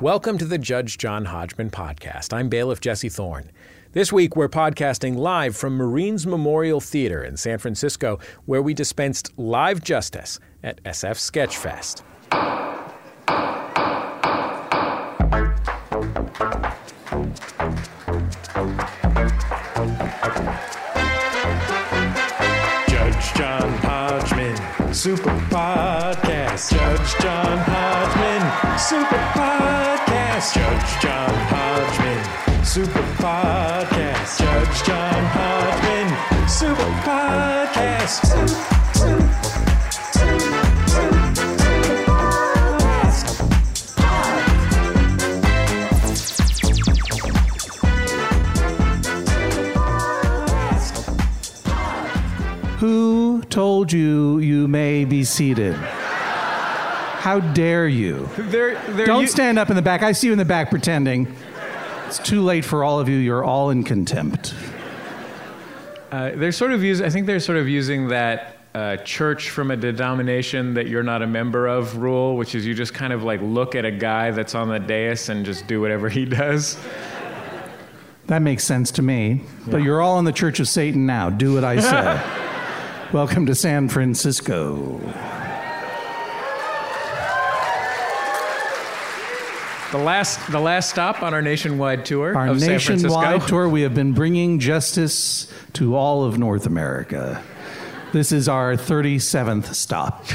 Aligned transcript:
Welcome 0.00 0.38
to 0.38 0.44
the 0.44 0.58
Judge 0.58 0.96
John 0.96 1.24
Hodgman 1.24 1.70
podcast. 1.70 2.32
I'm 2.32 2.48
bailiff 2.48 2.78
Jesse 2.80 3.08
Thorn. 3.08 3.50
This 3.92 4.12
week, 4.12 4.36
we're 4.36 4.48
podcasting 4.48 5.16
live 5.16 5.56
from 5.56 5.76
Marines 5.76 6.24
Memorial 6.24 6.80
Theater 6.80 7.24
in 7.24 7.36
San 7.36 7.58
Francisco, 7.58 8.20
where 8.46 8.62
we 8.62 8.74
dispensed 8.74 9.32
live 9.36 9.82
justice 9.82 10.38
at 10.62 10.80
SF 10.84 11.18
Sketchfest. 11.18 12.02
Judge 22.88 23.34
John 23.34 23.72
Hodgman, 23.78 24.94
Super 24.94 25.30
Podcast. 25.50 26.70
Judge 26.70 27.20
John 27.20 27.58
Hodgman, 27.58 28.78
Super 28.78 29.16
Podcast. 29.16 29.77
Judge 30.38 31.02
John 31.02 31.34
Hodgman, 31.50 32.64
Super 32.64 33.02
Podcast. 33.18 34.38
Judge 34.38 34.84
John 34.86 35.24
Hodgman, 35.34 36.48
Super 36.48 36.92
Podcast. 37.02 38.22
Who 52.78 53.42
told 53.50 53.92
you 53.92 54.38
you 54.38 54.68
may 54.68 55.04
be 55.04 55.24
seated? 55.24 55.76
How 57.28 57.40
dare 57.40 57.86
you? 57.86 58.26
They're, 58.38 58.80
they're 58.92 59.04
Don't 59.04 59.20
u- 59.20 59.26
stand 59.26 59.58
up 59.58 59.68
in 59.68 59.76
the 59.76 59.82
back. 59.82 60.02
I 60.02 60.12
see 60.12 60.28
you 60.28 60.32
in 60.32 60.38
the 60.38 60.46
back 60.46 60.70
pretending. 60.70 61.36
It's 62.06 62.18
too 62.18 62.40
late 62.40 62.64
for 62.64 62.82
all 62.82 63.00
of 63.00 63.08
you. 63.10 63.18
You're 63.18 63.44
all 63.44 63.68
in 63.68 63.84
contempt. 63.84 64.54
Uh, 66.10 66.30
they're 66.36 66.52
sort 66.52 66.72
of 66.72 66.82
using. 66.82 67.04
I 67.04 67.10
think 67.10 67.26
they're 67.26 67.38
sort 67.38 67.58
of 67.58 67.68
using 67.68 68.08
that 68.08 68.56
uh, 68.74 68.96
church 69.04 69.50
from 69.50 69.70
a 69.70 69.76
denomination 69.76 70.72
that 70.72 70.86
you're 70.86 71.02
not 71.02 71.20
a 71.20 71.26
member 71.26 71.66
of 71.66 71.98
rule, 71.98 72.34
which 72.34 72.54
is 72.54 72.64
you 72.64 72.72
just 72.72 72.94
kind 72.94 73.12
of 73.12 73.24
like 73.24 73.42
look 73.42 73.74
at 73.74 73.84
a 73.84 73.92
guy 73.92 74.30
that's 74.30 74.54
on 74.54 74.70
the 74.70 74.78
dais 74.78 75.28
and 75.28 75.44
just 75.44 75.66
do 75.66 75.82
whatever 75.82 76.08
he 76.08 76.24
does. 76.24 76.78
That 78.28 78.40
makes 78.40 78.64
sense 78.64 78.90
to 78.92 79.02
me. 79.02 79.42
But 79.66 79.82
you're 79.82 80.00
all 80.00 80.18
in 80.18 80.24
the 80.24 80.32
Church 80.32 80.60
of 80.60 80.68
Satan 80.68 81.04
now. 81.04 81.28
Do 81.28 81.52
what 81.52 81.64
I 81.64 81.78
say. 81.78 83.10
Welcome 83.12 83.44
to 83.44 83.54
San 83.54 83.90
Francisco. 83.90 84.98
The 89.90 89.98
last, 89.98 90.52
the 90.52 90.60
last 90.60 90.90
stop 90.90 91.22
on 91.22 91.32
our 91.32 91.40
nationwide 91.40 92.04
tour 92.04 92.36
Our 92.36 92.48
of 92.48 92.60
nationwide 92.60 93.42
tour, 93.48 93.70
we 93.70 93.80
have 93.82 93.94
been 93.94 94.12
bringing 94.12 94.58
justice 94.58 95.50
to 95.74 95.96
all 95.96 96.24
of 96.24 96.38
North 96.38 96.66
America. 96.66 97.42
This 98.12 98.30
is 98.30 98.50
our 98.50 98.74
37th 98.74 99.72
stop. 99.74 100.26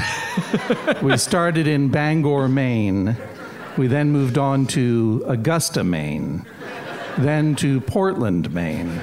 we 1.02 1.16
started 1.18 1.68
in 1.68 1.88
Bangor, 1.88 2.48
Maine. 2.48 3.16
We 3.78 3.86
then 3.86 4.10
moved 4.10 4.38
on 4.38 4.66
to 4.68 5.24
Augusta, 5.28 5.84
Maine. 5.84 6.44
Then 7.18 7.54
to 7.56 7.80
Portland, 7.80 8.52
Maine. 8.52 9.00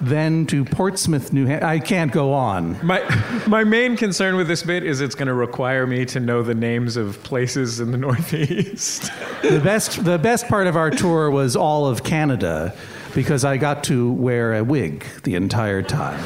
Then 0.00 0.46
to 0.46 0.64
Portsmouth, 0.64 1.32
New 1.32 1.46
Hampshire. 1.46 1.66
I 1.66 1.78
can't 1.78 2.10
go 2.10 2.32
on. 2.32 2.84
My, 2.84 3.02
my 3.46 3.64
main 3.64 3.96
concern 3.96 4.36
with 4.36 4.48
this 4.48 4.62
bit 4.62 4.82
is 4.82 5.00
it's 5.00 5.14
going 5.14 5.28
to 5.28 5.34
require 5.34 5.86
me 5.86 6.06
to 6.06 6.20
know 6.20 6.42
the 6.42 6.54
names 6.54 6.96
of 6.96 7.22
places 7.22 7.80
in 7.80 7.92
the 7.92 7.98
Northeast. 7.98 9.10
The 9.42 9.60
best, 9.60 10.04
the 10.04 10.18
best 10.18 10.48
part 10.48 10.66
of 10.66 10.76
our 10.76 10.90
tour 10.90 11.30
was 11.30 11.54
all 11.54 11.86
of 11.86 12.02
Canada 12.02 12.74
because 13.14 13.44
I 13.44 13.56
got 13.56 13.84
to 13.84 14.12
wear 14.12 14.54
a 14.54 14.64
wig 14.64 15.04
the 15.24 15.34
entire 15.34 15.82
time. 15.82 16.22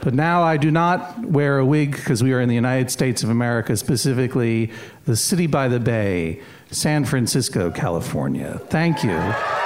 But 0.00 0.14
now 0.14 0.42
I 0.42 0.56
do 0.56 0.70
not 0.70 1.24
wear 1.24 1.58
a 1.58 1.66
wig 1.66 1.92
because 1.92 2.22
we 2.22 2.32
are 2.32 2.40
in 2.40 2.48
the 2.48 2.54
United 2.54 2.90
States 2.90 3.22
of 3.22 3.28
America, 3.28 3.76
specifically 3.76 4.70
the 5.04 5.16
city 5.16 5.46
by 5.46 5.68
the 5.68 5.80
bay, 5.80 6.40
San 6.70 7.04
Francisco, 7.04 7.70
California. 7.70 8.60
Thank 8.68 9.02
you 9.02 9.65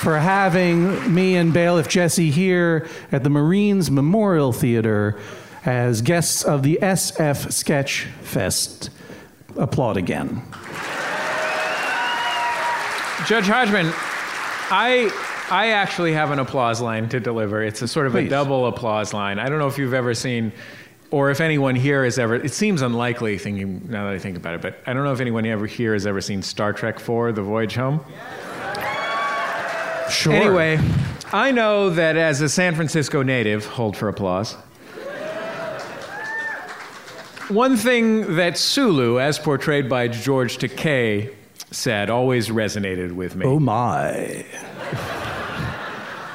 for 0.00 0.18
having 0.18 1.12
me 1.12 1.36
and 1.36 1.52
bailiff 1.52 1.86
Jesse 1.86 2.30
here 2.30 2.88
at 3.12 3.22
the 3.22 3.28
Marines 3.28 3.90
Memorial 3.90 4.50
Theater 4.50 5.20
as 5.66 6.00
guests 6.00 6.42
of 6.42 6.62
the 6.62 6.78
SF 6.80 7.52
Sketch 7.52 8.04
Fest. 8.22 8.88
Applaud 9.58 9.98
again. 9.98 10.42
Judge 13.26 13.46
Hodgman, 13.46 13.92
I 14.70 15.10
I 15.50 15.72
actually 15.72 16.14
have 16.14 16.30
an 16.30 16.38
applause 16.38 16.80
line 16.80 17.10
to 17.10 17.20
deliver. 17.20 17.62
It's 17.62 17.82
a 17.82 17.88
sort 17.88 18.06
of 18.06 18.14
a 18.14 18.26
double 18.26 18.66
applause 18.68 19.12
line. 19.12 19.38
I 19.38 19.50
don't 19.50 19.58
know 19.58 19.68
if 19.68 19.76
you've 19.76 19.92
ever 19.92 20.14
seen 20.14 20.50
or 21.10 21.30
if 21.30 21.42
anyone 21.42 21.74
here 21.74 22.04
has 22.04 22.18
ever 22.18 22.36
it 22.36 22.52
seems 22.52 22.80
unlikely 22.80 23.36
thinking 23.36 23.82
now 23.90 24.04
that 24.04 24.14
I 24.14 24.18
think 24.18 24.38
about 24.38 24.54
it, 24.54 24.62
but 24.62 24.78
I 24.86 24.94
don't 24.94 25.04
know 25.04 25.12
if 25.12 25.20
anyone 25.20 25.44
ever 25.44 25.66
here 25.66 25.92
has 25.92 26.06
ever 26.06 26.22
seen 26.22 26.40
Star 26.40 26.72
Trek 26.72 26.98
4 26.98 27.32
The 27.32 27.42
Voyage 27.42 27.74
Home. 27.74 28.02
Sure. 30.10 30.32
Anyway, 30.32 30.78
I 31.32 31.52
know 31.52 31.90
that 31.90 32.16
as 32.16 32.40
a 32.40 32.48
San 32.48 32.74
Francisco 32.74 33.22
native, 33.22 33.66
hold 33.66 33.96
for 33.96 34.08
applause. 34.08 34.56
One 37.48 37.76
thing 37.76 38.36
that 38.36 38.56
Sulu, 38.56 39.18
as 39.18 39.38
portrayed 39.38 39.88
by 39.88 40.06
George 40.06 40.58
Takei, 40.58 41.34
said 41.72 42.08
always 42.08 42.48
resonated 42.48 43.12
with 43.12 43.34
me. 43.34 43.44
Oh 43.44 43.58
my. 43.58 44.44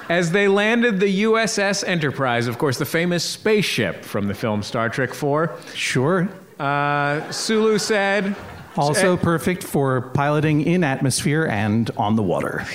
As 0.09 0.31
they 0.31 0.47
landed 0.47 0.99
the 0.99 1.23
USS 1.23 1.83
Enterprise, 1.87 2.47
of 2.47 2.57
course, 2.57 2.77
the 2.77 2.85
famous 2.85 3.23
spaceship 3.23 4.03
from 4.03 4.27
the 4.27 4.33
film 4.33 4.61
Star 4.61 4.89
Trek 4.89 5.11
IV, 5.11 5.49
Sure. 5.73 6.29
uh, 6.59 7.31
Sulu 7.31 7.77
said, 7.79 8.35
Also 8.77 9.15
perfect 9.17 9.63
for 9.63 10.01
piloting 10.01 10.61
in 10.61 10.83
atmosphere 10.83 11.45
and 11.45 11.89
on 11.97 12.17
the 12.17 12.23
water. 12.23 12.65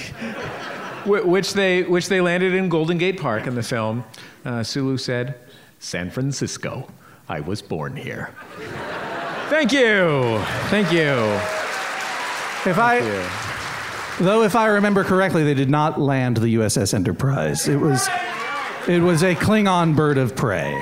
Wh- 1.05 1.27
which 1.27 1.53
they 1.55 1.83
which 1.83 2.09
they 2.09 2.21
landed 2.21 2.55
in 2.55 2.69
Golden 2.69 2.99
Gate 2.99 3.21
Park 3.21 3.47
in 3.47 3.55
the 3.55 3.62
film. 3.62 4.05
Uh, 4.44 4.62
Sulu 4.62 4.97
said, 4.97 5.34
"San 5.78 6.11
Francisco, 6.11 6.88
I 7.28 7.41
was 7.41 7.62
born 7.62 7.97
here." 7.97 8.31
Thank 9.49 9.72
you, 9.72 10.38
thank 10.69 10.93
you. 10.93 11.11
If 12.71 12.78
I, 12.78 13.00
though, 14.21 14.43
if 14.43 14.55
I 14.55 14.66
remember 14.66 15.03
correctly, 15.03 15.43
they 15.44 15.55
did 15.55 15.71
not 15.71 15.99
land 16.00 16.37
the 16.37 16.55
USS 16.56 16.93
Enterprise. 16.94 17.67
It 17.69 17.78
was, 17.78 18.09
it 18.87 19.00
was 19.00 19.22
a 19.22 19.34
Klingon 19.34 19.97
bird 19.97 20.19
of 20.19 20.37
prey. 20.37 20.81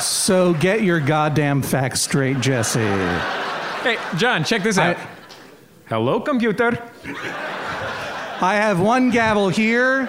So 0.00 0.54
get 0.54 0.82
your 0.82 1.00
goddamn 1.00 1.62
facts 1.62 2.00
straight, 2.00 2.40
Jesse. 2.40 2.80
Hey, 3.82 3.98
John, 4.16 4.44
check 4.44 4.62
this 4.62 4.78
out. 4.78 4.96
I- 4.96 5.06
Hello, 5.90 6.20
computer. 6.20 6.80
I 7.04 8.54
have 8.54 8.78
one 8.78 9.10
gavel 9.10 9.48
here. 9.48 10.08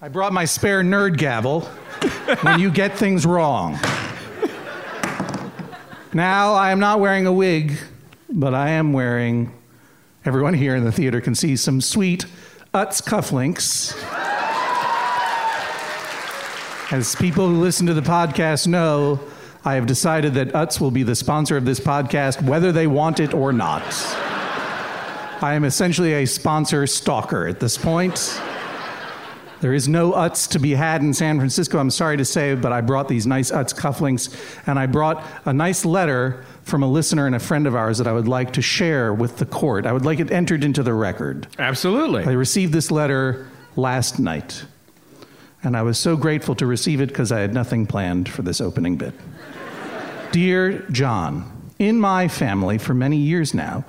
I 0.00 0.08
brought 0.08 0.32
my 0.32 0.44
spare 0.44 0.84
nerd 0.84 1.16
gavel 1.18 1.62
when 2.42 2.60
you 2.60 2.70
get 2.70 2.96
things 2.96 3.26
wrong. 3.26 3.80
Now, 6.12 6.54
I 6.54 6.70
am 6.70 6.78
not 6.78 7.00
wearing 7.00 7.26
a 7.26 7.32
wig, 7.32 7.76
but 8.30 8.54
I 8.54 8.68
am 8.68 8.92
wearing, 8.92 9.52
everyone 10.24 10.54
here 10.54 10.76
in 10.76 10.84
the 10.84 10.92
theater 10.92 11.20
can 11.20 11.34
see 11.34 11.56
some 11.56 11.80
sweet 11.80 12.26
Utz 12.72 13.02
cufflinks. 13.02 14.00
As 16.92 17.16
people 17.16 17.48
who 17.48 17.60
listen 17.60 17.88
to 17.88 17.94
the 17.94 18.02
podcast 18.02 18.68
know, 18.68 19.18
I 19.64 19.74
have 19.74 19.86
decided 19.86 20.34
that 20.34 20.48
Utz 20.52 20.80
will 20.80 20.90
be 20.90 21.04
the 21.04 21.14
sponsor 21.14 21.56
of 21.56 21.64
this 21.64 21.78
podcast, 21.78 22.42
whether 22.42 22.72
they 22.72 22.88
want 22.88 23.20
it 23.20 23.32
or 23.32 23.52
not. 23.52 23.82
I 25.40 25.54
am 25.54 25.64
essentially 25.64 26.14
a 26.14 26.26
sponsor 26.26 26.86
stalker 26.86 27.46
at 27.46 27.60
this 27.60 27.78
point. 27.78 28.40
There 29.60 29.72
is 29.72 29.86
no 29.86 30.10
Utz 30.10 30.48
to 30.50 30.58
be 30.58 30.74
had 30.74 31.02
in 31.02 31.14
San 31.14 31.38
Francisco, 31.38 31.78
I'm 31.78 31.90
sorry 31.90 32.16
to 32.16 32.24
say, 32.24 32.56
but 32.56 32.72
I 32.72 32.80
brought 32.80 33.06
these 33.06 33.28
nice 33.28 33.52
Utz 33.52 33.72
cufflinks, 33.72 34.34
and 34.66 34.76
I 34.76 34.86
brought 34.86 35.24
a 35.44 35.52
nice 35.52 35.84
letter 35.84 36.44
from 36.64 36.82
a 36.82 36.88
listener 36.88 37.26
and 37.26 37.36
a 37.36 37.38
friend 37.38 37.68
of 37.68 37.76
ours 37.76 37.98
that 37.98 38.08
I 38.08 38.12
would 38.12 38.26
like 38.26 38.52
to 38.54 38.62
share 38.62 39.14
with 39.14 39.36
the 39.36 39.46
court. 39.46 39.86
I 39.86 39.92
would 39.92 40.04
like 40.04 40.18
it 40.18 40.32
entered 40.32 40.64
into 40.64 40.82
the 40.82 40.94
record. 40.94 41.46
Absolutely. 41.60 42.24
I 42.24 42.32
received 42.32 42.72
this 42.72 42.90
letter 42.90 43.48
last 43.76 44.18
night, 44.18 44.64
and 45.62 45.76
I 45.76 45.82
was 45.82 45.98
so 45.98 46.16
grateful 46.16 46.54
to 46.56 46.66
receive 46.66 47.00
it 47.00 47.08
because 47.08 47.32
I 47.32 47.40
had 47.40 47.54
nothing 47.54 47.86
planned 47.86 48.28
for 48.28 48.42
this 48.42 48.60
opening 48.60 48.96
bit. 48.96 49.14
Dear 50.32 50.80
John, 50.90 51.70
in 51.78 51.98
my 51.98 52.28
family 52.28 52.78
for 52.78 52.94
many 52.94 53.18
years 53.18 53.54
now, 53.54 53.84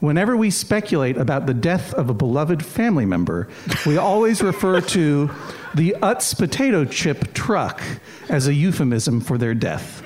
Whenever 0.00 0.36
we 0.36 0.50
speculate 0.50 1.16
about 1.16 1.46
the 1.46 1.54
death 1.54 1.94
of 1.94 2.10
a 2.10 2.14
beloved 2.14 2.64
family 2.64 3.06
member, 3.06 3.48
we 3.86 3.96
always 3.96 4.42
refer 4.42 4.80
to 4.80 5.30
the 5.74 5.96
Utz 6.02 6.36
potato 6.36 6.84
chip 6.84 7.32
truck 7.32 7.82
as 8.28 8.46
a 8.46 8.52
euphemism 8.52 9.20
for 9.20 9.38
their 9.38 9.54
death. 9.54 10.02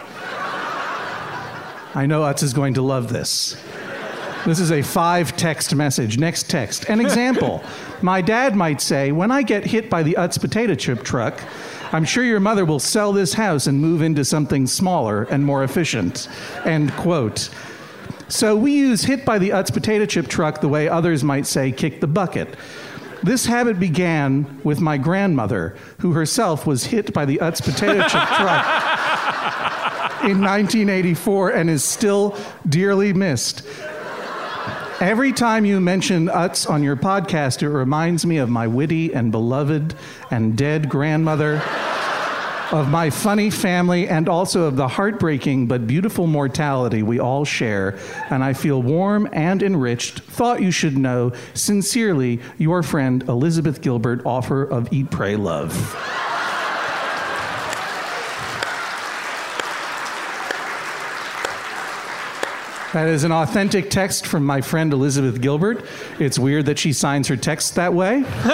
I 1.92 2.06
know 2.06 2.22
Utz 2.22 2.44
is 2.44 2.54
going 2.54 2.74
to 2.74 2.82
love 2.82 3.12
this. 3.12 3.56
This 4.46 4.58
is 4.58 4.72
a 4.72 4.80
five 4.80 5.36
text 5.36 5.74
message. 5.74 6.16
Next 6.18 6.48
text. 6.48 6.86
An 6.88 6.98
example. 6.98 7.62
My 8.02 8.22
dad 8.22 8.56
might 8.56 8.80
say, 8.80 9.12
When 9.12 9.30
I 9.30 9.42
get 9.42 9.66
hit 9.66 9.90
by 9.90 10.02
the 10.02 10.16
Utz 10.18 10.40
potato 10.40 10.74
chip 10.74 11.02
truck, 11.02 11.42
I'm 11.92 12.04
sure 12.04 12.24
your 12.24 12.40
mother 12.40 12.64
will 12.64 12.78
sell 12.78 13.12
this 13.12 13.34
house 13.34 13.66
and 13.66 13.80
move 13.80 14.00
into 14.00 14.24
something 14.24 14.66
smaller 14.66 15.24
and 15.24 15.44
more 15.44 15.62
efficient. 15.62 16.28
End 16.64 16.92
quote. 16.92 17.50
So 18.28 18.56
we 18.56 18.72
use 18.72 19.02
hit 19.02 19.26
by 19.26 19.38
the 19.38 19.50
Utz 19.50 19.72
potato 19.72 20.06
chip 20.06 20.28
truck 20.28 20.60
the 20.62 20.68
way 20.68 20.88
others 20.88 21.22
might 21.22 21.46
say 21.46 21.70
kick 21.70 22.00
the 22.00 22.06
bucket. 22.06 22.56
This 23.22 23.44
habit 23.44 23.78
began 23.78 24.60
with 24.64 24.80
my 24.80 24.96
grandmother, 24.96 25.76
who 25.98 26.12
herself 26.12 26.66
was 26.66 26.84
hit 26.84 27.12
by 27.12 27.26
the 27.26 27.38
Utz 27.42 27.60
potato 27.62 28.00
chip 28.08 28.28
truck 28.28 28.64
in 30.24 30.40
1984 30.40 31.50
and 31.50 31.68
is 31.68 31.84
still 31.84 32.36
dearly 32.68 33.12
missed. 33.12 33.66
Every 35.00 35.32
time 35.32 35.64
you 35.64 35.80
mention 35.80 36.26
Utz 36.26 36.68
on 36.68 36.82
your 36.82 36.94
podcast, 36.94 37.62
it 37.62 37.70
reminds 37.70 38.26
me 38.26 38.36
of 38.36 38.50
my 38.50 38.66
witty 38.66 39.14
and 39.14 39.32
beloved 39.32 39.94
and 40.30 40.58
dead 40.58 40.90
grandmother, 40.90 41.62
of 42.70 42.90
my 42.90 43.08
funny 43.08 43.48
family, 43.48 44.06
and 44.06 44.28
also 44.28 44.64
of 44.64 44.76
the 44.76 44.86
heartbreaking 44.86 45.68
but 45.68 45.86
beautiful 45.86 46.26
mortality 46.26 47.02
we 47.02 47.18
all 47.18 47.46
share. 47.46 47.98
And 48.28 48.44
I 48.44 48.52
feel 48.52 48.82
warm 48.82 49.26
and 49.32 49.62
enriched. 49.62 50.20
Thought 50.20 50.60
you 50.60 50.70
should 50.70 50.98
know. 50.98 51.32
Sincerely, 51.54 52.38
your 52.58 52.82
friend 52.82 53.22
Elizabeth 53.22 53.80
Gilbert, 53.80 54.20
author 54.26 54.64
of 54.64 54.92
Eat, 54.92 55.10
Pray, 55.10 55.34
Love. 55.34 55.96
That 62.92 63.08
is 63.08 63.22
an 63.22 63.30
authentic 63.30 63.88
text 63.88 64.26
from 64.26 64.44
my 64.44 64.60
friend 64.60 64.92
Elizabeth 64.92 65.40
Gilbert. 65.40 65.84
It's 66.18 66.40
weird 66.40 66.66
that 66.66 66.76
she 66.76 66.92
signs 66.92 67.28
her 67.28 67.36
texts 67.36 67.70
that 67.72 67.94
way. 67.94 68.22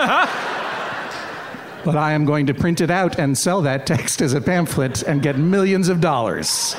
but 1.86 1.96
I 1.96 2.12
am 2.12 2.26
going 2.26 2.44
to 2.48 2.54
print 2.54 2.82
it 2.82 2.90
out 2.90 3.18
and 3.18 3.38
sell 3.38 3.62
that 3.62 3.86
text 3.86 4.20
as 4.20 4.34
a 4.34 4.40
pamphlet 4.42 5.02
and 5.04 5.22
get 5.22 5.38
millions 5.38 5.88
of 5.88 6.02
dollars. 6.02 6.76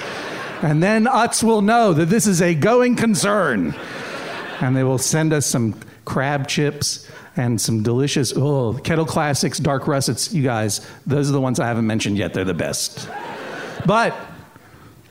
And 0.61 0.83
then 0.83 1.05
Utz 1.05 1.43
will 1.43 1.63
know 1.63 1.93
that 1.93 2.05
this 2.05 2.27
is 2.27 2.43
a 2.43 2.53
going 2.53 2.95
concern. 2.95 3.73
And 4.61 4.77
they 4.77 4.83
will 4.83 4.99
send 4.99 5.33
us 5.33 5.47
some 5.47 5.73
crab 6.05 6.47
chips 6.47 7.09
and 7.35 7.59
some 7.59 7.81
delicious, 7.81 8.33
oh, 8.35 8.73
Kettle 8.83 9.05
Classics, 9.05 9.57
Dark 9.57 9.87
Russets. 9.87 10.31
You 10.31 10.43
guys, 10.43 10.87
those 11.07 11.27
are 11.27 11.33
the 11.33 11.41
ones 11.41 11.59
I 11.59 11.65
haven't 11.65 11.87
mentioned 11.87 12.17
yet. 12.17 12.35
They're 12.35 12.43
the 12.43 12.53
best. 12.53 13.09
But 13.87 14.15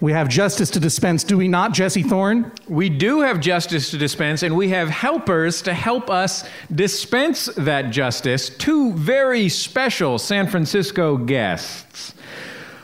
we 0.00 0.12
have 0.12 0.28
justice 0.28 0.70
to 0.70 0.80
dispense, 0.80 1.24
do 1.24 1.38
we 1.38 1.48
not, 1.48 1.72
Jesse 1.72 2.02
Thorn? 2.02 2.52
We 2.68 2.90
do 2.90 3.20
have 3.22 3.40
justice 3.40 3.90
to 3.92 3.98
dispense, 3.98 4.42
and 4.42 4.54
we 4.54 4.68
have 4.68 4.90
helpers 4.90 5.62
to 5.62 5.72
help 5.72 6.10
us 6.10 6.46
dispense 6.74 7.46
that 7.56 7.90
justice. 7.90 8.50
Two 8.50 8.92
very 8.92 9.48
special 9.48 10.18
San 10.18 10.48
Francisco 10.48 11.16
guests. 11.16 12.12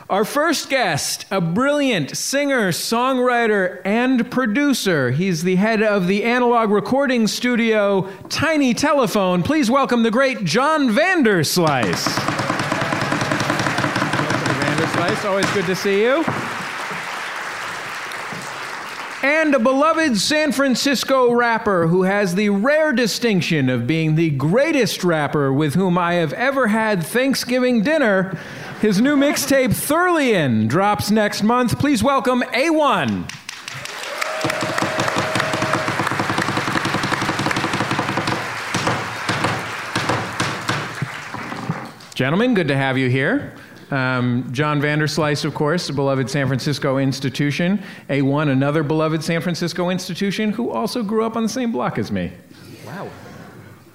Our 0.09 0.25
first 0.25 0.69
guest, 0.69 1.25
a 1.31 1.39
brilliant 1.39 2.17
singer, 2.17 2.71
songwriter, 2.71 3.81
and 3.85 4.29
producer. 4.29 5.11
He's 5.11 5.43
the 5.43 5.55
head 5.55 5.81
of 5.83 6.07
the 6.07 6.23
analog 6.23 6.71
recording 6.71 7.27
studio 7.27 8.09
Tiny 8.29 8.73
Telephone. 8.73 9.43
Please 9.43 9.69
welcome 9.69 10.03
the 10.03 10.11
great 10.11 10.43
John 10.45 10.89
Vanderslice. 10.89 12.07
Welcome, 14.17 14.55
Vanderslice. 14.55 15.25
Always 15.25 15.49
good 15.51 15.65
to 15.67 15.75
see 15.75 16.01
you 16.03 16.23
and 19.23 19.55
a 19.55 19.59
beloved 19.59 20.17
San 20.17 20.51
Francisco 20.51 21.31
rapper 21.31 21.87
who 21.87 22.03
has 22.03 22.35
the 22.35 22.49
rare 22.49 22.91
distinction 22.91 23.69
of 23.69 23.87
being 23.87 24.15
the 24.15 24.29
greatest 24.31 25.01
rapper 25.01 25.51
with 25.51 25.75
whom 25.75 25.97
I 25.97 26.15
have 26.15 26.33
ever 26.33 26.67
had 26.67 27.01
Thanksgiving 27.01 27.83
dinner. 27.83 28.37
His 28.81 28.99
new 28.99 29.15
mixtape, 29.15 29.69
Thurlian, 29.69 30.67
drops 30.67 31.09
next 31.09 31.41
month. 31.41 31.79
Please 31.79 32.03
welcome 32.03 32.41
A1. 32.41 33.31
Gentlemen, 42.13 42.53
good 42.53 42.67
to 42.67 42.75
have 42.75 42.97
you 42.97 43.09
here. 43.09 43.53
Um, 43.91 44.47
John 44.51 44.81
Vanderslice, 44.81 45.45
of 45.45 45.53
course, 45.53 45.89
a 45.89 45.93
beloved 45.93 46.29
San 46.29 46.47
Francisco 46.47 46.97
institution. 46.97 47.81
A1, 48.09 48.49
another 48.49 48.83
beloved 48.83 49.23
San 49.23 49.41
Francisco 49.41 49.89
institution, 49.89 50.51
who 50.51 50.69
also 50.71 51.03
grew 51.03 51.23
up 51.25 51.35
on 51.35 51.43
the 51.43 51.49
same 51.49 51.71
block 51.71 51.97
as 51.97 52.11
me. 52.11 52.31
Wow. 52.85 53.09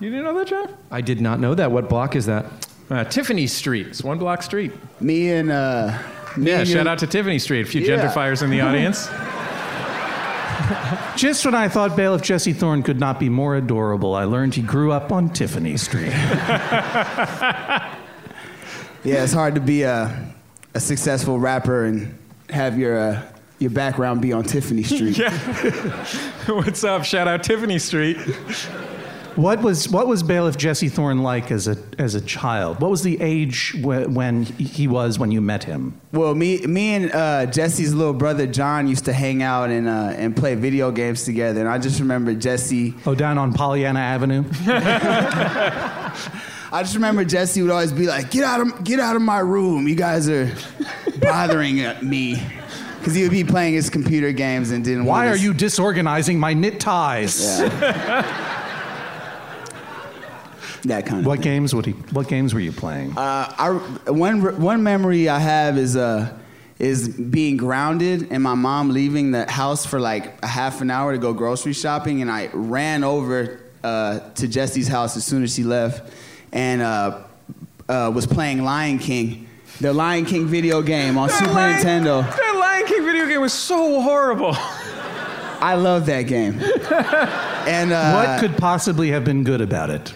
You 0.00 0.10
didn't 0.10 0.24
know 0.24 0.34
that, 0.38 0.46
John? 0.46 0.74
I 0.90 1.00
did 1.00 1.20
not 1.20 1.40
know 1.40 1.54
that. 1.54 1.72
What 1.72 1.88
block 1.88 2.14
is 2.16 2.26
that? 2.26 2.46
Uh, 2.90 3.04
Tiffany 3.04 3.46
Street. 3.46 3.88
It's 3.88 4.02
one 4.04 4.18
block 4.18 4.42
street. 4.42 4.72
Me 5.00 5.30
and, 5.32 5.50
uh, 5.50 5.98
me 6.36 6.50
Yeah, 6.50 6.60
and 6.60 6.68
shout 6.68 6.84
you- 6.84 6.90
out 6.90 6.98
to 7.00 7.06
Tiffany 7.06 7.38
Street. 7.38 7.62
A 7.62 7.64
few 7.68 7.80
Yeah. 7.82 7.96
gentrifiers 7.96 8.42
in 8.42 8.50
the 8.50 8.60
audience. 8.60 9.08
Just 11.16 11.44
when 11.44 11.54
I 11.54 11.68
thought 11.68 11.96
bailiff 11.96 12.22
Jesse 12.22 12.52
Thorn 12.52 12.82
could 12.82 13.00
not 13.00 13.18
be 13.18 13.28
more 13.28 13.56
adorable, 13.56 14.14
I 14.14 14.24
learned 14.24 14.54
he 14.54 14.62
grew 14.62 14.92
up 14.92 15.10
on 15.10 15.30
Tiffany 15.30 15.76
Street. 15.76 16.12
Yeah, 19.04 19.22
it's 19.24 19.32
hard 19.32 19.54
to 19.54 19.60
be 19.60 19.82
a, 19.82 20.34
a 20.74 20.80
successful 20.80 21.38
rapper 21.38 21.84
and 21.84 22.18
have 22.50 22.78
your, 22.78 22.98
uh, 22.98 23.22
your 23.58 23.70
background 23.70 24.20
be 24.22 24.32
on 24.32 24.44
Tiffany 24.44 24.82
Street. 24.82 25.18
What's 26.46 26.84
up? 26.84 27.04
Shout 27.04 27.28
out 27.28 27.42
Tiffany 27.44 27.78
Street. 27.78 28.16
What 29.36 29.62
was 29.62 29.88
what 29.88 30.08
was 30.08 30.24
bailiff 30.24 30.56
Jesse 30.56 30.88
Thorn 30.88 31.22
like 31.22 31.52
as 31.52 31.68
a 31.68 31.76
as 31.96 32.16
a 32.16 32.20
child? 32.20 32.80
What 32.80 32.90
was 32.90 33.02
the 33.02 33.20
age 33.20 33.72
wh- 33.72 34.12
when 34.12 34.42
he 34.42 34.88
was 34.88 35.16
when 35.16 35.30
you 35.30 35.40
met 35.40 35.62
him? 35.62 36.00
Well, 36.10 36.34
me, 36.34 36.66
me 36.66 36.94
and 36.94 37.12
uh, 37.12 37.46
Jesse's 37.46 37.94
little 37.94 38.14
brother 38.14 38.48
John 38.48 38.88
used 38.88 39.04
to 39.04 39.12
hang 39.12 39.44
out 39.44 39.70
and, 39.70 39.86
uh, 39.86 40.12
and 40.16 40.34
play 40.34 40.56
video 40.56 40.90
games 40.90 41.22
together. 41.22 41.60
And 41.60 41.68
I 41.68 41.78
just 41.78 42.00
remember 42.00 42.34
Jesse. 42.34 42.94
Oh, 43.06 43.14
down 43.14 43.38
on 43.38 43.52
Pollyanna 43.52 44.00
Avenue. 44.00 44.42
I 46.70 46.82
just 46.82 46.94
remember 46.94 47.24
Jesse 47.24 47.62
would 47.62 47.70
always 47.70 47.92
be 47.92 48.06
like, 48.06 48.30
"Get 48.30 48.44
out 48.44 48.60
of 48.60 48.84
get 48.84 49.00
out 49.00 49.16
of 49.16 49.22
my 49.22 49.38
room! 49.38 49.88
You 49.88 49.94
guys 49.94 50.28
are 50.28 50.52
bothering 51.20 51.76
me." 52.02 52.42
Because 52.98 53.14
he 53.14 53.22
would 53.22 53.30
be 53.30 53.44
playing 53.44 53.74
his 53.74 53.88
computer 53.88 54.32
games 54.32 54.70
and 54.70 54.84
didn't. 54.84 55.04
Why 55.04 55.28
are 55.28 55.34
us- 55.34 55.40
you 55.40 55.54
disorganizing 55.54 56.38
my 56.38 56.52
knit 56.52 56.80
ties? 56.80 57.60
Yeah. 57.60 57.68
that 60.84 61.06
kind 61.06 61.20
of. 61.20 61.26
What 61.26 61.36
thing. 61.36 61.44
games 61.44 61.74
would 61.74 61.86
he? 61.86 61.92
What 61.92 62.28
games 62.28 62.54
were 62.54 62.60
you 62.60 62.72
playing? 62.72 63.16
Uh, 63.16 63.54
I, 63.56 63.70
one 64.10 64.60
one 64.60 64.82
memory 64.82 65.28
I 65.28 65.38
have 65.38 65.78
is 65.78 65.96
uh, 65.96 66.36
is 66.78 67.08
being 67.08 67.56
grounded 67.56 68.28
and 68.30 68.42
my 68.42 68.54
mom 68.54 68.90
leaving 68.90 69.30
the 69.30 69.50
house 69.50 69.86
for 69.86 69.98
like 69.98 70.42
a 70.42 70.46
half 70.46 70.80
an 70.80 70.90
hour 70.90 71.12
to 71.12 71.18
go 71.18 71.32
grocery 71.32 71.72
shopping, 71.72 72.20
and 72.20 72.30
I 72.30 72.50
ran 72.52 73.04
over 73.04 73.60
uh, 73.82 74.20
to 74.34 74.48
Jesse's 74.48 74.88
house 74.88 75.16
as 75.16 75.24
soon 75.24 75.42
as 75.42 75.54
she 75.54 75.64
left, 75.64 76.12
and 76.52 76.80
uh, 76.82 77.22
uh, 77.88 78.10
was 78.14 78.26
playing 78.26 78.62
Lion 78.64 78.98
King, 78.98 79.48
the 79.80 79.92
Lion 79.92 80.24
King 80.24 80.46
video 80.46 80.82
game 80.82 81.16
on 81.18 81.28
Super 81.28 81.52
Lion- 81.52 81.80
Nintendo. 81.82 82.22
That 82.36 82.56
Lion 82.58 82.86
King 82.86 83.04
video 83.04 83.26
game 83.26 83.40
was 83.40 83.52
so 83.52 84.00
horrible. 84.00 84.52
I 85.60 85.74
love 85.74 86.06
that 86.06 86.22
game. 86.22 86.54
and 86.60 87.92
uh, 87.92 88.12
what 88.14 88.40
could 88.40 88.56
possibly 88.56 89.10
have 89.10 89.24
been 89.24 89.42
good 89.42 89.60
about 89.60 89.90
it? 89.90 90.12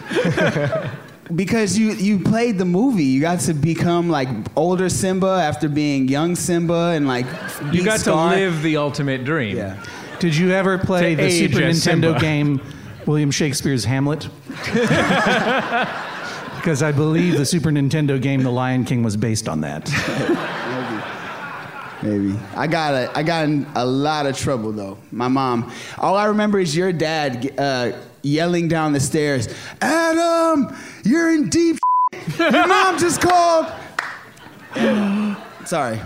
because 1.35 1.77
you 1.77 1.91
you 1.93 2.19
played 2.19 2.57
the 2.57 2.65
movie, 2.65 3.03
you 3.03 3.19
got 3.21 3.39
to 3.41 3.53
become 3.53 4.09
like 4.09 4.29
older 4.55 4.87
Simba 4.89 5.27
after 5.43 5.67
being 5.67 6.07
young 6.07 6.35
Simba, 6.35 6.93
and 6.95 7.07
like 7.07 7.25
You 7.73 7.83
got 7.83 7.99
Scar. 7.99 8.31
to 8.31 8.37
live 8.39 8.61
the 8.61 8.77
ultimate 8.77 9.25
dream. 9.25 9.57
Yeah. 9.57 9.83
Did 10.19 10.35
you 10.37 10.51
ever 10.51 10.77
play 10.77 11.15
To 11.15 11.23
the 11.23 11.29
Super 11.29 11.57
Nintendo 11.59 11.73
Simba. 12.13 12.19
game 12.19 12.61
William 13.05 13.31
Shakespeare's 13.31 13.83
Hamlet? 13.83 14.29
Because 16.63 16.81
I 16.81 16.93
believe 16.93 17.37
the 17.37 17.45
Super 17.45 17.71
Nintendo 17.71 18.21
game 18.21 18.41
The 18.41 18.49
Lion 18.49 18.85
King 18.85 19.03
was 19.03 19.17
based 19.17 19.49
on 19.49 19.59
that. 19.61 19.83
Maybe. 22.01 22.39
I 22.55 22.67
got 22.67 22.93
a, 22.93 23.17
I 23.17 23.21
got 23.21 23.43
in 23.43 23.67
a 23.75 23.85
lot 23.85 24.27
of 24.27 24.37
trouble 24.37 24.71
though. 24.71 24.97
My 25.11 25.27
mom. 25.27 25.73
All 25.97 26.15
I 26.15 26.23
remember 26.23 26.59
is 26.59 26.73
your 26.73 26.93
dad 26.93 27.53
uh, 27.59 27.91
yelling 28.21 28.69
down 28.69 28.93
the 28.93 29.01
stairs, 29.01 29.49
"Adam, 29.81 30.73
you're 31.03 31.33
in 31.33 31.49
deep. 31.49 31.79
Your 32.39 32.65
mom 32.65 32.97
just 32.97 33.19
called." 33.19 33.65
Sorry, 35.65 35.99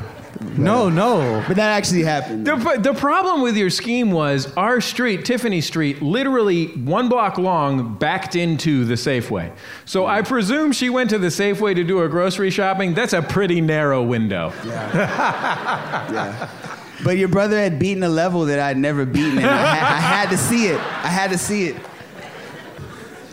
No, 0.58 0.88
uh, 0.88 0.90
no. 0.90 1.44
but 1.48 1.56
that 1.58 1.72
actually 1.78 2.04
happened. 2.04 2.46
The, 2.46 2.80
the 2.80 2.94
problem 2.94 3.42
with 3.42 3.58
your 3.58 3.70
scheme 3.70 4.12
was 4.12 4.54
our 4.56 4.82
street, 4.82 5.26
Tiffany 5.26 5.62
Street, 5.62 6.02
literally 6.02 6.68
one 6.68 7.10
block 7.10 7.38
long, 7.38 7.96
backed 7.96 8.36
into 8.36 8.86
the 8.86 8.96
Safeway. 8.96 9.52
So 9.86 10.06
I 10.06 10.22
presume 10.22 10.72
she 10.72 10.90
went 10.90 11.10
to 11.12 11.18
the 11.18 11.28
Safeway 11.28 11.76
to 11.76 11.84
do 11.84 11.98
her 11.98 12.08
grocery 12.08 12.50
shopping. 12.50 12.94
That's 12.94 13.14
a 13.14 13.22
pretty 13.22 13.62
narrow 13.62 14.04
window. 14.04 14.54
Yeah. 14.66 16.50
But 17.04 17.18
your 17.18 17.28
brother 17.28 17.60
had 17.60 17.78
beaten 17.78 18.02
a 18.02 18.10
level 18.10 18.46
that 18.46 18.60
I'd 18.60 18.78
never 18.78 19.06
beaten, 19.06 19.38
and 19.38 19.46
I, 19.46 19.76
ha- 19.76 19.98
I 19.98 20.00
had 20.00 20.30
to 20.32 20.38
see 20.38 20.66
it. 20.68 20.80
I 20.80 21.08
had 21.08 21.30
to 21.30 21.38
see 21.38 21.68
it. 21.68 21.76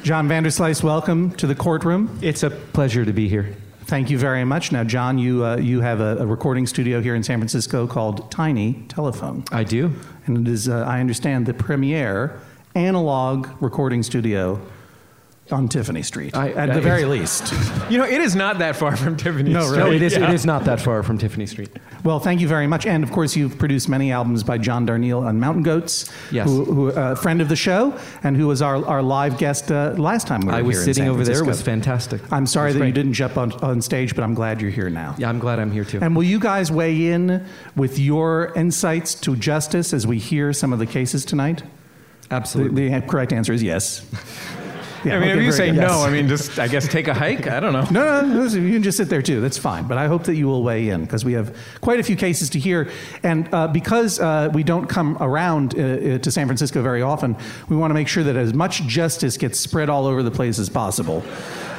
John 0.03 0.29
Vanderslice, 0.29 0.83
welcome 0.83 1.31
to 1.37 1.47
the 1.47 1.55
courtroom. 1.55 2.19
It's 2.21 2.43
a 2.43 2.51
pleasure 2.51 3.07
to 3.07 3.13
be 3.13 3.27
here. 3.27 3.57
Thank 3.87 4.09
you 4.09 4.17
very 4.17 4.45
much. 4.45 4.73
Now, 4.73 4.83
John, 4.83 5.19
you, 5.19 5.45
uh, 5.45 5.57
you 5.59 5.83
have 5.83 6.01
a, 6.01 6.17
a 6.17 6.27
recording 6.27 6.67
studio 6.67 7.03
here 7.03 7.15
in 7.15 7.23
San 7.23 7.39
Francisco 7.39 7.87
called 7.87 8.31
Tiny 8.31 8.83
Telephone. 8.89 9.45
I 9.53 9.63
do. 9.63 9.93
And 10.25 10.49
it 10.49 10.51
is, 10.51 10.71
uh, 10.71 10.85
I 10.89 11.01
understand, 11.01 11.45
the 11.45 11.53
premier 11.53 12.41
analog 12.75 13.47
recording 13.61 14.03
studio 14.03 14.59
on 15.51 15.69
Tiffany 15.69 16.03
Street, 16.03 16.35
I- 16.35 16.51
at 16.53 16.71
I- 16.71 16.75
the 16.75 16.81
very 16.93 17.05
least. 17.05 17.53
You 17.91 17.99
know, 17.99 18.05
it 18.05 18.21
is 18.21 18.35
not 18.35 18.59
that 18.59 18.77
far 18.77 18.97
from 18.97 19.17
Tiffany 19.17 19.53
No, 19.53 19.63
Street. 19.67 19.79
No, 19.79 19.93
it 19.93 20.01
is. 20.01 20.15
Yeah. 20.17 20.29
It 20.31 20.35
is 20.35 20.47
not 20.47 20.65
that 20.65 20.81
far 20.81 21.03
from 21.03 21.19
Tiffany 21.19 21.45
Street. 21.47 21.69
Well, 22.03 22.19
thank 22.19 22.41
you 22.41 22.49
very 22.49 22.67
much. 22.67 22.87
And 22.87 23.05
of 23.05 23.11
course, 23.13 23.37
you've 23.37 23.59
produced 23.59 23.89
many 23.89 24.11
albums 24.11 24.43
by 24.43 24.57
John 24.59 24.87
Darnielle 24.87 25.23
on 25.25 25.41
Mountain 25.41 25.63
Goats, 25.63 26.11
Yes. 26.31 26.47
who, 26.49 26.65
who 26.65 26.89
a 26.89 27.15
friend 27.17 27.41
of 27.43 27.49
the 27.49 27.57
show, 27.57 27.99
and 28.23 28.37
who 28.37 28.47
was 28.47 28.63
our, 28.63 28.85
our 28.87 29.03
live 29.03 29.37
guest 29.39 29.71
uh, 29.71 29.95
last 29.99 30.27
time 30.27 30.41
we 30.41 30.47
were 30.47 30.53
I 30.53 30.63
was 30.63 30.83
sitting 30.85 31.09
over 31.09 31.25
there. 31.25 31.43
It 31.43 31.47
was 31.47 31.61
fantastic. 31.63 32.21
I'm 32.33 32.47
sorry 32.47 32.73
that 32.73 32.87
you 32.87 32.93
didn't 32.93 33.13
jump 33.15 33.37
on, 33.37 33.53
on 33.63 33.83
stage, 33.83 34.15
but 34.15 34.25
I'm 34.25 34.35
glad 34.35 34.61
you're 34.63 34.71
here 34.71 34.89
now. 34.91 35.15
Yeah, 35.19 35.29
I'm 35.29 35.39
glad 35.39 35.59
I'm 35.59 35.71
here 35.71 35.85
too. 35.85 35.99
And 36.01 36.17
will 36.17 36.25
you 36.25 36.39
guys 36.39 36.73
weigh 36.73 37.09
in 37.13 37.47
with 37.77 37.99
your 37.99 38.53
insights 38.55 39.15
to 39.17 39.37
justice 39.37 39.93
as 39.93 40.07
we 40.07 40.19
hear 40.19 40.53
some 40.55 40.73
of 40.73 40.79
the 40.79 40.87
cases 40.87 41.25
tonight? 41.25 41.63
Absolutely. 42.31 42.89
The, 42.89 43.01
the 43.01 43.07
correct 43.07 43.33
answer 43.33 43.53
is 43.53 43.63
yes. 43.63 44.05
Yeah, 45.05 45.17
I 45.17 45.21
mean, 45.21 45.31
if 45.31 45.43
you 45.43 45.53
say 45.53 45.71
no. 45.71 46.03
I 46.03 46.11
mean, 46.11 46.29
just, 46.29 46.59
I 46.59 46.69
guess, 46.69 46.89
take 46.89 47.09
a 47.09 47.15
hike. 47.15 47.47
I 47.47 47.61
don't 47.61 47.73
know. 47.73 47.87
No, 47.91 48.23
no, 48.23 48.45
no, 48.45 48.45
you 48.45 48.73
can 48.73 48.83
just 48.83 48.97
sit 48.97 49.09
there 49.09 49.23
too. 49.23 49.41
That's 49.41 49.59
fine. 49.59 49.87
But 49.87 49.99
I 49.99 50.07
hope 50.07 50.25
that 50.25 50.35
you 50.35 50.47
will 50.47 50.63
weigh 50.63 50.89
in 50.89 51.03
because 51.03 51.25
we 51.25 51.35
have 51.35 51.57
quite 51.81 52.01
a 52.01 52.03
few 52.03 52.17
cases 52.17 52.51
to 52.51 52.59
hear. 52.59 52.91
And 53.23 53.53
uh, 53.53 53.69
because 53.69 54.19
uh, 54.19 54.51
we 54.53 54.63
don't 54.63 54.87
come 54.87 55.17
around 55.21 55.79
uh, 55.79 55.83
uh, 55.83 56.19
to 56.19 56.31
San 56.31 56.47
Francisco 56.47 56.83
very 56.83 57.03
often, 57.03 57.37
we 57.69 57.77
want 57.77 57.91
to 57.91 57.95
make 57.95 58.09
sure 58.09 58.23
that 58.25 58.37
as 58.37 58.55
much 58.55 58.83
justice 58.85 59.37
gets 59.37 59.61
spread 59.61 59.89
all 59.89 60.07
over 60.07 60.23
the 60.23 60.31
place 60.31 60.59
as 60.59 60.69
possible. 60.69 61.23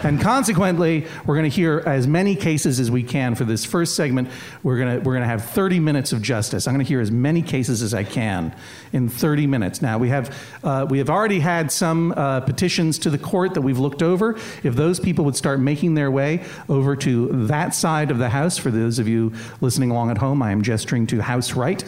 And 0.06 0.22
consequently, 0.22 1.08
we're 1.26 1.34
going 1.36 1.50
to 1.50 1.56
hear 1.56 1.82
as 1.84 2.06
many 2.06 2.36
cases 2.36 2.80
as 2.80 2.92
we 2.92 3.02
can 3.02 3.34
for 3.34 3.44
this 3.44 3.66
first 3.66 3.96
segment. 3.96 4.30
We're 4.62 4.78
going 4.78 4.98
to 5.00 5.04
we're 5.04 5.14
going 5.14 5.24
to 5.24 5.28
have 5.28 5.46
30 5.46 5.80
minutes 5.80 6.14
of 6.14 6.22
justice. 6.22 6.68
I'm 6.68 6.76
going 6.76 6.86
to 6.86 6.88
hear 6.88 7.02
as 7.02 7.10
many 7.10 7.42
cases 7.42 7.82
as 7.82 7.94
I 7.96 8.04
can 8.04 8.54
in 8.94 9.10
30 9.10 9.48
minutes. 9.48 9.82
Now 9.82 9.98
we 9.98 10.10
have 10.10 10.38
uh, 10.64 10.86
we 10.88 11.00
have 11.00 11.10
already 11.10 11.40
had 11.40 11.72
some 11.72 12.12
uh, 12.12 12.42
petitions 12.42 13.00
to 13.00 13.10
the 13.10 13.15
court 13.18 13.54
that 13.54 13.62
we've 13.62 13.80
looked 13.80 14.02
over. 14.02 14.38
If 14.64 14.76
those 14.76 15.00
people 15.00 15.26
would 15.26 15.36
start 15.36 15.60
making 15.60 15.96
their 15.96 16.12
way 16.12 16.44
over 16.70 16.96
to 16.98 17.28
that 17.48 17.74
side 17.74 18.12
of 18.12 18.18
the 18.18 18.30
house, 18.30 18.58
for 18.58 18.72
those 18.72 19.00
of 19.00 19.08
you 19.08 19.34
listening 19.62 19.92
along 19.92 20.12
at 20.12 20.18
home, 20.18 20.42
I 20.42 20.52
am 20.52 20.62
gesturing 20.62 21.08
to 21.08 21.22
house 21.22 21.54
right. 21.54 21.84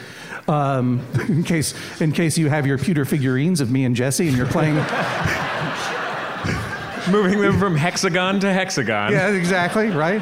Um, 0.47 1.05
in 1.27 1.43
case 1.43 1.73
in 2.01 2.11
case 2.11 2.37
you 2.37 2.49
have 2.49 2.65
your 2.65 2.77
pewter 2.77 3.05
figurines 3.05 3.61
of 3.61 3.71
me 3.71 3.85
and 3.85 3.95
Jesse 3.95 4.27
and 4.27 4.37
you're 4.37 4.47
playing. 4.47 4.75
Moving 7.11 7.39
them 7.39 7.57
from 7.57 7.75
hexagon 7.75 8.41
to 8.41 8.51
hexagon. 8.51 9.13
Yeah, 9.13 9.29
exactly, 9.29 9.89
right? 9.89 10.21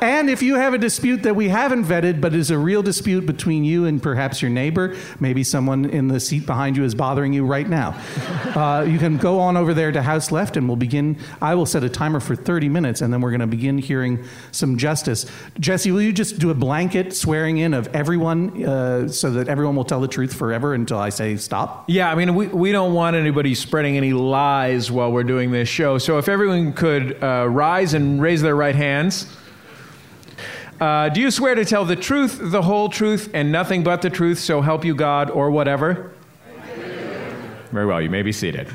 And 0.00 0.28
if 0.28 0.42
you 0.42 0.56
have 0.56 0.74
a 0.74 0.78
dispute 0.78 1.22
that 1.22 1.34
we 1.34 1.48
haven't 1.48 1.84
vetted, 1.84 2.20
but 2.20 2.34
is 2.34 2.50
a 2.50 2.58
real 2.58 2.82
dispute 2.82 3.26
between 3.26 3.64
you 3.64 3.86
and 3.86 4.02
perhaps 4.02 4.42
your 4.42 4.50
neighbor, 4.50 4.96
maybe 5.20 5.42
someone 5.42 5.86
in 5.86 6.08
the 6.08 6.20
seat 6.20 6.46
behind 6.46 6.76
you 6.76 6.84
is 6.84 6.94
bothering 6.94 7.32
you 7.32 7.46
right 7.46 7.68
now, 7.68 7.90
uh, 8.54 8.82
you 8.82 8.98
can 8.98 9.16
go 9.16 9.40
on 9.40 9.56
over 9.56 9.74
there 9.74 9.92
to 9.92 10.02
House 10.02 10.30
Left 10.30 10.56
and 10.56 10.68
we'll 10.68 10.76
begin. 10.76 11.18
I 11.40 11.54
will 11.54 11.66
set 11.66 11.84
a 11.84 11.88
timer 11.88 12.20
for 12.20 12.36
30 12.36 12.68
minutes 12.68 13.00
and 13.00 13.12
then 13.12 13.20
we're 13.20 13.30
going 13.30 13.40
to 13.40 13.46
begin 13.46 13.78
hearing 13.78 14.24
some 14.52 14.76
justice. 14.76 15.26
Jesse, 15.58 15.90
will 15.90 16.02
you 16.02 16.12
just 16.12 16.38
do 16.38 16.50
a 16.50 16.54
blanket 16.54 17.14
swearing 17.14 17.58
in 17.58 17.74
of 17.74 17.88
everyone 17.94 18.64
uh, 18.64 19.08
so 19.08 19.30
that 19.30 19.48
everyone 19.48 19.76
will 19.76 19.84
tell 19.84 20.00
the 20.00 20.08
truth 20.08 20.34
forever 20.34 20.74
until 20.74 20.98
I 20.98 21.08
say 21.08 21.36
stop? 21.36 21.84
Yeah, 21.88 22.10
I 22.10 22.14
mean, 22.14 22.34
we, 22.34 22.48
we 22.48 22.72
don't 22.72 22.94
want 22.94 23.16
anybody 23.16 23.54
spreading 23.54 23.96
any 23.96 24.12
lies 24.12 24.90
while 24.90 25.10
we're 25.10 25.24
doing 25.24 25.50
this 25.50 25.68
show. 25.68 25.98
So 25.98 26.18
if 26.18 26.28
everyone 26.28 26.72
could 26.72 27.22
uh, 27.22 27.46
rise 27.48 27.94
and 27.94 28.20
raise 28.20 28.42
their 28.42 28.56
right 28.56 28.74
hands. 28.74 29.26
Uh, 30.80 31.08
do 31.08 31.20
you 31.20 31.30
swear 31.30 31.54
to 31.54 31.64
tell 31.64 31.84
the 31.84 31.96
truth, 31.96 32.38
the 32.40 32.62
whole 32.62 32.88
truth, 32.88 33.30
and 33.32 33.50
nothing 33.50 33.82
but 33.82 34.02
the 34.02 34.10
truth, 34.10 34.38
so 34.38 34.60
help 34.60 34.84
you 34.84 34.94
God, 34.94 35.30
or 35.30 35.50
whatever? 35.50 36.12
Very 37.72 37.86
well, 37.86 38.00
you 38.00 38.10
may 38.10 38.22
be 38.22 38.32
seated. 38.32 38.68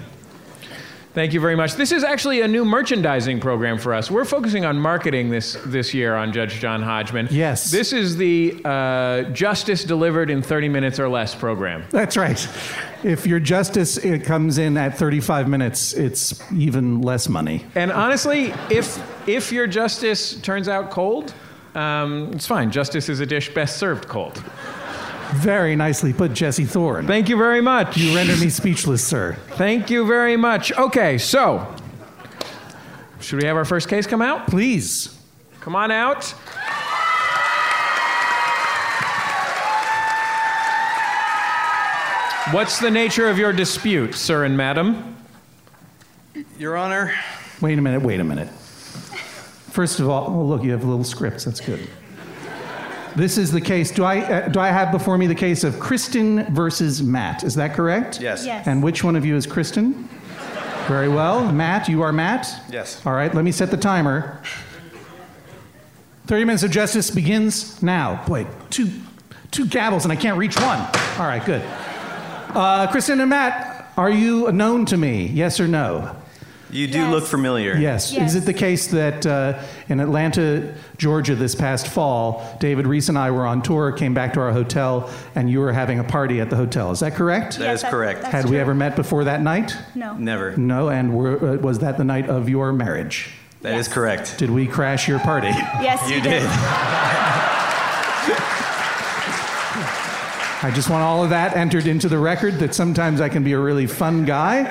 Thank 1.14 1.34
you 1.34 1.42
very 1.42 1.58
much. 1.58 1.74
This 1.74 1.92
is 1.92 2.06
actually 2.06 2.40
a 2.40 2.48
new 2.48 2.64
merchandising 2.64 3.42
program 3.42 3.78
for 3.78 3.94
us. 3.94 4.10
We're 4.10 4.24
focusing 4.24 4.64
on 4.64 4.80
marketing 4.80 5.30
this, 5.30 5.58
this 5.66 5.94
year 5.94 6.16
on 6.16 6.32
Judge 6.32 6.62
John 6.62 6.82
Hodgman. 6.82 7.28
Yes. 7.30 7.70
This 7.70 7.92
is 7.92 8.16
the 8.16 8.62
uh, 8.64 9.24
Justice 9.32 9.84
Delivered 9.84 10.30
in 10.30 10.42
30 10.42 10.70
Minutes 10.70 11.02
or 11.02 11.10
Less 11.10 11.36
program. 11.36 11.84
That's 11.90 12.16
right. 12.16 12.48
If 13.04 13.28
your 13.28 13.42
justice 13.42 13.98
it 13.98 14.24
comes 14.24 14.58
in 14.58 14.78
at 14.78 14.98
35 14.98 15.50
minutes, 15.50 15.92
it's 15.92 16.50
even 16.54 17.02
less 17.02 17.28
money. 17.28 17.66
And 17.76 17.92
honestly, 17.92 18.54
if 18.70 19.04
if 19.28 19.52
your 19.52 19.68
justice 19.68 20.36
turns 20.42 20.70
out 20.70 20.92
cold, 20.92 21.34
um, 21.76 22.32
it's 22.34 22.48
fine. 22.48 22.72
Justice 22.72 23.10
is 23.10 23.20
a 23.20 23.26
dish 23.26 23.54
best 23.54 23.78
served 23.78 24.08
cold. 24.08 24.38
Very 25.36 25.76
nicely 25.76 26.12
put, 26.12 26.34
Jesse 26.34 26.66
Thorn. 26.66 27.08
Thank 27.08 27.30
you 27.30 27.38
very 27.38 27.62
much. 27.62 27.96
You 27.96 28.14
render 28.16 28.36
me 28.36 28.50
speechless, 28.50 29.06
sir. 29.06 29.38
Thank 29.52 29.90
you 29.90 30.06
very 30.06 30.36
much. 30.36 30.74
Okay, 30.74 31.18
so 31.18 31.74
should 33.22 33.40
we 33.42 33.48
have 33.48 33.56
our 33.56 33.66
first 33.66 33.88
case 33.88 34.06
come 34.06 34.22
out? 34.22 34.48
Please. 34.48 35.18
Come 35.62 35.76
on 35.76 35.92
out. 35.92 36.34
What's 42.54 42.80
the 42.80 42.92
nature 42.92 43.30
of 43.30 43.38
your 43.38 43.54
dispute, 43.54 44.14
sir 44.14 44.44
and 44.44 44.58
madam? 44.58 45.16
Your 46.58 46.76
Honor, 46.76 47.14
Wait 47.62 47.78
a 47.78 47.82
minute, 47.82 48.02
wait 48.02 48.20
a 48.20 48.24
minute. 48.24 48.50
First 49.72 50.02
of 50.02 50.10
all, 50.10 50.28
oh, 50.30 50.44
look, 50.44 50.64
you 50.64 50.72
have 50.72 50.84
little 50.84 51.06
scripts. 51.06 51.46
That's 51.46 51.62
good. 51.62 51.88
This 53.16 53.38
is 53.38 53.52
the 53.52 53.62
case. 53.62 53.90
Do 53.92 54.04
I, 54.04 54.20
uh, 54.20 54.48
do 54.50 54.60
I 54.60 54.68
have 54.68 54.92
before 54.92 55.18
me 55.18 55.28
the 55.28 55.36
case 55.36 55.64
of 55.64 55.80
Kristen 55.80 56.54
versus 56.54 57.02
Matt? 57.02 57.44
Is 57.44 57.56
that 57.56 57.74
correct? 57.74 58.20
Yes. 58.22 58.46
Yes. 58.46 58.68
And 58.68 58.84
which 58.84 59.04
one 59.04 59.16
of 59.16 59.26
you 59.26 59.36
is 59.36 59.48
Kristen? 59.48 60.10
Very 60.88 61.08
well. 61.08 61.50
Matt, 61.52 61.88
you 61.88 62.02
are 62.02 62.12
Matt? 62.12 62.48
Yes. 62.70 63.06
All 63.06 63.14
right, 63.14 63.34
let 63.34 63.46
me 63.46 63.52
set 63.52 63.72
the 63.72 63.78
timer. 63.78 64.42
30 66.28 66.46
minutes 66.46 66.64
of 66.64 66.72
justice 66.72 67.10
begins 67.10 67.82
now. 67.82 68.24
Boy, 68.26 68.48
two, 68.70 68.90
two 69.52 69.66
gavels 69.66 70.04
and 70.04 70.12
I 70.12 70.16
can't 70.18 70.38
reach 70.38 70.58
one. 70.58 70.80
All 71.18 71.28
right, 71.28 71.44
good. 71.46 71.62
Uh, 72.54 72.88
Kristen 72.92 73.22
and 73.22 73.30
Matt, 73.30 73.92
are 73.96 74.10
you 74.12 74.52
known 74.52 74.86
to 74.88 74.98
me? 74.98 75.28
Yes 75.28 75.60
or 75.60 75.68
no? 75.68 76.16
You 76.72 76.88
do 76.88 77.00
Yes. 77.00 77.12
look 77.12 77.26
familiar. 77.26 77.76
Yes. 77.76 78.12
Yes. 78.14 78.30
Is 78.32 78.36
it 78.44 78.46
the 78.46 78.54
case 78.54 78.88
that 78.88 79.26
uh, 79.26 79.62
in 79.90 80.00
Atlanta, 80.00 80.74
Georgia, 80.98 81.36
this 81.36 81.54
past 81.56 81.88
fall, 81.88 82.58
David 82.60 82.88
Rees 82.88 83.10
and 83.10 83.18
I 83.18 83.32
were 83.32 83.46
on 83.46 83.62
tour, 83.62 83.92
came 83.92 84.14
back 84.14 84.34
to 84.34 84.40
our 84.42 84.52
hotel, 84.52 85.10
and 85.36 85.50
you 85.50 85.60
were 85.60 85.74
having 85.74 86.00
a 86.00 86.04
party 86.04 86.40
at 86.40 86.50
the 86.50 86.56
hotel? 86.56 86.92
Is 86.92 87.02
that 87.02 87.16
correct? 87.16 87.58
That 87.58 87.66
Yes, 87.66 87.76
is 87.78 87.82
that- 87.84 87.92
correct. 87.92 88.22
that's 88.22 88.34
Had 88.34 88.46
we 88.50 88.58
ever 88.60 88.74
met 88.74 88.96
before 88.96 89.26
that 89.26 89.42
night? 89.42 89.76
No. 89.96 90.14
Never. 90.16 90.56
No. 90.58 90.90
And 90.90 91.14
were, 91.14 91.54
uh, 91.56 91.58
was 91.58 91.80
that 91.80 91.98
the 91.98 92.04
night 92.06 92.30
of 92.30 92.48
your 92.50 92.72
marriage? 92.74 93.30
That 93.62 93.74
is 93.76 93.88
Yes. 93.88 93.94
correct. 93.94 94.38
Did 94.38 94.50
we 94.50 94.66
crash 94.66 95.08
your 95.08 95.20
party? 95.20 95.50
Yes, 95.50 96.02
You 96.10 96.16
you, 96.16 96.22
did. 96.22 96.44
I 100.64 100.70
just 100.76 100.90
want 100.92 101.02
all 101.04 101.24
of 101.24 101.32
that 101.32 101.58
entered 101.58 101.88
into 101.88 102.08
the 102.08 102.20
record 102.20 102.60
that 102.60 102.76
sometimes 102.76 103.20
I 103.20 103.30
can 103.30 103.44
be 103.44 103.54
a 103.54 103.60
really 103.60 103.88
fun 103.88 104.26
guy. 104.26 104.64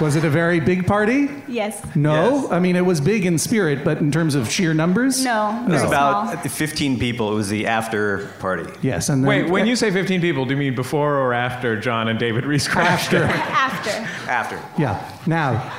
Was 0.00 0.14
it 0.16 0.24
a 0.24 0.30
very 0.30 0.60
big 0.60 0.86
party? 0.86 1.28
Yes. 1.48 1.82
No. 1.94 2.42
Yes. 2.42 2.52
I 2.52 2.58
mean, 2.58 2.76
it 2.76 2.84
was 2.84 3.00
big 3.00 3.24
in 3.24 3.38
spirit, 3.38 3.82
but 3.84 3.98
in 3.98 4.12
terms 4.12 4.34
of 4.34 4.50
sheer 4.50 4.74
numbers? 4.74 5.24
No. 5.24 5.64
It 5.66 5.70
was 5.70 5.80
very 5.82 5.88
about 5.88 6.30
small. 6.32 6.42
15 6.44 6.98
people. 6.98 7.32
It 7.32 7.34
was 7.36 7.48
the 7.48 7.66
after 7.66 8.26
party. 8.38 8.70
Yes. 8.82 9.08
And 9.08 9.22
then, 9.22 9.28
Wait, 9.28 9.48
when 9.50 9.66
you 9.66 9.74
say 9.76 9.90
15 9.90 10.20
people, 10.20 10.44
do 10.44 10.50
you 10.52 10.56
mean 10.58 10.74
before 10.74 11.16
or 11.16 11.32
after 11.32 11.80
John 11.80 12.08
and 12.08 12.18
David 12.18 12.44
Rees 12.44 12.68
crashed? 12.68 13.14
After. 13.14 13.24
After. 13.56 13.90
After. 14.30 14.62
Yeah. 14.80 15.02
Now, 15.26 15.72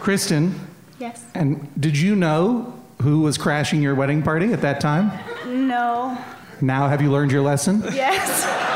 Kristen, 0.00 0.58
Yes. 0.98 1.24
and 1.34 1.68
did 1.80 1.96
you 1.98 2.16
know 2.16 2.74
who 3.02 3.20
was 3.20 3.38
crashing 3.38 3.82
your 3.82 3.94
wedding 3.94 4.22
party 4.22 4.52
at 4.52 4.60
that 4.62 4.80
time? 4.80 5.12
No. 5.46 6.16
Now, 6.60 6.88
have 6.88 7.00
you 7.02 7.10
learned 7.12 7.30
your 7.30 7.42
lesson? 7.42 7.82
Yes. 7.92 8.64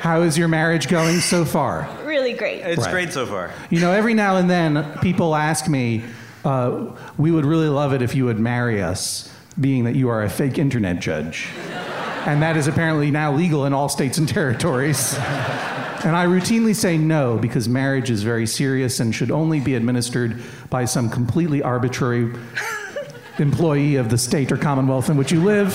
How 0.00 0.22
is 0.22 0.36
your 0.38 0.48
marriage 0.48 0.88
going 0.88 1.20
so 1.20 1.44
far? 1.44 1.88
really 2.04 2.32
great. 2.32 2.60
It's 2.62 2.82
Right. 2.82 2.90
great 2.90 3.12
so 3.12 3.26
far. 3.26 3.50
You 3.70 3.80
know, 3.80 3.92
every 3.92 4.14
now 4.14 4.36
and 4.36 4.48
then 4.48 4.84
people 5.02 5.34
ask 5.36 5.68
me, 5.68 6.02
uh, 6.44 6.86
we 7.18 7.30
would 7.30 7.44
really 7.44 7.68
love 7.68 7.92
it 7.92 8.00
if 8.02 8.14
you 8.14 8.24
would 8.24 8.38
marry 8.40 8.82
us, 8.82 9.28
being 9.60 9.84
that 9.84 9.94
you 9.96 10.08
are 10.08 10.22
a 10.22 10.28
fake 10.28 10.58
internet 10.58 10.98
judge. 11.00 11.48
And 12.24 12.42
that 12.42 12.56
is 12.56 12.66
apparently 12.68 13.10
now 13.10 13.32
legal 13.32 13.66
in 13.66 13.72
all 13.72 13.88
states 13.88 14.16
and 14.18 14.28
territories. 14.28 15.14
And 16.04 16.16
I 16.16 16.26
routinely 16.26 16.74
say 16.74 16.96
no 16.98 17.36
because 17.36 17.68
marriage 17.68 18.10
is 18.10 18.22
very 18.22 18.46
serious 18.46 18.98
and 19.00 19.14
should 19.14 19.30
only 19.30 19.60
be 19.60 19.74
administered 19.74 20.40
by 20.70 20.84
some 20.86 21.10
completely 21.10 21.62
arbitrary 21.62 22.32
employee 23.38 23.96
of 23.96 24.08
the 24.08 24.18
state 24.18 24.50
or 24.52 24.56
commonwealth 24.56 25.10
in 25.10 25.16
which 25.16 25.32
you 25.32 25.42
live. 25.42 25.72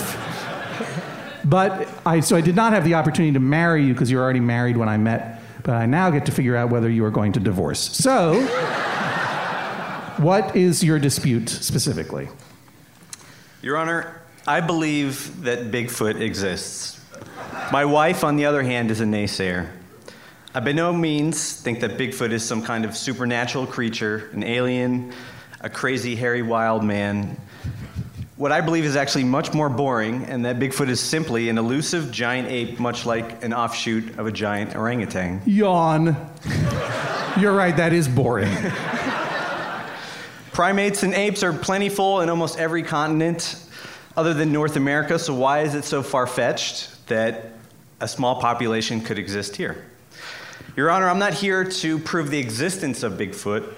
But 1.44 1.88
I, 2.06 2.20
so 2.20 2.36
I 2.36 2.42
did 2.42 2.56
not 2.56 2.74
have 2.74 2.84
the 2.84 2.94
opportunity 2.94 3.34
to 3.34 3.40
marry 3.40 3.86
you 3.86 3.94
because 3.94 4.12
you 4.12 4.18
were 4.18 4.24
already 4.24 4.40
married 4.40 4.78
when 4.78 4.90
I 4.90 4.98
met, 4.98 5.42
but 5.64 5.76
I 5.76 5.86
now 5.86 6.10
get 6.10 6.26
to 6.28 6.32
figure 6.32 6.56
out 6.56 6.70
whether 6.70 6.90
you 6.90 7.04
are 7.06 7.12
going 7.12 7.34
to 7.34 7.40
divorce. 7.40 7.80
So, 7.80 8.42
what 10.18 10.56
is 10.56 10.84
your 10.84 11.00
dispute 11.00 11.50
specifically? 11.50 12.30
Your 13.62 13.78
Honor, 13.78 14.22
I 14.48 14.62
believe 14.62 15.44
that 15.44 15.72
Bigfoot 15.72 16.20
exists. 16.20 17.00
My 17.72 17.86
wife, 17.86 18.24
on 18.24 18.36
the 18.36 18.46
other 18.46 18.64
hand, 18.64 18.92
is 18.92 19.02
a 19.02 19.06
naysayer. 19.06 19.70
I 20.54 20.60
by 20.60 20.74
no 20.74 20.92
means 20.92 21.54
think 21.54 21.80
that 21.80 21.92
Bigfoot 21.92 22.32
is 22.32 22.44
some 22.44 22.62
kind 22.62 22.84
of 22.84 22.98
supernatural 22.98 23.66
creature, 23.66 24.30
an 24.34 24.44
alien, 24.44 25.14
a 25.62 25.70
crazy, 25.70 26.16
hairy, 26.16 26.42
wild 26.42 26.84
man. 26.84 27.38
What 28.42 28.52
I 28.52 28.62
believe 28.62 28.86
is 28.86 28.96
actually 28.96 29.26
much 29.26 29.54
more 29.54 29.70
boring, 29.70 30.26
and 30.26 30.46
that 30.46 30.58
Bigfoot 30.58 30.90
is 30.90 31.00
simply 31.00 31.50
an 31.50 31.60
elusive 31.60 32.10
giant 32.10 32.48
ape, 32.48 32.80
much 32.80 33.06
like 33.06 33.44
an 33.44 33.54
offshoot 33.54 34.18
of 34.18 34.26
a 34.26 34.32
giant 34.32 34.76
orangutan. 34.76 35.44
Yawn. 35.46 36.18
You're 37.40 37.54
right, 37.54 37.78
that 37.78 37.94
is 37.94 38.08
boring. 38.08 38.52
Primates 40.54 41.04
and 41.04 41.14
apes 41.14 41.44
are 41.44 41.54
plentiful 41.54 42.22
in 42.22 42.30
almost 42.30 42.58
every 42.58 42.82
continent 42.82 43.64
other 44.18 44.34
than 44.34 44.52
North 44.52 44.76
America, 44.76 45.20
so 45.20 45.36
why 45.36 45.60
is 45.60 45.76
it 45.76 45.84
so 45.84 46.02
far 46.02 46.26
fetched 46.26 46.90
that 47.10 47.52
a 48.00 48.08
small 48.08 48.42
population 48.42 49.02
could 49.02 49.20
exist 49.20 49.56
here? 49.56 49.86
Your 50.76 50.90
Honor, 50.90 51.10
I'm 51.10 51.20
not 51.20 51.36
here 51.36 51.64
to 51.64 52.00
prove 52.00 52.32
the 52.32 52.40
existence 52.40 53.04
of 53.04 53.20
Bigfoot. 53.20 53.72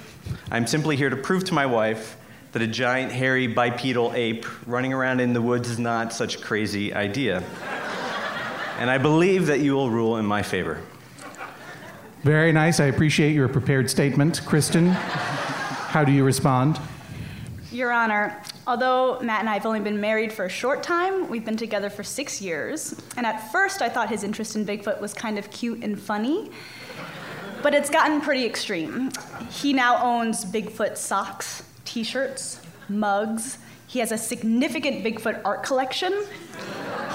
I'm 0.50 0.68
simply 0.68 0.96
here 0.96 1.10
to 1.10 1.18
prove 1.18 1.44
to 1.44 1.54
my 1.54 1.66
wife 1.66 2.16
that 2.54 2.62
a 2.62 2.68
giant, 2.68 3.12
hairy, 3.12 3.48
bipedal 3.48 4.14
ape 4.14 4.46
running 4.68 4.94
around 4.94 5.20
in 5.20 5.34
the 5.34 5.42
woods 5.42 5.70
is 5.70 5.80
not 5.80 6.14
such 6.14 6.36
a 6.36 6.40
crazy 6.40 6.94
idea. 6.94 7.44
and 8.80 8.90
I 8.90 8.98
believe 9.00 9.48
that 9.48 9.60
you 9.60 9.74
will 9.74 9.90
rule 9.90 10.18
in 10.18 10.26
my 10.26 10.44
favor. 10.44 10.80
Very 12.22 12.52
nice. 12.52 12.80
I 12.80 12.86
appreciate 12.86 13.34
your 13.34 13.50
prepared 13.50 13.90
statement. 13.90 14.42
Kristen, 14.46 14.88
how 14.88 16.06
do 16.06 16.12
you 16.12 16.24
respond? 16.24 16.80
Your 17.72 17.92
Honor, 17.92 18.40
although 18.68 19.20
Matt 19.20 19.40
and 19.40 19.50
I 19.50 19.56
have 19.56 19.66
only 19.66 19.80
been 19.80 20.00
married 20.00 20.32
for 20.32 20.46
a 20.46 20.50
short 20.50 20.84
time, 20.84 21.28
we've 21.28 21.44
been 21.44 21.58
together 21.58 21.90
for 21.90 22.04
six 22.04 22.40
years. 22.40 22.96
And 23.18 23.26
at 23.26 23.52
first, 23.52 23.82
I 23.82 23.90
thought 23.90 24.10
his 24.10 24.24
interest 24.24 24.56
in 24.56 24.64
Bigfoot 24.64 25.02
was 25.02 25.12
kind 25.14 25.40
of 25.40 25.50
cute 25.50 25.84
and 25.84 26.00
funny. 26.00 26.52
But 27.64 27.74
it's 27.74 27.90
gotten 27.90 28.22
pretty 28.22 28.46
extreme. 28.46 29.12
He 29.50 29.74
now 29.74 30.04
owns 30.04 30.46
Bigfoot 30.46 30.98
socks, 30.98 31.64
t 31.86 32.04
shirts, 32.04 32.60
mugs. 32.90 33.58
He 33.88 34.00
has 34.00 34.12
a 34.12 34.18
significant 34.18 35.04
Bigfoot 35.04 35.42
art 35.46 35.64
collection. 35.64 36.26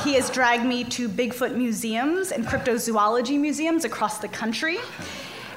He 0.05 0.15
has 0.15 0.31
dragged 0.31 0.65
me 0.65 0.85
to 0.85 1.09
Bigfoot 1.09 1.57
museums 1.57 2.31
and 2.31 2.47
cryptozoology 2.47 3.39
museums 3.39 3.85
across 3.85 4.19
the 4.19 4.29
country. 4.29 4.79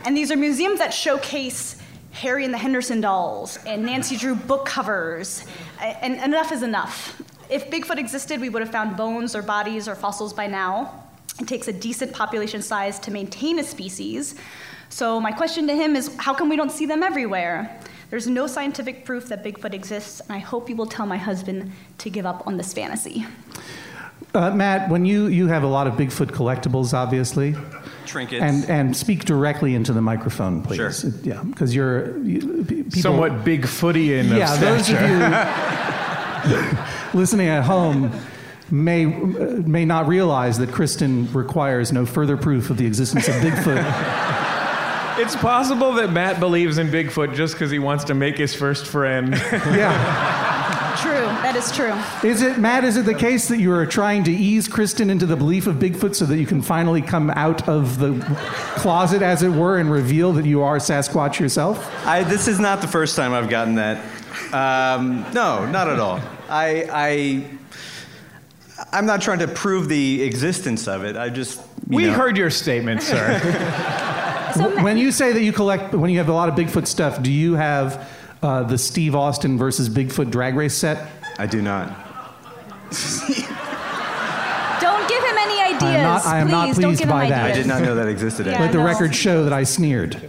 And 0.06 0.18
these 0.18 0.32
are 0.32 0.36
museums 0.36 0.80
that 0.80 0.94
showcase 0.94 1.82
Harry 2.12 2.44
and 2.44 2.54
the 2.54 2.58
Henderson 2.58 3.02
dolls 3.02 3.60
and 3.66 3.86
Nancy 3.86 4.18
Drew 4.18 4.36
book 4.36 4.66
covers. 4.66 5.46
And 5.80 6.16
enough 6.16 6.52
is 6.52 6.64
enough. 6.64 7.22
If 7.50 7.70
Bigfoot 7.70 7.98
existed, 7.98 8.42
we 8.42 8.50
would 8.50 8.62
have 8.62 8.72
found 8.72 8.98
bones 8.98 9.36
or 9.36 9.42
bodies 9.42 9.88
or 9.88 9.96
fossils 9.96 10.34
by 10.34 10.48
now. 10.48 11.04
It 11.40 11.48
takes 11.48 11.68
a 11.68 11.74
decent 11.74 12.14
population 12.14 12.62
size 12.62 13.00
to 13.00 13.12
maintain 13.12 13.60
a 13.60 13.64
species. 13.64 14.36
So, 14.90 15.22
my 15.22 15.32
question 15.32 15.68
to 15.68 15.76
him 15.76 15.96
is 15.96 16.16
how 16.18 16.34
come 16.34 16.50
we 16.50 16.56
don't 16.56 16.72
see 16.72 16.86
them 16.86 17.04
everywhere? 17.04 17.80
There's 18.12 18.28
no 18.28 18.46
scientific 18.46 19.06
proof 19.06 19.30
that 19.30 19.42
Bigfoot 19.42 19.74
exists, 19.74 20.20
and 20.20 20.34
I 20.34 20.40
hope 20.40 20.70
you 20.70 20.76
will 20.76 20.86
tell 20.86 21.06
my 21.06 21.16
husband 21.16 21.72
to 22.00 22.10
give 22.10 22.26
up 22.26 22.46
on 22.46 22.58
this 22.58 22.74
fantasy. 22.74 23.26
Uh, 24.34 24.52
Matt, 24.52 24.90
when 24.90 25.06
you, 25.06 25.28
you 25.28 25.48
have 25.48 25.64
a 25.64 25.68
lot 25.68 25.88
of 25.88 25.94
Bigfoot 25.94 26.32
collectibles, 26.32 26.94
obviously. 26.94 27.56
Trinkets. 28.06 28.44
And, 28.44 28.70
and 28.70 28.98
speak 28.98 29.24
directly 29.24 29.76
into 29.76 29.94
the 29.94 30.02
microphone, 30.02 30.62
please. 30.62 31.00
Sure. 31.00 31.12
Yeah, 31.24 31.42
because 31.44 31.74
you're 31.74 32.18
you, 32.20 32.66
people, 32.66 32.92
Somewhat 33.02 33.46
Bigfootian 33.46 34.32
of 34.32 34.38
Yeah, 34.38 34.58
those 34.58 34.90
of 34.90 35.00
you 37.14 37.18
listening 37.20 37.48
at 37.48 37.64
home 37.64 38.12
may 38.70 39.06
may 39.06 39.86
not 39.86 40.08
realize 40.08 40.58
that 40.58 40.72
Kristen 40.72 41.32
requires 41.32 41.94
no 41.94 42.06
further 42.06 42.36
proof 42.36 42.70
of 42.70 42.78
the 42.78 42.86
existence 42.86 43.28
of 43.30 43.36
Bigfoot. 43.36 44.38
It's 45.22 45.36
possible 45.36 45.94
that 45.94 46.12
Matt 46.12 46.40
believes 46.40 46.80
in 46.80 46.88
Bigfoot 46.88 47.36
just 47.36 47.54
because 47.54 47.70
he 47.70 47.78
wants 47.78 48.06
to 48.06 48.16
make 48.16 48.40
his 48.40 48.56
first 48.56 48.88
friend. 48.88 49.34
yeah. 49.52 50.98
True, 51.00 51.12
that 51.12 51.56
is 51.56 51.72
true. 51.72 51.94
Is 52.28 52.42
it 52.42 52.58
Matt? 52.58 52.84
Is 52.84 52.98
it 52.98 53.06
the 53.06 53.14
case 53.14 53.48
that 53.50 53.60
you 53.60 53.72
are 53.72 53.86
trying 53.86 54.24
to 54.24 54.32
ease 54.32 54.68
Kristen 54.68 55.12
into 55.12 55.28
the 55.28 55.36
belief 55.36 55.68
of 55.68 55.76
Bigfoot 55.76 56.16
so 56.16 56.26
that 56.26 56.40
you 56.40 56.48
can 56.48 56.64
finally 56.64 57.04
come 57.04 57.30
out 57.30 57.70
of 57.70 58.00
the 58.00 58.20
closet, 58.78 59.22
as 59.22 59.44
it 59.44 59.50
were, 59.50 59.78
and 59.78 59.92
reveal 59.92 60.34
that 60.34 60.46
you 60.46 60.64
are 60.64 60.78
Sasquatch 60.78 61.40
yourself? 61.40 61.88
I, 62.04 62.24
this 62.24 62.48
is 62.48 62.60
not 62.60 62.82
the 62.82 62.88
first 62.88 63.16
time 63.16 63.32
I've 63.32 63.50
gotten 63.50 63.76
that. 63.76 64.04
Um, 64.52 65.24
no, 65.34 65.68
not 65.68 65.88
at 65.88 66.00
all. 66.00 66.20
I, 66.50 66.88
I, 66.92 67.46
I'm 68.92 69.06
not 69.06 69.22
trying 69.22 69.40
to 69.40 69.48
prove 69.48 69.88
the 69.88 70.24
existence 70.24 70.88
of 70.88 71.06
it. 71.06 71.16
I 71.16 71.30
just. 71.30 71.60
you 71.90 71.96
we 71.96 72.06
know, 72.08 72.14
heard 72.14 72.38
your 72.38 72.50
statement, 72.50 73.04
sir. 73.04 74.18
So, 74.56 74.84
When 74.84 74.98
you 74.98 75.12
say 75.12 75.32
that 75.34 75.42
you 75.44 75.52
collect, 75.54 75.94
when 75.94 76.10
you 76.10 76.18
have 76.20 76.30
a 76.30 76.34
lot 76.34 76.50
of 76.50 76.56
Bigfoot 76.56 76.88
stuff, 76.88 77.22
do 77.22 77.32
you 77.32 77.54
have 77.54 78.08
uh, 78.42 78.64
the 78.64 78.78
Steve 78.78 79.16
Austin 79.16 79.58
versus 79.58 79.90
Bigfoot 79.90 80.32
drag 80.32 80.56
race 80.56 80.74
set? 80.76 81.10
I 81.38 81.46
do 81.48 81.62
not. 81.62 81.88
don't 84.82 85.08
give 85.10 85.24
him 85.24 85.38
any 85.38 85.62
ideas. 85.62 85.82
I 85.84 85.96
am 85.98 86.04
not- 86.04 86.26
I 86.26 86.38
am 86.40 86.48
Please, 86.48 86.52
not 86.52 86.68
don't 86.76 86.84
pleased 86.96 87.08
by 87.10 87.30
that. 87.30 87.44
ideas. 87.52 87.58
I 87.58 87.62
did 87.62 87.68
not 87.68 87.82
know 87.84 87.96
that 87.96 88.08
existed. 88.08 88.46
Yeah. 88.46 88.54
actually. 88.54 88.66
Let 88.68 88.72
the 88.74 88.80
no. 88.80 88.86
record 88.86 89.16
show 89.16 89.44
that 89.44 89.54
I 89.54 89.64
sneered. 89.64 90.22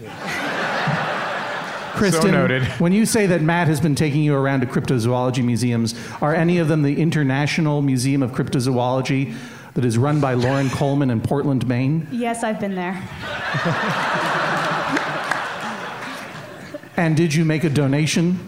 Kristen, 1.94 2.32
noted. 2.32 2.64
when 2.80 2.92
you 2.92 3.04
say 3.06 3.26
that 3.26 3.42
Matt 3.42 3.68
has 3.68 3.78
been 3.80 3.94
taking 3.94 4.22
you 4.22 4.34
around 4.34 4.60
to 4.60 4.66
cryptozoology 4.66 5.44
museums, 5.44 5.94
are 6.20 6.34
any 6.34 6.58
of 6.58 6.66
them 6.68 6.82
the 6.82 7.00
International 7.00 7.82
Museum 7.82 8.22
of 8.22 8.32
Cryptozoology 8.32 9.34
that 9.74 9.84
is 9.84 9.98
run 9.98 10.20
by 10.20 10.34
Loren 10.34 10.70
Coleman 10.70 11.10
in 11.10 11.20
Portland, 11.20 11.66
Maine? 11.66 12.06
Yes, 12.10 12.44
I've 12.44 12.60
been 12.60 12.74
there. 12.74 12.92
And 16.96 17.16
did 17.16 17.34
you 17.34 17.44
make 17.44 17.64
a 17.64 17.70
donation? 17.70 18.38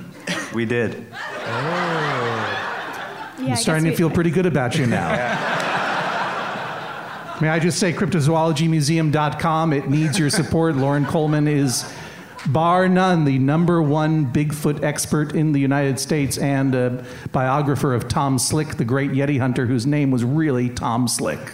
We 0.55 0.65
did. 0.67 0.95
Yeah, 0.95 1.01
I 1.47 3.35
I'm 3.39 3.47
guess 3.47 3.63
starting 3.63 3.85
we- 3.85 3.91
to 3.91 3.97
feel 3.97 4.11
pretty 4.11 4.31
good 4.31 4.47
about 4.47 4.77
you 4.77 4.87
now. 4.87 5.11
May 7.41 7.49
I 7.49 7.59
just 7.59 7.81
say, 7.81 7.93
cryptozoologymuseum.com, 7.93 9.73
it 9.73 9.91
needs 9.91 10.19
your 10.19 10.31
support. 10.31 10.77
Loren 10.77 11.05
Coleman 11.05 11.49
is, 11.49 11.85
bar 12.47 12.89
none, 12.89 13.25
the 13.25 13.39
number 13.39 13.83
one 13.83 14.33
Bigfoot 14.33 14.83
expert 14.83 15.35
in 15.35 15.53
the 15.53 15.61
United 15.61 15.99
States 15.99 16.39
and 16.39 16.75
a 16.75 17.05
biographer 17.33 17.95
of 17.95 18.09
Tom 18.09 18.39
Slick, 18.39 18.77
the 18.77 18.85
great 18.85 19.13
Yeti 19.13 19.39
hunter, 19.39 19.67
whose 19.67 19.87
name 19.87 20.11
was 20.11 20.25
really 20.25 20.69
Tom 20.69 21.09
Slick. 21.09 21.53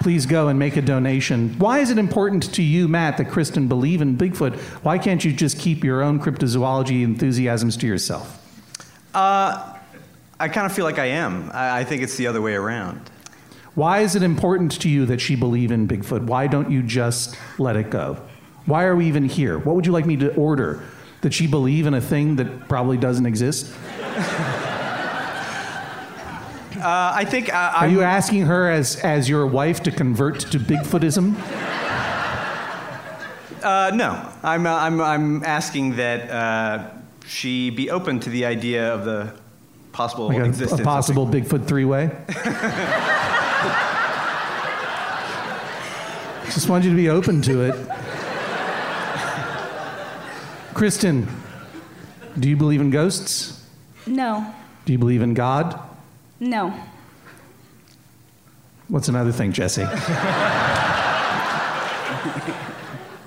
Please 0.00 0.26
go 0.26 0.48
and 0.48 0.58
make 0.58 0.76
a 0.76 0.82
donation. 0.82 1.58
Why 1.58 1.78
is 1.78 1.90
it 1.90 1.96
important 1.96 2.52
to 2.54 2.62
you, 2.62 2.88
Matt, 2.88 3.16
that 3.16 3.30
Kristen 3.30 3.68
believe 3.68 4.02
in 4.02 4.18
Bigfoot? 4.18 4.54
Why 4.84 4.98
can't 4.98 5.24
you 5.24 5.32
just 5.32 5.58
keep 5.58 5.82
your 5.82 6.02
own 6.02 6.20
cryptozoology 6.20 7.02
enthusiasms 7.02 7.76
to 7.78 7.86
yourself? 7.86 8.38
Uh, 9.14 9.78
I 10.38 10.48
kind 10.48 10.66
of 10.66 10.74
feel 10.74 10.84
like 10.84 10.98
I 10.98 11.06
am. 11.06 11.50
I, 11.54 11.80
I 11.80 11.84
think 11.84 12.02
it's 12.02 12.16
the 12.16 12.26
other 12.26 12.42
way 12.42 12.54
around. 12.54 13.00
Why 13.74 14.00
is 14.00 14.14
it 14.14 14.22
important 14.22 14.78
to 14.82 14.90
you 14.90 15.06
that 15.06 15.22
she 15.22 15.36
believe 15.36 15.70
in 15.70 15.88
Bigfoot? 15.88 16.26
Why 16.26 16.48
don't 16.48 16.70
you 16.70 16.82
just 16.82 17.38
let 17.58 17.76
it 17.76 17.88
go? 17.88 18.18
Why 18.66 18.84
are 18.84 18.96
we 18.96 19.06
even 19.06 19.24
here? 19.24 19.58
What 19.58 19.76
would 19.76 19.86
you 19.86 19.92
like 19.92 20.06
me 20.06 20.16
to 20.18 20.34
order? 20.34 20.82
That 21.20 21.32
she 21.32 21.46
believe 21.46 21.86
in 21.86 21.94
a 21.94 22.00
thing 22.00 22.36
that 22.36 22.68
probably 22.68 22.96
doesn't 22.96 23.26
exist? 23.26 23.74
Uh, 26.74 27.12
I 27.14 27.24
think 27.24 27.54
uh, 27.54 27.72
Are 27.76 27.88
you 27.88 28.02
asking 28.02 28.42
her 28.42 28.70
as, 28.70 28.96
as 28.96 29.26
your 29.26 29.46
wife 29.46 29.82
to 29.84 29.90
convert 29.90 30.40
to 30.40 30.58
Bigfootism? 30.58 31.34
Uh, 33.62 33.90
no, 33.94 34.30
I'm, 34.42 34.66
uh, 34.66 34.74
I'm, 34.74 35.00
I'm 35.00 35.42
asking 35.44 35.96
that 35.96 36.30
uh, 36.30 36.90
she 37.26 37.70
be 37.70 37.90
open 37.90 38.20
to 38.20 38.28
the 38.28 38.44
idea 38.44 38.92
of 38.92 39.06
the 39.06 39.32
possible 39.92 40.28
Like 40.28 40.38
a, 40.40 40.44
existence. 40.44 40.82
a 40.82 40.84
possible 40.84 41.26
Bigfoot 41.26 41.66
three 41.66 41.86
way? 41.86 42.10
Just 46.52 46.68
wanted 46.68 46.84
you 46.84 46.90
to 46.90 46.96
be 46.96 47.08
open 47.08 47.40
to 47.42 47.62
it. 47.62 47.74
Kristen, 50.74 51.28
Do 52.38 52.48
you 52.48 52.56
believe 52.56 52.80
in 52.80 52.90
ghosts? 52.90 53.62
No. 54.06 54.44
Do 54.84 54.92
you 54.92 54.98
believe 54.98 55.22
in 55.22 55.32
God? 55.34 55.78
No. 56.40 56.74
What's 58.88 59.08
another 59.08 59.30
thing, 59.32 59.52
Jesse? 59.52 59.84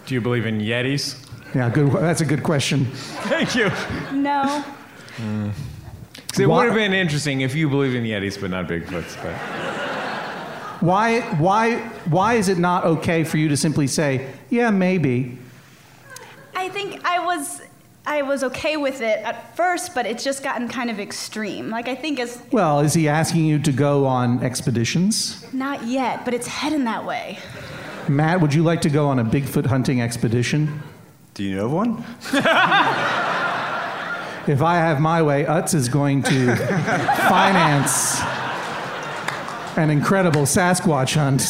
Do 0.06 0.14
you 0.14 0.20
believe 0.22 0.46
in 0.46 0.60
Yetis? 0.60 1.26
Yeah, 1.56 1.70
good. 1.70 1.92
That's 1.94 2.20
a 2.22 2.26
good 2.26 2.44
question. 2.44 2.86
Thank 3.32 3.56
you. 3.56 3.72
No. 4.14 4.64
'Cause 5.18 6.40
it 6.42 6.48
Why- 6.48 6.58
would 6.58 6.66
have 6.68 6.76
been 6.76 6.94
interesting 6.94 7.42
if 7.42 7.56
you 7.56 7.70
believe 7.70 7.96
in 7.96 8.04
Yetis 8.04 8.40
but 8.40 8.52
not 8.52 8.68
Bigfoots. 8.68 9.16
But 9.24 9.34
Why, 10.84 11.22
why, 11.40 11.78
why 12.06 12.34
is 12.36 12.50
it 12.50 12.60
not 12.60 12.84
okay 12.86 13.24
for 13.24 13.38
you 13.38 13.50
to 13.50 13.58
simply 13.58 13.88
say, 13.88 14.28
yeah, 14.50 14.70
maybe? 14.70 15.38
I 16.68 16.70
think 16.70 17.06
I 17.06 17.26
was 17.26 17.62
I 18.06 18.24
was 18.24 18.44
okay 18.44 18.76
with 18.76 19.00
it 19.00 19.20
at 19.20 19.56
first, 19.56 19.96
but 19.96 20.06
it's 20.06 20.22
just 20.22 20.44
gotten 20.44 20.68
kind 20.68 20.90
of 20.90 21.00
extreme. 21.00 21.70
Like 21.70 21.88
I 21.88 21.96
think 21.96 22.20
as 22.20 22.42
Well, 22.52 22.82
is 22.82 22.94
he 22.94 23.08
asking 23.08 23.46
you 23.46 23.58
to 23.60 23.72
go 23.72 24.06
on 24.06 24.44
expeditions? 24.44 25.46
not 25.54 25.86
yet, 25.88 26.26
but 26.26 26.34
it's 26.34 26.48
heading 26.48 26.84
that 26.84 27.06
way. 27.06 27.40
Matt, 28.10 28.42
would 28.42 28.54
you 28.54 28.64
like 28.64 28.82
to 28.82 28.90
go 28.90 29.08
on 29.08 29.18
a 29.18 29.24
Bigfoot 29.24 29.66
hunting 29.68 30.02
expedition? 30.02 30.84
Do 31.36 31.44
you 31.46 31.56
know 31.56 31.68
of 31.68 31.72
one? 31.72 32.04
If 34.50 34.62
I 34.62 34.76
have 34.76 35.02
my 35.02 35.22
way, 35.22 35.44
Utz 35.44 35.74
is 35.74 35.90
going 35.90 36.24
to 36.24 36.56
finance 36.56 38.22
an 39.78 39.90
incredible 39.90 40.44
Sasquatch 40.44 41.16
hunt. 41.16 41.44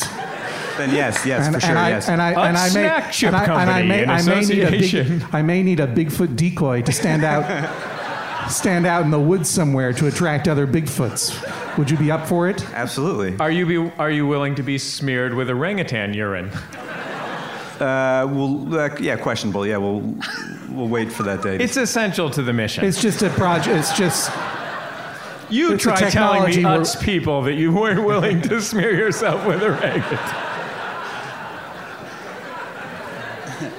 Then 0.78 0.92
yes, 0.92 1.26
yes, 1.26 1.46
and, 1.46 1.56
for 1.56 1.62
sure, 1.62 1.70
and 1.72 1.80
I, 1.80 1.90
yes. 1.90 2.10
and 2.10 2.22
I, 2.22 2.34
Utz 2.34 2.48
and 2.48 2.58
I 2.58 2.74
may, 2.74 3.12
Chip 3.12 3.28
and 3.34 3.36
I, 3.36 3.62
and 3.62 3.70
I 3.70 3.82
may, 3.84 4.04
in 4.04 4.10
I 4.10 4.22
may 4.22 4.42
need 4.42 4.64
a 4.64 4.72
big, 4.72 5.24
I 5.32 5.42
may 5.42 5.64
need 5.64 5.80
a 5.80 5.88
Bigfoot 5.88 6.36
decoy 6.36 6.82
to 6.84 6.92
stand 6.92 7.24
out, 7.24 8.50
stand 8.52 8.86
out 8.86 9.04
in 9.04 9.12
the 9.12 9.20
woods 9.20 9.50
somewhere 9.50 9.92
to 9.94 10.08
attract 10.08 10.48
other 10.48 10.68
Bigfoots. 10.68 11.78
Would 11.78 11.90
you 11.90 11.98
be 11.98 12.12
up 12.12 12.28
for 12.28 12.48
it? 12.48 12.64
Absolutely. 12.74 13.38
are 13.40 13.52
you 13.52 13.66
be, 13.66 13.92
are 13.98 14.12
you 14.12 14.28
willing 14.28 14.56
to 14.56 14.64
be 14.64 14.78
smeared 14.78 15.34
with 15.34 15.50
orangutan 15.50 16.14
urine? 16.14 16.50
Uh, 17.80 18.28
we'll, 18.32 18.80
uh, 18.80 18.90
yeah, 19.00 19.16
questionable. 19.16 19.66
Yeah, 19.66 19.78
we'll 19.78 20.02
we'll 20.70 20.88
wait 20.88 21.12
for 21.12 21.24
that 21.24 21.44
day. 21.44 21.58
It's 21.58 21.78
essential 21.78 22.30
to 22.32 22.42
the 22.42 22.54
mission. 22.54 22.84
It's 22.84 23.02
just 23.02 23.22
a 23.22 23.30
project. 23.30 23.78
It's 23.78 23.98
just 23.98 24.32
you 25.50 25.74
it's 25.74 25.84
try 25.84 26.10
telling 26.10 26.44
the 26.44 26.52
technology 26.52 26.64
Utz 26.64 27.02
people 27.02 27.42
that 27.44 27.54
you 27.54 27.72
weren't 27.72 28.04
willing 28.04 28.42
to 28.44 28.62
smear 28.62 28.94
yourself 28.94 29.46
with 29.46 29.62
orangutan. 29.62 30.47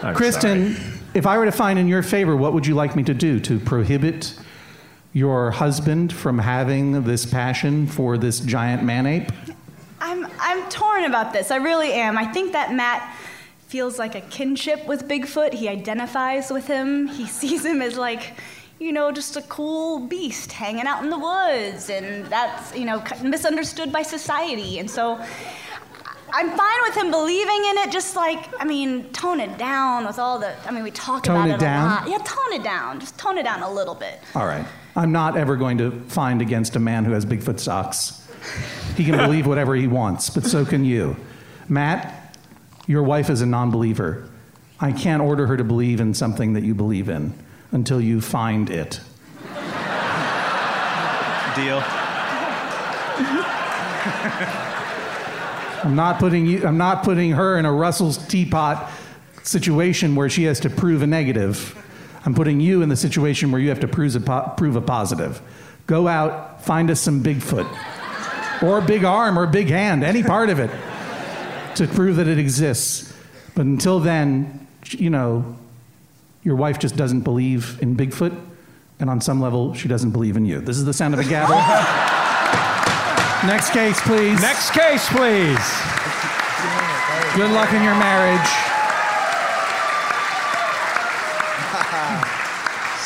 I'm 0.02 0.14
Kristen. 0.14 0.74
sorry. 0.74 0.94
If 1.14 1.26
I 1.26 1.38
were 1.38 1.46
to 1.46 1.52
find 1.52 1.78
in 1.78 1.88
your 1.88 2.02
favor, 2.02 2.36
what 2.36 2.52
would 2.52 2.66
you 2.66 2.74
like 2.74 2.94
me 2.94 3.02
to 3.04 3.14
do 3.14 3.40
to 3.40 3.58
prohibit 3.58 4.34
your 5.12 5.50
husband 5.50 6.12
from 6.12 6.38
having 6.38 7.02
this 7.04 7.26
passion 7.26 7.86
for 7.86 8.18
this 8.18 8.40
giant 8.40 8.84
man 8.84 9.06
ape? 9.06 9.32
I'm 10.00 10.26
I'm 10.40 10.68
torn 10.68 11.04
about 11.04 11.32
this. 11.32 11.50
I 11.50 11.56
really 11.56 11.92
am. 11.92 12.16
I 12.16 12.26
think 12.26 12.52
that 12.52 12.72
Matt 12.72 13.16
feels 13.66 13.98
like 13.98 14.14
a 14.14 14.20
kinship 14.22 14.86
with 14.86 15.08
Bigfoot. 15.08 15.52
He 15.52 15.68
identifies 15.68 16.50
with 16.50 16.66
him. 16.66 17.08
He 17.08 17.26
sees 17.40 17.64
him 17.64 17.82
as 17.82 17.96
like, 17.96 18.34
you 18.78 18.92
know, 18.92 19.10
just 19.10 19.36
a 19.36 19.42
cool 19.42 19.98
beast 19.98 20.52
hanging 20.52 20.86
out 20.86 21.02
in 21.02 21.10
the 21.10 21.18
woods, 21.18 21.90
and 21.90 22.26
that's 22.26 22.76
you 22.76 22.84
know 22.84 23.02
misunderstood 23.22 23.92
by 23.92 24.02
society. 24.02 24.78
And 24.78 24.90
so, 24.90 25.20
I'm 26.32 26.50
fine 26.56 26.82
with 26.82 26.94
him 26.96 27.10
believing 27.10 27.64
in 27.70 27.78
it. 27.78 27.90
Just 27.92 28.16
like 28.16 28.48
I 28.60 28.64
mean, 28.64 29.10
tone 29.12 29.40
it 29.40 29.58
down 29.58 30.06
with 30.06 30.18
all 30.18 30.38
the. 30.38 30.54
I 30.66 30.70
mean, 30.70 30.82
we 30.82 30.90
talk 30.90 31.24
Tone 31.24 31.36
about 31.36 31.48
it 31.50 31.54
it, 31.54 31.60
down? 31.60 31.86
a 31.86 31.94
lot. 31.94 32.08
Yeah, 32.10 32.18
tone 32.18 32.52
it 32.52 32.62
down. 32.62 33.00
Just 33.00 33.18
tone 33.18 33.38
it 33.38 33.44
down 33.44 33.62
a 33.62 33.70
little 33.70 33.94
bit. 33.94 34.20
All 34.34 34.46
right. 34.46 34.66
I'm 34.96 35.12
not 35.12 35.36
ever 35.36 35.56
going 35.56 35.78
to 35.78 35.90
find 36.08 36.42
against 36.42 36.74
a 36.76 36.80
man 36.80 37.04
who 37.04 37.12
has 37.12 37.24
Bigfoot 37.24 37.60
socks. 37.60 38.26
He 38.96 39.04
can 39.04 39.16
believe 39.16 39.46
whatever 39.46 39.74
he 39.76 39.86
wants, 39.86 40.30
but 40.30 40.44
so 40.44 40.64
can 40.64 40.84
you. 40.84 41.16
Matt, 41.68 42.36
your 42.86 43.02
wife 43.02 43.30
is 43.30 43.40
a 43.42 43.46
non 43.46 43.70
believer. 43.70 44.28
I 44.80 44.92
can't 44.92 45.22
order 45.22 45.46
her 45.46 45.56
to 45.56 45.64
believe 45.64 46.00
in 46.00 46.14
something 46.14 46.52
that 46.54 46.62
you 46.62 46.74
believe 46.74 47.08
in 47.08 47.34
until 47.72 48.00
you 48.00 48.20
find 48.20 48.70
it. 48.70 49.00
Deal. 51.56 51.82
I'm 55.84 55.96
not 55.96 56.18
putting 56.18 56.46
you, 56.46 56.66
I'm 56.66 56.78
not 56.78 57.02
putting 57.02 57.32
her 57.32 57.58
in 57.58 57.64
a 57.64 57.72
Russell's 57.72 58.18
teapot 58.26 58.90
situation 59.42 60.14
where 60.14 60.28
she 60.28 60.44
has 60.44 60.60
to 60.60 60.70
prove 60.70 61.02
a 61.02 61.06
negative. 61.06 61.74
I'm 62.24 62.34
putting 62.34 62.60
you 62.60 62.82
in 62.82 62.88
the 62.88 62.96
situation 62.96 63.50
where 63.50 63.60
you 63.60 63.68
have 63.68 63.80
to 63.80 63.88
prove 63.88 64.14
a, 64.16 64.20
po- 64.20 64.52
prove 64.56 64.76
a 64.76 64.80
positive. 64.80 65.40
Go 65.86 66.08
out, 66.08 66.62
find 66.64 66.90
us 66.90 67.00
some 67.00 67.22
Bigfoot, 67.22 67.66
or 68.62 68.78
a 68.78 68.82
big 68.82 69.04
arm, 69.04 69.38
or 69.38 69.44
a 69.44 69.48
big 69.48 69.68
hand, 69.68 70.04
any 70.04 70.22
part 70.22 70.50
of 70.50 70.58
it, 70.58 70.70
to 71.76 71.86
prove 71.86 72.16
that 72.16 72.28
it 72.28 72.38
exists. 72.38 73.14
But 73.54 73.66
until 73.66 73.98
then, 74.00 74.66
you 74.90 75.10
know, 75.10 75.56
your 76.42 76.56
wife 76.56 76.78
just 76.78 76.96
doesn't 76.96 77.22
believe 77.22 77.78
in 77.80 77.96
Bigfoot, 77.96 78.38
and 79.00 79.08
on 79.08 79.20
some 79.20 79.40
level, 79.40 79.74
she 79.74 79.88
doesn't 79.88 80.10
believe 80.10 80.36
in 80.36 80.44
you. 80.44 80.60
This 80.60 80.76
is 80.76 80.84
the 80.84 80.92
sound 80.92 81.14
of 81.14 81.20
a 81.20 81.24
gavel. 81.24 81.56
Next 83.46 83.70
case, 83.70 84.00
please. 84.00 84.40
Next 84.40 84.70
case, 84.70 85.06
please. 85.08 85.56
Good 87.36 87.52
luck 87.52 87.72
in 87.72 87.84
your 87.84 87.94
marriage. 87.94 88.40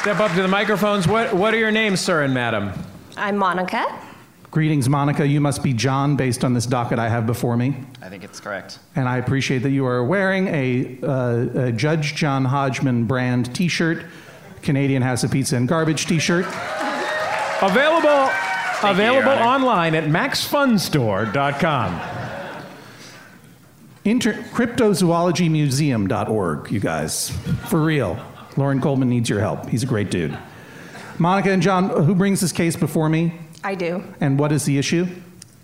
Step 0.01 0.21
up 0.21 0.33
to 0.35 0.41
the 0.41 0.49
microphones. 0.49 1.07
What, 1.07 1.35
what 1.35 1.53
are 1.53 1.59
your 1.59 1.71
names, 1.71 2.01
sir 2.01 2.23
and 2.23 2.33
madam? 2.33 2.73
I'm 3.17 3.37
Monica. 3.37 3.85
Greetings, 4.51 4.89
Monica. 4.89 5.27
You 5.27 5.39
must 5.41 5.63
be 5.63 5.75
John 5.75 6.17
based 6.17 6.45
on 6.45 6.55
this 6.55 6.65
docket 6.65 6.99
I 6.99 7.11
have 7.11 7.27
before 7.27 7.59
me. 7.59 7.77
I 8.01 8.09
think 8.09 8.25
it's 8.25 8.41
correct. 8.41 8.79
And 8.97 9.07
I 9.09 9.19
appreciate 9.19 9.59
that 9.59 9.71
you 9.71 9.85
are 9.85 10.03
wearing 10.03 10.49
a, 10.49 10.99
uh, 11.03 11.67
a 11.67 11.73
Judge 11.73 12.15
John 12.15 12.47
Hodgman 12.47 13.05
brand 13.05 13.55
t 13.55 13.69
shirt, 13.69 14.07
Canadian 14.63 15.03
House 15.03 15.25
of 15.25 15.31
Pizza 15.31 15.57
and 15.57 15.69
Garbage 15.69 16.07
t 16.07 16.19
shirt. 16.19 16.47
Available, 17.61 18.31
you, 18.85 18.91
available 18.91 19.31
Honor. 19.31 19.43
online 19.43 19.95
at 19.95 20.05
maxfunstore.com. 20.05 22.01
Inter- 24.05 24.43
cryptozoologymuseum.org, 24.53 26.71
you 26.73 26.81
guys. 26.81 27.31
For 27.69 27.81
real. 27.81 28.19
Loren 28.57 28.81
Coleman 28.81 29.09
needs 29.09 29.29
your 29.31 29.41
help. 29.41 29.69
He's 29.69 29.83
a 29.83 29.87
great 29.87 30.11
dude. 30.11 30.37
Monica 31.19 31.51
and 31.51 31.63
John, 31.63 31.89
who 31.89 32.15
brings 32.15 32.41
this 32.41 32.53
case 32.53 32.77
before 32.77 33.09
me? 33.09 33.33
I 33.65 33.75
do. 33.77 34.03
And 34.21 34.39
what 34.39 34.53
is 34.53 34.65
the 34.65 34.79
issue? 34.79 35.07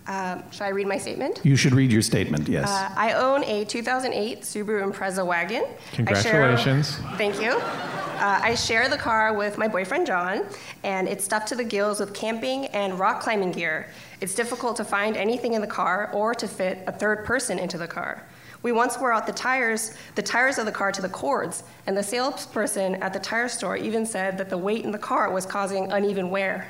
Uh, 0.09 0.41
should 0.49 0.63
I 0.63 0.69
read 0.69 0.87
my 0.87 0.97
statement? 0.97 1.39
You 1.43 1.55
should 1.55 1.75
read 1.75 1.91
your 1.91 2.01
statement, 2.01 2.49
yes. 2.49 2.67
Uh, 2.67 2.91
I 2.97 3.13
own 3.13 3.43
a 3.43 3.63
2008 3.65 4.41
Subaru 4.41 4.91
Impreza 4.91 5.23
wagon. 5.23 5.63
Congratulations. 5.91 6.95
Share, 6.95 7.15
thank 7.15 7.39
you. 7.39 7.51
Uh, 7.51 8.39
I 8.41 8.55
share 8.55 8.89
the 8.89 8.97
car 8.97 9.33
with 9.33 9.59
my 9.59 9.67
boyfriend 9.67 10.07
John, 10.07 10.47
and 10.83 11.07
it's 11.07 11.23
stuffed 11.23 11.47
to 11.49 11.55
the 11.55 11.63
gills 11.63 11.99
with 11.99 12.15
camping 12.15 12.65
and 12.67 12.97
rock 12.97 13.21
climbing 13.21 13.51
gear. 13.51 13.91
It's 14.19 14.33
difficult 14.33 14.77
to 14.77 14.83
find 14.83 15.15
anything 15.15 15.53
in 15.53 15.61
the 15.61 15.67
car 15.67 16.09
or 16.11 16.33
to 16.33 16.47
fit 16.47 16.79
a 16.87 16.91
third 16.91 17.23
person 17.23 17.59
into 17.59 17.77
the 17.77 17.87
car. 17.87 18.23
We 18.63 18.71
once 18.71 18.97
wore 18.97 19.13
out 19.13 19.27
the 19.27 19.33
tires, 19.33 19.93
the 20.15 20.23
tires 20.23 20.57
of 20.57 20.65
the 20.65 20.71
car 20.71 20.91
to 20.91 21.03
the 21.03 21.09
cords, 21.09 21.63
and 21.85 21.95
the 21.95 22.01
salesperson 22.03 22.95
at 22.95 23.13
the 23.13 23.19
tire 23.19 23.47
store 23.47 23.77
even 23.77 24.07
said 24.07 24.39
that 24.39 24.49
the 24.49 24.57
weight 24.57 24.85
in 24.85 24.91
the 24.91 24.97
car 24.97 25.31
was 25.31 25.45
causing 25.45 25.91
uneven 25.91 26.31
wear. 26.31 26.67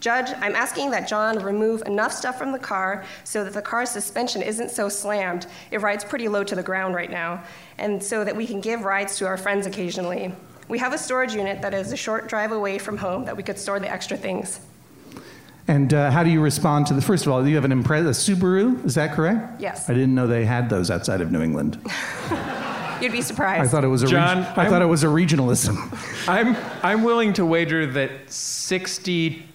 Judge, 0.00 0.30
I'm 0.40 0.54
asking 0.54 0.90
that 0.92 1.08
John 1.08 1.38
remove 1.40 1.82
enough 1.82 2.12
stuff 2.12 2.38
from 2.38 2.52
the 2.52 2.58
car 2.58 3.04
so 3.24 3.42
that 3.42 3.52
the 3.52 3.62
car's 3.62 3.90
suspension 3.90 4.42
isn't 4.42 4.70
so 4.70 4.88
slammed. 4.88 5.46
It 5.72 5.80
rides 5.80 6.04
pretty 6.04 6.28
low 6.28 6.44
to 6.44 6.54
the 6.54 6.62
ground 6.62 6.94
right 6.94 7.10
now, 7.10 7.42
and 7.78 8.02
so 8.02 8.24
that 8.24 8.36
we 8.36 8.46
can 8.46 8.60
give 8.60 8.82
rides 8.82 9.16
to 9.18 9.26
our 9.26 9.36
friends 9.36 9.66
occasionally. 9.66 10.32
We 10.68 10.78
have 10.78 10.92
a 10.92 10.98
storage 10.98 11.34
unit 11.34 11.62
that 11.62 11.74
is 11.74 11.92
a 11.92 11.96
short 11.96 12.28
drive 12.28 12.52
away 12.52 12.78
from 12.78 12.98
home 12.98 13.24
that 13.24 13.36
we 13.36 13.42
could 13.42 13.58
store 13.58 13.80
the 13.80 13.90
extra 13.90 14.16
things. 14.16 14.60
And 15.66 15.92
uh, 15.92 16.10
how 16.10 16.22
do 16.22 16.30
you 16.30 16.40
respond 16.40 16.86
to 16.86 16.94
the? 16.94 17.02
First 17.02 17.26
of 17.26 17.32
all, 17.32 17.46
you 17.46 17.56
have 17.56 17.64
an 17.64 17.72
Impreza, 17.72 18.08
a 18.08 18.36
Subaru, 18.36 18.84
is 18.86 18.94
that 18.94 19.14
correct? 19.14 19.60
Yes. 19.60 19.90
I 19.90 19.94
didn't 19.94 20.14
know 20.14 20.26
they 20.26 20.44
had 20.44 20.70
those 20.70 20.90
outside 20.90 21.20
of 21.20 21.32
New 21.32 21.42
England. 21.42 21.78
You'd 23.00 23.12
be 23.12 23.22
surprised. 23.22 23.64
I 23.64 23.68
thought 23.68 23.84
it 23.84 23.88
was 23.88 24.02
a. 24.02 24.06
John, 24.06 24.38
reg- 24.38 24.46
I 24.58 24.62
I'm- 24.62 24.70
thought 24.70 24.82
it 24.82 24.86
was 24.86 25.02
a 25.04 25.08
regionalism. 25.08 25.76
I'm, 26.28 26.56
I'm 26.82 27.02
willing 27.04 27.32
to 27.34 27.44
wager 27.46 27.86
that 27.86 28.26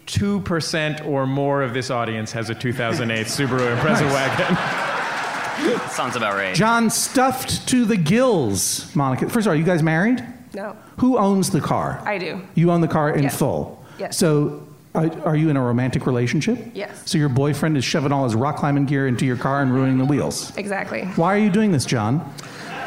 62% 0.07 1.05
or 1.05 1.25
more 1.27 1.61
of 1.61 1.73
this 1.73 1.89
audience 1.89 2.31
has 2.31 2.49
a 2.49 2.55
2008 2.55 3.27
Subaru 3.27 3.75
Impreza 3.77 4.05
wagon. 4.13 5.89
Sounds 5.89 6.15
about 6.15 6.33
right. 6.35 6.55
John 6.55 6.89
stuffed 6.89 7.67
to 7.69 7.85
the 7.85 7.97
gills, 7.97 8.93
Monica. 8.95 9.29
First 9.29 9.45
of 9.45 9.51
all, 9.51 9.53
are 9.53 9.57
you 9.57 9.63
guys 9.63 9.83
married? 9.83 10.23
no, 10.55 10.75
Who 10.97 11.17
owns 11.17 11.49
the 11.51 11.61
car? 11.61 12.01
I 12.05 12.17
do. 12.17 12.41
You 12.55 12.71
own 12.71 12.81
the 12.81 12.87
car 12.87 13.09
in 13.11 13.23
Yes. 13.23 13.37
full. 13.37 13.83
Yes. 13.99 14.17
So, 14.17 14.67
are, 14.95 15.09
are 15.25 15.35
you 15.35 15.49
in 15.49 15.57
a 15.57 15.61
romantic 15.61 16.05
relationship? 16.05 16.59
Yes. 16.75 17.01
So 17.09 17.17
your 17.17 17.29
boyfriend 17.29 17.75
is 17.77 17.83
shoving 17.83 18.11
all 18.11 18.23
his 18.23 18.35
rock 18.35 18.57
climbing 18.57 18.85
gear 18.85 19.07
into 19.07 19.25
your 19.25 19.37
car 19.37 19.61
and 19.63 19.73
ruining 19.73 19.97
the 19.97 20.05
wheels. 20.05 20.55
Exactly. 20.57 21.05
Why 21.15 21.33
are 21.35 21.39
you 21.39 21.49
doing 21.49 21.71
this, 21.71 21.85
John? 21.85 22.31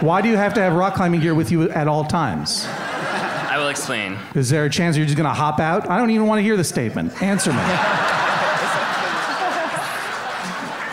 Why 0.01 0.21
do 0.21 0.29
you 0.29 0.37
have 0.37 0.53
to 0.55 0.61
have 0.61 0.75
rock 0.75 0.95
climbing 0.95 1.21
gear 1.21 1.35
with 1.35 1.51
you 1.51 1.71
at 1.71 1.89
all 1.89 2.05
times? 2.05 2.67
I 2.67 3.57
will 3.59 3.69
explain. 3.69 4.19
Is 4.35 4.51
there 4.51 4.67
a 4.67 4.71
chance 4.71 4.97
you're 4.97 5.07
just 5.07 5.17
going 5.17 5.29
to 5.29 5.33
hop 5.33 5.59
out? 5.59 5.89
I 5.89 5.97
don't 5.97 6.11
even 6.11 6.27
want 6.27 6.39
to 6.39 6.43
hear 6.43 6.57
the 6.57 6.65
statement. 6.65 7.23
Answer 7.23 7.53
me. 7.53 7.59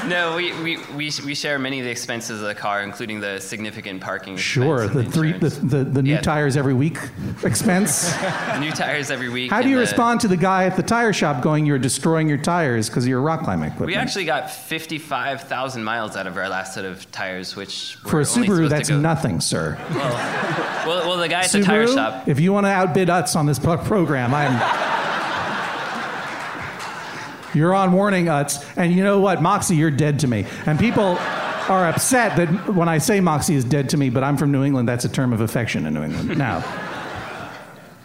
No, 0.07 0.35
we, 0.35 0.51
we, 0.61 0.77
we, 0.95 1.11
we 1.25 1.35
share 1.35 1.57
many 1.59 1.79
of 1.79 1.85
the 1.85 1.91
expenses 1.91 2.41
of 2.41 2.47
the 2.47 2.55
car, 2.55 2.81
including 2.81 3.19
the 3.21 3.39
significant 3.39 4.01
parking. 4.01 4.35
Sure, 4.37 4.83
expense 4.85 5.05
the 5.05 5.11
three, 5.11 5.31
the, 5.33 5.49
the, 5.49 5.83
the 5.83 6.01
new 6.01 6.11
Yeah. 6.13 6.21
tires 6.21 6.57
every 6.57 6.73
week 6.73 6.97
expense. 7.43 8.11
New 8.59 8.71
tires 8.71 9.11
every 9.11 9.29
week. 9.29 9.51
How 9.51 9.61
do 9.61 9.69
you 9.69 9.75
the- 9.75 9.81
respond 9.81 10.19
to 10.21 10.27
the 10.27 10.37
guy 10.37 10.65
at 10.65 10.75
the 10.75 10.83
tire 10.83 11.13
shop 11.13 11.41
going, 11.41 11.65
"You're 11.65 11.79
destroying 11.79 12.27
your 12.29 12.37
tires 12.37 12.89
because 12.89 13.03
of 13.05 13.09
your 13.09 13.21
rock 13.21 13.43
climbing 13.43 13.67
equipment"? 13.69 13.87
We 13.87 13.95
actually 13.95 14.25
got 14.25 14.49
55,000 14.51 15.83
miles 15.83 16.15
out 16.15 16.27
of 16.27 16.37
our 16.37 16.49
last 16.49 16.73
set 16.73 16.85
of 16.85 17.09
tires, 17.11 17.55
which 17.55 17.95
For 18.07 18.19
a 18.19 18.23
Subaru, 18.23 18.69
that's 18.69 18.89
nothing, 18.89 19.39
sir. 19.41 19.77
Well, 20.85 21.07
well, 21.07 21.17
the 21.17 21.29
guy 21.29 21.41
at 21.43 21.51
the 21.51 21.61
tire 21.63 21.87
shop. 21.87 22.27
if 22.27 22.39
you 22.39 22.51
want 22.51 22.65
to 22.65 22.69
outbid 22.71 23.09
us 23.09 23.35
on 23.35 23.45
this 23.45 23.59
program, 23.59 24.33
I'm. 24.33 24.83
You're 27.53 27.73
on 27.73 27.91
warning, 27.91 28.25
Utz. 28.25 28.65
And 28.77 28.93
you 28.93 29.03
know 29.03 29.19
what? 29.19 29.41
Moxie, 29.41 29.75
you're 29.75 29.91
dead 29.91 30.19
to 30.19 30.27
me. 30.27 30.45
And 30.65 30.79
people 30.79 31.17
are 31.69 31.87
upset 31.87 32.35
that 32.37 32.73
when 32.73 32.89
I 32.89 32.97
say 32.97 33.19
Moxie 33.21 33.55
is 33.55 33.63
dead 33.63 33.89
to 33.89 33.97
me, 33.97 34.09
but 34.09 34.23
I'm 34.23 34.37
from 34.37 34.51
New 34.51 34.63
England, 34.63 34.87
that's 34.87 35.05
a 35.05 35.09
term 35.09 35.33
of 35.33 35.41
affection 35.41 35.85
in 35.85 35.93
New 35.93 36.03
England. 36.03 36.37
Now. 36.37 36.63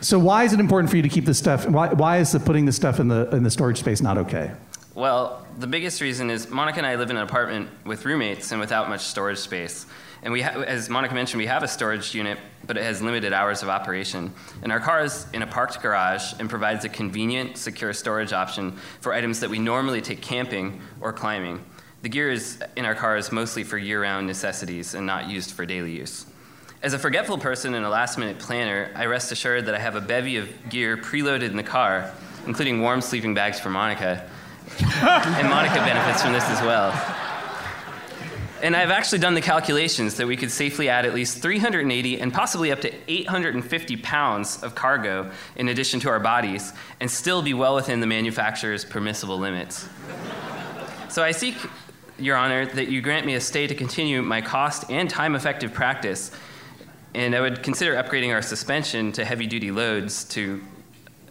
So 0.01 0.19
why 0.19 0.45
is 0.45 0.53
it 0.53 0.61
important 0.61 0.91
for 0.91 0.97
you 0.97 1.03
to 1.03 1.09
keep 1.09 1.25
this 1.25 1.39
stuff? 1.39 1.67
Why, 1.67 1.93
why 1.93 2.19
is 2.19 2.31
the 2.31 2.39
putting 2.39 2.67
this 2.67 2.77
stuff 2.77 3.01
in 3.01 3.09
the 3.09 3.29
in 3.31 3.43
the 3.43 3.51
storage 3.51 3.79
space 3.79 4.01
not 4.01 4.17
okay? 4.17 4.53
Well, 4.95 5.45
the 5.59 5.67
biggest 5.67 6.01
reason 6.01 6.31
is 6.31 6.51
Monica 6.51 6.79
and 6.79 6.87
I 6.87 6.95
live 6.95 7.11
in 7.11 7.17
an 7.17 7.23
apartment 7.23 7.69
with 7.85 8.05
roommates 8.05 8.53
and 8.53 8.61
without 8.61 8.89
much 8.89 9.01
storage 9.01 9.39
space. 9.39 9.87
And 10.23 10.33
we, 10.33 10.43
ha- 10.43 10.61
as 10.61 10.89
Monica 10.89 11.15
mentioned, 11.15 11.39
we 11.39 11.47
have 11.47 11.63
a 11.63 11.69
storage 11.69 12.15
unit, 12.15 12.39
but 12.67 12.77
it 12.77 12.83
has 12.83 13.01
limited 13.01 13.33
hours 13.33 13.63
of 13.63 13.69
operation. 13.69 14.33
And 14.63 14.73
our 14.73 14.81
car 14.81 15.05
is 15.05 15.27
in 15.33 15.43
a 15.43 15.47
parked 15.47 15.81
garage 15.81 16.33
and 16.39 16.51
provides 16.51 16.85
a 16.85 16.89
convenient, 16.89 17.57
secure 17.57 17.93
storage 17.93 18.33
option 18.33 18.73
for 19.01 19.13
items 19.13 19.41
that 19.41 19.51
we 19.51 19.59
normally 19.59 20.01
take 20.01 20.21
camping 20.21 20.81
or 21.01 21.13
climbing. 21.13 21.65
The 22.03 22.09
gear 22.09 22.31
is 22.31 22.59
in 22.77 22.85
our 22.85 22.95
car 22.95 23.17
is 23.17 23.33
mostly 23.33 23.65
for 23.65 23.79
year-round 23.79 24.27
necessities 24.27 24.95
and 24.95 25.07
not 25.07 25.29
used 25.29 25.53
for 25.53 25.67
daily 25.67 25.93
use. 25.93 26.27
As 26.81 26.93
a 26.93 26.99
forgetful 26.99 27.39
person 27.39 27.75
and 27.75 27.85
a 27.85 27.89
last-minute 27.89 28.39
planner, 28.39 28.93
I 28.95 29.07
rest 29.07 29.33
assured 29.33 29.67
that 29.67 29.75
I 29.75 29.81
have 29.81 29.97
a 29.97 30.01
bevy 30.01 30.37
of 30.37 30.49
gear 30.69 30.97
preloaded 30.97 31.51
in 31.51 31.57
the 31.57 31.63
car, 31.65 32.13
including 32.47 32.81
warm 32.81 33.01
sleeping 33.01 33.35
bags 33.35 33.59
for 33.59 33.69
Monica, 33.69 34.29
and 34.81 35.49
Monica 35.49 35.75
benefits 35.75 36.23
from 36.23 36.33
this 36.33 36.45
as 36.45 36.61
well. 36.63 36.93
And 38.61 38.75
I've 38.75 38.91
actually 38.91 39.21
done 39.21 39.35
the 39.35 39.41
calculations 39.41 40.17
that 40.17 40.27
we 40.27 40.37
could 40.37 40.51
safely 40.51 40.89
add 40.89 41.07
at 41.07 41.15
least 41.15 41.39
380 41.39 42.21
and 42.21 42.33
possibly 42.33 42.73
up 42.73 42.81
to 42.81 42.93
850 43.07 43.97
pounds 43.99 44.63
of 44.65 44.75
cargo 44.75 45.31
in 45.55 45.69
addition 45.69 46.01
to 46.01 46.09
our 46.09 46.19
bodies 46.19 46.73
and 46.99 47.09
still 47.09 47.41
be 47.41 47.55
well 47.55 47.77
within 47.77 48.01
the 48.01 48.07
manufacturer's 48.07 48.85
permissible 48.85 49.39
limits. 49.39 49.89
So 51.09 51.23
I 51.23 51.31
seek, 51.31 51.55
Your 52.19 52.37
Honor, 52.37 52.67
that 52.67 52.89
you 52.89 53.01
grant 53.01 53.27
me 53.27 53.35
a 53.35 53.41
stay 53.41 53.69
to 53.69 53.77
continue 53.77 54.23
my 54.23 54.41
cost 54.41 54.91
and 54.91 55.09
time 55.09 55.37
effective 55.37 55.73
practice. 55.73 56.33
And 57.15 57.37
I 57.37 57.41
would 57.41 57.63
consider 57.63 57.95
upgrading 57.95 58.35
our 58.35 58.43
suspension 58.43 59.13
to 59.13 59.25
heavy 59.25 59.47
duty 59.47 59.71
loads 59.71 60.25
to 60.25 60.61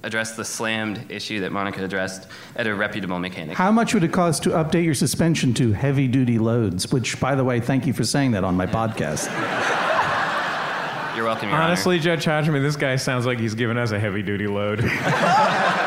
address 0.04 0.36
the 0.36 0.46
slammed 0.46 1.12
issue 1.12 1.40
that 1.42 1.52
Monica 1.52 1.84
addressed 1.84 2.28
at 2.56 2.68
a 2.68 2.76
reputable 2.76 3.20
mechanic. 3.20 3.58
How 3.58 3.72
much 3.72 3.94
would 3.94 4.04
it 4.04 4.14
cost 4.14 4.44
to 4.44 4.50
update 4.50 4.86
your 4.86 4.94
suspension 4.94 5.54
to 5.56 5.72
heavy 5.74 6.08
duty 6.08 6.40
loads? 6.40 6.92
Which, 6.92 7.20
by 7.20 7.36
the 7.36 7.44
way, 7.44 7.60
thank 7.60 7.86
you 7.86 7.94
for 7.94 8.04
saying 8.04 8.32
that 8.32 8.44
on 8.44 8.56
my 8.56 8.68
podcast. 8.68 9.28
You're 11.16 11.26
welcome, 11.26 11.50
Your 11.50 11.58
Honestly, 11.58 11.98
Judge 11.98 12.26
Hodgman, 12.26 12.62
this 12.62 12.76
guy 12.76 12.96
sounds 12.96 13.26
like 13.26 13.40
he's 13.40 13.56
giving 13.56 13.78
us 13.78 13.92
a 13.92 14.00
heavy 14.00 14.22
duty 14.22 14.46
load. 14.46 14.80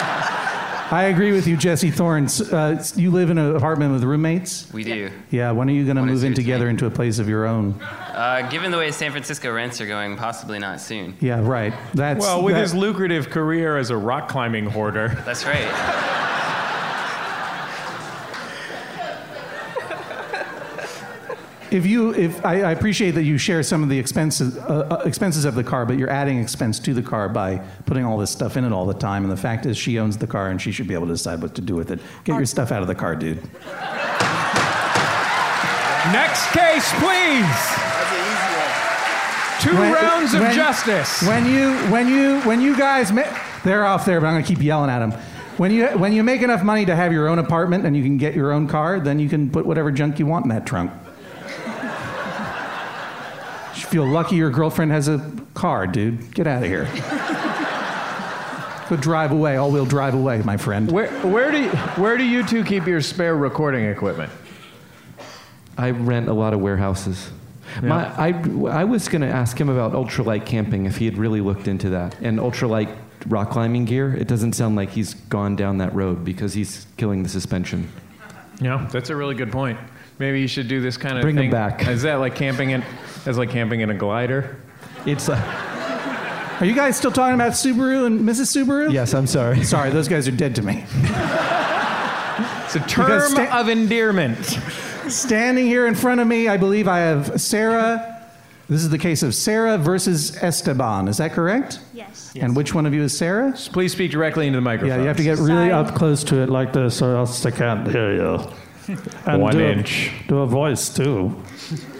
I 0.92 1.05
agree 1.05 1.31
with 1.31 1.46
you, 1.46 1.57
Jesse 1.57 1.90
Thorns. 1.90 2.40
Uh, 2.40 2.83
you 2.96 3.12
live 3.12 3.31
in 3.31 3.38
an 3.38 3.55
apartment 3.55 3.92
with 3.92 4.03
roommates? 4.03 4.72
We 4.72 4.83
do. 4.83 5.11
Yeah, 5.31 5.53
when 5.53 5.68
are 5.70 5.72
you 5.72 5.85
going 5.85 5.96
to 5.96 6.03
move 6.03 6.11
in 6.11 6.18
here 6.18 6.35
tonight. 6.35 6.37
together 6.37 6.68
into 6.68 6.87
a 6.87 6.90
place 6.90 7.20
of 7.20 7.29
your 7.29 7.46
own? 7.46 7.81
Uh, 7.81 8.48
given 8.50 8.72
the 8.72 8.79
way 8.79 8.90
San 8.90 9.12
Francisco 9.12 9.53
rents 9.53 9.81
are 9.81 9.87
going, 9.87 10.16
possibly 10.16 10.59
not 10.59 10.81
soon. 10.81 11.16
Yeah, 11.20 11.46
right. 11.46 11.72
That's 11.94 12.20
well, 12.20 12.42
with 12.42 12.55
that- 12.57 12.62
his 12.62 12.74
lucrative 12.74 13.31
career 13.31 13.76
as 13.76 13.90
a 13.90 13.96
rock 13.96 14.29
climbing 14.29 14.66
hoarder. 14.66 15.22
That's 15.24 15.44
right. 15.44 16.37
If 21.70 21.87
you, 21.87 22.12
if 22.14 22.44
I, 22.44 22.62
I 22.62 22.72
appreciate 22.72 23.12
that 23.12 23.22
you 23.22 23.38
share 23.38 23.62
some 23.62 23.83
of 23.85 23.88
the 23.88 23.98
expenses, 23.98 24.56
uh, 24.59 24.88
uh, 24.90 25.02
expenses 25.06 25.44
of 25.44 25.54
the 25.54 25.62
car, 25.62 25.87
but 25.87 25.96
you're 25.98 26.11
adding 26.11 26.38
expense 26.40 26.80
to 26.80 26.92
the 26.92 27.02
car 27.02 27.28
by 27.28 27.59
putting 27.87 28.04
all 28.04 28.18
this 28.18 28.30
stuff 28.30 28.56
in 28.56 28.64
it 28.64 28.72
all 28.72 28.87
the 28.87 28.94
time. 28.94 29.22
And 29.22 29.30
the 29.33 29.37
fact 29.37 29.66
is, 29.66 29.76
she 29.76 29.98
owns 29.98 30.16
the 30.16 30.26
car 30.26 30.48
and 30.48 30.61
she 30.61 30.72
should 30.72 30.88
be 30.88 30.94
able 30.94 31.06
to 31.06 31.12
decide 31.12 31.40
what 31.40 31.54
to 31.54 31.61
do 31.62 31.76
with 31.76 31.92
it. 31.92 32.00
Get 32.24 32.37
your 32.37 32.46
stuff 32.46 32.72
out 32.72 32.83
of 32.83 32.88
the 32.88 32.94
car, 32.96 33.14
dude. 33.14 33.37
Next 36.12 36.46
case, 36.50 36.90
please. 36.98 37.46
Two 39.62 39.76
When- 39.76 39.92
rounds 39.92 40.35
of 40.35 40.40
when- 40.40 40.54
justice. 40.54 41.22
When 41.22 41.46
you, 41.46 41.74
when 41.92 42.09
you, 42.09 42.40
when 42.40 42.61
you 42.61 42.76
guys, 42.76 43.12
ma- 43.12 43.22
they're 43.62 43.85
off 43.85 44.04
there, 44.06 44.20
but 44.20 44.26
I'm 44.26 44.33
going 44.35 44.42
to 44.44 44.48
keep 44.54 44.62
yelling 44.64 44.90
at 44.90 44.98
them. 45.00 45.12
When 45.59 45.70
you, 45.70 45.87
when 45.88 46.14
you 46.14 46.24
make 46.24 46.40
enough 46.40 46.62
money 46.64 46.87
to 46.87 46.96
have 46.96 47.12
your 47.12 47.28
own 47.28 47.38
apartment 47.38 47.85
and 47.85 47.94
you 47.94 48.02
can 48.02 48.16
get 48.16 48.35
your 48.35 48.50
own 48.50 48.66
car, 48.66 48.98
then 48.98 49.18
you 49.20 49.28
can 49.28 49.50
put 49.50 49.66
whatever 49.66 49.92
junk 49.92 50.18
you 50.18 50.26
want 50.26 50.46
in 50.46 50.48
that 50.48 50.64
trunk. 50.66 50.90
You 53.90 54.05
feel 54.05 54.07
lucky 54.07 54.37
your 54.37 54.50
girlfriend 54.50 54.92
has 54.92 55.09
a 55.09 55.18
car, 55.55 55.85
dude. 55.88 56.33
Get 56.33 56.46
out 56.46 56.62
of 56.62 56.68
here. 56.68 56.85
Go 58.88 58.96
drive 58.96 59.33
away, 59.33 59.57
all-wheel 59.57 59.85
drive 59.85 60.14
away, 60.14 60.42
my 60.42 60.57
friend. 60.57 60.88
Where, 60.92 61.11
where, 61.26 61.50
do 61.50 61.61
you, 61.61 61.70
where 61.70 62.16
do 62.16 62.22
you 62.22 62.46
two 62.46 62.62
keep 62.62 62.87
your 62.87 63.00
spare 63.00 63.35
recording 63.35 63.87
equipment? 63.87 64.31
I 65.76 65.90
rent 65.90 66.29
a 66.29 66.33
lot 66.33 66.55
of 66.55 66.61
warehouses. 66.61 67.33
My, 67.83 68.07
I, 68.16 68.29
I 68.68 68.85
was 68.85 69.09
going 69.09 69.22
to 69.22 69.29
ask 69.29 69.61
him 69.61 69.68
about 69.68 69.90
ultralight 69.90 70.46
camping 70.46 70.87
if 70.87 70.96
he 70.96 71.05
had 71.05 71.18
really 71.18 71.40
looked 71.40 71.66
into 71.66 71.90
that. 71.90 72.14
And 72.20 72.38
ultralight 72.38 72.96
rock 73.26 73.50
climbing 73.50 73.87
gear, 73.87 74.14
it 74.14 74.29
doesn't 74.29 74.53
sound 74.53 74.76
like 74.76 74.90
he's 74.90 75.14
gone 75.14 75.57
down 75.57 75.79
that 75.79 75.92
road 75.96 76.24
because 76.24 76.55
he's 76.55 76.87
killing 76.96 77.24
the 77.24 77.29
suspension. 77.29 77.90
Yeah, 78.61 78.88
that's 78.92 79.11
a 79.11 79.16
really 79.16 79.35
good 79.35 79.50
point. 79.50 79.81
Maybe 80.20 80.38
you 80.42 80.48
should 80.48 80.68
do 80.68 80.83
this 80.83 80.98
kind 80.98 81.16
of 81.16 81.22
Bring 81.22 81.35
'em 81.38 81.44
thing. 81.44 81.50
back. 81.50 81.88
Is 81.88 82.02
that 82.02 82.16
like 82.16 82.35
camping 82.35 82.70
in? 82.70 82.85
That's 83.24 83.38
like 83.38 83.48
camping 83.48 83.80
in 83.80 83.88
a 83.88 83.94
glider. 83.94 84.54
It's 85.06 85.30
uh, 85.30 86.56
Are 86.61 86.66
you 86.66 86.74
guys 86.74 86.94
still 86.98 87.11
talking 87.11 87.35
about 87.37 87.52
Subaru 87.52 88.04
and 88.04 88.20
Mrs. 88.20 88.54
Subaru? 88.54 88.92
yes, 88.92 89.14
I'm 89.14 89.26
sorry. 89.26 89.64
Sorry, 89.64 89.88
those 89.88 90.09
guys 90.09 90.28
are 90.28 90.33
dead 90.33 90.54
to 90.56 90.62
me. 90.62 90.85
It's 92.64 92.76
a 92.76 92.80
term 92.87 93.30
sta- 93.30 93.59
of 93.61 93.70
endearment. 93.70 94.44
Standing 95.09 95.64
here 95.66 95.87
in 95.87 95.94
front 95.94 96.20
of 96.20 96.26
me, 96.26 96.48
I 96.48 96.59
believe 96.59 96.87
I 96.87 96.98
have 96.98 97.40
Sarah. 97.40 98.18
This 98.68 98.83
is 98.83 98.90
the 98.90 98.98
case 98.98 99.22
of 99.22 99.35
Sarah 99.35 99.78
versus 99.78 100.37
Esteban. 100.42 101.09
Is 101.09 101.16
that 101.16 101.33
correct? 101.33 101.80
Yes. 101.94 102.33
And 102.38 102.54
which 102.54 102.74
one 102.74 102.85
of 102.85 102.92
you 102.92 103.02
is 103.04 103.16
Sarah? 103.16 103.52
Please 103.72 103.92
speak 103.92 104.11
directly 104.12 104.46
into 104.46 104.59
the 104.59 104.62
microphone. 104.62 104.90
Yeah, 104.98 105.00
you 105.02 105.09
have 105.09 105.16
to 105.16 105.22
get 105.24 105.38
really 105.38 105.70
Sorry. 105.70 105.72
up 105.72 105.94
close 105.94 106.22
to 106.24 106.37
it 106.42 106.50
like 106.50 106.74
this 106.74 107.00
or 107.00 107.16
else 107.16 107.42
they 107.42 107.50
can't 107.50 107.90
hear 107.90 108.12
you. 108.14 108.38
And 109.26 109.40
One 109.42 109.52
do 109.52 109.60
a- 109.64 109.72
inch. 109.72 110.10
do 110.28 110.38
a 110.38 110.46
voice 110.46 110.88
too. 110.88 111.34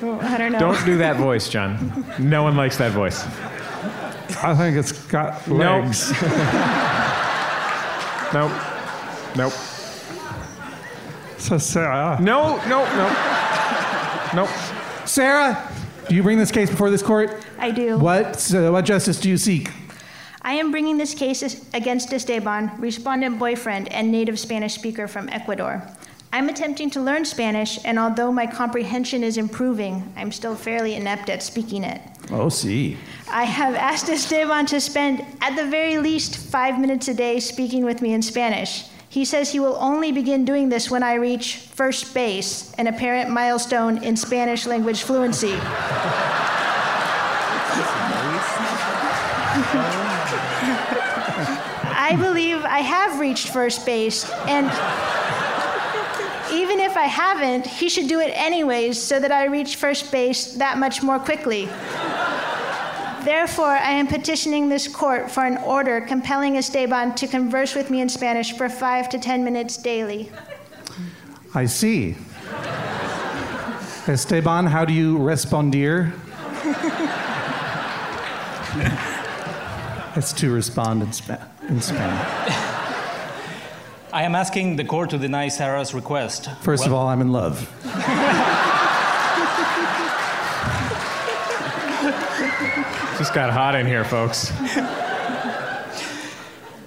I 0.03 0.37
don't 0.39 0.53
know. 0.53 0.59
Don't 0.59 0.85
do 0.85 0.99
that 0.99 1.17
voice, 1.17 1.49
John. 1.49 2.05
No 2.19 2.43
one 2.43 2.57
likes 2.57 2.77
that 2.79 2.93
voice. 2.93 3.23
I 4.43 4.55
think 4.55 4.77
it's 4.77 4.93
got 4.93 5.47
Nope. 5.49 5.59
legs. 5.85 6.13
Nope. 8.33 8.53
Nope. 9.37 9.53
So 11.39 11.59
Sarah, 11.59 12.17
No, 12.21 12.59
no, 12.69 12.85
no. 12.85 13.09
Nope. 14.35 14.49
Sarah, 15.05 15.69
do 16.09 16.15
you 16.15 16.23
bring 16.23 16.39
this 16.39 16.53
case 16.53 16.71
before 16.71 16.91
this 16.91 17.03
court? 17.03 17.45
I 17.59 17.73
do. 17.73 17.99
What, 17.99 18.55
uh, 18.55 18.71
what 18.71 18.85
justice 18.85 19.19
do 19.19 19.29
you 19.29 19.37
seek? 19.37 19.71
I 20.43 20.53
am 20.55 20.71
bringing 20.71 20.97
this 20.97 21.13
case 21.13 21.43
against 21.75 22.13
Esteban, 22.13 22.71
respondent 22.79 23.39
boyfriend 23.39 23.89
and 23.93 24.13
native 24.13 24.39
Spanish 24.39 24.75
speaker 24.75 25.09
from 25.09 25.29
Ecuador. 25.31 25.83
I'm 26.33 26.49
attempting 26.49 26.91
to 26.91 27.01
learn 27.01 27.25
Spanish, 27.25 27.79
and 27.85 27.99
although 27.99 28.31
my 28.31 28.47
comprehension 28.47 29.25
is 29.25 29.37
improving, 29.37 30.13
I'm 30.17 30.31
still 30.31 30.55
fairly 30.55 30.95
inept 30.95 31.29
at 31.29 31.43
speaking 31.43 31.83
it. 31.83 32.01
Oh, 32.31 32.49
see. 32.49 32.97
I 33.29 33.43
have 33.43 33.75
asked 33.75 34.09
Esteban 34.09 34.67
to 34.67 34.81
spend 34.81 35.25
at 35.41 35.57
the 35.57 35.67
very 35.67 35.99
least 35.99 36.37
five 36.37 36.79
minutes 36.79 37.09
a 37.09 37.15
day 37.15 37.41
speaking 37.41 37.85
with 37.85 38.01
me 38.01 38.13
in 38.13 38.23
Spanish. 38.23 38.87
He 39.09 39.25
says 39.25 39.51
he 39.51 39.59
will 39.59 39.77
only 39.81 40.13
begin 40.13 40.45
doing 40.45 40.69
this 40.69 40.89
when 40.89 41.03
I 41.03 41.15
reach 41.15 41.57
first 41.57 42.15
base, 42.15 42.73
an 42.75 42.87
apparent 42.87 43.29
milestone 43.31 44.05
in 44.05 44.17
Spanish 44.17 44.67
language 44.67 45.03
fluency. 45.03 45.55
I 51.93 52.17
believe 52.17 52.65
I 52.65 52.81
have 52.81 53.19
reached 53.19 53.49
first 53.49 53.85
base, 53.85 54.31
and 54.47 54.67
even 54.67 55.20
if 56.91 56.97
I 56.97 57.05
haven't, 57.05 57.67
he 57.67 57.89
should 57.89 58.09
do 58.09 58.19
it 58.19 58.33
anyways 58.35 59.01
so 59.01 59.21
that 59.21 59.31
I 59.31 59.45
reach 59.45 59.77
first 59.77 60.11
base 60.11 60.55
that 60.55 60.77
much 60.77 61.03
more 61.03 61.21
quickly. 61.21 61.67
Therefore, 63.25 63.67
I 63.67 63.93
am 63.93 64.09
petitioning 64.09 64.69
this 64.69 64.89
court 64.89 65.31
for 65.31 65.45
an 65.45 65.59
order 65.59 66.01
compelling 66.01 66.57
Esteban 66.57 67.15
to 67.17 67.29
converse 67.29 67.75
with 67.75 67.91
me 67.91 68.01
in 68.01 68.09
Spanish 68.09 68.57
for 68.57 68.69
five 68.69 69.09
to 69.11 69.19
ten 69.19 69.45
minutes 69.45 69.77
daily. 69.77 70.33
I 71.55 71.67
see. 71.67 72.17
Esteban, 74.09 74.67
how 74.67 74.85
do 74.85 74.93
you 74.93 75.19
responder? 75.19 76.13
It's 80.17 80.33
to 80.33 80.51
respond 80.51 81.03
in, 81.05 81.13
Spa- 81.13 81.47
in 81.69 81.81
Spanish. 81.81 82.80
I 84.13 84.25
am 84.25 84.35
asking 84.35 84.75
the 84.75 84.85
court 84.85 85.11
to 85.11 85.19
deny 85.19 85.47
Sarah's 85.49 85.95
request. 85.95 86.51
First 86.63 86.85
of 86.85 86.93
all, 86.93 87.07
I'm 87.07 87.21
in 87.21 87.31
love. 87.31 87.61
Just 93.19 93.35
got 93.35 93.51
hot 93.51 93.77
in 93.77 93.87
here, 93.87 94.05
folks. 94.05 94.51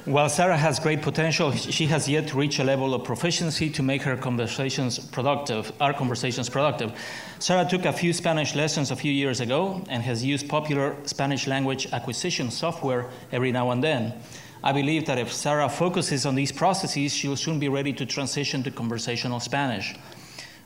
While 0.05 0.27
Sarah 0.27 0.57
has 0.57 0.79
great 0.79 1.01
potential, 1.01 1.53
she 1.53 1.85
has 1.85 2.09
yet 2.09 2.27
to 2.27 2.37
reach 2.37 2.59
a 2.59 2.63
level 2.65 2.93
of 2.93 3.05
proficiency 3.05 3.69
to 3.69 3.81
make 3.81 4.01
her 4.01 4.17
conversations 4.17 4.99
productive, 4.99 5.71
our 5.79 5.93
conversations 5.93 6.49
productive. 6.49 6.91
Sarah 7.39 7.63
took 7.63 7.85
a 7.85 7.93
few 7.93 8.11
Spanish 8.11 8.53
lessons 8.53 8.91
a 8.91 8.97
few 8.97 9.13
years 9.13 9.39
ago 9.39 9.81
and 9.87 10.03
has 10.03 10.21
used 10.21 10.49
popular 10.49 10.97
Spanish 11.05 11.47
language 11.47 11.87
acquisition 11.93 12.51
software 12.51 13.09
every 13.31 13.53
now 13.53 13.71
and 13.71 13.81
then. 13.81 14.13
I 14.63 14.71
believe 14.71 15.05
that 15.07 15.17
if 15.17 15.31
Sarah 15.33 15.67
focuses 15.67 16.25
on 16.25 16.35
these 16.35 16.51
processes, 16.51 17.13
she 17.13 17.27
will 17.27 17.35
soon 17.35 17.59
be 17.59 17.67
ready 17.67 17.91
to 17.93 18.05
transition 18.05 18.63
to 18.63 18.71
conversational 18.71 19.41
Spanish. 19.41 19.93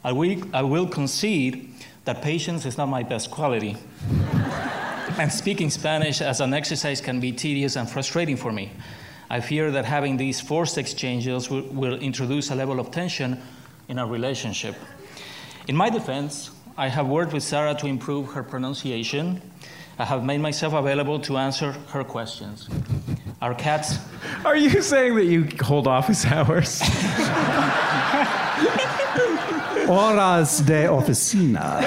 I 0.04 0.12
will, 0.12 0.44
I 0.54 0.62
will 0.62 0.88
concede 0.88 1.74
that 2.06 2.22
patience 2.22 2.66
is 2.66 2.78
not 2.78 2.86
my 2.90 3.02
best 3.02 3.32
quality. 3.32 3.76
and 5.18 5.32
speaking 5.32 5.72
Spanish 5.72 6.22
as 6.22 6.42
an 6.42 6.54
exercise 6.54 7.02
can 7.02 7.20
be 7.20 7.32
tedious 7.32 7.76
and 7.76 7.90
frustrating 7.90 8.38
for 8.38 8.52
me. 8.52 8.72
I 9.30 9.42
fear 9.42 9.72
that 9.72 9.86
having 9.86 10.16
these 10.16 10.40
forced 10.40 10.78
exchanges 10.78 11.50
will, 11.50 11.64
will, 11.64 11.96
introduce 11.96 12.52
a 12.52 12.56
level 12.56 12.80
of 12.80 12.92
tension 12.92 13.42
in 13.90 13.98
our 13.98 14.08
relationship. 14.08 14.76
In 15.68 15.76
my 15.76 15.90
defense, 15.90 16.52
I 16.78 16.88
have 16.88 17.08
worked 17.08 17.34
with 17.34 17.44
Sarah 17.44 17.74
to 17.76 17.88
improve 17.88 18.34
her 18.34 18.44
pronunciation. 18.44 19.42
I 19.98 20.06
have 20.06 20.24
made 20.24 20.38
myself 20.38 20.74
available 20.74 21.20
to 21.22 21.38
answer 21.38 21.72
her 21.90 22.04
questions. 22.04 22.70
Our 23.42 23.54
cats. 23.54 23.98
Are 24.46 24.56
you 24.56 24.82
saying 24.82 25.16
that 25.16 25.26
you 25.26 25.48
hold 25.62 25.88
office 25.88 26.26
hours? 26.26 26.80
Horas 29.88 30.66
de 30.66 30.88
oficina. 30.88 31.82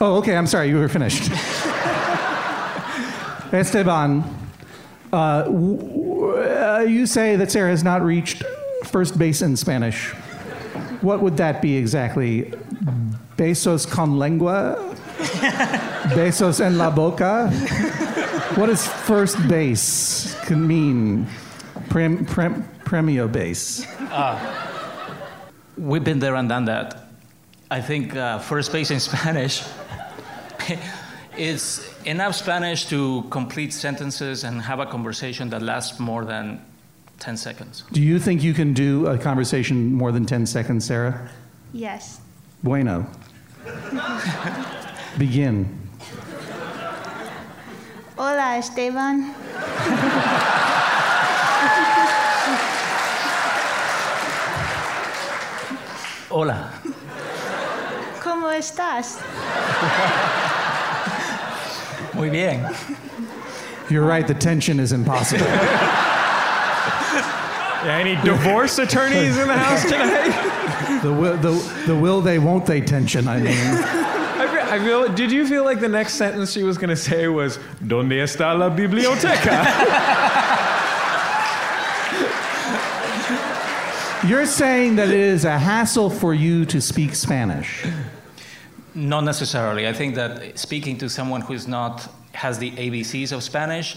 Oh, 0.00 0.18
okay. 0.18 0.36
I'm 0.36 0.46
sorry. 0.46 0.68
You 0.68 0.76
were 0.76 0.88
finished. 0.88 1.30
Esteban, 3.52 4.22
uh, 5.12 5.42
w- 5.44 6.36
uh, 6.36 6.84
you 6.86 7.06
say 7.06 7.34
that 7.36 7.50
Sarah 7.50 7.70
has 7.70 7.82
not 7.82 8.02
reached 8.02 8.42
first 8.84 9.18
base 9.18 9.42
in 9.42 9.56
Spanish. 9.56 10.10
What 11.00 11.20
would 11.22 11.38
that 11.38 11.60
be 11.62 11.76
exactly? 11.76 12.52
Besos 13.38 13.88
con 13.88 14.18
lengua? 14.18 14.74
Besos 16.12 16.60
en 16.60 16.76
la 16.76 16.90
boca? 16.90 17.48
What 18.56 18.66
does 18.66 18.84
first 18.84 19.36
base 19.46 20.34
can 20.46 20.66
mean? 20.66 21.24
Prem, 21.88 22.26
prem, 22.26 22.68
premio 22.84 23.30
base. 23.30 23.86
We've 25.76 26.02
been 26.02 26.18
there 26.18 26.34
and 26.34 26.48
done 26.48 26.64
that. 26.64 27.04
I 27.70 27.80
think 27.80 28.16
uh, 28.16 28.40
first 28.40 28.72
base 28.72 28.90
in 28.90 28.98
Spanish 28.98 29.62
is 31.38 31.88
enough 32.04 32.34
Spanish 32.34 32.86
to 32.86 33.22
complete 33.30 33.72
sentences 33.72 34.42
and 34.42 34.60
have 34.62 34.80
a 34.80 34.86
conversation 34.86 35.48
that 35.50 35.62
lasts 35.62 36.00
more 36.00 36.24
than 36.24 36.60
10 37.20 37.36
seconds. 37.36 37.84
Do 37.92 38.02
you 38.02 38.18
think 38.18 38.42
you 38.42 38.52
can 38.52 38.74
do 38.74 39.06
a 39.06 39.16
conversation 39.16 39.92
more 39.92 40.10
than 40.10 40.26
10 40.26 40.44
seconds, 40.46 40.84
Sarah? 40.86 41.30
Yes. 41.72 42.20
Bueno. 42.64 43.06
Begin. 45.18 45.66
Hola, 48.16 48.58
Esteban. 48.58 49.34
Hola. 56.30 56.70
¿Cómo 58.22 58.50
estás? 58.50 59.18
Muy 62.14 62.28
bien. 62.30 62.66
You're 63.88 64.04
right, 64.04 64.26
the 64.26 64.34
tension 64.34 64.80
is 64.80 64.92
impossible. 64.92 65.46
Any 67.82 68.16
divorce 68.22 68.78
attorneys 68.78 69.38
in 69.38 69.46
the 69.46 69.56
house 69.56 69.82
tonight? 69.82 71.00
the, 71.02 71.12
will, 71.12 71.36
the, 71.36 71.84
the 71.86 71.94
will 71.94 72.20
they, 72.20 72.38
won't 72.40 72.66
they 72.66 72.80
tension, 72.80 73.28
I 73.28 73.38
mean. 73.38 73.54
I 73.56 74.48
feel, 74.50 74.60
I 74.60 74.78
feel, 74.78 75.14
did 75.14 75.30
you 75.30 75.46
feel 75.46 75.64
like 75.64 75.78
the 75.78 75.88
next 75.88 76.14
sentence 76.14 76.52
she 76.52 76.64
was 76.64 76.76
going 76.76 76.90
to 76.90 76.96
say 76.96 77.28
was, 77.28 77.58
¿Dónde 77.80 78.20
está 78.22 78.58
la 78.58 78.70
biblioteca? 78.70 79.64
You're 84.28 84.46
saying 84.46 84.96
that 84.96 85.08
it 85.08 85.14
is 85.14 85.44
a 85.44 85.56
hassle 85.56 86.10
for 86.10 86.34
you 86.34 86.64
to 86.66 86.80
speak 86.80 87.14
Spanish. 87.14 87.86
Not 88.92 89.22
necessarily. 89.22 89.86
I 89.86 89.92
think 89.92 90.16
that 90.16 90.58
speaking 90.58 90.98
to 90.98 91.08
someone 91.08 91.42
who's 91.42 91.68
not 91.68 92.08
has 92.32 92.58
the 92.58 92.72
ABCs 92.72 93.30
of 93.30 93.44
Spanish, 93.44 93.96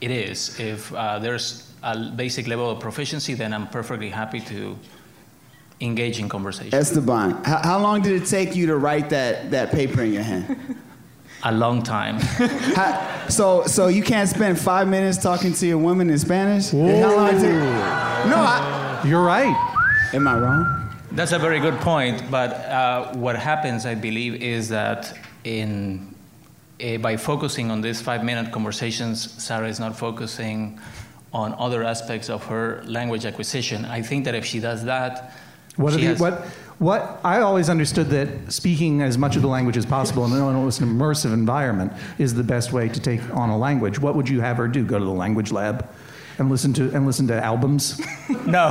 it 0.00 0.10
is. 0.10 0.58
If 0.58 0.92
uh, 0.92 1.20
there's 1.20 1.69
a 1.82 2.10
basic 2.10 2.46
level 2.46 2.70
of 2.70 2.80
proficiency, 2.80 3.34
then 3.34 3.52
I'm 3.52 3.66
perfectly 3.68 4.10
happy 4.10 4.40
to 4.40 4.76
engage 5.80 6.18
in 6.18 6.28
conversation. 6.28 6.74
Esteban, 6.74 7.42
how, 7.44 7.58
how 7.62 7.78
long 7.78 8.02
did 8.02 8.22
it 8.22 8.26
take 8.26 8.54
you 8.54 8.66
to 8.66 8.76
write 8.76 9.10
that, 9.10 9.50
that 9.50 9.70
paper 9.70 10.02
in 10.02 10.12
your 10.12 10.22
hand? 10.22 10.58
A 11.42 11.52
long 11.52 11.82
time. 11.82 12.18
How, 12.76 13.26
so, 13.28 13.64
so 13.64 13.88
you 13.88 14.02
can't 14.02 14.28
spend 14.28 14.60
five 14.60 14.86
minutes 14.86 15.16
talking 15.16 15.54
to 15.54 15.66
your 15.66 15.78
woman 15.78 16.10
in 16.10 16.18
Spanish? 16.18 16.70
How 16.70 16.76
long 17.16 17.34
it? 17.34 17.42
No, 17.42 18.36
I, 18.36 19.02
You're 19.06 19.24
right. 19.24 19.56
am 20.12 20.28
I 20.28 20.38
wrong? 20.38 20.90
That's 21.12 21.32
a 21.32 21.38
very 21.38 21.58
good 21.58 21.80
point. 21.80 22.30
But 22.30 22.52
uh, 22.52 23.14
what 23.14 23.36
happens, 23.36 23.86
I 23.86 23.94
believe, 23.94 24.34
is 24.42 24.68
that 24.68 25.16
in 25.44 26.14
uh, 26.82 26.98
by 26.98 27.16
focusing 27.16 27.70
on 27.70 27.80
these 27.80 28.02
five-minute 28.02 28.52
conversations, 28.52 29.32
Sarah 29.42 29.68
is 29.68 29.80
not 29.80 29.96
focusing 29.96 30.78
on 31.32 31.54
other 31.58 31.82
aspects 31.84 32.28
of 32.28 32.44
her 32.46 32.82
language 32.84 33.24
acquisition. 33.24 33.84
I 33.84 34.02
think 34.02 34.24
that 34.24 34.34
if 34.34 34.44
she 34.44 34.60
does 34.60 34.84
that, 34.84 35.32
What, 35.76 35.92
are 35.92 35.96
she 35.98 36.02
the, 36.04 36.08
has- 36.10 36.20
what, 36.20 36.46
what 36.78 37.20
I 37.24 37.40
always 37.40 37.68
understood 37.68 38.08
that 38.08 38.52
speaking 38.52 39.02
as 39.02 39.16
much 39.16 39.36
of 39.36 39.42
the 39.42 39.48
language 39.48 39.76
as 39.76 39.86
possible 39.86 40.24
in 40.24 40.32
an 40.32 40.40
almost 40.40 40.80
immersive 40.80 41.32
environment 41.32 41.92
is 42.18 42.34
the 42.34 42.42
best 42.42 42.72
way 42.72 42.88
to 42.88 43.00
take 43.00 43.20
on 43.34 43.50
a 43.50 43.56
language. 43.58 43.98
What 44.00 44.16
would 44.16 44.28
you 44.28 44.40
have 44.40 44.56
her 44.56 44.66
do? 44.66 44.84
Go 44.84 44.98
to 44.98 45.04
the 45.04 45.10
language 45.10 45.52
lab 45.52 45.88
and 46.38 46.50
listen 46.50 46.72
to 46.74 46.90
and 46.94 47.06
listen 47.06 47.26
to 47.28 47.42
albums? 47.44 48.00
No. 48.46 48.68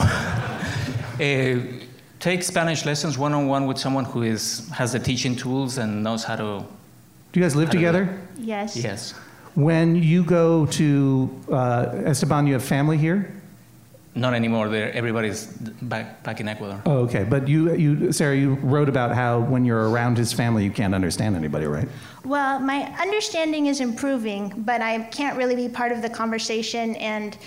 Uh, 1.20 1.60
take 2.20 2.44
Spanish 2.44 2.86
lessons 2.86 3.18
one 3.18 3.34
on 3.34 3.48
one 3.48 3.66
with 3.68 3.78
someone 3.78 4.04
who 4.06 4.24
is, 4.24 4.68
has 4.70 4.92
the 4.94 5.00
teaching 5.00 5.36
tools 5.36 5.78
and 5.78 6.04
knows 6.04 6.24
how 6.24 6.36
to. 6.36 6.66
Do 7.32 7.40
you 7.40 7.46
guys 7.46 7.56
live 7.56 7.68
How 7.68 7.72
to 7.74 7.78
together? 7.78 8.20
Yes. 8.38 8.76
Yes. 8.76 9.14
When 9.60 9.98
you 9.98 10.24
go 10.24 10.68
to 10.68 11.42
uh, 11.52 12.04
Esteban, 12.06 12.48
you 12.48 12.54
have 12.54 12.64
family 12.64 12.98
here. 12.98 13.36
Not 14.16 14.34
anymore. 14.34 14.70
They're, 14.70 14.94
everybody's 14.94 15.48
back, 15.48 16.24
back 16.24 16.40
in 16.40 16.48
Ecuador. 16.48 16.82
Oh, 16.86 17.00
okay. 17.00 17.26
But 17.26 17.50
you, 17.50 17.74
you, 17.74 18.12
Sarah, 18.14 18.38
you 18.38 18.54
wrote 18.56 18.88
about 18.88 19.14
how 19.14 19.42
when 19.42 19.66
you're 19.66 19.90
around 19.90 20.18
his 20.18 20.32
family, 20.32 20.64
you 20.64 20.72
can't 20.72 20.96
understand 20.96 21.36
anybody, 21.36 21.66
right? 21.66 21.90
Well, 22.24 22.62
my 22.62 22.84
understanding 23.02 23.66
is 23.66 23.82
improving, 23.82 24.64
but 24.66 24.82
I 24.82 25.00
can't 25.04 25.38
really 25.38 25.58
be 25.58 25.68
part 25.68 25.92
of 25.92 26.02
the 26.02 26.10
conversation. 26.10 26.96
And 26.96 27.38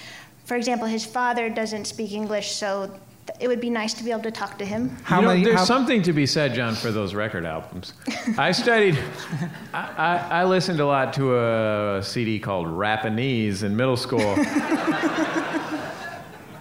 for 0.44 0.58
example, 0.58 0.86
his 0.86 1.06
father 1.06 1.48
doesn't 1.48 1.86
speak 1.86 2.12
English, 2.12 2.52
so 2.52 2.88
th- 2.88 3.00
it 3.40 3.48
would 3.48 3.60
be 3.60 3.70
nice 3.70 3.94
to 3.94 4.04
be 4.04 4.10
able 4.10 4.22
to 4.22 4.30
talk 4.30 4.58
to 4.58 4.64
him. 4.64 4.96
How 5.04 5.16
You 5.16 5.22
know, 5.22 5.28
many? 5.28 5.44
There's 5.44 5.58
how- 5.58 5.64
something 5.64 6.02
to 6.02 6.12
be 6.12 6.26
said, 6.26 6.54
John, 6.54 6.74
for 6.74 6.90
those 6.90 7.14
record 7.14 7.44
albums. 7.44 7.92
I 8.38 8.52
studied, 8.52 8.98
I, 9.74 9.88
I, 9.96 10.40
I 10.40 10.44
listened 10.44 10.80
a 10.80 10.86
lot 10.86 11.12
to 11.14 11.36
a 11.38 12.00
CD 12.02 12.38
called 12.38 12.68
Rapanese 12.68 13.62
in 13.62 13.76
middle 13.76 13.96
school. 13.96 14.20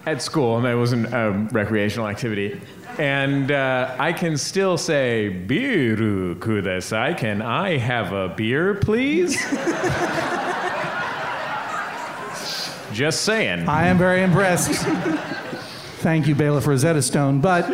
At 0.04 0.20
school, 0.20 0.56
and 0.56 0.64
that 0.66 0.74
wasn't 0.76 1.06
a 1.14 1.30
recreational 1.52 2.08
activity. 2.08 2.60
And 2.98 3.52
uh, 3.52 3.94
I 4.00 4.12
can 4.12 4.36
still 4.36 4.76
say, 4.76 5.44
Biru 5.46 6.34
kudasai. 6.40 7.16
Can 7.16 7.40
I 7.40 7.76
have 7.76 8.12
a 8.12 8.28
beer, 8.30 8.74
please? 8.74 9.36
Just 12.92 13.22
saying. 13.22 13.68
I 13.68 13.86
am 13.86 13.96
very 13.96 14.22
impressed. 14.22 14.84
Thank 16.02 16.26
you, 16.26 16.34
Bailiff 16.34 16.66
Rosetta 16.66 17.00
Stone. 17.00 17.40
But 17.40 17.64
I 17.64 17.70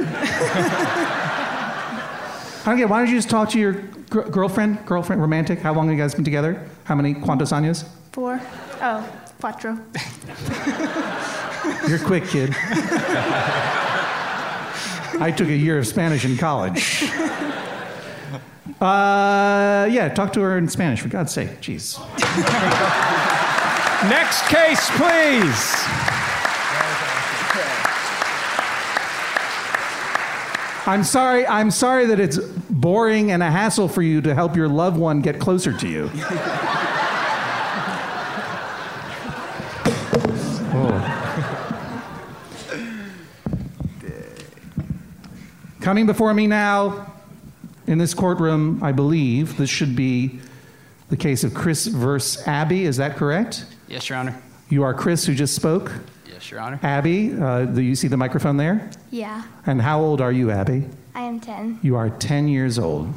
don't 2.67 2.77
get. 2.77 2.91
Why 2.91 2.99
don't 2.99 3.09
you 3.09 3.17
just 3.17 3.31
talk 3.31 3.49
to 3.51 3.59
your 3.59 3.73
gr- 4.11 4.29
girlfriend, 4.29 4.85
girlfriend, 4.85 5.23
romantic? 5.23 5.61
How 5.61 5.73
long 5.73 5.89
have 5.89 5.97
you 5.97 6.03
guys 6.03 6.15
been 6.15 6.25
together? 6.25 6.63
How 6.85 6.95
many 6.95 7.15
cuantos 7.15 7.53
años? 7.53 7.87
Four. 8.13 8.39
Oh, 8.83 9.03
cuatro. 9.41 9.79
You're 11.89 11.99
quick, 12.01 12.27
kid. 12.27 12.51
I 15.21 15.33
took 15.35 15.49
a 15.49 15.57
year 15.57 15.79
of 15.79 15.87
Spanish 15.87 16.27
in 16.27 16.37
college. 16.37 17.05
Uh, 18.79 19.89
yeah, 19.91 20.11
talk 20.15 20.35
to 20.35 20.41
her 20.43 20.59
in 20.59 20.69
Spanish, 20.69 21.01
for 21.01 21.09
God's 21.09 21.33
sake. 21.33 21.63
Jeez. 21.63 21.99
Next 24.11 24.43
case, 24.49 24.91
please. 24.99 26.08
I'm 30.89 31.05
sorry. 31.05 31.47
I'm 31.47 31.71
sorry 31.71 32.07
that 32.07 32.19
it's 32.19 32.39
boring 32.39 33.31
and 33.31 33.43
a 33.43 33.51
hassle 33.51 33.89
for 33.89 34.01
you 34.01 34.23
to 34.23 34.35
help 34.35 34.57
your 34.57 34.69
loved 34.69 34.97
one 34.97 35.21
get 35.21 35.39
closer 35.39 35.71
to 35.77 35.87
you. 35.87 36.11
Oh. 40.81 41.15
Coming 45.83 46.07
before 46.07 46.33
me 46.33 46.47
now 46.47 47.13
in 47.87 47.99
this 47.99 48.15
courtroom, 48.15 48.83
I 48.83 48.93
believe 48.93 49.59
this 49.59 49.69
should 49.69 49.95
be 49.95 50.41
the 51.11 51.19
case 51.19 51.45
of 51.45 51.53
Chris 51.53 51.87
versus 51.87 52.49
Abby. 52.49 52.87
Is 52.87 52.97
that 52.97 53.17
correct? 53.17 53.67
Yes, 53.89 54.09
Your 54.09 54.17
Honor. 54.17 54.41
You 54.71 54.85
are 54.85 54.95
Chris 54.95 55.27
who 55.27 55.35
just 55.35 55.55
spoke. 55.55 55.93
Yes, 56.39 56.53
Your 56.53 56.61
Honor. 56.61 56.79
Abby, 56.85 57.35
uh, 57.35 57.65
do 57.65 57.83
you 57.83 57.97
see 57.97 58.07
the 58.07 58.17
microphone 58.17 58.59
there? 58.59 58.89
Yeah, 59.11 59.43
And 59.67 59.83
how 59.83 60.01
old 60.01 60.21
are 60.21 60.31
you, 60.31 60.53
Abby? 60.53 60.85
I 61.13 61.23
am 61.23 61.41
10. 61.41 61.81
You 61.83 61.97
are 61.97 62.11
10 62.11 62.47
years 62.47 62.79
old. 62.79 63.13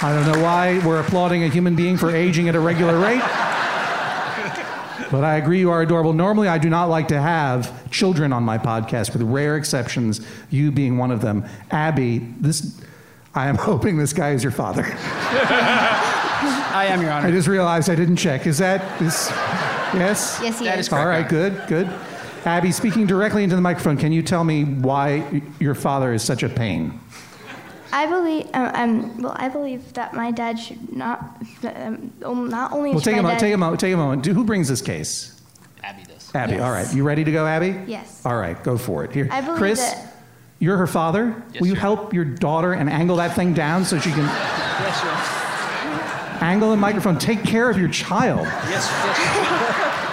I 0.00 0.12
don't 0.14 0.32
know 0.32 0.40
why 0.40 0.80
we're 0.86 1.00
applauding 1.00 1.42
a 1.42 1.48
human 1.48 1.74
being 1.74 1.96
for 1.96 2.14
aging 2.14 2.48
at 2.48 2.54
a 2.54 2.60
regular 2.60 2.96
rate. 2.96 3.18
But 5.10 5.24
I 5.24 5.34
agree 5.34 5.58
you 5.58 5.72
are 5.72 5.82
adorable. 5.82 6.12
Normally, 6.12 6.46
I 6.46 6.58
do 6.58 6.70
not 6.70 6.84
like 6.84 7.08
to 7.08 7.20
have 7.20 7.90
children 7.90 8.32
on 8.32 8.44
my 8.44 8.56
podcast, 8.56 9.12
with 9.12 9.22
rare 9.22 9.56
exceptions, 9.56 10.24
you 10.48 10.70
being 10.70 10.96
one 10.96 11.10
of 11.10 11.22
them. 11.22 11.44
Abby, 11.72 12.18
this, 12.38 12.80
I 13.34 13.48
am 13.48 13.56
hoping 13.68 13.98
this 13.98 14.12
guy 14.12 14.30
is 14.30 14.44
your 14.44 14.52
father. 14.52 14.84
I 16.78 16.86
am, 16.86 17.02
Your 17.02 17.10
Honor. 17.10 17.26
I 17.26 17.30
just 17.32 17.48
realized 17.48 17.90
I 17.90 17.94
didn't 17.96 18.16
check. 18.16 18.46
Is 18.46 18.58
that 18.58 18.98
this? 18.98 19.28
Yes. 19.94 20.38
Yes, 20.42 20.58
he 20.58 20.64
That 20.66 20.78
is. 20.78 20.86
is 20.86 20.88
correct. 20.88 21.02
All 21.02 21.08
right, 21.08 21.28
good, 21.28 21.60
good. 21.66 21.88
Abby, 22.44 22.70
speaking 22.72 23.06
directly 23.06 23.42
into 23.42 23.56
the 23.56 23.62
microphone, 23.62 23.96
can 23.96 24.12
you 24.12 24.22
tell 24.22 24.44
me 24.44 24.64
why 24.64 25.42
your 25.58 25.74
father 25.74 26.12
is 26.12 26.22
such 26.22 26.42
a 26.42 26.48
pain? 26.48 27.00
I 27.92 28.06
believe, 28.06 28.46
uh, 28.54 28.70
um, 28.74 29.20
well, 29.22 29.34
I 29.36 29.48
believe 29.48 29.92
that 29.94 30.14
my 30.14 30.30
dad 30.30 30.58
should 30.58 30.94
not, 30.94 31.20
um, 31.64 32.12
um, 32.24 32.48
not 32.48 32.72
only 32.72 32.90
Well, 32.90 33.00
should 33.00 33.06
take 33.06 33.14
my 33.14 33.18
a 33.20 33.22
moment. 33.22 33.40
dad, 33.40 33.46
Take 33.46 33.54
a 33.54 33.56
moment. 33.58 33.80
Take 33.80 33.94
a 33.94 33.96
moment. 33.96 34.22
Do- 34.22 34.34
Who 34.34 34.44
brings 34.44 34.68
this 34.68 34.82
case? 34.82 35.40
Abby 35.82 36.02
does. 36.04 36.30
Abby. 36.34 36.52
Yes. 36.52 36.60
All 36.62 36.70
right. 36.70 36.94
You 36.94 37.02
ready 37.02 37.24
to 37.24 37.32
go, 37.32 37.46
Abby? 37.46 37.74
Yes. 37.86 38.20
All 38.24 38.36
right. 38.36 38.62
Go 38.62 38.76
for 38.78 39.04
it. 39.04 39.12
Here, 39.12 39.28
I 39.32 39.40
believe 39.40 39.58
Chris. 39.58 39.80
that- 39.80 40.14
You're 40.60 40.76
her 40.76 40.86
father. 40.86 41.34
Yes, 41.52 41.60
Will 41.60 41.68
you 41.68 41.74
sir. 41.74 41.80
help 41.80 42.12
your 42.14 42.24
daughter 42.26 42.72
and 42.74 42.90
angle 42.90 43.16
that 43.16 43.34
thing 43.34 43.54
down 43.54 43.84
so 43.84 43.98
she 43.98 44.10
can 44.10 44.18
Yes, 44.26 45.02
Your 45.02 45.12
Honor. 45.12 45.22
Angle 46.40 46.70
the 46.70 46.76
microphone? 46.76 47.18
Take 47.18 47.44
care 47.44 47.70
of 47.70 47.78
your 47.78 47.88
child. 47.88 48.46
Yes, 48.46 48.88
yes. 49.04 50.04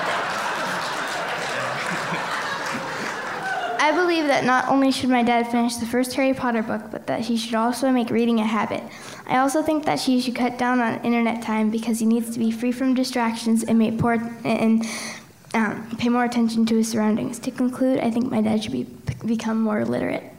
I 3.80 3.91
believe 3.91 4.26
that 4.26 4.45
not 4.45 4.67
only 4.67 4.91
should 4.91 5.09
my 5.11 5.21
dad 5.21 5.47
finish 5.51 5.76
the 5.76 5.86
first 5.86 6.15
Harry 6.15 6.34
Potter 6.34 6.63
book, 6.63 6.82
but 6.89 7.05
that 7.05 7.19
he 7.19 7.38
should 7.38 7.53
also 7.53 7.91
make 7.91 8.09
reading 8.09 8.39
a 8.39 8.45
habit. 8.45 8.82
I 9.28 9.38
also 9.38 9.61
think 9.61 9.86
that 9.86 9.99
he 9.99 10.19
should 10.19 10.36
cut 10.36 10.57
down 10.57 10.80
on 10.80 11.03
internet 11.05 11.43
time 11.43 11.69
because 11.69 11.99
he 11.99 12.07
needs 12.07 12.32
to 12.32 12.39
be 12.39 12.49
free 12.49 12.71
from 12.71 12.95
distractions 12.95 13.63
and 13.63 13.78
make 13.78 13.99
poor, 13.99 14.13
and 14.43 14.84
um, 15.53 15.88
pay 15.97 16.09
more 16.09 16.23
attention 16.23 16.65
to 16.65 16.78
his 16.78 16.89
surroundings. 16.89 17.38
To 17.39 17.51
conclude, 17.51 17.99
I 17.99 18.09
think 18.09 18.32
my 18.32 18.41
dad 18.41 18.63
should 18.63 18.71
be, 18.71 18.88
become 19.23 19.61
more 19.61 19.86
literate. 19.86 20.35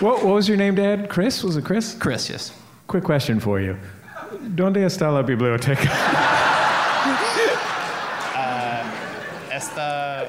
What, 0.00 0.24
what 0.24 0.34
was 0.34 0.48
your 0.48 0.56
name, 0.56 0.76
Dad? 0.76 1.10
Chris? 1.10 1.44
Was 1.44 1.58
it 1.58 1.64
Chris? 1.66 1.94
Chris, 1.94 2.30
yes. 2.30 2.58
Quick 2.86 3.04
question 3.04 3.38
for 3.38 3.60
you. 3.60 3.76
¿Dónde 4.54 4.76
está 4.76 5.12
la 5.12 5.22
biblioteca? 5.22 5.88
Uh, 8.34 8.84
esta. 9.50 10.28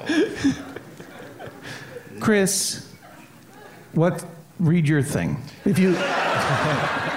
Chris, 2.19 2.93
what? 3.93 4.25
Read 4.59 4.87
your 4.87 5.01
thing, 5.01 5.37
if 5.65 5.77
you, 5.79 5.95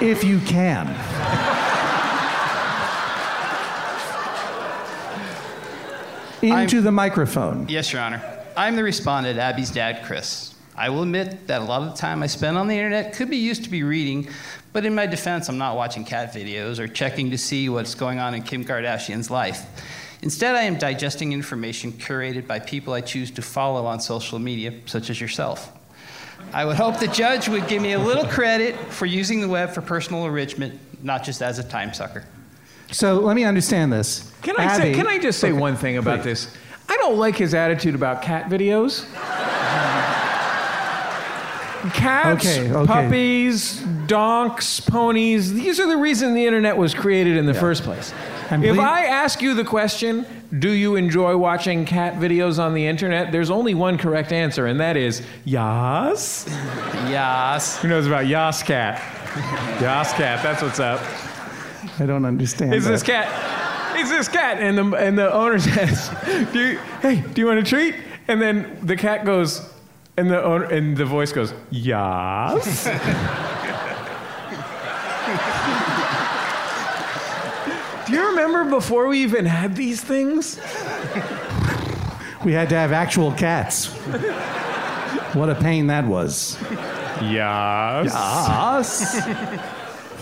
if 0.01 0.25
you 0.25 0.41
can. 0.41 0.89
Into 6.43 6.81
the 6.81 6.91
microphone. 6.93 7.69
Yes, 7.69 7.93
Your 7.93 8.03
Honor. 8.03 8.23
I'm 8.57 8.77
the 8.77 8.83
respondent, 8.83 9.39
Abby's 9.39 9.71
dad, 9.71 10.05
Chris. 10.05 10.54
I 10.77 10.89
will 10.91 11.03
admit 11.03 11.47
that 11.47 11.61
a 11.61 11.65
lot 11.65 11.83
of 11.83 11.91
the 11.93 11.97
time 11.97 12.23
I 12.23 12.27
spend 12.27 12.57
on 12.59 12.67
the 12.67 12.75
internet 12.75 13.15
could 13.15 13.31
be 13.31 13.37
used 13.37 13.63
to 13.65 13.71
be 13.71 13.83
reading, 13.85 14.29
but 14.73 14.85
in 14.85 14.95
my 14.95 15.07
defense, 15.07 15.49
I'm 15.49 15.59
not 15.59 15.77
watching 15.77 16.05
cat 16.05 16.33
videos 16.35 16.79
or 16.81 16.89
checking 16.89 17.31
to 17.31 17.39
see 17.39 17.69
what's 17.69 17.95
going 17.95 18.19
on 18.19 18.35
in 18.35 18.43
Kim 18.43 18.65
Kardashian's 18.65 19.31
life. 19.31 19.67
Instead, 20.23 20.57
I 20.57 20.63
am 20.63 20.77
digesting 20.77 21.33
information 21.33 21.93
curated 21.93 22.47
by 22.47 22.59
people 22.59 22.93
I 22.93 23.03
choose 23.03 23.31
to 23.33 23.43
follow 23.43 23.87
on 23.87 24.01
social 24.01 24.39
media, 24.39 24.73
such 24.87 25.11
as 25.11 25.21
yourself. 25.21 25.71
I 26.53 26.65
would 26.65 26.77
hope 26.77 26.99
the 26.99 27.09
judge 27.09 27.49
would 27.49 27.69
give 27.69 27.81
me 27.81 27.93
a 27.93 27.99
little 27.99 28.25
credit 28.25 28.75
for 28.93 29.07
using 29.07 29.41
the 29.41 29.49
web 29.49 29.71
for 29.71 29.81
personal 29.81 30.25
enrichment, 30.27 30.79
not 31.05 31.25
just 31.25 31.41
as 31.43 31.59
a 31.59 31.65
time 31.65 31.95
sucker. 31.95 32.25
So 32.91 33.21
let 33.21 33.37
me 33.37 33.45
understand 33.45 33.93
this. 33.93 34.33
Can 34.43 34.57
I 34.57 34.77
say? 34.77 34.95
Can 34.95 35.07
I 35.07 35.19
just 35.19 35.39
say 35.41 35.51
Okay, 35.51 35.59
one 35.61 35.77
thing 35.77 35.99
about 35.99 36.21
please. 36.23 36.47
this? 36.47 36.57
I 36.89 36.97
don't 36.97 37.17
like 37.19 37.37
his 37.37 37.55
attitude 37.55 37.95
about 37.95 38.23
cat 38.23 38.49
videos. 38.51 39.05
Cats, 41.93 42.47
Okay, 42.47 42.71
okay. 42.73 42.87
puppies, 42.87 43.81
donks, 44.07 44.81
ponies. 44.81 45.53
These 45.53 45.79
are 45.81 45.87
the 45.87 45.97
reason 45.97 46.35
the 46.35 46.47
internet 46.47 46.77
was 46.77 46.95
created 46.95 47.37
in 47.37 47.45
the 47.47 47.55
first 47.55 47.83
place. 47.83 48.13
And 48.51 48.65
if 48.65 48.75
please- 48.77 48.81
I 48.85 49.05
ask 49.05 49.43
you 49.43 49.55
the 49.55 49.65
question, 49.65 50.25
do 50.59 50.71
you 50.71 50.97
enjoy 50.97 51.37
watching 51.37 51.85
cat 51.85 52.15
videos 52.15 52.59
on 52.63 52.75
the 52.75 52.87
internet? 52.87 53.33
There's 53.33 53.51
only 53.51 53.75
one 53.75 53.99
correct 53.99 54.33
answer, 54.33 54.67
and 54.67 54.81
that 54.81 54.97
is 54.97 55.23
yas. 55.45 56.47
yas. 57.11 57.77
Who 57.79 57.89
knows 57.89 58.07
about 58.07 58.27
yas 58.27 58.63
cat? 58.63 59.03
yas 59.81 60.13
cat. 60.13 60.43
That's 60.43 60.63
what's 60.63 60.81
up. 60.81 61.01
I 61.99 62.07
don't 62.07 62.25
understand. 62.25 62.75
Is 62.75 62.85
that. 62.85 62.91
this 62.93 63.03
cat. 63.03 63.97
Is 63.99 64.11
this 64.11 64.27
cat, 64.29 64.59
and 64.59 64.77
the 64.77 64.97
and 64.97 65.17
the 65.17 65.33
owner 65.33 65.59
says, 65.61 66.11
"Do 66.53 66.59
you, 66.61 66.79
hey, 67.01 67.23
do 67.33 67.41
you 67.41 67.47
want 67.47 67.61
a 67.61 67.63
treat?" 67.63 67.95
And 68.27 68.41
then 68.41 68.77
the 68.83 68.97
cat 68.97 69.25
goes, 69.25 69.61
and 70.17 70.31
the 70.31 70.43
owner 70.43 70.65
and 70.65 70.97
the 70.97 71.05
voice 71.05 71.33
goes, 71.33 71.53
"Yes." 71.71 72.85
do 78.07 78.13
you 78.13 78.29
remember 78.29 78.65
before 78.71 79.09
we 79.09 79.23
even 79.23 79.47
had 79.47 79.75
these 79.77 80.03
things? 80.03 80.61
We 82.45 82.53
had 82.53 82.69
to 82.69 82.75
have 82.75 82.93
actual 82.93 83.33
cats. 83.33 83.87
what 85.35 85.49
a 85.49 85.55
pain 85.55 85.87
that 85.87 86.07
was. 86.07 86.59
Yes. 87.23 88.13
Yes. 88.13 89.25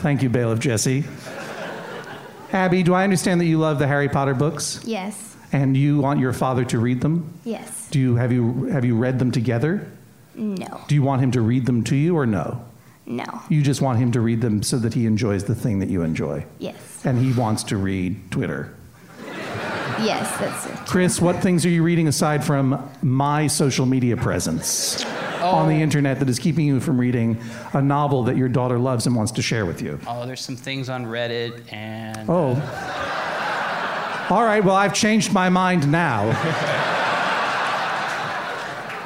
Thank 0.02 0.22
you, 0.22 0.28
Bailiff 0.28 0.60
Jesse. 0.60 1.04
Abby, 2.52 2.82
do 2.82 2.94
I 2.94 3.04
understand 3.04 3.40
that 3.40 3.46
you 3.46 3.58
love 3.58 3.78
the 3.78 3.86
Harry 3.86 4.08
Potter 4.08 4.34
books 4.34 4.80
Yes. 4.84 5.31
And 5.52 5.76
you 5.76 6.00
want 6.00 6.20
your 6.20 6.32
father 6.32 6.64
to 6.64 6.78
read 6.78 7.00
them? 7.00 7.38
Yes. 7.44 7.88
Do 7.90 8.00
you 8.00 8.16
have 8.16 8.32
you 8.32 8.64
have 8.66 8.84
you 8.84 8.96
read 8.96 9.18
them 9.18 9.30
together? 9.30 9.86
No. 10.34 10.80
Do 10.88 10.94
you 10.94 11.02
want 11.02 11.22
him 11.22 11.30
to 11.32 11.40
read 11.40 11.66
them 11.66 11.84
to 11.84 11.96
you 11.96 12.16
or 12.16 12.26
no? 12.26 12.64
No. 13.04 13.42
You 13.48 13.62
just 13.62 13.82
want 13.82 13.98
him 13.98 14.12
to 14.12 14.20
read 14.20 14.40
them 14.40 14.62
so 14.62 14.78
that 14.78 14.94
he 14.94 15.06
enjoys 15.06 15.44
the 15.44 15.54
thing 15.54 15.80
that 15.80 15.88
you 15.88 16.02
enjoy. 16.02 16.46
Yes. 16.58 17.04
And 17.04 17.18
he 17.18 17.32
wants 17.32 17.64
to 17.64 17.76
read 17.76 18.30
Twitter. 18.30 18.74
Yes, 20.00 20.38
that's 20.38 20.66
it. 20.66 20.86
Chris, 20.86 21.20
what 21.20 21.36
things 21.36 21.66
are 21.66 21.68
you 21.68 21.82
reading 21.82 22.08
aside 22.08 22.44
from 22.44 22.90
my 23.02 23.46
social 23.46 23.86
media 23.86 24.16
presence 24.16 25.04
oh. 25.40 25.50
on 25.50 25.68
the 25.68 25.74
internet 25.74 26.18
that 26.20 26.28
is 26.28 26.38
keeping 26.38 26.66
you 26.66 26.80
from 26.80 26.98
reading 26.98 27.38
a 27.72 27.82
novel 27.82 28.24
that 28.24 28.36
your 28.36 28.48
daughter 28.48 28.78
loves 28.78 29.06
and 29.06 29.14
wants 29.14 29.32
to 29.32 29.42
share 29.42 29.66
with 29.66 29.82
you? 29.82 30.00
Oh, 30.06 30.26
there's 30.26 30.40
some 30.40 30.56
things 30.56 30.88
on 30.88 31.04
Reddit 31.04 31.72
and. 31.72 32.28
Oh. 32.28 32.52
Uh, 32.52 33.01
All 34.32 34.44
right, 34.44 34.64
well, 34.64 34.74
I've 34.74 34.94
changed 34.94 35.30
my 35.30 35.50
mind 35.50 35.92
now. 35.92 36.32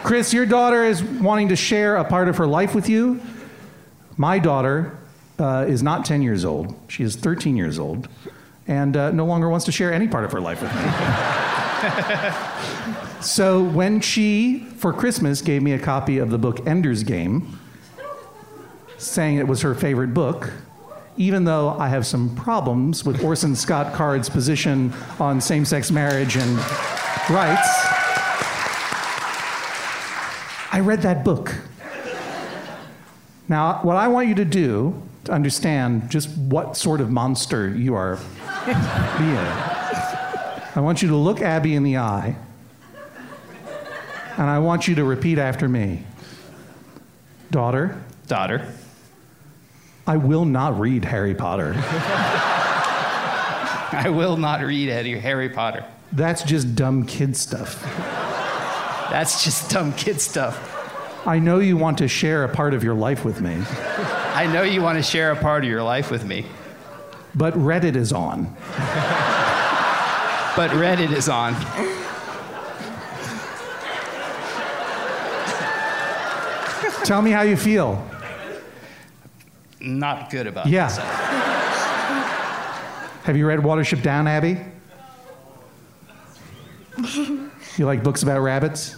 Chris, 0.05 0.33
your 0.33 0.47
daughter 0.47 0.85
is 0.85 1.03
wanting 1.03 1.49
to 1.49 1.57
share 1.57 1.97
a 1.97 2.05
part 2.05 2.29
of 2.29 2.37
her 2.37 2.47
life 2.47 2.77
with 2.77 2.89
you. 2.89 3.21
My 4.17 4.39
daughter 4.39 4.97
uh, 5.41 5.65
is 5.67 5.83
not 5.83 6.05
10 6.05 6.23
years 6.23 6.45
old. 6.45 6.77
She 6.87 7.03
is 7.03 7.17
13 7.17 7.57
years 7.57 7.77
old 7.77 8.09
and 8.69 8.97
uh, 8.97 9.11
no 9.11 9.25
longer 9.25 9.49
wants 9.49 9.67
to 9.67 9.73
share 9.73 9.93
any 9.93 10.07
part 10.07 10.25
of 10.25 10.31
her 10.31 10.41
life 10.41 10.63
with 10.63 10.73
me. 10.73 10.81
so 13.21 13.65
when 13.65 14.01
she, 14.01 14.61
for 14.77 14.93
Christmas, 14.93 15.43
gave 15.43 15.61
me 15.61 15.73
a 15.73 15.79
copy 15.81 16.19
of 16.19 16.31
the 16.31 16.39
book 16.39 16.65
Ender's 16.69 17.03
Game, 17.03 17.59
saying 18.97 19.39
it 19.39 19.49
was 19.49 19.63
her 19.63 19.75
favorite 19.75 20.15
book, 20.15 20.53
even 21.17 21.45
though 21.45 21.71
I 21.79 21.89
have 21.89 22.07
some 22.07 22.35
problems 22.37 23.05
with 23.05 23.23
Orson 23.23 23.57
Scott 23.57 23.95
Card's 23.95 24.29
position 24.29 24.93
on 25.19 25.41
same 25.41 25.65
sex 25.65 25.91
marriage 25.91 26.37
and 26.37 26.57
rights, 27.31 27.69
I 30.73 30.81
read 30.83 31.03
that 31.03 31.25
book. 31.25 31.55
Now, 33.49 33.81
what 33.83 33.97
I 33.97 34.09
want 34.09 34.29
you 34.29 34.35
to 34.35 34.45
do 34.45 35.01
to 35.25 35.33
understand 35.33 36.11
just 36.11 36.29
what 36.37 36.77
sort 36.77 37.01
of 37.01 37.11
monster 37.11 37.69
you 37.69 37.95
are 37.95 38.19
being, 39.19 39.37
I 40.75 40.81
want 40.81 41.01
you 41.01 41.09
to 41.09 41.17
look 41.17 41.41
Abby 41.41 41.75
in 41.75 41.83
the 41.83 41.97
eye, 41.97 42.37
and 44.37 44.51
I 44.51 44.59
want 44.59 44.87
you 44.89 44.97
to 44.97 45.05
repeat 45.05 45.39
after 45.39 45.69
me 45.69 46.05
Daughter. 47.51 48.03
Daughter. 48.27 48.73
I 50.07 50.17
will 50.17 50.45
not 50.45 50.79
read 50.79 51.05
Harry 51.05 51.35
Potter. 51.35 51.75
I 53.93 54.09
will 54.09 54.37
not 54.37 54.61
read 54.61 54.89
Harry 54.89 55.49
Potter. 55.49 55.85
That's 56.13 56.45
just 56.45 56.77
dumb 56.77 57.07
kid 57.07 57.37
stuff. 57.37 57.83
That's 59.11 59.43
just 59.43 59.71
dumb 59.71 59.93
kid 59.95 60.21
stuff. 60.21 60.75
I 61.27 61.41
know 61.41 61.59
you 61.59 61.77
want 61.77 61.99
to 61.99 62.09
share 62.09 62.45
a 62.45 62.49
part 62.49 62.73
of 62.73 62.85
your 62.85 62.95
life 62.95 63.25
with 63.25 63.41
me. 63.41 63.63
I 64.35 64.49
know 64.53 64.63
you 64.63 64.81
want 64.81 64.97
to 64.99 65.03
share 65.03 65.33
a 65.33 65.37
part 65.37 65.65
of 65.65 65.71
your 65.71 65.83
life 65.83 66.11
with 66.11 66.25
me. 66.25 66.47
But 67.35 67.55
Reddit 67.55 67.97
is 67.97 68.13
on. 68.13 68.45
but 70.57 70.71
Reddit 70.71 71.11
is 71.11 71.29
on. 71.29 71.55
Tell 77.05 77.23
me 77.23 77.31
how 77.33 77.43
you 77.43 77.57
feel. 77.57 78.05
Not 79.81 80.31
good 80.31 80.47
about 80.47 80.67
Yeah. 80.67 80.89
this. 80.89 80.99
Have 83.27 83.37
you 83.37 83.47
read 83.47 83.59
Watership 83.61 84.03
Down, 84.03 84.27
Abby? 84.29 84.59
You 87.77 87.85
like 87.85 88.03
books 88.03 88.23
about 88.23 88.41
rabbits? 88.41 88.97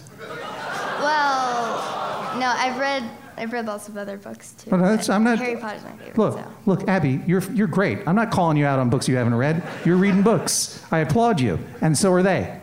well, 1.01 2.39
no, 2.39 2.47
I've 2.47 2.77
read 2.79 3.03
I've 3.37 3.53
read 3.53 3.65
lots 3.67 3.87
of 3.87 3.95
other 3.97 4.17
books 4.17 4.51
too. 4.53 4.69
Well, 4.69 4.81
that's- 4.81 5.07
but 5.07 5.13
I'm 5.13 5.23
not- 5.23 5.39
Harry 5.39 5.55
Potter's 5.55 5.81
my 5.83 5.91
favorite. 5.91 6.17
Look, 6.17 6.33
so. 6.33 6.43
look, 6.65 6.89
Abby, 6.89 7.21
you're, 7.25 7.41
you're 7.53 7.67
great. 7.67 7.99
I'm 8.05 8.15
not 8.15 8.31
calling 8.31 8.57
you 8.57 8.65
out 8.65 8.79
on 8.79 8.89
books 8.89 9.07
you 9.07 9.15
haven't 9.15 9.35
read. 9.35 9.63
You're 9.85 9.95
reading 9.95 10.23
books. 10.23 10.83
I 10.91 10.99
applaud 10.99 11.39
you, 11.39 11.57
and 11.79 11.97
so 11.97 12.11
are 12.11 12.21
they. 12.21 12.59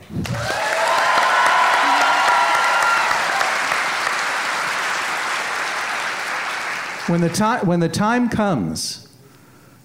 When 7.07 7.21
the, 7.21 7.29
time, 7.29 7.67
when 7.67 7.79
the 7.79 7.89
time 7.89 8.29
comes, 8.29 9.07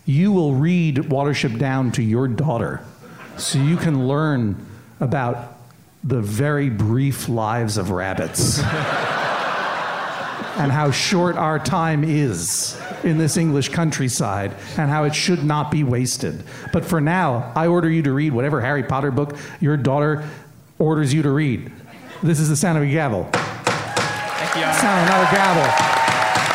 you 0.05 0.31
will 0.31 0.55
read 0.55 0.95
Watership 0.95 1.59
Down 1.59 1.91
to 1.91 2.01
your 2.01 2.27
daughter 2.27 2.83
so 3.37 3.59
you 3.59 3.77
can 3.77 4.07
learn 4.07 4.65
about 4.99 5.57
the 6.03 6.19
very 6.19 6.71
brief 6.71 7.29
lives 7.29 7.77
of 7.77 7.91
rabbits 7.91 8.57
and 10.57 10.71
how 10.71 10.89
short 10.89 11.35
our 11.35 11.59
time 11.59 12.03
is 12.03 12.81
in 13.03 13.19
this 13.19 13.37
English 13.37 13.69
countryside 13.69 14.55
and 14.77 14.89
how 14.89 15.03
it 15.03 15.13
should 15.13 15.43
not 15.43 15.69
be 15.69 15.83
wasted. 15.83 16.43
But 16.73 16.83
for 16.85 16.99
now, 16.99 17.51
I 17.55 17.67
order 17.67 17.87
you 17.87 18.01
to 18.01 18.13
read 18.13 18.33
whatever 18.33 18.61
Harry 18.61 18.83
Potter 18.83 19.11
book 19.11 19.37
your 19.59 19.77
daughter 19.77 20.27
orders 20.79 21.13
you 21.13 21.21
to 21.21 21.29
read. 21.29 21.71
This 22.23 22.39
is 22.39 22.49
the 22.49 22.55
sound 22.55 22.79
of 22.79 22.83
a 22.83 22.87
gavel. 22.87 23.29
Thank 23.31 24.55
you, 24.55 24.73
Sound 24.81 25.01
of 25.01 25.07
another 25.07 25.35
gavel. 25.35 25.67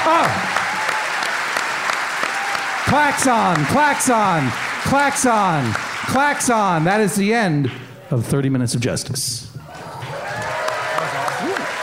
Oh! 0.08 0.52
Klaxon, 2.86 3.64
klaxon, 3.66 4.48
klaxon, 4.84 5.72
klaxon. 6.06 6.84
That 6.84 7.00
is 7.00 7.16
the 7.16 7.34
end 7.34 7.70
of 8.10 8.24
30 8.24 8.48
Minutes 8.48 8.74
of 8.76 8.80
Justice. 8.80 9.50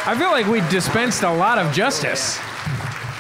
I 0.06 0.16
feel 0.18 0.32
like 0.32 0.48
we 0.48 0.62
dispensed 0.70 1.24
a 1.24 1.34
lot 1.34 1.58
of 1.58 1.74
justice. 1.74 2.38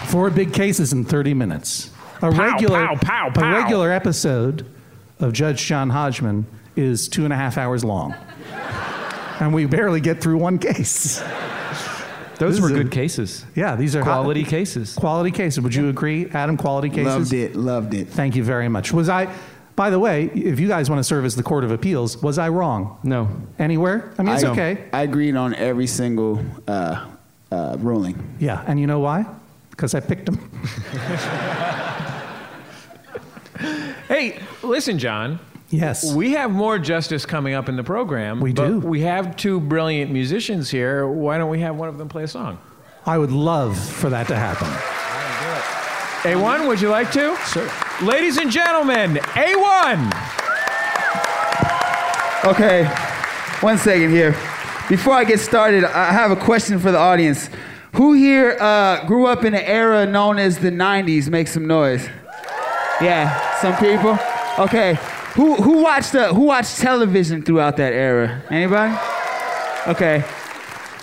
Four 0.07 0.29
big 0.29 0.53
cases 0.53 0.93
in 0.93 1.03
30 1.03 1.33
minutes. 1.33 1.89
A 2.21 2.31
regular, 2.31 2.87
pow, 2.87 2.95
pow, 2.95 3.29
pow. 3.33 3.51
A 3.51 3.61
regular 3.61 3.91
episode 3.91 4.65
of 5.19 5.33
Judge 5.33 5.65
John 5.65 5.89
Hodgman 5.89 6.45
is 6.77 7.09
two 7.09 7.25
and 7.25 7.33
a 7.33 7.35
half 7.37 7.57
hours 7.57 7.83
long. 7.83 8.13
and 9.41 9.53
we 9.53 9.65
barely 9.65 9.99
get 9.99 10.21
through 10.21 10.37
one 10.37 10.57
case. 10.57 11.21
Those 12.39 12.59
were 12.59 12.69
a- 12.69 12.73
good 12.73 12.91
cases. 12.91 13.45
Yeah, 13.55 13.75
these 13.75 13.95
are 13.95 14.01
Quality 14.01 14.43
cases. 14.43 14.93
Quality 14.95 15.31
cases. 15.31 15.61
Would 15.61 15.75
you 15.75 15.89
agree, 15.89 16.27
Adam? 16.33 16.57
Quality 16.57 16.89
cases. 16.89 17.05
Loved 17.05 17.33
it. 17.33 17.55
Loved 17.55 17.93
it. 17.93 18.07
Thank 18.09 18.35
you 18.35 18.43
very 18.43 18.67
much. 18.69 18.91
Was 18.91 19.09
I? 19.09 19.33
By 19.75 19.89
the 19.89 19.97
way, 19.99 20.25
if 20.35 20.59
you 20.59 20.67
guys 20.67 20.89
want 20.89 20.99
to 20.99 21.03
serve 21.03 21.25
as 21.25 21.35
the 21.35 21.41
Court 21.43 21.63
of 21.63 21.71
Appeals, 21.71 22.21
was 22.21 22.37
I 22.37 22.49
wrong? 22.49 22.97
No. 23.03 23.27
Anywhere? 23.57 24.13
I 24.19 24.23
mean, 24.23 24.35
it's 24.35 24.43
I- 24.43 24.49
okay. 24.51 24.83
I 24.93 25.01
agreed 25.03 25.35
on 25.35 25.55
every 25.55 25.87
single 25.87 26.43
uh, 26.67 27.05
uh, 27.51 27.77
ruling. 27.79 28.35
Yeah, 28.39 28.63
and 28.67 28.79
you 28.79 28.85
know 28.87 28.99
why? 28.99 29.25
Because 29.71 29.95
I 29.95 29.99
picked 29.99 30.25
them. 30.27 30.37
Hey, 34.07 34.39
listen, 34.61 34.99
John. 34.99 35.39
Yes. 35.73 36.13
We 36.13 36.33
have 36.33 36.51
more 36.51 36.77
justice 36.77 37.25
coming 37.25 37.55
up 37.55 37.67
in 37.67 37.77
the 37.77 37.83
program. 37.83 38.39
We 38.39 38.53
but 38.53 38.67
do. 38.67 38.79
We 38.79 39.01
have 39.01 39.35
two 39.35 39.59
brilliant 39.59 40.11
musicians 40.11 40.69
here. 40.69 41.07
Why 41.07 41.39
don't 41.39 41.49
we 41.49 41.61
have 41.61 41.75
one 41.75 41.89
of 41.89 41.97
them 41.97 42.07
play 42.07 42.23
a 42.23 42.27
song? 42.27 42.59
I 43.07 43.17
would 43.17 43.31
love 43.31 43.77
for 43.77 44.11
that 44.11 44.27
to 44.27 44.35
happen. 44.35 44.67
A1, 46.29 46.67
would 46.67 46.79
you 46.79 46.89
like 46.89 47.11
to? 47.13 47.35
Sure. 47.47 47.67
Ladies 48.03 48.37
and 48.37 48.51
gentlemen, 48.51 49.15
A1. 49.15 50.11
Okay, 52.45 52.85
one 53.61 53.79
second 53.79 54.11
here. 54.11 54.31
Before 54.87 55.15
I 55.15 55.23
get 55.23 55.39
started, 55.39 55.85
I 55.85 56.11
have 56.11 56.29
a 56.29 56.35
question 56.35 56.77
for 56.77 56.91
the 56.91 56.99
audience. 56.99 57.49
Who 57.95 58.13
here 58.13 58.57
uh, 58.59 59.05
grew 59.07 59.25
up 59.25 59.43
in 59.43 59.55
an 59.55 59.63
era 59.63 60.05
known 60.05 60.37
as 60.37 60.59
the 60.59 60.69
90s? 60.69 61.29
Make 61.29 61.47
some 61.47 61.65
noise. 61.65 62.07
Yeah, 63.01 63.59
some 63.59 63.75
people. 63.77 64.19
Okay, 64.59 64.97
who 65.33 65.55
who 65.55 65.81
watched 65.83 66.15
uh, 66.15 66.33
who 66.33 66.43
watched 66.43 66.79
television 66.79 67.41
throughout 67.43 67.77
that 67.77 67.93
era? 67.93 68.41
Anybody? 68.49 68.95
Okay. 69.87 70.23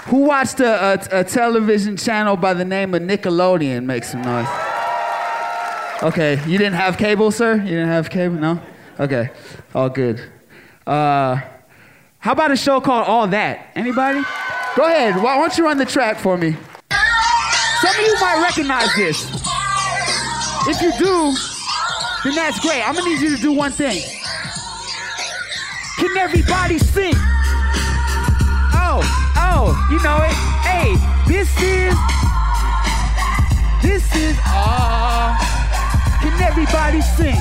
Who 0.07 0.19
watched 0.19 0.61
a, 0.61 1.11
a, 1.13 1.21
a 1.21 1.25
television 1.25 1.97
channel 1.97 2.37
by 2.37 2.55
the 2.55 2.65
name 2.65 2.95
of 2.95 3.03
Nickelodeon? 3.03 3.85
Make 3.85 4.05
some 4.05 4.23
noise. 4.23 4.49
Okay, 6.03 6.43
you 6.47 6.57
didn't 6.57 6.75
have 6.75 6.97
cable, 6.97 7.31
sir? 7.31 7.57
You 7.57 7.77
didn't 7.77 7.89
have 7.89 8.09
cable? 8.09 8.37
No? 8.37 8.61
Okay, 8.99 9.31
all 9.75 9.91
good. 9.91 10.21
Uh, 10.87 11.41
how 12.19 12.33
about 12.33 12.51
a 12.51 12.57
show 12.57 12.81
called 12.81 13.07
All 13.07 13.27
That? 13.29 13.69
Anybody? 13.75 14.23
Go 14.77 14.85
ahead. 14.85 15.23
Why 15.23 15.37
don't 15.37 15.57
you 15.59 15.65
run 15.65 15.77
the 15.77 15.85
track 15.85 16.19
for 16.19 16.39
me? 16.39 16.57
Some 17.81 17.95
of 17.95 18.01
you 18.01 18.15
might 18.21 18.41
recognize 18.43 18.95
this. 18.95 19.25
If 20.67 20.81
you 20.81 20.93
do, 20.99 21.35
then 22.25 22.35
that's 22.35 22.61
great. 22.61 22.83
I'm 22.87 22.95
gonna 22.95 23.09
need 23.09 23.21
you 23.21 23.37
to 23.37 23.43
do 23.43 23.53
one 23.53 23.73
thing. 23.73 24.03
Can 26.01 26.17
everybody 26.17 26.79
sing? 26.79 27.13
Oh, 28.73 29.05
oh, 29.37 29.89
you 29.91 30.03
know 30.03 30.17
it. 30.25 30.33
Hey, 30.65 30.97
this 31.29 31.49
is, 31.61 31.95
this 33.83 34.17
is, 34.17 34.35
uh, 34.47 35.37
can 36.23 36.41
everybody 36.41 37.03
sing? 37.03 37.37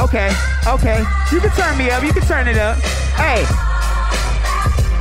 Okay, 0.00 0.34
okay. 0.66 1.04
You 1.30 1.40
can 1.40 1.50
turn 1.52 1.78
me 1.78 1.90
up, 1.90 2.02
you 2.02 2.12
can 2.12 2.22
turn 2.22 2.48
it 2.48 2.58
up. 2.58 2.76
Hey. 3.14 3.65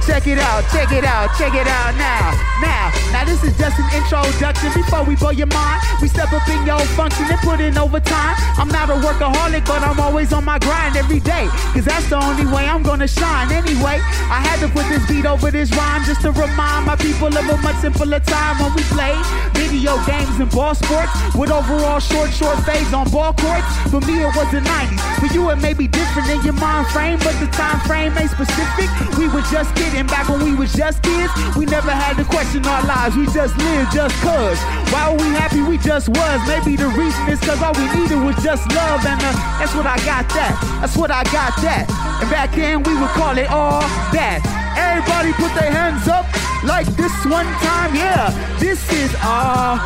Check 0.05 0.27
it 0.27 0.37
out, 0.37 0.63
check 0.69 0.91
it 0.91 1.03
out, 1.03 1.33
check 1.35 1.55
it 1.55 1.65
out 1.65 1.95
now, 1.97 2.29
now. 2.61 2.93
Now 3.11 3.25
this 3.25 3.43
is 3.43 3.57
just 3.57 3.73
an 3.79 3.89
introduction 3.89 4.69
before 4.73 5.03
we 5.03 5.15
blow 5.15 5.31
your 5.31 5.47
mind. 5.47 5.81
We 5.99 6.07
step 6.07 6.31
up 6.31 6.47
in 6.47 6.63
your 6.63 6.79
function 6.93 7.25
and 7.25 7.39
put 7.39 7.59
in 7.59 7.75
overtime. 7.75 8.35
I'm 8.61 8.67
not 8.67 8.91
a 8.91 9.01
workaholic, 9.01 9.65
but 9.65 9.81
I'm 9.81 9.99
always 9.99 10.31
on 10.31 10.45
my 10.45 10.59
grind 10.59 10.95
every 10.95 11.19
day. 11.19 11.47
Cause 11.73 11.85
that's 11.85 12.07
the 12.07 12.21
only 12.21 12.45
way 12.45 12.69
I'm 12.69 12.83
gonna 12.83 13.07
shine. 13.07 13.51
Anyway, 13.51 13.97
I 14.29 14.45
had 14.45 14.59
to 14.61 14.67
put 14.69 14.87
this 14.89 15.01
beat 15.09 15.25
over 15.25 15.49
this 15.49 15.73
rhyme 15.73 16.05
just 16.05 16.21
to 16.21 16.31
remind 16.31 16.85
my 16.85 16.95
people 16.95 17.33
of 17.33 17.49
a 17.49 17.57
much 17.57 17.77
simpler 17.81 18.19
time 18.19 18.61
when 18.61 18.75
we 18.75 18.83
played 18.93 19.17
video 19.57 19.97
games 20.05 20.37
and 20.37 20.51
ball 20.51 20.75
sports 20.75 21.09
with 21.33 21.49
overall 21.49 21.99
short, 21.99 22.29
short 22.29 22.61
fades 22.61 22.93
on 22.93 23.09
ball 23.09 23.33
courts. 23.33 23.65
For 23.89 24.01
me, 24.05 24.21
it 24.21 24.35
was 24.37 24.49
the 24.53 24.61
90s. 24.61 25.01
For 25.17 25.33
you, 25.33 25.49
it 25.49 25.57
may 25.57 25.73
be 25.73 25.87
different 25.87 26.29
in 26.29 26.43
your 26.43 26.53
mind 26.53 26.85
frame, 26.93 27.17
but 27.25 27.33
the 27.41 27.47
time 27.47 27.79
frame 27.89 28.13
ain't 28.19 28.29
specific. 28.29 28.89
We 29.17 29.27
were 29.27 29.41
just 29.49 29.73
kidding. 29.75 29.94
And 29.95 30.07
back 30.09 30.27
when 30.27 30.43
we 30.43 30.53
was 30.55 30.73
just 30.73 31.01
kids, 31.03 31.31
we 31.55 31.65
never 31.65 31.91
had 31.91 32.17
to 32.17 32.25
question 32.25 32.65
our 32.65 32.83
lives. 32.83 33.15
We 33.15 33.25
just 33.31 33.55
lived 33.57 33.93
just 33.93 34.15
cuz. 34.19 34.59
Why 34.91 35.09
were 35.09 35.17
we 35.17 35.31
happy? 35.31 35.61
We 35.61 35.77
just 35.77 36.09
was. 36.09 36.39
Maybe 36.47 36.75
the 36.75 36.87
reason 36.87 37.23
is 37.31 37.39
cause 37.39 37.61
all 37.61 37.71
we 37.73 37.87
needed 37.95 38.19
was 38.19 38.35
just 38.43 38.67
love. 38.75 39.05
And 39.05 39.21
uh, 39.23 39.31
that's 39.55 39.73
what 39.73 39.87
I 39.87 39.95
got 40.03 40.27
that. 40.35 40.53
That's 40.81 40.97
what 40.97 41.11
I 41.11 41.23
got 41.31 41.55
that. 41.63 41.87
And 42.21 42.29
back 42.29 42.51
then 42.51 42.83
we 42.83 42.93
would 42.99 43.13
call 43.15 43.37
it 43.37 43.49
all 43.49 43.81
that. 44.11 44.43
Everybody 44.75 45.31
put 45.39 45.55
their 45.55 45.71
hands 45.71 46.07
up 46.07 46.27
like 46.67 46.87
this 46.99 47.15
one 47.25 47.47
time. 47.63 47.95
Yeah, 47.95 48.35
this 48.59 48.83
is 48.91 49.15
all. 49.23 49.79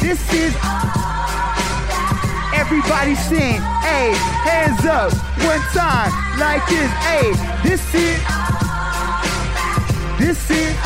This 0.00 0.20
is 0.32 0.56
Everybody 2.60 3.14
sing, 3.14 3.60
hey, 3.82 4.12
hands 4.44 4.84
up, 4.84 5.12
one 5.42 5.60
time, 5.72 6.12
like 6.38 6.64
this, 6.68 6.90
hey, 7.02 7.32
this 7.62 7.82
is, 7.94 8.20
this 10.20 10.50
is. 10.50 10.76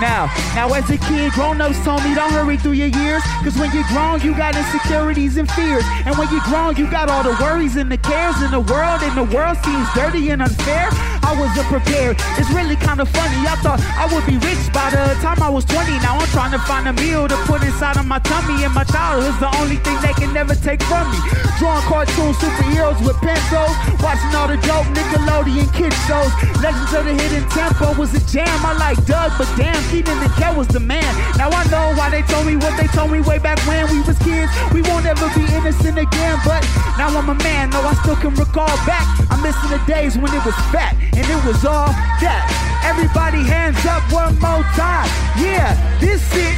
Now, 0.00 0.32
now 0.54 0.72
as 0.72 0.88
a 0.88 0.96
kid, 0.96 1.32
grown-ups 1.32 1.84
told 1.84 2.02
me 2.04 2.14
don't 2.14 2.32
hurry 2.32 2.56
through 2.56 2.72
your 2.72 2.88
years, 2.88 3.22
cause 3.44 3.58
when 3.58 3.70
you're 3.72 3.84
grown, 3.88 4.22
you 4.22 4.34
got 4.34 4.56
insecurities 4.56 5.36
and 5.36 5.50
fears. 5.50 5.84
And 6.06 6.16
when 6.16 6.30
you're 6.30 6.44
grown, 6.48 6.76
you 6.76 6.90
got 6.90 7.10
all 7.10 7.22
the 7.22 7.36
worries 7.42 7.76
and 7.76 7.92
the 7.92 7.98
cares 7.98 8.40
in 8.40 8.50
the 8.50 8.60
world, 8.60 9.02
and 9.02 9.14
the 9.16 9.34
world 9.36 9.58
seems 9.58 9.86
dirty 9.92 10.30
and 10.30 10.40
unfair. 10.40 10.88
I 11.30 11.38
wasn't 11.38 11.70
prepared. 11.70 12.18
It's 12.42 12.50
really 12.50 12.74
kind 12.74 12.98
of 12.98 13.06
funny. 13.08 13.38
I 13.46 13.54
thought 13.62 13.78
I 13.94 14.10
would 14.10 14.26
be 14.26 14.34
rich 14.42 14.66
by 14.74 14.90
the 14.90 15.14
time 15.22 15.38
I 15.38 15.46
was 15.46 15.62
20. 15.62 15.86
Now 16.02 16.18
I'm 16.18 16.26
trying 16.34 16.50
to 16.50 16.58
find 16.66 16.90
a 16.90 16.94
meal 16.98 17.30
to 17.30 17.38
put 17.46 17.62
inside 17.62 17.94
of 18.02 18.06
my 18.10 18.18
tummy, 18.18 18.66
and 18.66 18.74
my 18.74 18.82
childhood's 18.82 19.38
the 19.38 19.46
only 19.62 19.78
thing 19.78 19.94
they 20.02 20.10
can 20.18 20.34
never 20.34 20.58
take 20.58 20.82
from 20.90 21.06
me. 21.14 21.22
Drawing 21.62 21.86
cartoon 21.86 22.34
superheroes 22.34 22.98
with 23.06 23.14
pencils, 23.22 23.70
watching 24.02 24.34
all 24.34 24.50
the 24.50 24.58
dope 24.66 24.90
Nickelodeon 24.90 25.70
kid 25.70 25.94
shows. 26.10 26.34
Legends 26.58 26.90
of 26.98 27.06
the 27.06 27.14
Hidden 27.14 27.46
Temple 27.54 27.94
was 27.94 28.10
a 28.10 28.22
jam. 28.26 28.50
I 28.66 28.74
like 28.74 28.98
Doug, 29.06 29.30
but 29.38 29.46
damn, 29.54 29.78
Kenan 29.86 30.18
and 30.18 30.34
Kel 30.34 30.58
was 30.58 30.66
the 30.66 30.82
man. 30.82 31.06
Now 31.38 31.54
I 31.54 31.62
know 31.70 31.94
why 31.94 32.10
they 32.10 32.26
told 32.26 32.42
me 32.42 32.58
what 32.58 32.74
they 32.74 32.90
told 32.90 33.14
me 33.14 33.22
way 33.22 33.38
back 33.38 33.62
when 33.70 33.86
we 33.86 34.02
was 34.02 34.18
kids. 34.26 34.50
We 34.74 34.82
won't 34.82 35.06
ever 35.06 35.30
be 35.38 35.46
innocent 35.54 35.94
again, 35.94 36.42
but 36.42 36.66
now 36.98 37.14
I'm 37.14 37.30
a 37.30 37.38
man. 37.38 37.70
No, 37.70 37.86
I 37.86 37.94
still 38.02 38.18
can 38.18 38.34
recall 38.34 38.74
back. 38.82 39.06
I'm 39.30 39.38
missing 39.46 39.70
the 39.70 39.78
days 39.86 40.18
when 40.18 40.34
it 40.34 40.42
was 40.42 40.58
fat 40.74 40.98
and 41.20 41.28
it 41.28 41.44
was 41.44 41.64
all 41.68 41.92
that. 42.24 42.48
Everybody 42.80 43.44
hands 43.44 43.76
up 43.84 44.00
one 44.08 44.32
more 44.40 44.64
time. 44.72 45.04
Yeah, 45.36 45.76
this 46.00 46.24
it. 46.32 46.56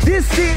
This 0.00 0.24
it. 0.32 0.56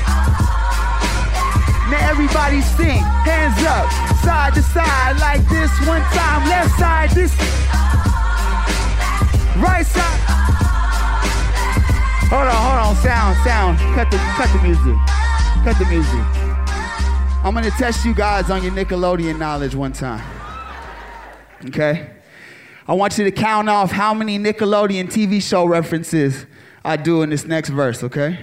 Now 1.92 2.00
everybody 2.08 2.64
sing, 2.64 3.04
hands 3.28 3.60
up, 3.68 3.92
side 4.24 4.56
to 4.56 4.64
side 4.64 5.20
like 5.20 5.44
this 5.52 5.72
one 5.84 6.02
time. 6.16 6.48
Left 6.48 6.72
side, 6.80 7.12
this. 7.12 7.36
Right 9.60 9.86
side. 9.86 10.22
Hold 12.32 12.48
on, 12.48 12.56
hold 12.56 12.80
on, 12.88 12.96
sound, 13.04 13.36
sound. 13.44 13.78
Cut 13.96 14.12
the, 14.12 14.18
cut 14.40 14.48
the 14.56 14.62
music. 14.64 14.96
Cut 15.64 15.76
the 15.80 15.86
music. 15.92 16.24
I'm 17.44 17.54
gonna 17.54 17.72
test 17.72 18.06
you 18.06 18.14
guys 18.14 18.50
on 18.50 18.64
your 18.64 18.72
Nickelodeon 18.72 19.38
knowledge 19.38 19.76
one 19.76 19.92
time. 19.92 20.37
Okay? 21.66 22.12
I 22.88 22.94
want 22.94 23.18
you 23.18 23.26
to 23.26 23.32
count 23.32 23.68
off 23.70 23.92
how 23.92 24.14
many 24.14 24.40
Nickelodeon 24.40 25.12
TV 25.12 25.42
show 25.42 25.66
references 25.66 26.46
I 26.86 26.96
do 26.96 27.22
in 27.22 27.30
this 27.30 27.46
next 27.46 27.70
verse, 27.70 28.04
okay? 28.04 28.40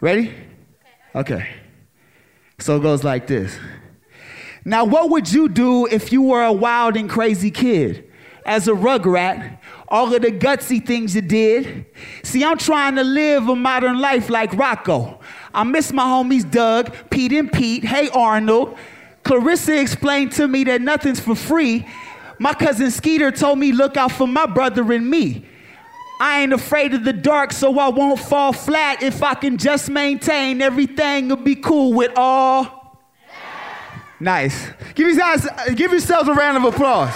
Ready? 0.00 0.32
Okay. 1.14 1.48
So 2.58 2.76
it 2.76 2.80
goes 2.82 3.02
like 3.02 3.26
this. 3.26 3.58
Now, 4.64 4.84
what 4.84 5.10
would 5.10 5.32
you 5.32 5.48
do 5.48 5.86
if 5.86 6.12
you 6.12 6.22
were 6.22 6.44
a 6.44 6.52
wild 6.52 6.96
and 6.96 7.10
crazy 7.10 7.50
kid? 7.50 8.08
As 8.44 8.68
a 8.68 8.72
rugrat, 8.72 9.58
all 9.88 10.12
of 10.14 10.22
the 10.22 10.32
gutsy 10.32 10.84
things 10.84 11.14
you 11.14 11.22
did. 11.22 11.86
See, 12.22 12.44
I'm 12.44 12.58
trying 12.58 12.96
to 12.96 13.04
live 13.04 13.48
a 13.48 13.56
modern 13.56 14.00
life 14.00 14.30
like 14.30 14.52
Rocko. 14.52 15.20
I 15.54 15.64
miss 15.64 15.92
my 15.92 16.04
homies 16.04 16.48
Doug, 16.48 16.94
Pete 17.10 17.32
and 17.32 17.52
Pete, 17.52 17.84
hey 17.84 18.08
Arnold. 18.08 18.76
Clarissa 19.22 19.80
explained 19.80 20.32
to 20.32 20.48
me 20.48 20.64
that 20.64 20.80
nothing's 20.80 21.20
for 21.20 21.34
free. 21.34 21.86
My 22.38 22.54
cousin 22.54 22.90
Skeeter 22.90 23.30
told 23.30 23.58
me 23.58 23.72
look 23.72 23.96
out 23.96 24.12
for 24.12 24.26
my 24.26 24.46
brother 24.46 24.92
and 24.92 25.08
me. 25.08 25.46
I 26.20 26.42
ain't 26.42 26.52
afraid 26.52 26.94
of 26.94 27.04
the 27.04 27.12
dark, 27.12 27.52
so 27.52 27.78
I 27.78 27.88
won't 27.88 28.18
fall 28.18 28.52
flat. 28.52 29.02
If 29.02 29.22
I 29.22 29.34
can 29.34 29.58
just 29.58 29.90
maintain, 29.90 30.62
everything 30.62 31.28
will 31.28 31.36
be 31.36 31.56
cool 31.56 31.92
with 31.92 32.12
all. 32.16 33.00
Nice. 34.20 34.68
Give 34.94 35.08
you 35.08 35.18
guys, 35.18 35.48
give 35.74 35.90
yourselves 35.90 36.28
a 36.28 36.32
round 36.32 36.56
of 36.56 36.64
applause. 36.64 37.12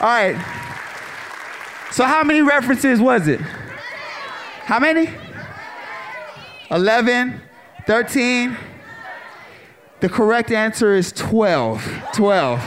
All 0.00 0.08
right. 0.08 0.36
So 1.92 2.04
how 2.04 2.22
many 2.24 2.42
references 2.42 3.00
was 3.00 3.28
it? 3.28 3.40
How 3.40 4.78
many? 4.78 5.08
11, 6.70 7.40
13. 7.86 8.56
The 10.02 10.08
correct 10.08 10.50
answer 10.50 10.96
is 10.96 11.12
12. 11.12 12.08
12. 12.12 12.60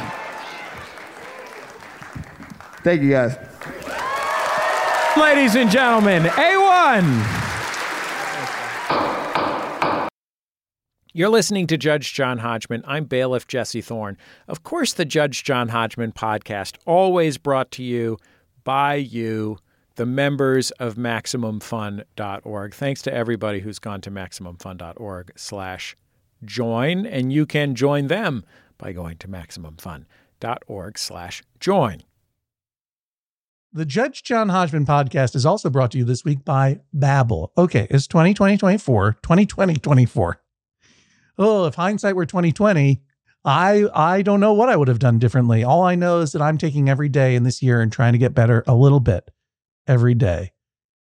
Thank 2.82 3.02
you 3.02 3.10
guys. 3.10 3.38
Ladies 5.18 5.56
and 5.56 5.70
gentlemen, 5.70 6.24
A1. 6.24 7.42
You're 11.12 11.28
listening 11.28 11.68
to 11.68 11.76
Judge 11.76 12.14
John 12.14 12.38
Hodgman. 12.38 12.84
I'm 12.88 13.04
bailiff 13.04 13.48
Jesse 13.48 13.82
Thorn. 13.82 14.16
Of 14.48 14.64
course, 14.64 14.94
the 14.94 15.04
Judge 15.04 15.44
John 15.44 15.68
Hodgman 15.68 16.14
podcast, 16.14 16.78
always 16.86 17.38
brought 17.38 17.70
to 17.72 17.84
you 17.84 18.18
by 18.64 18.96
you, 18.96 19.58
the 19.96 20.06
members 20.06 20.72
of 20.72 20.96
MaximumFun.org. 20.96 22.74
Thanks 22.74 23.02
to 23.02 23.14
everybody 23.14 23.60
who's 23.60 23.80
gone 23.80 24.00
to 24.00 24.12
MaximumFun.org 24.12 25.34
slash 25.36 25.98
join, 26.46 27.06
and 27.06 27.32
you 27.32 27.46
can 27.46 27.76
join 27.76 28.08
them 28.08 28.46
by 28.78 28.92
going 28.92 29.18
to 29.18 29.28
MaximumFun.org 29.28 30.98
slash 30.98 31.44
join. 31.60 32.04
The 33.74 33.86
Judge 33.86 34.24
John 34.24 34.50
Hodgman 34.50 34.86
podcast 34.86 35.36
is 35.36 35.46
also 35.46 35.70
brought 35.70 35.92
to 35.92 35.98
you 35.98 36.06
this 36.06 36.24
week 36.24 36.46
by 36.46 36.80
Babbel. 36.96 37.50
Okay, 37.58 37.88
it's 37.90 38.08
2020 38.08 38.58
24, 38.58 39.18
2020 39.22 39.76
24. 39.76 40.42
Oh, 41.38 41.66
if 41.66 41.76
hindsight 41.76 42.16
were 42.16 42.26
2020, 42.26 43.02
I 43.44 43.86
I 43.94 44.22
don't 44.22 44.40
know 44.40 44.54
what 44.54 44.70
I 44.70 44.78
would 44.78 44.88
have 44.88 45.00
done 45.00 45.20
differently. 45.20 45.64
All 45.64 45.84
I 45.84 45.96
know 45.96 46.22
is 46.22 46.32
that 46.32 46.42
I'm 46.42 46.58
taking 46.58 46.90
every 46.90 47.10
day 47.10 47.36
in 47.36 47.44
this 47.44 47.62
year 47.62 47.82
and 47.82 47.92
trying 47.92 48.14
to 48.14 48.18
get 48.18 48.34
better 48.34 48.64
a 48.66 48.74
little 48.74 49.02
bit 49.02 49.30
every 49.88 50.14
day. 50.14 50.54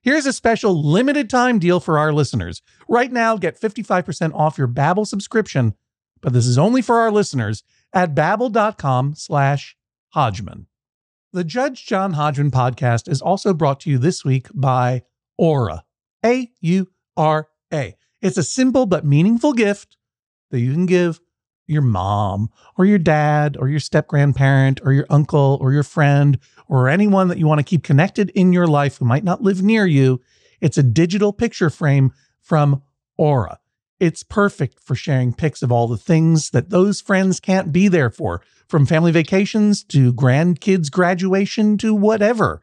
Here's 0.00 0.26
a 0.26 0.32
special 0.32 0.80
limited 0.80 1.28
time 1.28 1.58
deal 1.58 1.80
for 1.80 1.98
our 1.98 2.12
listeners. 2.12 2.62
Right 2.88 3.10
now, 3.10 3.36
get 3.36 3.60
55% 3.60 4.32
off 4.32 4.56
your 4.56 4.68
Babbel 4.68 5.06
subscription, 5.06 5.74
but 6.20 6.32
this 6.32 6.46
is 6.46 6.56
only 6.56 6.82
for 6.82 6.98
our 6.98 7.10
listeners 7.10 7.64
at 7.92 8.14
babbel.com 8.14 9.14
slash 9.16 9.76
Hodgman. 10.10 10.66
The 11.32 11.44
Judge 11.44 11.84
John 11.84 12.12
Hodgman 12.12 12.50
podcast 12.52 13.08
is 13.08 13.20
also 13.20 13.52
brought 13.52 13.80
to 13.80 13.90
you 13.90 13.98
this 13.98 14.24
week 14.24 14.46
by 14.54 15.02
Aura. 15.36 15.84
A-U-R-A. 16.24 17.96
It's 18.22 18.38
a 18.38 18.42
simple 18.42 18.86
but 18.86 19.04
meaningful 19.04 19.52
gift 19.52 19.96
that 20.50 20.60
you 20.60 20.72
can 20.72 20.86
give 20.86 21.20
your 21.66 21.82
mom 21.82 22.50
or 22.76 22.86
your 22.86 22.98
dad 22.98 23.56
or 23.58 23.68
your 23.68 23.80
step 23.80 24.08
grandparent 24.08 24.80
or 24.82 24.92
your 24.92 25.06
uncle 25.10 25.58
or 25.60 25.72
your 25.72 25.82
friend 25.82 26.38
or 26.68 26.88
anyone 26.88 27.28
that 27.28 27.38
you 27.38 27.46
want 27.46 27.58
to 27.58 27.64
keep 27.64 27.82
connected 27.82 28.30
in 28.30 28.52
your 28.52 28.66
life 28.66 28.98
who 28.98 29.04
might 29.04 29.24
not 29.24 29.42
live 29.42 29.62
near 29.62 29.86
you, 29.86 30.20
it's 30.60 30.78
a 30.78 30.82
digital 30.82 31.32
picture 31.32 31.70
frame 31.70 32.12
from 32.40 32.82
Aura. 33.16 33.58
It's 33.98 34.22
perfect 34.22 34.78
for 34.80 34.94
sharing 34.94 35.32
pics 35.32 35.62
of 35.62 35.72
all 35.72 35.88
the 35.88 35.96
things 35.96 36.50
that 36.50 36.70
those 36.70 37.00
friends 37.00 37.40
can't 37.40 37.72
be 37.72 37.88
there 37.88 38.10
for, 38.10 38.42
from 38.68 38.86
family 38.86 39.10
vacations 39.10 39.82
to 39.84 40.12
grandkids' 40.12 40.90
graduation 40.90 41.78
to 41.78 41.94
whatever. 41.94 42.62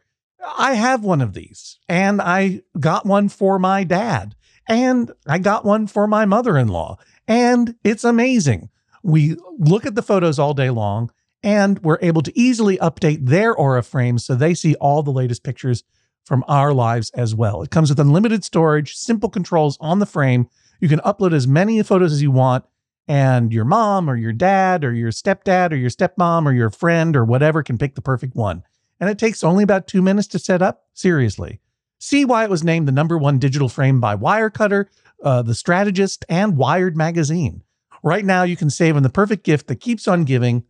I 0.57 0.75
have 0.75 1.03
one 1.03 1.21
of 1.21 1.33
these, 1.33 1.79
and 1.89 2.21
I 2.21 2.61
got 2.79 3.05
one 3.05 3.29
for 3.29 3.57
my 3.59 3.83
dad, 3.83 4.35
and 4.67 5.11
I 5.27 5.39
got 5.39 5.65
one 5.65 5.87
for 5.87 6.07
my 6.07 6.25
mother 6.25 6.57
in 6.57 6.67
law, 6.67 6.97
and 7.27 7.75
it's 7.83 8.03
amazing. 8.03 8.69
We 9.03 9.35
look 9.57 9.85
at 9.85 9.95
the 9.95 10.01
photos 10.01 10.39
all 10.39 10.53
day 10.53 10.69
long, 10.69 11.11
and 11.45 11.77
we're 11.83 11.99
able 12.01 12.23
to 12.23 12.37
easily 12.37 12.75
update 12.79 13.27
their 13.27 13.53
Aura 13.53 13.83
frames 13.83 14.25
so 14.25 14.33
they 14.33 14.55
see 14.55 14.73
all 14.75 15.03
the 15.03 15.11
latest 15.11 15.43
pictures 15.43 15.83
from 16.25 16.43
our 16.47 16.73
lives 16.73 17.11
as 17.11 17.35
well. 17.35 17.61
It 17.61 17.69
comes 17.69 17.89
with 17.89 17.99
unlimited 17.99 18.43
storage, 18.43 18.95
simple 18.95 19.29
controls 19.29 19.77
on 19.79 19.99
the 19.99 20.07
frame. 20.07 20.49
You 20.79 20.89
can 20.89 20.99
upload 21.01 21.33
as 21.33 21.47
many 21.47 21.81
photos 21.83 22.11
as 22.11 22.23
you 22.23 22.31
want, 22.31 22.65
and 23.07 23.53
your 23.53 23.63
mom 23.63 24.09
or 24.09 24.15
your 24.15 24.33
dad 24.33 24.83
or 24.83 24.91
your 24.91 25.11
stepdad 25.11 25.71
or 25.71 25.75
your 25.75 25.91
stepmom 25.91 26.47
or 26.47 26.51
your 26.51 26.71
friend 26.71 27.15
or 27.15 27.23
whatever 27.23 27.61
can 27.61 27.77
pick 27.77 27.93
the 27.93 28.01
perfect 28.01 28.35
one. 28.35 28.63
And 28.99 29.07
it 29.07 29.19
takes 29.19 29.43
only 29.43 29.63
about 29.63 29.85
two 29.85 30.01
minutes 30.01 30.27
to 30.29 30.39
set 30.39 30.63
up. 30.63 30.85
Seriously. 30.95 31.59
See 31.99 32.25
why 32.25 32.43
it 32.43 32.49
was 32.49 32.63
named 32.63 32.87
the 32.87 32.91
number 32.91 33.19
one 33.19 33.37
digital 33.37 33.69
frame 33.69 34.01
by 34.01 34.15
Wirecutter, 34.15 34.87
uh, 35.23 35.43
The 35.43 35.53
Strategist, 35.53 36.25
and 36.27 36.57
Wired 36.57 36.97
Magazine. 36.97 37.61
Right 38.01 38.25
now, 38.25 38.41
you 38.41 38.55
can 38.55 38.71
save 38.71 38.95
on 38.95 39.03
the 39.03 39.09
perfect 39.09 39.43
gift 39.43 39.67
that 39.67 39.75
keeps 39.75 40.07
on 40.07 40.23
giving 40.23 40.63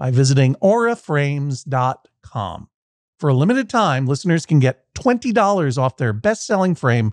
by 0.00 0.10
visiting 0.10 0.56
auraframes.com. 0.56 2.68
For 3.18 3.28
a 3.28 3.34
limited 3.34 3.68
time, 3.68 4.06
listeners 4.06 4.46
can 4.46 4.58
get 4.58 4.92
$20 4.94 5.76
off 5.76 5.98
their 5.98 6.14
best 6.14 6.46
selling 6.46 6.74
frame 6.74 7.12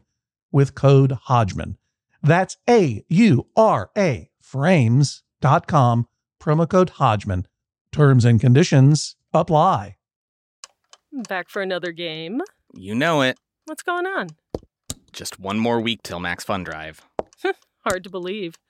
with 0.54 0.74
code 0.74 1.12
Hodgman. 1.24 1.78
That's 2.24 2.56
A 2.70 3.04
U 3.10 3.48
R 3.58 3.92
A 3.98 4.30
frames.com, 4.40 6.08
promo 6.42 6.70
code 6.70 6.92
Hodgman. 6.92 7.46
Terms 7.92 8.24
and 8.24 8.40
conditions 8.40 9.18
apply. 9.34 9.98
Back 11.28 11.50
for 11.50 11.62
another 11.62 11.92
game. 11.92 12.40
You 12.74 12.96
know 12.96 13.22
it. 13.22 13.38
What's 13.66 13.84
going 13.84 14.06
on? 14.06 14.30
Just 15.12 15.42
one 15.42 15.60
more 15.60 15.82
week 15.82 16.04
till 16.04 16.22
Max 16.22 16.46
Fun 16.46 16.64
Drive. 16.64 17.02
Hard 17.84 18.06
to 18.06 18.10
believe. 18.10 18.56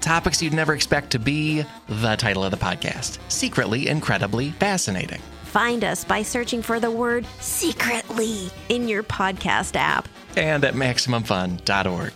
Topics 0.00 0.40
you'd 0.42 0.52
never 0.52 0.74
expect 0.74 1.10
to 1.10 1.18
be 1.18 1.64
the 1.88 2.16
title 2.16 2.44
of 2.44 2.50
the 2.50 2.56
podcast 2.56 3.18
Secretly 3.28 3.88
Incredibly 3.88 4.50
Fascinating. 4.52 5.20
Find 5.44 5.82
us 5.84 6.04
by 6.04 6.22
searching 6.22 6.62
for 6.62 6.78
the 6.78 6.90
word 6.90 7.26
secretly 7.40 8.50
in 8.68 8.88
your 8.88 9.02
podcast 9.02 9.74
app 9.74 10.08
and 10.36 10.64
at 10.64 10.74
MaximumFun.org. 10.74 12.12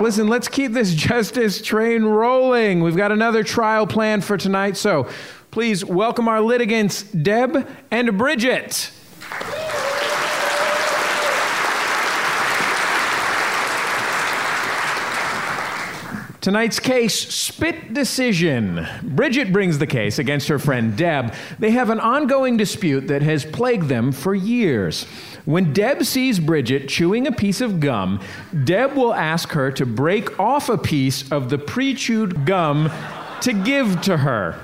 Listen, 0.00 0.28
let's 0.28 0.48
keep 0.48 0.72
this 0.72 0.94
justice 0.94 1.62
train 1.62 2.04
rolling. 2.04 2.80
We've 2.82 2.96
got 2.96 3.12
another 3.12 3.42
trial 3.42 3.86
planned 3.86 4.24
for 4.24 4.36
tonight, 4.36 4.76
so 4.76 5.08
please 5.50 5.84
welcome 5.84 6.28
our 6.28 6.40
litigants, 6.40 7.02
Deb 7.02 7.66
and 7.90 8.18
Bridget. 8.18 8.90
Tonight's 16.44 16.78
case, 16.78 17.34
spit 17.34 17.94
decision. 17.94 18.86
Bridget 19.02 19.50
brings 19.50 19.78
the 19.78 19.86
case 19.86 20.18
against 20.18 20.48
her 20.48 20.58
friend 20.58 20.94
Deb. 20.94 21.32
They 21.58 21.70
have 21.70 21.88
an 21.88 22.00
ongoing 22.00 22.58
dispute 22.58 23.08
that 23.08 23.22
has 23.22 23.46
plagued 23.46 23.88
them 23.88 24.12
for 24.12 24.34
years. 24.34 25.04
When 25.46 25.72
Deb 25.72 26.04
sees 26.04 26.38
Bridget 26.38 26.86
chewing 26.86 27.26
a 27.26 27.32
piece 27.32 27.62
of 27.62 27.80
gum, 27.80 28.20
Deb 28.64 28.92
will 28.92 29.14
ask 29.14 29.52
her 29.52 29.72
to 29.72 29.86
break 29.86 30.38
off 30.38 30.68
a 30.68 30.76
piece 30.76 31.32
of 31.32 31.48
the 31.48 31.56
pre 31.56 31.94
chewed 31.94 32.44
gum 32.44 32.90
to 33.40 33.54
give 33.54 34.02
to 34.02 34.18
her. 34.18 34.60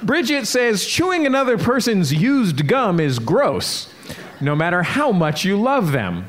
Bridget 0.00 0.46
says 0.46 0.86
chewing 0.86 1.26
another 1.26 1.58
person's 1.58 2.14
used 2.14 2.68
gum 2.68 3.00
is 3.00 3.18
gross, 3.18 3.92
no 4.40 4.54
matter 4.54 4.84
how 4.84 5.10
much 5.10 5.44
you 5.44 5.60
love 5.60 5.90
them. 5.90 6.26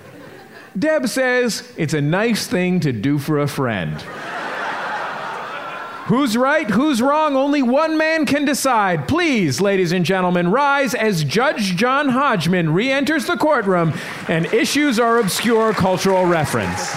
Deb 0.78 1.08
says 1.08 1.72
it's 1.78 1.94
a 1.94 2.02
nice 2.02 2.48
thing 2.48 2.80
to 2.82 2.94
do 2.94 3.20
for 3.20 3.40
a 3.40 3.48
friend. 3.48 4.02
Who's 6.06 6.36
right? 6.36 6.70
Who's 6.70 7.02
wrong? 7.02 7.36
Only 7.36 7.62
one 7.62 7.98
man 7.98 8.26
can 8.26 8.44
decide. 8.44 9.08
Please, 9.08 9.62
ladies 9.62 9.92
and 9.92 10.04
gentlemen, 10.04 10.50
rise 10.50 10.94
as 10.94 11.24
Judge 11.24 11.76
John 11.76 12.10
Hodgman 12.10 12.74
re 12.74 12.92
enters 12.92 13.28
the 13.28 13.38
courtroom 13.38 13.94
and 14.28 14.46
issues 14.54 15.00
our 15.00 15.20
obscure 15.20 15.74
cultural 15.74 16.26
reference. 16.26 16.92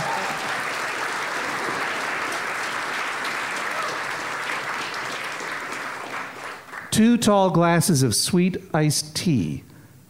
Two 6.91 7.18
tall 7.18 7.51
glasses 7.51 8.03
of 8.03 8.14
sweet 8.14 8.57
iced 8.72 9.14
tea 9.16 9.64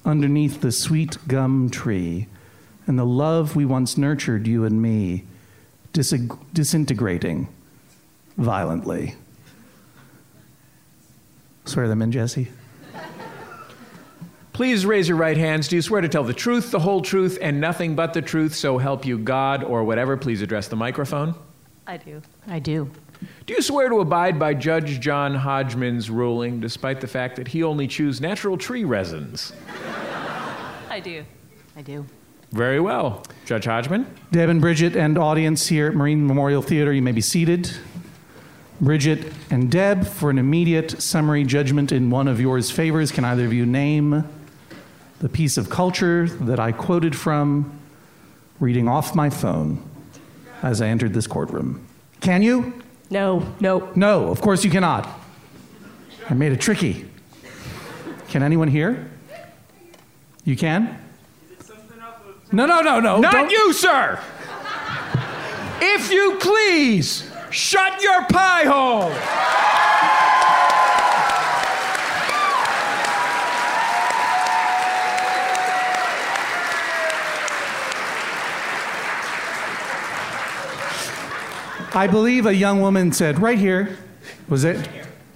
underneath 0.05 0.61
the 0.61 0.71
sweet 0.71 1.17
gum 1.27 1.71
tree, 1.71 2.29
and 2.87 2.99
the 2.99 3.07
love 3.07 3.57
we 3.57 3.65
once 3.65 3.97
nurtured, 3.97 4.47
you 4.47 4.65
and 4.65 4.81
me, 4.81 5.25
disig- 5.93 6.39
disintegrating 6.53 7.49
violently. 8.37 9.15
Swear 11.65 11.89
them 11.89 12.03
in, 12.03 12.13
Jesse. 12.13 12.49
Please 14.53 14.87
raise 14.87 15.09
your 15.09 15.17
right 15.17 15.37
hands. 15.37 15.67
Do 15.67 15.75
you 15.77 15.83
swear 15.83 16.01
to 16.01 16.09
tell 16.09 16.23
the 16.23 16.33
truth, 16.33 16.71
the 16.71 16.79
whole 16.79 17.03
truth, 17.03 17.39
and 17.41 17.61
nothing 17.61 17.97
but 17.97 18.15
the 18.15 18.23
truth, 18.23 18.55
so 18.55 18.79
help 18.79 19.05
you 19.05 19.19
God 19.19 19.65
or 19.65 19.83
whatever? 19.83 20.17
Please 20.17 20.43
address 20.43 20.69
the 20.69 20.77
microphone. 20.77 21.35
I 21.89 21.97
do. 21.97 22.23
I 22.47 22.61
do. 22.61 22.89
Do 23.47 23.55
you 23.55 23.63
swear 23.63 23.89
to 23.89 24.01
abide 24.01 24.39
by 24.39 24.55
Judge 24.55 25.01
John 25.01 25.35
Hodgman's 25.35 26.09
ruling, 26.09 26.61
despite 26.61 27.01
the 27.01 27.09
fact 27.09 27.37
that 27.37 27.49
he 27.49 27.65
only 27.65 27.89
chews 27.89 28.21
natural 28.21 28.57
tree 28.57 28.85
resins? 28.85 29.53
I 30.89 31.01
do. 31.03 31.25
I 31.77 31.83
do. 31.83 32.07
Very 32.55 32.79
well. 32.79 33.25
Judge 33.47 33.65
Hodgman? 33.65 34.07
Deb 34.31 34.49
and 34.49 34.61
Bridget 34.61 34.95
and 34.95 35.19
audience 35.19 35.67
here 35.67 35.89
at 35.89 35.95
Marine 35.97 36.25
Memorial 36.25 36.63
Theater, 36.63 36.93
you 36.93 37.03
may 37.03 37.11
be 37.11 37.21
seated. 37.21 37.69
Bridget 38.81 39.33
and 39.51 39.73
Deb, 39.73 40.07
for 40.07 40.31
an 40.31 40.39
immediate 40.39 41.03
summary 41.03 41.43
judgment 41.43 41.91
in 41.91 42.11
one 42.11 42.29
of 42.29 42.41
yours 42.41 42.71
favors, 42.71 43.11
can 43.11 43.25
either 43.25 43.45
of 43.45 43.53
you 43.53 43.67
name 43.67 44.23
the 45.19 45.29
piece 45.29 45.57
of 45.57 45.69
culture 45.69 46.29
that 46.29 46.61
I 46.61 46.71
quoted 46.71 47.17
from 47.17 47.77
reading 48.61 48.87
off 48.87 49.17
my 49.17 49.31
phone 49.31 49.83
as 50.63 50.81
I 50.81 50.87
entered 50.87 51.13
this 51.13 51.27
courtroom? 51.27 51.85
Can 52.21 52.41
you? 52.41 52.85
No, 53.11 53.53
no. 53.59 53.91
No, 53.97 54.29
of 54.29 54.41
course 54.41 54.63
you 54.63 54.71
cannot. 54.71 55.09
I 56.31 56.35
made 56.35 56.53
it 56.53 56.61
tricky. 56.61 57.07
Can 58.29 58.45
anyone 58.45 58.69
hear? 58.69 59.11
You 60.45 60.55
can? 60.55 61.01
No, 62.55 62.67
no, 62.67 62.81
no, 62.83 63.01
no. 63.01 63.19
Not 63.19 63.33
don't- 63.33 63.51
you, 63.51 63.73
sir! 63.73 64.21
If 65.81 66.13
you 66.13 66.37
please, 66.41 67.29
shut 67.51 68.01
your 68.01 68.25
pie 68.27 68.65
hole! 68.65 69.13
I 81.97 82.07
believe 82.09 82.47
a 82.47 82.55
young 82.55 82.81
woman 82.81 83.13
said, 83.13 83.41
right 83.41 83.59
here. 83.59 83.97
Was 84.49 84.65
it? 84.65 84.89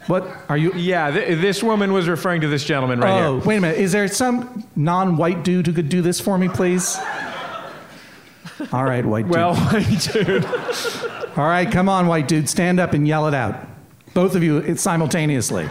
What 0.08 0.26
are 0.48 0.56
you? 0.56 0.72
Yeah, 0.74 1.10
th- 1.10 1.38
this 1.40 1.62
woman 1.62 1.92
was 1.92 2.08
referring 2.08 2.40
to 2.40 2.48
this 2.48 2.64
gentleman 2.64 3.00
right 3.00 3.14
here. 3.14 3.24
oh, 3.26 3.38
here. 3.38 3.46
wait 3.46 3.56
a 3.58 3.60
minute. 3.60 3.78
Is 3.78 3.92
there 3.92 4.08
some 4.08 4.64
non-white 4.74 5.44
dude 5.44 5.66
who 5.66 5.72
could 5.74 5.88
do 5.90 6.00
this 6.02 6.18
for 6.18 6.36
me, 6.38 6.48
please? 6.48 6.98
All 8.72 8.84
right, 8.84 9.04
white 9.04 9.26
dude. 9.26 9.34
Well, 9.34 9.54
white 9.54 10.08
dude. 10.12 10.44
All 11.36 11.46
right, 11.46 11.70
come 11.70 11.88
on, 11.88 12.06
white 12.06 12.26
dude. 12.26 12.48
Stand 12.48 12.80
up 12.80 12.94
and 12.94 13.06
yell 13.06 13.28
it 13.28 13.34
out. 13.34 13.66
Both 14.14 14.34
of 14.34 14.42
you 14.42 14.56
it's 14.58 14.82
simultaneously. 14.82 15.68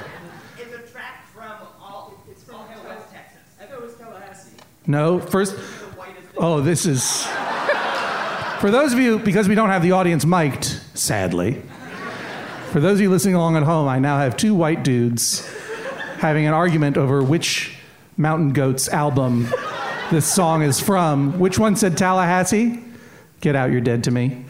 It's 0.57 0.73
a 0.73 0.91
track 0.91 1.25
from 1.33 1.51
all, 1.81 2.13
it's 2.29 2.43
from 2.43 2.59
West 2.85 3.11
Texas. 3.11 3.39
I 3.59 3.65
thought 3.65 3.83
it- 3.83 3.97
simultaneously. 3.97 4.53
No, 4.85 5.19
first. 5.19 5.57
Oh, 6.37 6.61
this 6.61 6.85
is. 6.85 7.25
For 8.59 8.69
those 8.71 8.93
of 8.93 8.99
you, 8.99 9.19
because 9.19 9.47
we 9.47 9.55
don't 9.55 9.69
have 9.69 9.81
the 9.81 9.91
audience 9.91 10.25
mic'd, 10.25 10.63
sadly, 10.93 11.61
for 12.71 12.79
those 12.79 12.97
of 12.97 13.01
you 13.01 13.09
listening 13.09 13.35
along 13.35 13.55
at 13.55 13.63
home, 13.63 13.87
I 13.87 13.99
now 13.99 14.19
have 14.19 14.35
two 14.35 14.53
white 14.53 14.83
dudes 14.83 15.47
having 16.17 16.45
an 16.45 16.53
argument 16.53 16.97
over 16.97 17.23
which 17.23 17.77
Mountain 18.17 18.53
Goats 18.53 18.89
album 18.89 19.47
this 20.11 20.25
song 20.25 20.63
is 20.63 20.79
from. 20.79 21.39
Which 21.39 21.57
one 21.59 21.75
said 21.75 21.97
Tallahassee? 21.97 22.83
Get 23.41 23.55
out, 23.55 23.71
you're 23.71 23.81
dead 23.81 24.03
to 24.05 24.11
me. 24.11 24.45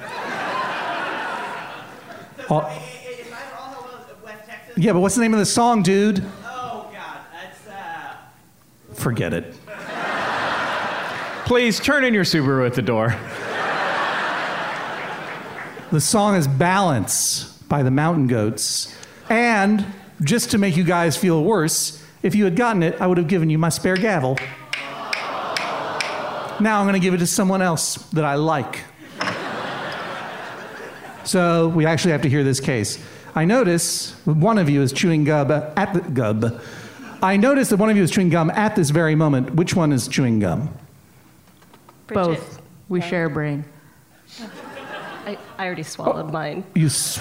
All- 2.49 2.71
yeah, 4.77 4.93
but 4.93 4.99
what's 4.99 5.15
the 5.15 5.21
name 5.21 5.33
of 5.33 5.39
the 5.39 5.45
song, 5.45 5.81
dude? 5.81 6.23
Oh, 6.43 6.89
God. 6.93 7.17
That's, 7.33 7.67
uh... 7.67 8.93
Forget 8.93 9.33
it. 9.33 9.55
Please 11.45 11.79
turn 11.79 12.03
in 12.03 12.13
your 12.13 12.23
Subaru 12.23 12.65
at 12.67 12.75
the 12.75 12.81
door. 12.83 13.15
The 15.91 16.01
song 16.01 16.35
is 16.35 16.47
Balance 16.47 17.56
by 17.67 17.83
the 17.83 17.91
Mountain 17.91 18.27
Goats. 18.27 18.95
And 19.29 19.85
just 20.21 20.51
to 20.51 20.57
make 20.57 20.77
you 20.77 20.83
guys 20.83 21.17
feel 21.17 21.43
worse, 21.43 22.03
if 22.23 22.33
you 22.35 22.43
had 22.45 22.55
gotten 22.55 22.83
it, 22.83 22.99
I 23.01 23.07
would 23.07 23.17
have 23.17 23.27
given 23.27 23.49
you 23.49 23.57
my 23.57 23.69
spare 23.69 23.95
gavel. 23.97 24.37
Now 26.59 26.79
I'm 26.79 26.85
going 26.85 26.93
to 26.93 26.99
give 26.99 27.13
it 27.13 27.19
to 27.19 27.27
someone 27.27 27.61
else 27.61 27.95
that 28.11 28.25
I 28.25 28.35
like. 28.35 28.79
So 31.23 31.67
we 31.67 31.85
actually 31.85 32.13
have 32.13 32.21
to 32.21 32.29
hear 32.29 32.43
this 32.43 32.59
case. 32.59 33.03
I 33.35 33.45
notice 33.45 34.13
one 34.25 34.57
of 34.57 34.69
you 34.69 34.81
is 34.81 34.91
chewing 34.93 35.25
gum 35.25 35.51
at 35.51 35.93
the 35.93 35.99
gub. 35.99 36.61
I 37.21 37.35
notice 37.37 37.69
that 37.69 37.77
one 37.77 37.89
of 37.89 37.97
you 37.97 38.03
is 38.03 38.11
chewing 38.11 38.29
gum 38.29 38.49
at 38.51 38.75
this 38.75 38.89
very 38.91 39.13
moment. 39.13 39.55
Which 39.55 39.75
one 39.75 39.91
is 39.91 40.07
chewing 40.07 40.39
gum? 40.39 40.73
Both. 42.07 42.61
We 42.89 43.01
share 43.01 43.25
a 43.25 43.29
brain. 43.29 43.65
I, 45.25 45.37
I 45.57 45.65
already 45.65 45.83
swallowed 45.83 46.31
mine. 46.31 46.63
You. 46.73 46.85
S- 46.85 47.19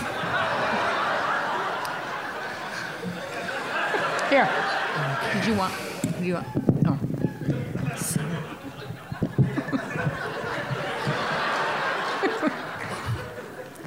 Here. 4.36 4.50
Did 5.32 5.46
you 5.46 5.54
want? 5.54 5.72
You 6.20 6.34
want? 6.34 6.46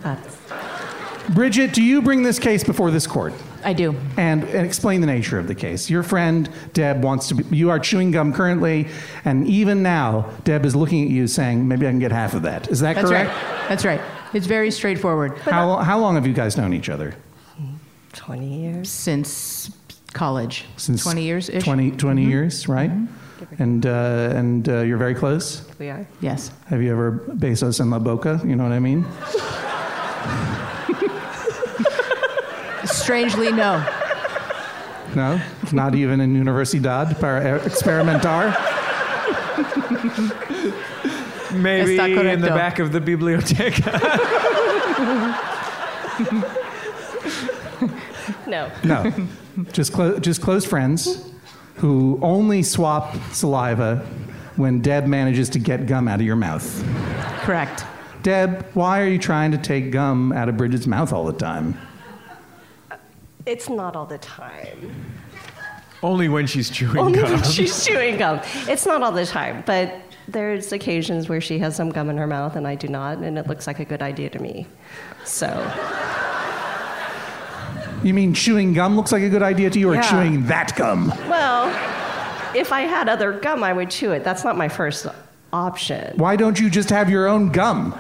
Oh. 0.04 0.18
Bridget, 1.36 1.72
do 1.72 1.84
you 1.84 2.02
bring 2.02 2.24
this 2.24 2.40
case 2.40 2.64
before 2.64 2.90
this 2.90 3.06
court? 3.06 3.36
I 3.64 3.74
do. 3.74 3.96
And, 4.18 4.44
and 4.46 4.66
explain 4.66 5.02
the 5.02 5.06
nature 5.06 5.38
of 5.38 5.48
the 5.48 5.54
case. 5.54 5.88
Your 5.88 6.02
friend 6.02 6.50
Deb 6.74 7.04
wants 7.04 7.28
to 7.28 7.36
be, 7.36 7.56
you 7.56 7.70
are 7.70 7.78
chewing 7.78 8.10
gum 8.10 8.34
currently, 8.34 8.88
and 9.26 9.48
even 9.48 9.84
now, 9.84 10.32
Deb 10.46 10.66
is 10.66 10.76
looking 10.76 11.04
at 11.04 11.12
you 11.12 11.28
saying, 11.28 11.68
maybe 11.68 11.86
I 11.86 11.92
can 11.92 12.00
get 12.00 12.12
half 12.12 12.34
of 12.34 12.42
that. 12.42 12.72
Is 12.72 12.80
that 12.80 12.96
That's 12.96 13.08
correct? 13.08 13.30
right. 13.30 13.70
That's 13.70 13.86
right. 13.86 14.02
It's 14.34 14.48
very 14.48 14.72
straightforward. 14.72 15.38
How, 15.38 15.78
how 15.78 16.00
long 16.00 16.16
have 16.16 16.26
you 16.26 16.34
guys 16.34 16.58
known 16.58 16.74
each 16.74 16.90
other? 16.90 17.14
20 18.14 18.48
years. 18.48 18.90
Since 18.90 19.70
college. 20.14 20.66
Since 20.78 21.04
20 21.04 21.24
years 21.24 21.50
ish. 21.50 21.64
20, 21.64 21.92
20 21.92 22.26
Mhm. 22.26 22.30
years, 22.30 22.68
right? 22.68 22.92
And, 23.58 23.86
uh, 23.86 24.34
and 24.36 24.68
uh, 24.68 24.82
you're 24.82 24.98
very 24.98 25.16
close? 25.16 25.62
We 25.80 25.90
are. 25.90 26.06
Yes. 26.22 26.52
Have 26.68 26.82
you 26.82 26.92
ever 26.92 27.12
besos 27.38 27.80
and 27.80 27.90
La 27.90 28.00
Boca? 28.00 28.42
You 28.46 28.56
know 28.56 28.64
what 28.64 28.74
I 28.74 28.80
mean? 28.80 29.06
Strangely, 32.86 33.52
no. 33.52 33.84
No? 35.16 35.40
Not 35.72 35.96
even 35.96 36.22
in 36.22 36.36
Universidad 36.36 37.20
para 37.20 37.60
Experimentar? 37.60 38.54
Maybe 41.54 41.98
in 41.98 42.42
the 42.42 42.48
back 42.50 42.80
of 42.80 42.92
the 42.92 43.00
biblioteca. 43.02 44.00
No. 48.48 48.70
No. 48.84 49.12
Just, 49.72 49.94
clo- 49.94 50.20
just 50.20 50.42
close 50.42 50.66
friends 50.66 51.30
who 51.76 52.20
only 52.22 52.62
swap 52.64 53.16
saliva 53.32 54.06
when 54.58 54.82
Deb 54.82 55.06
manages 55.06 55.50
to 55.50 55.60
get 55.60 55.86
gum 55.86 56.08
out 56.08 56.20
of 56.20 56.26
your 56.26 56.36
mouth. 56.36 56.84
Correct. 57.44 57.86
Deb, 58.24 58.66
why 58.74 59.00
are 59.02 59.08
you 59.08 59.18
trying 59.18 59.52
to 59.52 59.58
take 59.58 59.92
gum 59.92 60.34
out 60.34 60.50
of 60.50 60.58
Bridget's 60.58 60.86
mouth 60.88 61.14
all 61.14 61.26
the 61.26 61.32
time? 61.34 61.80
Uh, 62.92 62.98
it's 63.46 63.70
not 63.70 63.96
all 63.96 64.06
the 64.06 64.18
time. 64.18 64.92
Only 66.04 66.28
when 66.28 66.46
she's 66.48 66.70
chewing 66.70 66.98
Only 66.98 67.20
gum. 67.22 67.32
when 67.32 67.44
she's 67.44 67.86
chewing 67.86 68.18
gum. 68.18 68.42
It's 68.68 68.86
not 68.86 69.02
all 69.02 69.12
the 69.14 69.26
time, 69.26 69.64
but 69.66 69.96
there's 70.28 70.72
occasions 70.74 71.30
where 71.30 71.40
she 71.42 71.60
has 71.60 71.76
some 71.76 71.90
gum 71.90 72.10
in 72.10 72.18
her 72.18 72.28
mouth 72.28 72.56
and 72.58 72.68
I 72.68 72.76
do 72.76 72.88
not, 72.90 73.20
and 73.20 73.38
it 73.38 73.48
looks 73.48 73.68
like 73.68 73.80
a 73.80 73.86
good 73.86 74.02
idea 74.02 74.30
to 74.32 74.40
me. 74.40 74.68
So, 75.24 75.48
You 78.04 78.14
mean 78.14 78.34
chewing 78.34 78.74
gum 78.74 78.96
looks 78.96 79.12
like 79.12 79.24
a 79.24 79.30
good 79.30 79.44
idea 79.44 79.70
to 79.70 79.80
you, 79.80 79.90
or 79.92 79.96
Yeah. 79.96 80.02
chewing 80.02 80.46
that 80.48 80.76
gum? 80.76 81.10
well, 81.28 81.68
if 82.56 82.72
I 82.72 82.82
had 82.82 83.10
other 83.10 83.34
gum, 83.34 83.64
I 83.64 83.74
would 83.74 83.90
chew 83.90 84.12
it. 84.12 84.24
That's 84.24 84.44
not 84.44 84.58
my 84.58 84.70
first 84.70 85.06
option 85.52 86.14
Why 86.18 86.36
don't 86.36 86.60
you 86.60 86.70
just 86.70 86.90
have 86.92 87.10
your 87.10 87.28
own 87.28 87.50
gum? 87.50 87.96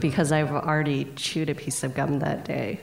because 0.00 0.30
I've 0.30 0.52
already 0.52 1.04
chewed 1.16 1.48
a 1.50 1.54
piece 1.54 1.82
of 1.82 1.94
gum 1.94 2.18
that 2.20 2.44
day. 2.44 2.80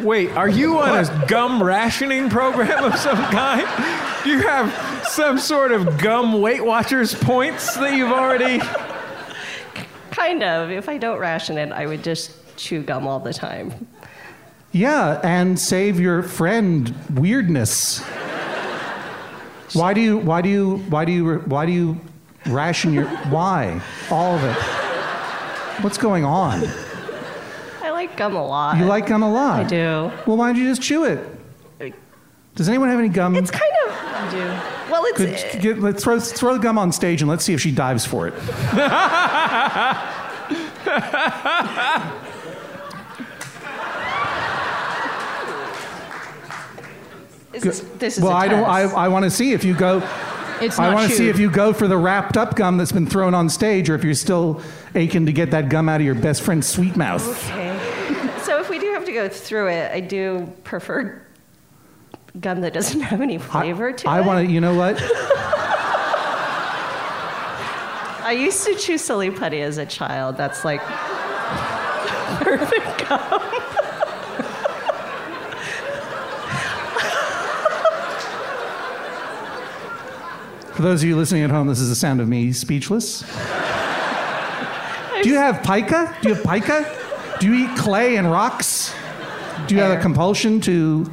Wait, 0.00 0.30
are 0.32 0.48
you 0.48 0.78
on 0.78 1.04
a 1.04 1.26
gum 1.26 1.62
rationing 1.62 2.28
program 2.28 2.84
of 2.84 2.96
some 2.96 3.16
kind? 3.26 3.66
Do 4.24 4.30
you 4.30 4.40
have 4.40 5.06
some 5.06 5.38
sort 5.38 5.72
of 5.72 5.98
gum 5.98 6.40
Weight 6.42 6.64
Watchers 6.64 7.14
points 7.14 7.74
that 7.76 7.94
you've 7.94 8.10
already. 8.12 8.60
Kind 10.10 10.42
of. 10.42 10.70
If 10.70 10.88
I 10.88 10.98
don't 10.98 11.18
ration 11.18 11.56
it, 11.58 11.72
I 11.72 11.86
would 11.86 12.02
just 12.02 12.32
chew 12.56 12.82
gum 12.82 13.06
all 13.06 13.20
the 13.20 13.32
time. 13.34 13.72
Yeah, 14.76 15.20
and 15.24 15.58
save 15.58 15.98
your 15.98 16.22
friend 16.22 16.94
weirdness. 17.14 18.00
Why 19.72 19.94
do 19.94 20.02
you? 20.02 20.18
Why 20.18 20.42
do 20.42 20.50
you? 20.50 20.76
Why 20.90 21.06
do 21.06 21.12
you? 21.12 21.38
Why 21.46 21.64
do 21.64 21.72
you 21.72 21.98
ration 22.44 22.92
your? 22.92 23.06
Why? 23.30 23.80
All 24.10 24.34
of 24.36 24.44
it. 24.44 24.54
What's 25.82 25.96
going 25.96 26.26
on? 26.26 26.62
I 27.82 27.88
like 27.90 28.18
gum 28.18 28.36
a 28.36 28.46
lot. 28.46 28.76
You 28.76 28.84
like 28.84 29.06
gum 29.06 29.22
a 29.22 29.32
lot. 29.32 29.60
I 29.60 29.64
do. 29.64 30.12
Well, 30.26 30.36
why 30.36 30.48
don't 30.52 30.56
you 30.56 30.68
just 30.68 30.82
chew 30.82 31.04
it? 31.04 31.20
Does 32.54 32.68
anyone 32.68 32.90
have 32.90 32.98
any 32.98 33.08
gum? 33.08 33.34
It's 33.34 33.50
kind 33.50 33.72
of. 33.86 33.92
I 33.94 34.30
do. 34.30 34.92
Well, 34.92 35.04
it's. 35.06 35.52
Could- 35.52 35.62
get- 35.62 35.78
let's 35.80 36.04
throw, 36.04 36.20
throw 36.20 36.52
the 36.52 36.60
gum 36.60 36.76
on 36.76 36.92
stage 36.92 37.22
and 37.22 37.30
let's 37.30 37.44
see 37.46 37.54
if 37.54 37.62
she 37.62 37.70
dives 37.70 38.04
for 38.04 38.28
it. 38.28 38.34
Is 47.56 47.62
this, 47.62 47.80
this 47.98 48.18
is 48.18 48.22
well, 48.22 48.32
I 48.32 48.48
don't. 48.48 48.64
I. 48.64 48.82
I 48.82 49.08
want 49.08 49.24
to 49.24 49.30
see 49.30 49.52
if 49.52 49.64
you 49.64 49.74
go. 49.74 49.98
It's 50.60 50.78
I 50.78 50.92
want 50.94 51.10
to 51.10 51.16
see 51.16 51.28
if 51.28 51.38
you 51.38 51.50
go 51.50 51.72
for 51.72 51.86
the 51.88 51.96
wrapped 51.96 52.36
up 52.36 52.54
gum 52.56 52.78
that's 52.78 52.92
been 52.92 53.06
thrown 53.06 53.34
on 53.34 53.48
stage, 53.48 53.90
or 53.90 53.94
if 53.94 54.04
you're 54.04 54.14
still 54.14 54.60
aching 54.94 55.26
to 55.26 55.32
get 55.32 55.50
that 55.50 55.68
gum 55.68 55.88
out 55.88 56.00
of 56.00 56.04
your 56.06 56.14
best 56.14 56.42
friend's 56.42 56.66
sweet 56.66 56.96
mouth. 56.96 57.26
Okay. 57.50 57.72
So 58.42 58.60
if 58.60 58.68
we 58.70 58.78
do 58.78 58.92
have 58.92 59.04
to 59.06 59.12
go 59.12 59.28
through 59.28 59.68
it, 59.68 59.90
I 59.92 60.00
do 60.00 60.52
prefer 60.64 61.22
gum 62.40 62.60
that 62.60 62.72
doesn't 62.74 63.00
have 63.00 63.20
any 63.20 63.38
flavor 63.38 63.92
to 63.92 64.08
I 64.08 64.20
it. 64.20 64.26
want 64.26 64.46
to. 64.46 64.52
You 64.52 64.60
know 64.60 64.74
what? 64.74 64.96
I 68.24 68.32
used 68.32 68.64
to 68.66 68.74
chew 68.74 68.98
silly 68.98 69.30
putty 69.30 69.60
as 69.62 69.78
a 69.78 69.86
child. 69.86 70.36
That's 70.36 70.64
like 70.64 70.80
perfect 72.40 73.08
gum. 73.08 73.42
For 80.76 80.82
those 80.82 81.02
of 81.02 81.08
you 81.08 81.16
listening 81.16 81.42
at 81.42 81.50
home, 81.50 81.68
this 81.68 81.80
is 81.80 81.88
the 81.88 81.94
sound 81.94 82.20
of 82.20 82.28
me 82.28 82.52
speechless. 82.52 83.20
Do 85.22 85.28
you 85.30 85.36
have 85.36 85.62
pica? 85.62 86.14
Do 86.20 86.28
you 86.28 86.34
have 86.34 86.44
pica? 86.44 87.38
Do 87.40 87.46
you 87.52 87.66
eat 87.66 87.76
clay 87.78 88.16
and 88.16 88.30
rocks? 88.30 88.94
Do 89.66 89.74
you 89.74 89.80
have 89.80 89.98
a 89.98 90.00
compulsion 90.02 90.60
to 90.62 91.10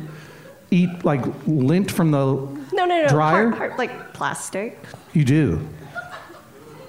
eat 0.70 1.05
like 1.05 1.24
lint 1.47 1.89
from 1.91 2.11
the 2.11 2.18
No, 2.18 2.55
no, 2.74 2.86
no. 2.86 3.07
dryer? 3.07 3.49
Hard, 3.51 3.55
hard, 3.55 3.78
like 3.78 4.14
plastic, 4.14 4.78
You 5.14 5.24
do. 5.24 5.66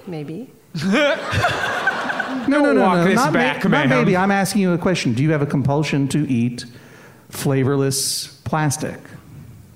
maybe. 0.05 0.51
No, 0.83 2.59
no, 2.59 2.73
no, 2.73 2.81
walk 2.81 2.97
no. 2.97 3.03
this 3.05 3.15
not, 3.15 3.31
back, 3.33 3.63
not 3.63 3.71
ma'am. 3.71 3.89
maybe. 3.89 4.15
I'm 4.17 4.29
asking 4.31 4.61
you 4.61 4.73
a 4.73 4.77
question. 4.77 5.13
Do 5.13 5.23
you 5.23 5.31
have 5.31 5.41
a 5.41 5.45
compulsion 5.47 6.07
to 6.09 6.29
eat 6.29 6.65
flavorless 7.29 8.27
plastic? 8.43 8.99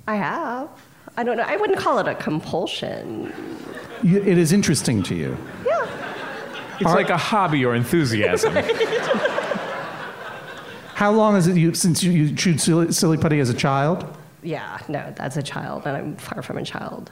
I 0.06 0.16
have. 0.16 0.68
I 1.16 1.24
don't 1.24 1.36
know. 1.36 1.42
I 1.42 1.56
wouldn't 1.56 1.78
call 1.78 1.98
it 1.98 2.08
a 2.08 2.14
compulsion. 2.14 3.32
You, 4.02 4.22
it 4.22 4.38
is 4.38 4.52
interesting 4.52 5.02
to 5.04 5.14
you. 5.14 5.36
Yeah. 5.66 5.86
It's 6.80 6.86
Are- 6.88 6.94
like 6.94 7.10
a 7.10 7.16
hobby 7.16 7.64
or 7.64 7.74
enthusiasm. 7.74 8.54
How 10.94 11.10
long 11.12 11.36
is 11.36 11.46
it 11.46 11.56
you, 11.56 11.72
since 11.74 12.02
you, 12.02 12.12
you 12.12 12.34
chewed 12.34 12.60
silly, 12.60 12.92
silly 12.92 13.16
putty 13.16 13.40
as 13.40 13.48
a 13.48 13.54
child? 13.54 14.04
Yeah, 14.42 14.78
no, 14.88 15.12
that's 15.16 15.36
a 15.36 15.42
child, 15.42 15.82
and 15.86 15.96
I'm 15.96 16.16
far 16.16 16.42
from 16.42 16.58
a 16.58 16.64
child. 16.64 17.10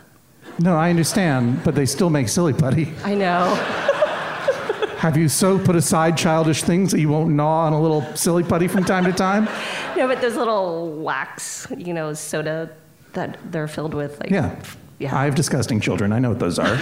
No, 0.58 0.76
I 0.76 0.90
understand, 0.90 1.62
but 1.64 1.74
they 1.74 1.86
still 1.86 2.10
make 2.10 2.28
silly 2.28 2.52
putty. 2.52 2.92
I 3.04 3.14
know. 3.14 3.54
Have 4.98 5.16
you 5.16 5.28
so 5.28 5.58
put 5.58 5.76
aside 5.76 6.18
childish 6.18 6.64
things 6.64 6.90
that 6.90 7.00
you 7.00 7.08
won't 7.08 7.30
gnaw 7.30 7.66
on 7.66 7.72
a 7.72 7.80
little 7.80 8.02
silly 8.16 8.42
putty 8.42 8.66
from 8.68 8.84
time 8.84 9.04
to 9.04 9.12
time? 9.12 9.48
No, 9.96 10.06
but 10.06 10.20
those 10.20 10.36
little 10.36 10.92
wax, 10.92 11.66
you 11.76 11.92
know, 11.92 12.12
soda 12.12 12.70
that 13.18 13.38
they're 13.52 13.68
filled 13.68 13.94
with, 13.94 14.18
like. 14.20 14.30
Yeah. 14.30 14.54
Yeah. 14.98 15.16
I 15.16 15.24
have 15.26 15.34
disgusting 15.34 15.78
children. 15.80 16.12
I 16.12 16.18
know 16.18 16.30
what 16.30 16.38
those 16.40 16.58
are. 16.58 16.74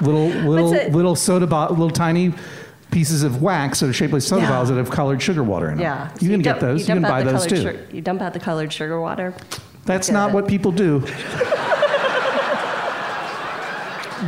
little, 0.00 0.28
little, 0.28 0.70
What's 0.70 0.94
little 0.94 1.16
soda 1.16 1.46
bottle, 1.46 1.76
little 1.76 1.90
tiny 1.90 2.32
pieces 2.92 3.22
of 3.24 3.42
wax 3.42 3.80
that 3.80 3.88
are 3.88 3.92
shaped 3.92 4.12
like 4.12 4.22
soda 4.22 4.42
Yeah. 4.42 4.50
bottles 4.50 4.68
that 4.68 4.76
have 4.76 4.90
colored 4.90 5.20
sugar 5.20 5.42
water 5.42 5.70
in 5.70 5.78
them. 5.78 5.82
Yeah. 5.82 6.10
You 6.20 6.30
can 6.30 6.42
dump- 6.42 6.60
get 6.60 6.60
those. 6.60 6.88
You, 6.88 6.94
can 6.94 7.02
buy 7.02 7.22
the 7.24 7.32
those 7.32 7.46
colored 7.46 7.50
too. 7.50 7.56
Sugar, 7.80 7.86
you 7.96 8.00
dump 8.00 8.22
out 8.22 8.32
the 8.32 8.40
colored 8.40 8.72
sugar 8.72 9.00
water. 9.00 9.34
That's 9.84 10.10
not 10.10 10.30
it. 10.30 10.34
what 10.34 10.46
people 10.46 10.70
do. 10.72 11.00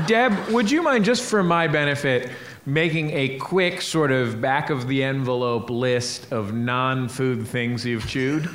Deb, 0.07 0.49
would 0.51 0.71
you 0.71 0.83
mind, 0.83 1.05
just 1.05 1.23
for 1.23 1.43
my 1.43 1.69
benefit, 1.69 2.31
making 2.67 3.11
a 3.13 3.39
quick 3.39 3.81
sort 3.81 4.11
of 4.11 4.41
back 4.41 4.69
of 4.71 4.89
the 4.89 5.03
envelope 5.03 5.71
list 5.71 6.33
of 6.33 6.53
non 6.53 7.09
food 7.09 7.47
things 7.47 7.87
you've 7.87 8.07
chewed? 8.07 8.49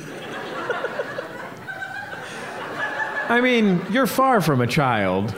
I 3.32 3.40
mean, 3.40 3.80
you're 3.90 4.06
far 4.06 4.42
from 4.42 4.60
a 4.60 4.66
child. 4.66 5.34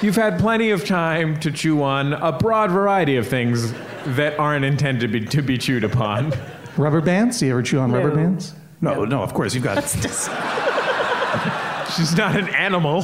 You've 0.00 0.14
had 0.14 0.38
plenty 0.38 0.70
of 0.70 0.84
time 0.84 1.40
to 1.40 1.50
chew 1.50 1.82
on 1.82 2.12
a 2.12 2.30
broad 2.30 2.70
variety 2.70 3.16
of 3.16 3.26
things 3.26 3.72
that 4.06 4.38
aren't 4.38 4.64
intended 4.64 5.00
to 5.00 5.08
be, 5.08 5.26
to 5.26 5.42
be 5.42 5.58
chewed 5.58 5.82
upon. 5.82 6.32
Rubber 6.76 7.00
bands? 7.00 7.40
Do 7.40 7.46
you 7.46 7.52
ever 7.52 7.64
chew 7.64 7.80
on 7.80 7.90
rubber 7.90 8.14
bands? 8.14 8.54
No, 8.80 9.04
no, 9.04 9.24
of 9.24 9.34
course. 9.34 9.56
You've 9.56 9.64
got. 9.64 9.82
She's 11.96 12.16
not 12.16 12.36
an 12.36 12.48
animal. 12.50 13.00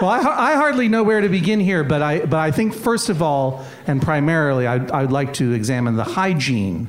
Well, 0.00 0.10
I, 0.10 0.52
I 0.52 0.54
hardly 0.54 0.88
know 0.88 1.02
where 1.02 1.20
to 1.20 1.28
begin 1.28 1.60
here, 1.60 1.84
but 1.84 2.00
I, 2.00 2.20
but 2.20 2.38
I 2.38 2.52
think 2.52 2.72
first 2.72 3.10
of 3.10 3.20
all, 3.20 3.66
and 3.86 4.00
primarily, 4.00 4.66
I, 4.66 4.76
I'd 4.98 5.12
like 5.12 5.34
to 5.34 5.52
examine 5.52 5.96
the 5.96 6.04
hygiene 6.04 6.88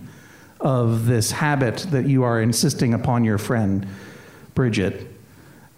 of 0.61 1.07
this 1.07 1.32
habit 1.32 1.88
that 1.91 2.05
you 2.05 2.24
are 2.24 2.41
insisting 2.41 2.93
upon 2.93 3.26
your 3.26 3.38
friend 3.38 3.86
Bridget. 4.59 5.09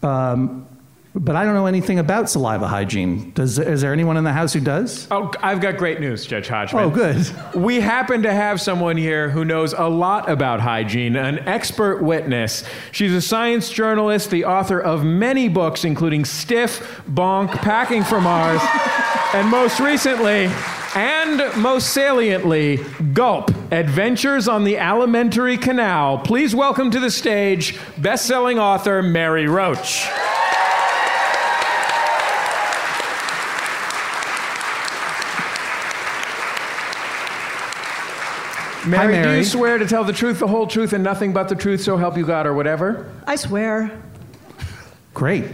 Um, 0.04 0.68
but 1.14 1.36
I 1.36 1.44
don't 1.44 1.56
know 1.56 1.66
anything 1.66 2.00
about 2.00 2.30
saliva 2.30 2.68
hygiene. 2.68 3.32
Does, 3.32 3.60
is 3.60 3.82
there 3.82 3.92
anyone 3.92 4.16
in 4.16 4.24
the 4.24 4.32
house 4.32 4.54
who 4.54 4.62
does? 4.62 5.10
Oh, 5.12 5.30
I've 5.42 5.60
got 5.60 5.76
great 5.76 6.00
news, 6.00 6.26
Judge 6.26 6.48
Hodgman. 6.48 6.86
Oh, 6.86 6.90
good. 6.90 7.30
We 7.56 7.82
happen 7.82 8.24
to 8.24 8.34
have 8.34 8.62
someone 8.62 8.96
here 8.96 9.30
who 9.30 9.44
knows 9.44 9.74
a 9.74 9.90
lot 9.90 10.30
about 10.30 10.62
hygiene, 10.62 11.18
an 11.18 11.40
expert 11.40 12.02
witness. 12.02 12.64
She's 12.94 13.14
a 13.14 13.22
science 13.22 13.70
journalist, 13.70 14.32
the 14.32 14.46
author 14.46 14.80
of 14.80 15.04
many 15.04 15.50
books, 15.50 15.84
including 15.84 16.24
Stiff, 16.24 17.02
Bonk, 17.10 17.52
Packing 17.58 18.06
for 18.06 18.22
Mars, 18.22 18.62
and 19.34 19.50
most 19.50 19.82
recently, 19.82 20.50
and 20.96 21.62
most 21.62 21.90
saliently, 21.90 22.78
Gulp 23.14 23.52
Adventures 23.72 24.50
on 24.50 24.66
the 24.66 24.78
Alimentary 24.78 25.58
Canal. 25.58 26.18
Please 26.18 26.54
welcome 26.54 26.92
to 26.92 27.00
the 27.00 27.10
stage 27.10 27.80
best 27.98 28.26
selling 28.26 28.60
author 28.60 29.02
Mary 29.02 29.48
Roach. 29.48 30.10
Mary, 38.86 39.14
do 39.14 39.22
Mary. 39.22 39.38
you 39.38 39.44
swear 39.46 39.78
to 39.78 39.88
tell 39.88 40.04
the 40.04 40.12
truth, 40.12 40.40
the 40.40 40.48
whole 40.48 40.68
truth, 40.68 40.92
and 40.92 41.02
nothing 41.02 41.32
but 41.32 41.48
the 41.48 41.56
truth, 41.56 41.80
so 41.80 41.96
help 41.96 42.18
you 42.18 42.26
God, 42.26 42.46
or 42.46 42.54
whatever? 42.54 43.10
I 43.26 43.38
swear. 43.38 44.02
Great. 45.14 45.46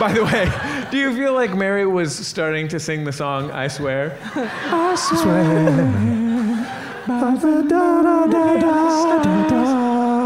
By 0.00 0.12
the 0.12 0.24
way, 0.24 0.50
do 0.90 0.98
you 0.98 1.14
feel 1.14 1.34
like 1.34 1.54
Mary 1.54 1.86
was 1.86 2.12
starting 2.12 2.66
to 2.68 2.80
sing 2.80 3.04
the 3.04 3.12
song 3.12 3.52
I 3.52 3.68
Swear? 3.68 4.18
I 4.34 4.96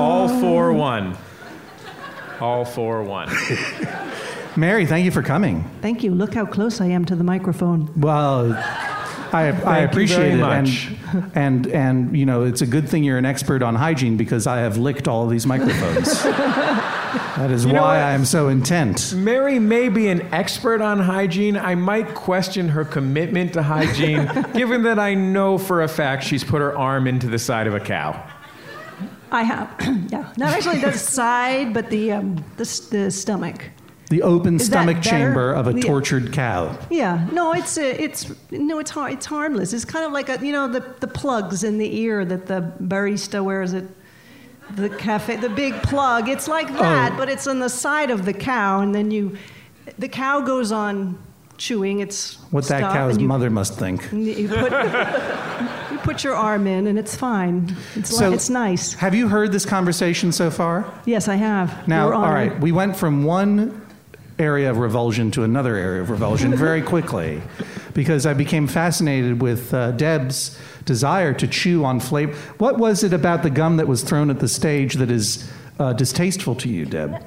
All 0.00 0.28
for 0.40 0.72
one. 0.72 1.16
All 2.40 2.64
for 2.64 3.02
one. 3.02 3.28
Mary, 4.56 4.86
thank 4.86 5.04
you 5.04 5.10
for 5.10 5.22
coming. 5.22 5.68
Thank 5.82 6.02
you. 6.02 6.12
Look 6.14 6.34
how 6.34 6.46
close 6.46 6.80
I 6.80 6.86
am 6.86 7.04
to 7.06 7.16
the 7.16 7.24
microphone. 7.24 7.92
Well, 7.96 8.52
I, 9.32 9.48
I 9.48 9.52
Thank 9.52 9.80
you 9.80 9.84
appreciate 9.88 10.18
very 10.18 10.32
it, 10.32 10.36
much. 10.38 10.88
and 11.12 11.32
and 11.34 11.66
and 11.68 12.16
you 12.16 12.26
know 12.26 12.44
it's 12.44 12.62
a 12.62 12.66
good 12.66 12.88
thing 12.88 13.04
you're 13.04 13.18
an 13.18 13.24
expert 13.26 13.62
on 13.62 13.74
hygiene 13.74 14.16
because 14.16 14.46
I 14.46 14.58
have 14.58 14.76
licked 14.78 15.08
all 15.08 15.24
of 15.24 15.30
these 15.30 15.46
microphones. 15.46 16.22
that 16.22 17.50
is 17.50 17.64
You 17.64 17.74
why? 17.74 17.96
I 17.98 18.12
am 18.12 18.24
so 18.24 18.48
intent. 18.48 19.14
Mary 19.14 19.58
may 19.58 19.88
be 19.88 20.08
an 20.08 20.22
expert 20.32 20.80
on 20.80 20.98
hygiene. 20.98 21.56
I 21.56 21.74
might 21.74 22.14
question 22.14 22.68
her 22.70 22.84
commitment 22.84 23.52
to 23.54 23.62
hygiene, 23.62 24.26
given 24.54 24.82
that 24.84 24.98
I 24.98 25.14
know 25.14 25.58
for 25.58 25.82
a 25.82 25.88
fact 25.88 26.24
she's 26.24 26.44
put 26.44 26.60
her 26.60 26.76
arm 26.76 27.06
into 27.06 27.26
the 27.28 27.38
side 27.38 27.66
of 27.66 27.74
a 27.74 27.80
cow. 27.80 28.22
I 29.30 29.42
have, 29.42 29.68
yeah. 30.10 30.32
Not 30.36 30.54
actually 30.54 30.78
the 30.78 30.92
side, 30.92 31.74
but 31.74 31.90
the 31.90 32.12
um, 32.12 32.36
the, 32.56 32.88
the 32.90 33.10
stomach. 33.10 33.64
The 34.10 34.22
open 34.22 34.56
Is 34.56 34.64
stomach 34.66 35.02
chamber 35.02 35.52
of 35.52 35.66
a 35.68 35.74
Yeah. 35.74 35.80
tortured 35.82 36.32
cow. 36.32 36.74
Yeah, 36.88 37.26
no, 37.30 37.52
it's 37.52 37.76
uh, 37.76 37.82
it's 37.82 38.32
no, 38.50 38.78
it's 38.78 38.90
har- 38.90 39.10
it's 39.10 39.26
harmless. 39.26 39.74
It's 39.74 39.84
kind 39.84 40.06
of 40.06 40.12
like 40.12 40.30
a 40.30 40.44
you 40.44 40.52
know 40.52 40.66
the 40.66 40.82
the 41.00 41.06
plugs 41.08 41.62
in 41.62 41.76
the 41.76 41.94
ear 42.00 42.24
that 42.24 42.46
the 42.46 42.72
barista 42.82 43.44
wears 43.44 43.74
at 43.74 43.84
the 44.76 44.88
cafe, 44.88 45.36
the 45.36 45.50
big 45.50 45.74
plug. 45.82 46.28
It's 46.28 46.48
like 46.48 46.68
that, 46.78 47.12
Oh. 47.12 47.16
but 47.18 47.28
it's 47.28 47.46
on 47.46 47.58
the 47.58 47.68
side 47.68 48.10
of 48.10 48.24
the 48.24 48.32
cow, 48.32 48.80
and 48.80 48.94
then 48.94 49.10
you, 49.10 49.36
the 49.98 50.08
cow 50.08 50.40
goes 50.40 50.72
on 50.72 51.18
chewing 51.58 52.00
its 52.00 52.36
What 52.50 52.64
that 52.68 52.80
cow's 52.80 53.18
you, 53.18 53.26
mother 53.28 53.50
must 53.50 53.78
think. 53.78 54.08
You 54.12 54.48
put, 54.48 54.72
you 55.92 55.98
put 55.98 56.24
your 56.24 56.34
arm 56.34 56.66
in, 56.66 56.86
and 56.86 56.98
it's 56.98 57.14
fine. 57.16 57.76
It's 57.94 58.16
So- 58.16 58.28
li- 58.30 58.34
it's 58.34 58.48
nice. 58.48 58.94
Have 58.94 59.14
you 59.14 59.28
heard 59.28 59.52
this 59.52 59.66
conversation 59.66 60.32
so 60.32 60.50
far? 60.50 60.86
Yes, 61.04 61.28
I 61.28 61.34
have. 61.36 61.86
Now, 61.88 62.10
all 62.12 62.32
right, 62.32 62.58
we 62.60 62.72
went 62.72 62.96
from 62.96 63.24
one 63.24 63.82
area 64.38 64.70
of 64.70 64.78
revulsion 64.78 65.30
to 65.32 65.42
another 65.42 65.76
area 65.76 66.00
of 66.00 66.10
revulsion 66.10 66.54
very 66.56 66.82
quickly 66.82 67.42
because 67.94 68.26
I 68.26 68.34
became 68.34 68.66
fascinated 68.66 69.42
with 69.42 69.74
uh, 69.74 69.92
Deb's 69.92 70.58
desire 70.84 71.34
to 71.34 71.46
chew 71.46 71.84
on 71.84 72.00
flavor. 72.00 72.34
What 72.58 72.78
was 72.78 73.02
it 73.02 73.12
about 73.12 73.42
the 73.42 73.50
gum 73.50 73.76
that 73.76 73.88
was 73.88 74.02
thrown 74.02 74.30
at 74.30 74.40
the 74.40 74.48
stage 74.48 74.94
that 74.94 75.10
is 75.10 75.50
uh, 75.78 75.92
distasteful 75.92 76.54
to 76.56 76.68
you, 76.68 76.86
Deb? 76.86 77.22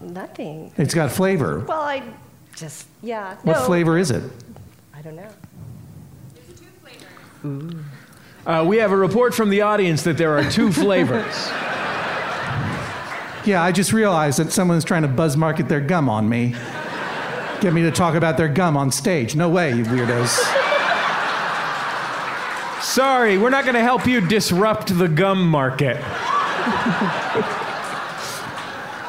Nothing. 0.00 0.72
It's 0.76 0.94
got 0.94 1.10
flavor. 1.10 1.60
Well, 1.60 1.82
I 1.82 2.02
just, 2.56 2.86
yeah. 3.02 3.36
What 3.42 3.58
no. 3.58 3.64
flavor 3.64 3.98
is 3.98 4.10
it? 4.10 4.22
I 4.94 5.02
don't 5.02 5.16
know. 5.16 5.28
There's 6.34 6.60
two 6.60 6.66
flavors. 7.42 7.84
Uh, 8.46 8.64
we 8.66 8.78
have 8.78 8.92
a 8.92 8.96
report 8.96 9.34
from 9.34 9.50
the 9.50 9.62
audience 9.62 10.02
that 10.04 10.16
there 10.16 10.36
are 10.36 10.50
two 10.50 10.72
flavors. 10.84 11.50
Yeah, 13.46 13.62
I 13.62 13.72
just 13.72 13.92
realized 13.92 14.38
that 14.38 14.52
someone's 14.52 14.84
trying 14.84 15.02
to 15.02 15.08
buzz 15.08 15.36
market 15.36 15.68
their 15.68 15.80
gum 15.80 16.08
on 16.08 16.28
me. 16.28 16.54
Get 17.60 17.72
me 17.72 17.82
to 17.82 17.90
talk 17.90 18.14
about 18.14 18.36
their 18.36 18.48
gum 18.48 18.76
on 18.76 18.90
stage. 18.90 19.34
No 19.34 19.48
way, 19.48 19.70
you 19.70 19.84
weirdos. 19.84 20.28
Sorry, 22.82 23.38
we're 23.38 23.50
not 23.50 23.64
going 23.64 23.74
to 23.74 23.82
help 23.82 24.06
you 24.06 24.20
disrupt 24.20 24.96
the 24.98 25.08
gum 25.08 25.48
market. 25.48 25.96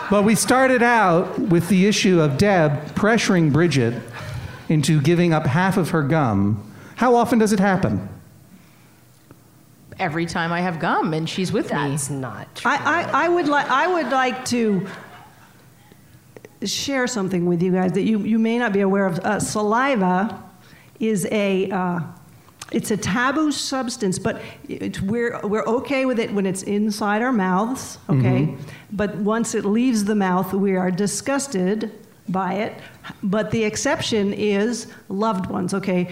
But 0.10 0.24
we 0.24 0.36
started 0.36 0.84
out 0.84 1.40
with 1.40 1.70
the 1.70 1.86
issue 1.88 2.20
of 2.20 2.38
Deb 2.38 2.72
pressuring 2.96 3.54
Bridget 3.54 3.94
into 4.68 5.02
giving 5.02 5.34
up 5.34 5.46
half 5.46 5.78
of 5.78 5.92
her 5.92 6.04
gum. 6.04 6.62
How 6.98 7.16
often 7.16 7.40
does 7.40 7.54
it 7.54 7.60
happen? 7.60 8.10
Every 10.00 10.26
time 10.26 10.52
I 10.52 10.62
have 10.62 10.80
gum 10.80 11.14
and 11.14 11.30
she's 11.30 11.52
with 11.52 11.66
me. 11.66 11.78
That's 11.78 12.10
not 12.10 12.54
true. 12.56 12.72
I, 12.72 12.78
I, 13.04 13.26
I 13.26 13.30
would 13.30 13.48
like 13.48 13.68
I 13.70 13.88
would 13.88 14.10
like 14.12 14.46
to 14.46 14.88
share 16.64 17.08
something 17.08 17.46
with 17.46 17.62
you 17.62 17.72
guys 17.72 17.92
that 17.94 18.04
you, 18.04 18.20
you 18.20 18.38
may 18.40 18.58
not 18.58 18.72
be 18.74 18.82
aware 18.82 19.06
of. 19.06 19.20
Uh, 19.20 19.40
saliva 19.40 20.44
is 21.00 21.28
a 21.32 21.70
uh, 21.72 22.00
it's 22.72 22.90
a 22.92 22.98
taboo 22.98 23.52
substance, 23.52 24.18
but 24.18 24.42
it's, 24.70 25.02
we're, 25.02 25.40
we're 25.44 25.66
okay 25.66 26.06
with 26.06 26.20
it 26.20 26.32
when 26.34 26.46
it's 26.46 26.64
inside 26.64 27.22
our 27.22 27.34
mouths, 27.34 27.98
okay? 28.10 28.44
Mhm. 28.48 28.60
But 28.94 29.18
once 29.18 29.56
it 29.56 29.66
leaves 29.66 30.06
the 30.06 30.16
mouth, 30.16 30.54
we 30.54 30.78
are 30.78 30.90
disgusted 30.90 31.92
by 32.30 32.54
it. 32.54 32.74
But 33.24 33.52
the 33.52 33.64
exception 33.64 34.32
is 34.34 34.88
loved 35.10 35.48
ones, 35.48 35.74
okay? 35.74 36.08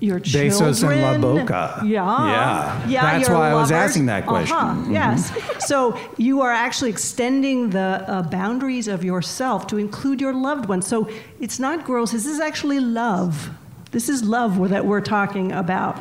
Your 0.00 0.20
children. 0.20 0.50
Besos 0.72 0.84
en 0.84 1.00
la 1.02 1.18
boca. 1.18 1.80
Yeah. 1.84 2.04
Yeah. 2.28 2.88
Yeah. 2.88 3.02
That's 3.02 3.28
your 3.28 3.38
why 3.38 3.50
I 3.50 3.54
was 3.54 3.72
asking 3.72 4.06
that 4.06 4.26
question. 4.26 4.56
Uh-huh, 4.56 4.74
Mhm. 4.84 4.92
Yes. 4.92 5.32
so 5.66 5.98
you 6.16 6.42
are 6.42 6.52
actually 6.52 6.90
extending 6.90 7.70
the 7.70 8.04
uh, 8.06 8.22
boundaries 8.22 8.86
of 8.88 9.02
yourself 9.04 9.66
to 9.68 9.76
include 9.78 10.20
your 10.20 10.32
loved 10.34 10.66
ones. 10.68 10.86
So 10.86 11.08
it's 11.40 11.58
not 11.58 11.84
gross. 11.84 12.12
This 12.12 12.26
is 12.26 12.38
actually 12.40 12.80
love. 12.80 13.50
This 13.90 14.08
is 14.08 14.22
love 14.22 14.68
that 14.70 14.84
we're 14.86 15.00
talking 15.00 15.50
about. 15.52 15.96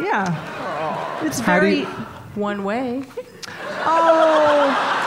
Yeah. 0.00 1.24
It's 1.24 1.40
very. 1.40 1.80
you- 1.80 1.86
One 2.36 2.62
way. 2.62 3.02
Oh. 3.84 4.99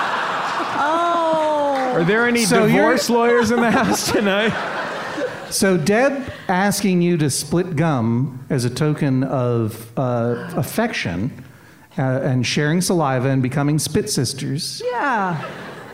Are 1.94 2.04
there 2.04 2.26
any 2.28 2.44
So 2.46 2.66
divorce 2.68 3.10
lawyers 3.10 3.52
in 3.52 3.60
the 3.62 3.72
house 3.72 4.12
tonight? 4.12 4.52
So 5.50 5.78
Deb 5.78 6.32
asking 6.48 7.04
you 7.04 7.16
to 7.18 7.30
split 7.30 7.76
gum 7.76 8.44
as 8.50 8.66
a 8.66 8.72
token 8.72 9.24
of 9.24 9.92
uh, 9.96 10.50
affection 10.56 11.46
uh, 11.96 12.02
and 12.02 12.44
sharing 12.44 12.82
saliva 12.82 13.30
and 13.30 13.44
becoming 13.44 13.78
spit 13.78 14.10
sisters 14.10 14.82
Yeah. 14.84 15.48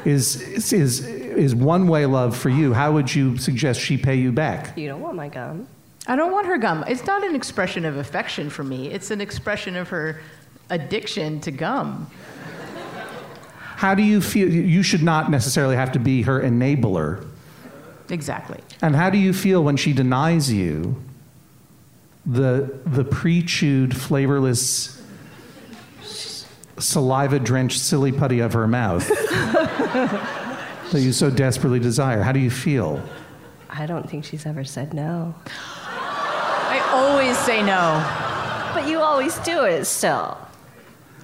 is, 0.06 0.40
is 0.42 0.72
is 0.72 1.06
is 1.06 1.54
one 1.56 1.90
way 1.90 2.06
love 2.06 2.38
for 2.38 2.48
you. 2.48 2.74
How 2.74 2.94
would 2.94 3.14
you 3.14 3.36
suggest 3.38 3.82
she 3.82 3.98
pay 3.98 4.16
you 4.16 4.32
back? 4.32 4.78
You 4.78 4.88
don't 4.88 5.02
want 5.02 5.18
my 5.18 5.28
gum. 5.28 5.68
I 6.08 6.16
don't 6.16 6.32
want 6.32 6.48
her 6.48 6.58
gum. 6.58 6.86
It's 6.88 7.06
not 7.06 7.26
an 7.28 7.36
expression 7.36 7.84
of 7.84 7.98
affection 7.98 8.50
for 8.50 8.64
me. 8.64 8.88
It's 8.92 9.12
an 9.12 9.20
expression 9.20 9.76
of 9.76 9.90
her 9.90 10.22
addiction 10.70 11.42
to 11.42 11.52
gum. 11.52 12.10
How 13.80 13.96
do 13.96 14.04
you 14.04 14.20
feel? 14.20 14.52
You 14.52 14.84
should 14.84 15.04
not 15.04 15.32
necessarily 15.32 15.78
have 15.78 15.94
to 15.94 16.00
be 16.00 16.24
her 16.24 16.42
enabler. 16.42 17.26
Exactly. 18.10 18.60
And 18.82 18.94
how 18.94 19.10
do 19.10 19.18
you 19.18 19.32
feel 19.32 19.64
when 19.64 19.78
she 19.78 19.94
denies 19.94 20.52
you 20.52 21.02
the 22.26 22.78
the 22.86 23.06
pre-chewed, 23.06 23.96
flavorless, 23.96 25.02
saliva-drenched 26.78 27.80
silly 27.80 28.12
putty 28.12 28.42
of 28.42 28.52
her 28.52 28.68
mouth 28.68 29.08
that 30.92 31.00
you 31.00 31.14
so 31.14 31.30
desperately 31.30 31.80
desire? 31.80 32.22
How 32.22 32.34
do 32.34 32.42
you 32.42 32.52
feel? 32.52 33.02
I 33.70 33.86
don't 33.86 34.10
think 34.10 34.26
she's 34.26 34.46
ever 34.46 34.66
said 34.66 34.94
no. 34.94 35.34
I 35.48 36.82
always 36.92 37.38
say 37.38 37.62
no. 37.62 38.04
But 38.74 38.90
you 38.90 39.00
always 39.00 39.38
do 39.38 39.64
it 39.64 39.86
still. 39.86 40.38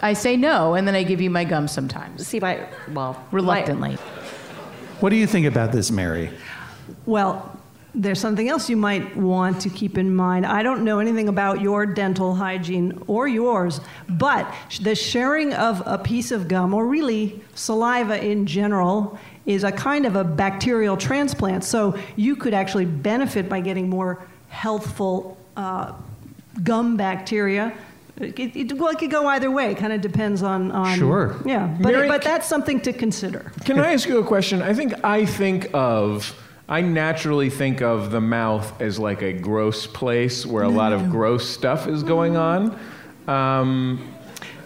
I 0.02 0.14
say 0.14 0.38
no, 0.38 0.76
and 0.76 0.88
then 0.88 0.96
I 0.96 1.04
give 1.04 1.22
you 1.22 1.30
my 1.30 1.44
gum 1.44 1.68
sometimes. 1.68 2.28
See, 2.28 2.40
my, 2.40 2.68
well, 2.92 3.24
reluctantly. 3.32 3.96
What 5.00 5.10
do 5.10 5.16
you 5.16 5.28
think 5.28 5.46
about 5.46 5.72
this, 5.72 5.92
Mary? 5.92 6.30
Well, 7.06 7.52
there's 7.94 8.20
something 8.20 8.50
else 8.50 8.70
you 8.70 8.76
might 8.76 9.16
want 9.16 9.62
to 9.62 9.70
keep 9.70 9.98
in 9.98 10.14
mind. 10.14 10.46
I 10.46 10.64
don't 10.64 10.84
know 10.84 11.00
anything 11.00 11.30
about 11.30 11.62
your 11.62 11.86
dental 11.86 12.36
hygiene 12.36 13.02
or 13.08 13.28
yours, 13.28 13.80
but 14.10 14.54
the 14.82 14.96
sharing 14.96 15.54
of 15.54 15.82
a 15.86 15.98
piece 15.98 16.32
of 16.32 16.48
gum, 16.48 16.74
or 16.74 16.86
really 16.86 17.42
saliva 17.56 18.24
in 18.24 18.46
general, 18.46 19.18
is 19.46 19.64
a 19.64 19.72
kind 19.72 20.06
of 20.06 20.16
a 20.16 20.24
bacterial 20.24 20.98
transplant. 20.98 21.64
So 21.64 21.98
you 22.16 22.36
could 22.36 22.54
actually 22.54 22.86
benefit 22.86 23.48
by 23.48 23.62
getting 23.62 23.90
more 23.90 24.26
healthful 24.50 25.38
uh, 25.56 25.94
gum 26.64 26.98
bacteria. 26.98 27.74
It, 28.18 28.56
it, 28.56 28.74
well, 28.74 28.92
it 28.92 29.00
could 29.00 29.12
go 29.12 29.28
either 29.28 29.52
way. 29.52 29.72
It 29.72 29.78
kind 29.78 29.92
of 29.92 30.00
depends 30.00 30.42
on, 30.42 30.72
on 30.72 30.98
Sure. 30.98 31.36
Yeah, 31.46 31.68
but, 31.82 31.92
Mary, 31.92 32.08
but 32.08 32.22
that's 32.22 32.48
something 32.48 32.80
to 32.82 32.94
consider. 32.94 33.52
Can 33.66 33.80
I 33.80 33.94
ask 33.94 34.08
you 34.08 34.20
a 34.20 34.24
question? 34.24 34.62
I 34.62 34.74
think 34.74 35.04
I 35.04 35.26
think 35.26 35.70
of, 35.74 36.34
I 36.70 36.80
naturally 36.80 37.50
think 37.50 37.82
of 37.82 38.12
the 38.12 38.22
mouth 38.22 38.82
as 38.82 39.00
like 39.00 39.22
a 39.22 39.34
gross 39.34 39.86
place 39.86 40.46
where 40.46 40.64
a 40.64 40.70
lot 40.70 40.94
of 40.94 41.10
gross 41.10 41.48
stuff 41.48 41.88
is 41.88 42.04
going 42.04 42.38
on. 42.38 42.80
Um, 43.28 44.16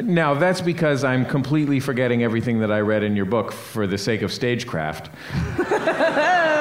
now, 0.01 0.33
that's 0.35 0.61
because 0.61 1.03
I'm 1.03 1.25
completely 1.25 1.79
forgetting 1.79 2.23
everything 2.23 2.59
that 2.59 2.71
I 2.71 2.79
read 2.81 3.03
in 3.03 3.15
your 3.15 3.25
book 3.25 3.51
for 3.51 3.87
the 3.87 3.97
sake 3.97 4.21
of 4.21 4.31
stagecraft. 4.31 5.09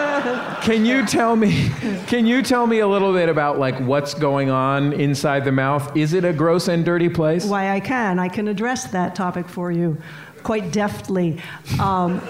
Can 0.63 0.85
you 0.85 1.07
tell 1.07 1.37
me 1.37 1.71
can 2.07 2.27
you 2.27 2.43
tell 2.43 2.67
me 2.67 2.81
a 2.81 2.87
little 2.89 3.13
bit 3.13 3.29
about 3.29 3.59
like 3.59 3.79
what's 3.81 4.15
going 4.15 4.51
on 4.51 4.93
inside 4.93 5.45
the 5.45 5.53
mouth? 5.53 5.97
Is 5.97 6.13
it 6.13 6.25
a 6.25 6.33
gross 6.33 6.69
and 6.69 6.85
dirty 6.85 7.09
place? 7.09 7.45
Why 7.45 7.71
I 7.71 7.81
can. 7.81 8.19
I 8.19 8.29
can 8.29 8.49
address 8.49 8.85
that 8.93 9.15
topic 9.15 9.49
for 9.49 9.71
you 9.73 9.99
quite 10.43 10.73
deftly. 10.73 11.41
Um, 11.81 12.21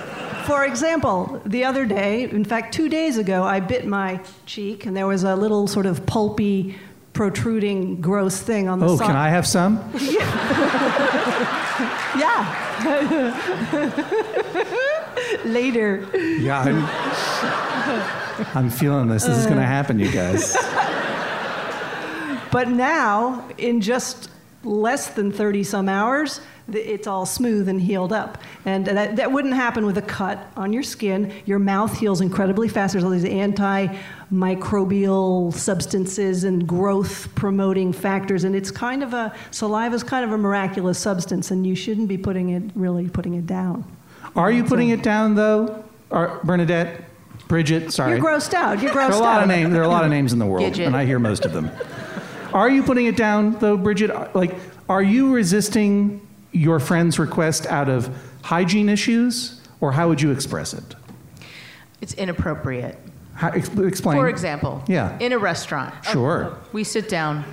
for 0.46 0.64
example, 0.64 1.42
the 1.44 1.64
other 1.64 1.84
day, 1.84 2.24
in 2.24 2.44
fact, 2.44 2.72
two 2.74 2.88
days 2.88 3.18
ago, 3.18 3.42
I 3.44 3.61
bit 3.61 3.86
my 3.86 4.20
cheek 4.46 4.86
and 4.86 4.96
there 4.96 5.07
was 5.07 5.24
a 5.24 5.36
little 5.36 5.66
sort 5.66 5.86
of 5.86 6.07
pulpy, 6.07 6.76
protruding, 7.12 8.01
gross 8.01 8.40
thing 8.40 8.68
on 8.68 8.78
the 8.78 8.86
Oh, 8.86 8.96
side. 8.96 9.07
can 9.09 9.16
I 9.16 9.28
have 9.28 9.46
some? 9.46 9.78
yeah. 12.18 12.64
Later. 15.44 16.07
Yeah, 16.14 16.61
I'm, 16.61 16.84
I'm 18.55 18.70
feeling 18.70 19.09
this. 19.09 19.24
This 19.24 19.36
is 19.36 19.47
going 19.47 19.59
to 19.59 19.64
uh. 19.64 19.66
happen, 19.66 19.99
you 19.99 20.11
guys. 20.11 20.57
But 22.51 22.68
now, 22.68 23.49
in 23.59 23.80
just 23.80 24.30
less 24.64 25.09
than 25.09 25.32
30 25.32 25.64
some 25.64 25.89
hours, 25.89 26.41
it's 26.72 27.07
all 27.07 27.24
smooth 27.24 27.68
and 27.68 27.80
healed 27.80 28.12
up. 28.12 28.39
And 28.64 28.86
that, 28.86 29.16
that 29.16 29.32
wouldn't 29.32 29.55
happen 29.55 29.86
with 29.86 29.99
a 29.99 30.03
cut 30.03 30.39
on 30.57 30.72
your 30.72 30.82
skin. 30.82 31.32
Your 31.47 31.59
mouth 31.59 31.99
heals 31.99 32.20
incredibly 32.20 32.68
fast. 32.68 32.93
There's 32.93 33.05
all 33.05 33.11
these 33.11 33.24
antimicrobial 33.24 35.55
substances 35.55 36.45
and 36.45 36.66
growth 36.66 37.34
promoting 37.34 37.93
factors. 37.93 38.45
And 38.45 38.55
it's 38.55 38.70
kind 38.70 39.03
of 39.03 39.14
a, 39.14 39.34
saliva 39.51 39.97
is 39.97 40.03
kind 40.03 40.24
of 40.24 40.32
a 40.32 40.39
miraculous 40.39 40.99
substance, 40.99 41.51
and 41.51 41.66
you 41.66 41.74
shouldn't 41.74 42.09
be 42.09 42.18
putting 42.18 42.51
it, 42.51 42.62
really 42.74 43.09
putting 43.09 43.34
it 43.34 43.47
down. 43.47 43.84
Are 44.36 44.51
you 44.51 44.64
putting 44.64 44.91
it 44.91 45.03
down 45.03 45.34
though, 45.34 45.82
Bernadette, 46.11 47.07
Bridget? 47.49 47.92
Sorry, 47.92 48.12
You're 48.16 48.20
grossed 48.24 48.55
out. 48.55 48.80
You're 48.82 48.90
grossed 48.92 48.94
there 48.94 49.03
are 49.07 49.12
a 49.12 49.18
lot 49.18 49.36
out. 49.38 49.42
of 49.42 49.49
names. 49.49 49.72
There 49.72 49.80
are 49.82 49.84
a 49.86 49.88
lot 49.88 50.05
of 50.05 50.11
names 50.11 50.32
in 50.32 50.38
the 50.38 50.46
world, 50.46 50.72
Gidget. 50.72 50.86
and 50.86 50.96
I 50.96 51.05
hear 51.07 51.18
most 51.18 51.44
of 51.44 51.53
them. 51.53 51.70
Are 52.53 52.70
you 52.70 52.82
putting 52.82 53.07
it 53.07 53.16
down 53.16 53.59
though, 53.59 53.76
Bridget? 53.76 54.34
Like, 54.34 54.55
are 54.88 55.03
you 55.03 55.32
resisting 55.34 56.26
your 56.53 56.78
friend's 56.80 57.18
request 57.18 57.66
out 57.66 57.88
of 57.88 58.09
hygiene 58.42 58.88
issues, 58.88 59.61
or 59.80 59.92
how 59.92 60.09
would 60.09 60.20
you 60.20 60.30
express 60.30 60.72
it? 60.74 60.94
It's 62.01 62.14
inappropriate. 62.14 62.99
How, 63.34 63.49
ex- 63.51 63.68
explain. 63.78 64.16
For 64.18 64.28
example, 64.28 64.82
Yeah. 64.88 65.16
in 65.20 65.32
a 65.32 65.38
restaurant, 65.38 65.94
oh, 66.09 66.12
Sure. 66.12 66.57
we 66.72 66.84
sit 66.84 67.09
down, 67.09 67.44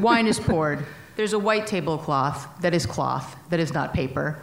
wine 0.00 0.26
is 0.26 0.38
poured. 0.38 0.84
There's 1.16 1.32
a 1.32 1.38
white 1.38 1.66
tablecloth 1.66 2.46
that 2.60 2.74
is 2.74 2.84
cloth, 2.86 3.36
that 3.50 3.58
is 3.58 3.72
not 3.72 3.94
paper. 3.94 4.38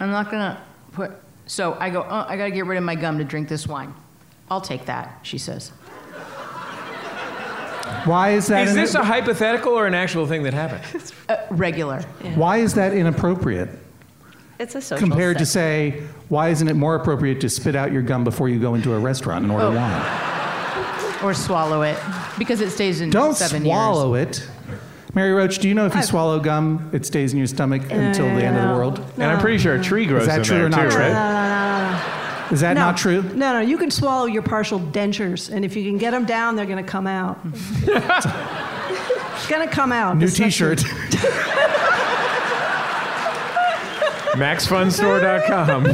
I'm 0.00 0.10
not 0.10 0.30
gonna 0.30 0.58
put. 0.92 1.12
So 1.46 1.76
I 1.78 1.90
go, 1.90 2.04
oh, 2.08 2.26
I 2.28 2.36
gotta 2.36 2.50
get 2.50 2.66
rid 2.66 2.76
of 2.78 2.84
my 2.84 2.96
gum 2.96 3.18
to 3.18 3.24
drink 3.24 3.48
this 3.48 3.66
wine. 3.66 3.94
I'll 4.50 4.60
take 4.60 4.86
that, 4.86 5.18
she 5.22 5.38
says. 5.38 5.70
Why 8.04 8.30
is 8.30 8.46
that? 8.48 8.68
Is 8.68 8.74
this 8.74 8.94
a 8.94 9.04
hypothetical 9.04 9.72
or 9.72 9.86
an 9.86 9.94
actual 9.94 10.26
thing 10.26 10.42
that 10.44 10.54
happened? 10.54 10.82
Uh, 11.28 11.34
regular. 11.50 12.02
Why 12.36 12.58
is 12.58 12.74
that 12.74 12.92
inappropriate? 12.92 13.68
It's 14.60 14.76
a 14.76 14.80
social 14.80 15.08
Compared 15.08 15.38
to 15.38 15.46
say, 15.46 16.04
why 16.28 16.50
isn't 16.50 16.68
it 16.68 16.74
more 16.76 16.94
appropriate 16.94 17.40
to 17.40 17.48
spit 17.50 17.74
out 17.74 17.90
your 17.90 18.02
gum 18.02 18.22
before 18.22 18.48
you 18.48 18.60
go 18.60 18.76
into 18.76 18.94
a 18.94 18.98
restaurant 19.00 19.42
and 19.42 19.50
order 19.50 19.66
Oh. 19.66 19.72
wine? 19.74 21.24
Or 21.24 21.34
swallow 21.34 21.82
it, 21.82 21.98
because 22.38 22.60
it 22.60 22.70
stays 22.70 23.00
in 23.00 23.10
Don't 23.10 23.34
seven 23.36 23.64
swallow 23.64 24.14
years. 24.14 24.38
it. 24.38 24.48
Mary 25.14 25.32
Roach, 25.32 25.58
do 25.58 25.66
you 25.68 25.74
know 25.74 25.84
if 25.86 25.96
you 25.96 26.02
swallow 26.02 26.38
gum, 26.38 26.90
it 26.92 27.04
stays 27.04 27.32
in 27.32 27.38
your 27.38 27.48
stomach 27.48 27.82
until 27.90 28.26
the 28.36 28.44
end 28.44 28.56
of 28.56 28.68
the 28.68 28.74
world? 28.76 29.00
And 29.16 29.24
I'm 29.24 29.40
pretty 29.40 29.58
sure 29.58 29.74
a 29.74 29.82
tree 29.82 30.06
grows 30.06 30.22
Is 30.22 30.28
that 30.28 30.38
in 30.38 30.44
true 30.44 30.56
there 30.58 30.66
or 30.66 30.68
not 30.68 30.82
too, 30.84 30.90
true? 30.90 31.00
right? 31.00 32.25
Is 32.50 32.60
that 32.60 32.74
No. 32.74 32.80
not 32.82 32.96
true? 32.96 33.22
No, 33.22 33.52
no, 33.54 33.60
you 33.60 33.76
can 33.76 33.90
swallow 33.90 34.26
your 34.26 34.42
partial 34.42 34.78
dentures, 34.78 35.50
and 35.52 35.64
if 35.64 35.74
you 35.76 35.84
can 35.84 35.98
get 35.98 36.12
them 36.12 36.24
down, 36.24 36.56
they're 36.56 36.64
going 36.66 36.82
to 36.84 36.90
come 36.90 37.06
out. 37.06 37.38
it's 37.44 39.46
going 39.48 39.68
to 39.68 39.74
come 39.74 39.92
out. 39.92 40.16
New 40.16 40.28
T-shirt. 40.28 40.78
MaxFunStore.com. 44.56 45.86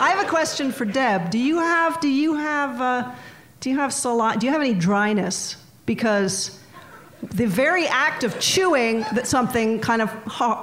I 0.00 0.10
have 0.10 0.24
a 0.24 0.28
question 0.28 0.72
for 0.72 0.84
Deb. 0.84 1.30
Do 1.30 1.38
you 1.38 1.58
have 1.58 2.00
do 2.00 2.08
you 2.08 2.34
have 2.34 2.80
uh, 2.80 3.10
do 3.60 3.70
you 3.70 3.76
have 3.76 3.92
sali- 3.92 4.36
do 4.38 4.46
you 4.46 4.52
have 4.52 4.60
any 4.60 4.74
dryness? 4.74 5.56
Because 5.86 6.58
the 7.22 7.46
very 7.46 7.86
act 7.86 8.24
of 8.24 8.38
chewing 8.40 9.00
that 9.12 9.26
something 9.26 9.78
kind 9.80 10.00
of 10.00 10.10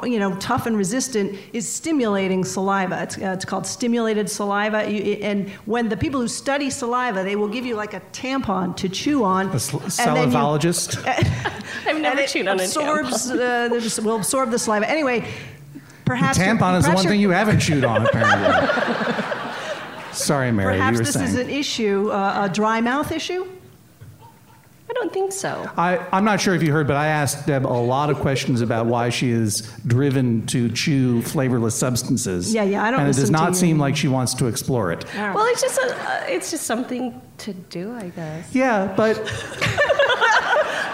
you 0.04 0.18
know 0.18 0.36
tough 0.38 0.66
and 0.66 0.76
resistant 0.76 1.38
is 1.54 1.72
stimulating 1.72 2.44
saliva. 2.44 3.04
It's, 3.04 3.18
uh, 3.18 3.36
it's 3.36 3.46
called 3.46 3.68
stimulated 3.68 4.28
saliva. 4.30 4.90
You, 4.92 5.14
and 5.22 5.50
when 5.66 5.90
the 5.90 5.98
people 5.98 6.20
who 6.20 6.28
study 6.28 6.70
saliva, 6.72 7.24
they 7.24 7.36
will 7.36 7.48
give 7.48 7.66
you 7.66 7.76
like 7.76 7.94
a 7.94 8.02
tampon 8.12 8.76
to 8.78 8.90
chew 8.90 9.24
on. 9.24 9.50
A 9.50 9.60
sl- 9.60 9.78
and 9.78 9.92
then 9.92 10.32
you- 10.32 10.38
salivologist? 10.38 10.98
I've 11.86 12.02
never 12.02 12.12
and 12.12 12.20
it 12.20 12.30
chewed 12.30 12.48
on 12.48 12.60
a 12.60 12.64
absorbs, 12.64 13.32
tampon. 13.32 14.00
uh, 14.00 14.04
will 14.04 14.16
absorb 14.18 14.50
the 14.50 14.58
saliva. 14.60 14.90
Anyway, 14.90 15.30
perhaps 16.06 16.38
the 16.40 16.44
tampon 16.46 16.80
is 16.80 16.86
the 16.86 16.92
one 16.94 17.06
thing 17.06 17.20
you 17.22 17.30
haven't 17.30 17.60
chewed 17.60 17.86
on, 17.86 18.06
apparently. 18.06 18.84
Sorry, 20.12 20.52
Mary, 20.52 20.74
you 20.74 20.80
Perhaps 20.80 20.98
were 20.98 21.04
this 21.04 21.14
saying. 21.14 21.28
is 21.28 21.36
an 21.36 21.50
issue, 21.52 22.10
uh, 22.12 22.48
a 22.50 22.54
dry 22.54 22.82
mouth 22.82 23.12
issue. 23.12 23.46
I 24.98 25.04
don't 25.04 25.14
think 25.14 25.32
so. 25.32 25.70
I, 25.78 26.04
I'm 26.12 26.26
not 26.26 26.42
sure 26.42 26.56
if 26.56 26.64
you 26.64 26.72
heard, 26.72 26.88
but 26.88 26.96
I 26.96 27.08
asked 27.08 27.46
Deb 27.46 27.66
a 27.66 27.68
lot 27.68 28.10
of 28.10 28.18
questions 28.18 28.62
about 28.62 28.88
why 28.88 29.10
she 29.10 29.30
is 29.30 29.62
driven 29.86 30.46
to 30.48 30.72
chew 30.72 31.22
flavorless 31.22 31.76
substances. 31.76 32.52
Yeah, 32.52 32.64
yeah, 32.64 32.84
I 32.84 32.90
don't 32.90 33.02
And 33.02 33.10
it 33.10 33.16
does 33.16 33.30
not 33.30 33.56
seem 33.56 33.78
like 33.78 33.96
she 33.96 34.08
wants 34.08 34.34
to 34.36 34.48
explore 34.48 34.92
it. 34.92 35.06
Well, 35.14 35.46
it's 35.46 35.62
just 35.62 35.78
a, 35.80 35.96
uh, 35.96 36.24
it's 36.28 36.50
just 36.50 36.64
something 36.66 37.22
to 37.40 37.54
do, 37.54 37.94
I 37.94 38.10
guess. 38.10 38.56
Yeah, 38.56 38.92
but 38.98 39.18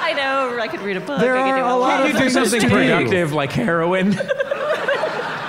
I 0.01 0.13
know. 0.17 0.59
I 0.59 0.67
could 0.67 0.81
read 0.81 0.97
a 0.97 1.01
book. 1.01 1.21
There 1.21 1.37
I 1.37 1.43
could 1.43 1.51
are 1.51 1.57
do 1.59 1.65
a 1.65 1.79
lot 1.79 1.91
Can 1.91 2.01
of 2.01 2.07
you 2.07 2.13
do 2.13 2.19
things 2.19 2.33
something 2.33 2.59
to 2.59 2.67
do. 2.67 2.73
productive 2.73 3.31
like 3.31 3.51
heroin? 3.53 4.13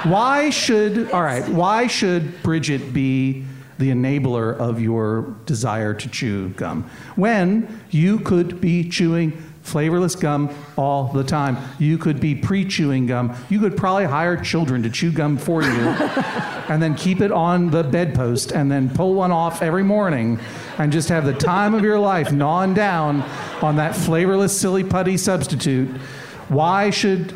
Why 0.04 0.50
should, 0.50 1.10
all 1.10 1.22
right, 1.22 1.48
why 1.48 1.86
should 1.88 2.42
Bridget 2.42 2.92
be 2.92 3.44
the 3.78 3.90
enabler 3.90 4.56
of 4.56 4.80
your 4.80 5.34
desire 5.46 5.94
to 5.94 6.08
chew 6.08 6.50
gum 6.50 6.88
when 7.16 7.80
you 7.90 8.20
could 8.20 8.60
be 8.60 8.88
chewing 8.88 9.32
flavorless 9.62 10.14
gum 10.14 10.54
all 10.76 11.12
the 11.12 11.24
time? 11.24 11.56
You 11.78 11.98
could 11.98 12.20
be 12.20 12.34
pre 12.34 12.64
chewing 12.64 13.06
gum. 13.06 13.34
You 13.48 13.58
could 13.58 13.76
probably 13.76 14.04
hire 14.04 14.36
children 14.36 14.82
to 14.82 14.90
chew 14.90 15.10
gum 15.10 15.38
for 15.38 15.62
you 15.62 15.68
and 16.68 16.82
then 16.82 16.94
keep 16.94 17.20
it 17.20 17.32
on 17.32 17.70
the 17.70 17.82
bedpost 17.82 18.52
and 18.52 18.70
then 18.70 18.90
pull 18.90 19.14
one 19.14 19.32
off 19.32 19.62
every 19.62 19.82
morning 19.82 20.38
and 20.78 20.92
just 20.92 21.08
have 21.08 21.24
the 21.24 21.34
time 21.34 21.74
of 21.74 21.82
your 21.82 21.98
life 21.98 22.32
gnawing 22.32 22.74
down 22.74 23.22
on 23.62 23.76
that 23.76 23.96
flavorless 23.96 24.58
silly 24.58 24.84
putty 24.84 25.16
substitute. 25.16 25.88
Why 26.48 26.90
should 26.90 27.34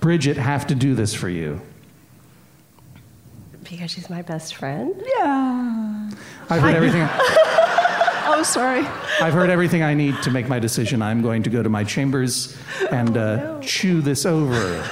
Bridget 0.00 0.36
have 0.36 0.66
to 0.66 0.74
do 0.74 0.94
this 0.94 1.14
for 1.14 1.28
you? 1.28 1.60
Because 3.70 3.90
she's 3.92 4.10
my 4.10 4.22
best 4.22 4.56
friend. 4.56 4.92
Yeah. 5.18 6.10
I've 6.50 6.60
heard 6.60 6.74
everything. 6.74 7.02
oh, 7.08 8.42
sorry. 8.44 8.84
I've 9.20 9.32
heard 9.32 9.48
everything 9.48 9.84
I 9.84 9.94
need 9.94 10.20
to 10.24 10.30
make 10.32 10.48
my 10.48 10.58
decision. 10.58 11.00
I'm 11.02 11.22
going 11.22 11.44
to 11.44 11.50
go 11.50 11.62
to 11.62 11.68
my 11.68 11.84
chambers 11.84 12.56
and 12.90 13.16
uh, 13.16 13.60
chew 13.60 14.02
this 14.02 14.26
over 14.26 14.82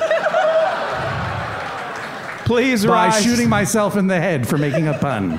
Please 2.45 2.87
by 2.87 3.09
rise. 3.09 3.23
shooting 3.23 3.49
myself 3.49 3.97
in 3.97 4.07
the 4.07 4.19
head 4.19 4.47
for 4.49 4.57
making 4.57 4.87
a 4.87 4.97
pun. 4.97 5.39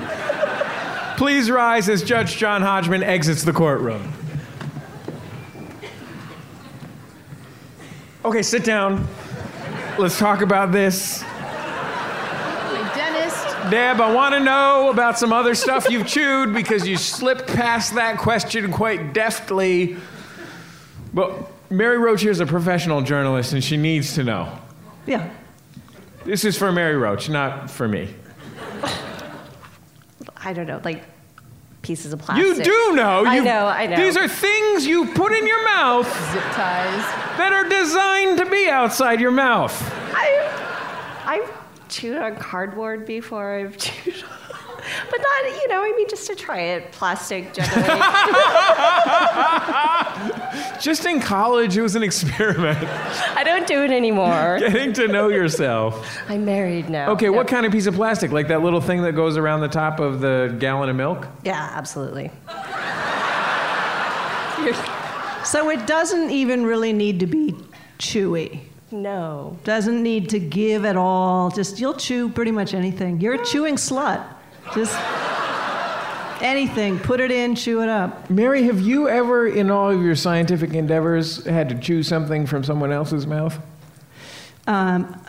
Please 1.16 1.50
rise 1.50 1.88
as 1.88 2.02
Judge 2.04 2.36
John 2.36 2.62
Hodgman 2.62 3.02
exits 3.02 3.42
the 3.42 3.52
courtroom. 3.52 4.12
Okay, 8.24 8.42
sit 8.42 8.64
down. 8.64 9.08
Let's 9.98 10.18
talk 10.18 10.42
about 10.42 10.72
this. 10.72 11.24
Deb, 13.70 14.00
I 14.00 14.12
want 14.12 14.34
to 14.34 14.40
know 14.40 14.90
about 14.90 15.16
some 15.16 15.32
other 15.32 15.54
stuff 15.54 15.88
you've 15.88 16.06
chewed 16.06 16.52
because 16.52 16.88
you 16.88 16.96
slipped 16.96 17.46
past 17.46 17.94
that 17.94 18.18
question 18.18 18.72
quite 18.72 19.12
deftly. 19.12 19.96
But 21.14 21.50
Mary 21.70 21.98
Roach 21.98 22.24
is 22.24 22.40
a 22.40 22.46
professional 22.46 23.00
journalist 23.00 23.52
and 23.52 23.62
she 23.62 23.76
needs 23.76 24.14
to 24.14 24.24
know. 24.24 24.58
Yeah. 25.06 25.30
This 26.24 26.44
is 26.44 26.58
for 26.58 26.72
Mary 26.72 26.96
Roach, 26.96 27.28
not 27.28 27.70
for 27.70 27.86
me. 27.86 28.12
I 30.36 30.52
don't 30.52 30.66
know, 30.66 30.80
like 30.84 31.04
pieces 31.82 32.12
of 32.12 32.18
plastic. 32.18 32.44
You 32.44 32.64
do 32.64 32.96
know. 32.96 33.24
I 33.24 33.38
know. 33.38 33.66
I 33.66 33.86
know. 33.86 33.96
These 33.96 34.16
are 34.16 34.26
things 34.26 34.84
you 34.86 35.12
put 35.12 35.32
in 35.32 35.46
your 35.46 35.62
mouth 35.64 36.06
Zip 36.32 36.42
ties. 36.54 37.36
that 37.38 37.52
are 37.52 37.68
designed 37.68 38.38
to 38.38 38.46
be 38.46 38.68
outside 38.68 39.20
your 39.20 39.30
mouth. 39.30 39.72
I've 41.24 41.59
chewed 41.90 42.16
on 42.16 42.36
cardboard 42.36 43.04
before. 43.04 43.56
I've 43.56 43.76
chewed, 43.76 44.24
on, 44.24 44.30
but 45.10 45.20
not. 45.20 45.44
You 45.44 45.68
know, 45.68 45.82
I 45.82 45.92
mean, 45.96 46.08
just 46.08 46.26
to 46.28 46.34
try 46.34 46.60
it. 46.60 46.92
Plastic 46.92 47.52
generally. 47.52 47.90
Just 50.80 51.04
in 51.04 51.20
college, 51.20 51.76
it 51.76 51.82
was 51.82 51.94
an 51.94 52.02
experiment. 52.02 52.78
I 53.36 53.44
don't 53.44 53.66
do 53.66 53.84
it 53.84 53.90
anymore. 53.90 54.58
Getting 54.58 54.94
to 54.94 55.08
know 55.08 55.28
yourself. 55.28 56.18
I'm 56.28 56.44
married 56.46 56.88
now. 56.88 57.10
Okay, 57.12 57.28
what 57.28 57.48
kind 57.48 57.66
of 57.66 57.72
piece 57.72 57.86
of 57.86 57.94
plastic? 57.94 58.30
Like 58.30 58.48
that 58.48 58.62
little 58.62 58.80
thing 58.80 59.02
that 59.02 59.12
goes 59.12 59.36
around 59.36 59.60
the 59.60 59.68
top 59.68 60.00
of 60.00 60.20
the 60.20 60.56
gallon 60.58 60.88
of 60.88 60.96
milk? 60.96 61.28
Yeah, 61.44 61.70
absolutely. 61.74 62.30
So 65.44 65.70
it 65.70 65.86
doesn't 65.86 66.30
even 66.30 66.64
really 66.64 66.92
need 66.92 67.20
to 67.20 67.26
be 67.26 67.54
chewy. 67.98 68.60
No. 68.92 69.56
Doesn't 69.64 70.02
need 70.02 70.28
to 70.30 70.38
give 70.38 70.84
at 70.84 70.96
all. 70.96 71.50
Just 71.50 71.78
you'll 71.80 71.94
chew 71.94 72.28
pretty 72.28 72.50
much 72.50 72.74
anything. 72.74 73.20
You're 73.20 73.34
a 73.40 73.44
chewing 73.44 73.76
slut. 73.76 74.24
Just 74.74 74.96
anything. 76.42 76.98
Put 76.98 77.20
it 77.20 77.30
in, 77.30 77.54
chew 77.54 77.82
it 77.82 77.88
up. 77.88 78.28
Mary, 78.30 78.64
have 78.64 78.80
you 78.80 79.08
ever, 79.08 79.46
in 79.46 79.70
all 79.70 79.90
of 79.90 80.02
your 80.02 80.14
scientific 80.16 80.74
endeavors, 80.74 81.44
had 81.44 81.68
to 81.68 81.74
chew 81.78 82.02
something 82.02 82.46
from 82.46 82.64
someone 82.64 82.90
else's 82.92 83.26
mouth? 83.26 83.58
Um, 84.66 85.20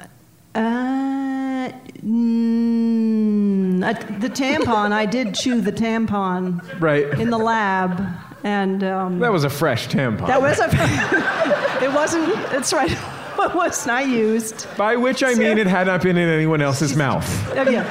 uh, 0.55 1.69
mm, 2.03 3.83
uh, 3.83 3.93
the 4.19 4.29
tampon. 4.29 4.91
I 4.91 5.05
did 5.05 5.33
chew 5.35 5.61
the 5.61 5.71
tampon 5.71 6.61
Right. 6.81 7.07
in 7.19 7.29
the 7.29 7.37
lab, 7.37 8.01
and 8.43 8.83
um, 8.83 9.19
That 9.19 9.31
was 9.31 9.43
a 9.43 9.49
fresh 9.49 9.87
tampon. 9.87 10.27
that 10.27 10.41
was 10.41 10.59
a. 10.59 10.65
it 11.83 11.91
wasn't. 11.93 12.27
It's 12.53 12.73
right. 12.73 12.95
It 13.39 13.55
was 13.55 13.87
not 13.87 14.07
used. 14.07 14.67
By 14.77 14.95
which 14.95 15.23
I 15.23 15.33
mean 15.33 15.57
it 15.57 15.67
had 15.67 15.87
not 15.87 16.03
been 16.03 16.17
in 16.17 16.29
anyone 16.29 16.61
else's 16.61 16.95
mouth. 17.05 17.25
Oh, 17.55 17.69
yeah. 17.69 17.85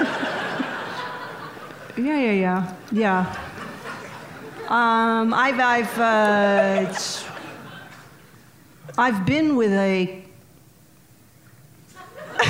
Yeah, 1.97 2.19
yeah, 2.19 2.33
yeah, 2.33 2.75
yeah. 2.93 3.37
Um, 4.69 5.35
I've, 5.35 5.59
I've, 5.59 5.99
uh, 5.99 6.93
I've 8.97 9.27
been 9.27 9.57
with 9.57 9.73
a. 9.73 10.23
uh, 12.41 12.47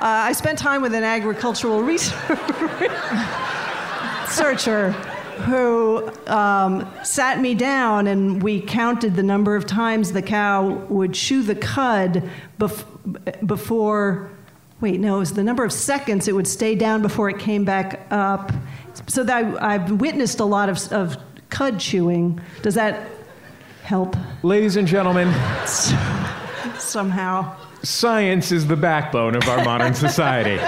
I 0.00 0.32
spent 0.32 0.58
time 0.58 0.82
with 0.82 0.92
an 0.94 1.02
agricultural 1.02 1.82
researcher 1.82 2.16
who 5.36 6.10
um, 6.26 6.90
sat 7.04 7.40
me 7.40 7.54
down 7.54 8.06
and 8.06 8.42
we 8.42 8.60
counted 8.60 9.14
the 9.16 9.22
number 9.22 9.54
of 9.54 9.66
times 9.66 10.12
the 10.12 10.22
cow 10.22 10.68
would 10.88 11.14
chew 11.14 11.42
the 11.42 11.54
cud 11.54 12.28
bef- 12.58 13.46
before 13.46 14.30
wait 14.80 15.00
no 15.00 15.16
it 15.16 15.18
was 15.20 15.32
the 15.34 15.44
number 15.44 15.64
of 15.64 15.72
seconds 15.72 16.28
it 16.28 16.34
would 16.34 16.46
stay 16.46 16.74
down 16.74 17.02
before 17.02 17.28
it 17.30 17.38
came 17.38 17.64
back 17.64 18.06
up. 18.10 18.52
So 19.06 19.24
that 19.24 19.62
I, 19.62 19.74
i've 19.74 20.00
witnessed 20.00 20.40
a 20.40 20.44
lot 20.44 20.68
of, 20.68 20.92
of 20.92 21.16
cud 21.50 21.78
chewing. 21.78 22.40
Does 22.62 22.74
that 22.74 23.08
help? 23.82 24.16
Ladies 24.42 24.76
and 24.76 24.88
gentlemen, 24.88 25.32
somehow. 26.78 27.56
Science 27.82 28.50
is 28.50 28.66
the 28.66 28.76
backbone 28.76 29.36
of 29.36 29.48
our 29.48 29.64
modern 29.64 29.94
society. 29.94 30.58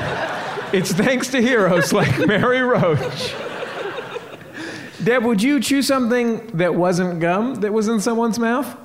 It's 0.73 0.93
thanks 0.93 1.29
to 1.29 1.41
heroes 1.41 1.93
like 1.93 2.19
Mary 2.27 2.61
Roach. 2.61 3.35
Deb, 5.09 5.25
would 5.25 5.43
you 5.43 5.59
chew 5.59 5.81
something 5.81 6.47
that 6.49 6.75
wasn't 6.75 7.19
gum 7.19 7.55
that 7.63 7.73
was 7.73 7.89
in 7.89 7.99
someone's 7.99 8.39
mouth? 8.39 8.77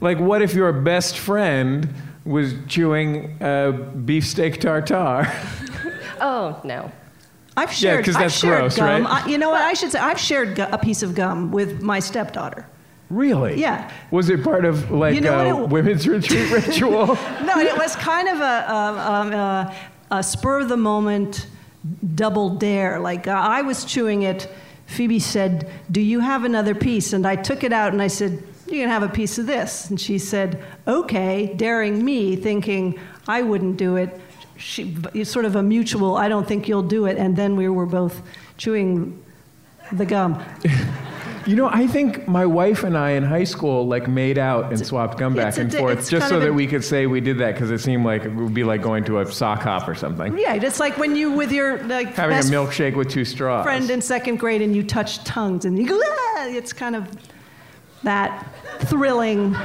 Like, 0.00 0.18
what 0.18 0.42
if 0.42 0.54
your 0.54 0.72
best 0.72 1.18
friend 1.18 1.88
was 2.24 2.54
chewing 2.66 3.40
uh, 3.40 3.70
beefsteak 4.04 4.60
tartare? 4.60 5.32
Oh 6.22 6.60
no. 6.64 6.90
I've 7.56 7.70
shared, 7.72 7.80
Yeah, 7.82 7.90
shared, 7.92 8.04
'cause 8.06 8.16
I've 8.16 8.22
that's 8.22 8.34
shared 8.38 8.58
gross, 8.60 8.76
gum. 8.76 9.04
right? 9.04 9.24
I, 9.24 9.28
you 9.28 9.38
know 9.38 9.50
what? 9.50 9.62
I 9.62 9.72
should 9.72 9.90
say 9.92 9.98
I've 10.00 10.18
shared 10.18 10.56
gu- 10.56 10.66
a 10.72 10.76
piece 10.76 11.02
of 11.04 11.14
gum 11.14 11.50
with 11.52 11.80
my 11.80 11.98
stepdaughter. 12.00 12.66
Really? 13.08 13.58
Yeah. 13.58 13.88
Was 14.10 14.28
it 14.30 14.42
part 14.44 14.64
of 14.66 14.90
like 14.90 15.14
You 15.14 15.20
know 15.22 15.60
a 15.60 15.62
it- 15.64 15.68
women's 15.70 16.06
retreat 16.08 16.50
ritual? 16.66 17.06
no, 17.44 17.58
it 17.60 17.74
was 17.78 17.94
kind 17.96 18.28
of 18.28 18.40
a, 18.40 18.74
um, 18.74 19.32
uh, 19.32 19.74
a 20.10 20.22
spur 20.24 20.58
of 20.60 20.68
the 20.68 20.76
moment 20.76 21.46
double 22.16 22.50
dare. 22.50 22.98
Like 23.00 23.26
uh, 23.28 23.30
I 23.30 23.62
was 23.62 23.84
chewing 23.86 24.22
it. 24.22 24.52
Phoebe 24.90 25.20
said, 25.20 25.70
"Do 25.90 26.00
you 26.00 26.20
have 26.20 26.44
another 26.44 26.74
piece?" 26.74 27.12
And 27.12 27.26
I 27.26 27.36
took 27.36 27.62
it 27.62 27.72
out 27.72 27.92
and 27.92 28.02
I 28.02 28.08
said, 28.08 28.42
"You 28.66 28.80
can 28.80 28.88
have 28.88 29.04
a 29.04 29.08
piece 29.08 29.38
of 29.38 29.46
this." 29.46 29.88
And 29.88 30.00
she 30.00 30.18
said, 30.18 30.62
"Okay," 30.86 31.54
daring 31.56 32.04
me, 32.04 32.34
thinking 32.36 32.98
I 33.28 33.42
wouldn't 33.42 33.76
do 33.76 33.96
it. 33.96 34.20
She, 34.56 34.96
it's 35.14 35.30
sort 35.30 35.44
of 35.44 35.54
a 35.56 35.62
mutual. 35.62 36.16
I 36.16 36.28
don't 36.28 36.46
think 36.46 36.68
you'll 36.68 36.82
do 36.82 37.06
it. 37.06 37.16
And 37.16 37.36
then 37.36 37.56
we 37.56 37.68
were 37.68 37.86
both 37.86 38.20
chewing 38.58 39.22
the 39.92 40.04
gum. 40.04 40.42
You 41.46 41.56
know, 41.56 41.68
I 41.68 41.86
think 41.86 42.28
my 42.28 42.44
wife 42.44 42.84
and 42.84 42.96
I 42.96 43.10
in 43.10 43.22
high 43.22 43.44
school 43.44 43.86
like 43.86 44.08
made 44.08 44.38
out 44.38 44.72
and 44.72 44.86
swapped 44.86 45.18
gum 45.18 45.34
back 45.34 45.56
and 45.56 45.72
forth 45.72 46.08
just 46.10 46.28
so 46.28 46.38
that 46.40 46.52
we 46.52 46.66
could 46.66 46.84
say 46.84 47.06
we 47.06 47.20
did 47.20 47.38
that 47.38 47.54
because 47.54 47.70
it 47.70 47.78
seemed 47.78 48.04
like 48.04 48.24
it 48.24 48.34
would 48.34 48.52
be 48.54 48.64
like 48.64 48.82
going 48.82 49.04
to 49.04 49.20
a 49.20 49.32
sock 49.32 49.62
hop 49.62 49.88
or 49.88 49.94
something. 49.94 50.36
Yeah, 50.38 50.54
it's 50.54 50.80
like 50.80 50.98
when 50.98 51.16
you 51.16 51.32
with 51.32 51.50
your 51.50 51.82
like 51.84 52.14
Having 52.14 52.38
a 52.38 52.40
milkshake 52.42 52.94
with 52.94 53.08
two 53.08 53.24
straws. 53.24 53.64
friend 53.64 53.88
in 53.90 54.00
second 54.00 54.36
grade 54.36 54.62
and 54.62 54.76
you 54.76 54.82
touch 54.82 55.24
tongues 55.24 55.64
and 55.64 55.78
you 55.78 55.88
go, 55.88 55.98
ah! 56.02 56.46
it's 56.48 56.72
kind 56.72 56.94
of 56.94 57.08
that 58.02 58.46
thrilling. 58.80 59.56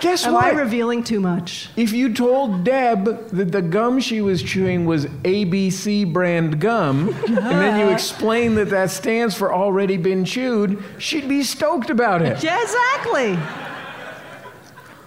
Guess 0.00 0.24
Am 0.24 0.32
what? 0.32 0.44
I 0.46 0.50
revealing 0.50 1.04
too 1.04 1.20
much? 1.20 1.68
If 1.76 1.92
you 1.92 2.14
told 2.14 2.64
Deb 2.64 3.28
that 3.28 3.52
the 3.52 3.60
gum 3.60 4.00
she 4.00 4.20
was 4.22 4.42
chewing 4.42 4.86
was 4.86 5.06
ABC 5.06 6.10
brand 6.10 6.58
gum, 6.60 7.08
and 7.26 7.36
then 7.36 7.78
you 7.80 7.88
explained 7.92 8.56
that 8.56 8.70
that 8.70 8.90
stands 8.90 9.34
for 9.34 9.52
already 9.52 9.98
been 9.98 10.24
chewed, 10.24 10.82
she'd 10.98 11.28
be 11.28 11.42
stoked 11.42 11.90
about 11.90 12.22
it. 12.22 12.42
Yeah, 12.42 12.60
exactly. 12.62 13.34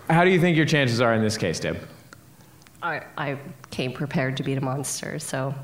How 0.10 0.24
do 0.24 0.30
you 0.30 0.40
think 0.40 0.56
your 0.56 0.68
chances 0.68 1.02
are 1.02 1.14
in 1.14 1.24
this 1.24 1.38
case, 1.38 1.60
Deb? 1.60 1.80
I, 2.84 3.02
I 3.18 3.40
came 3.72 3.94
prepared 3.94 4.38
to 4.38 4.44
beat 4.44 4.58
a 4.58 4.62
monster, 4.62 5.18
so 5.18 5.56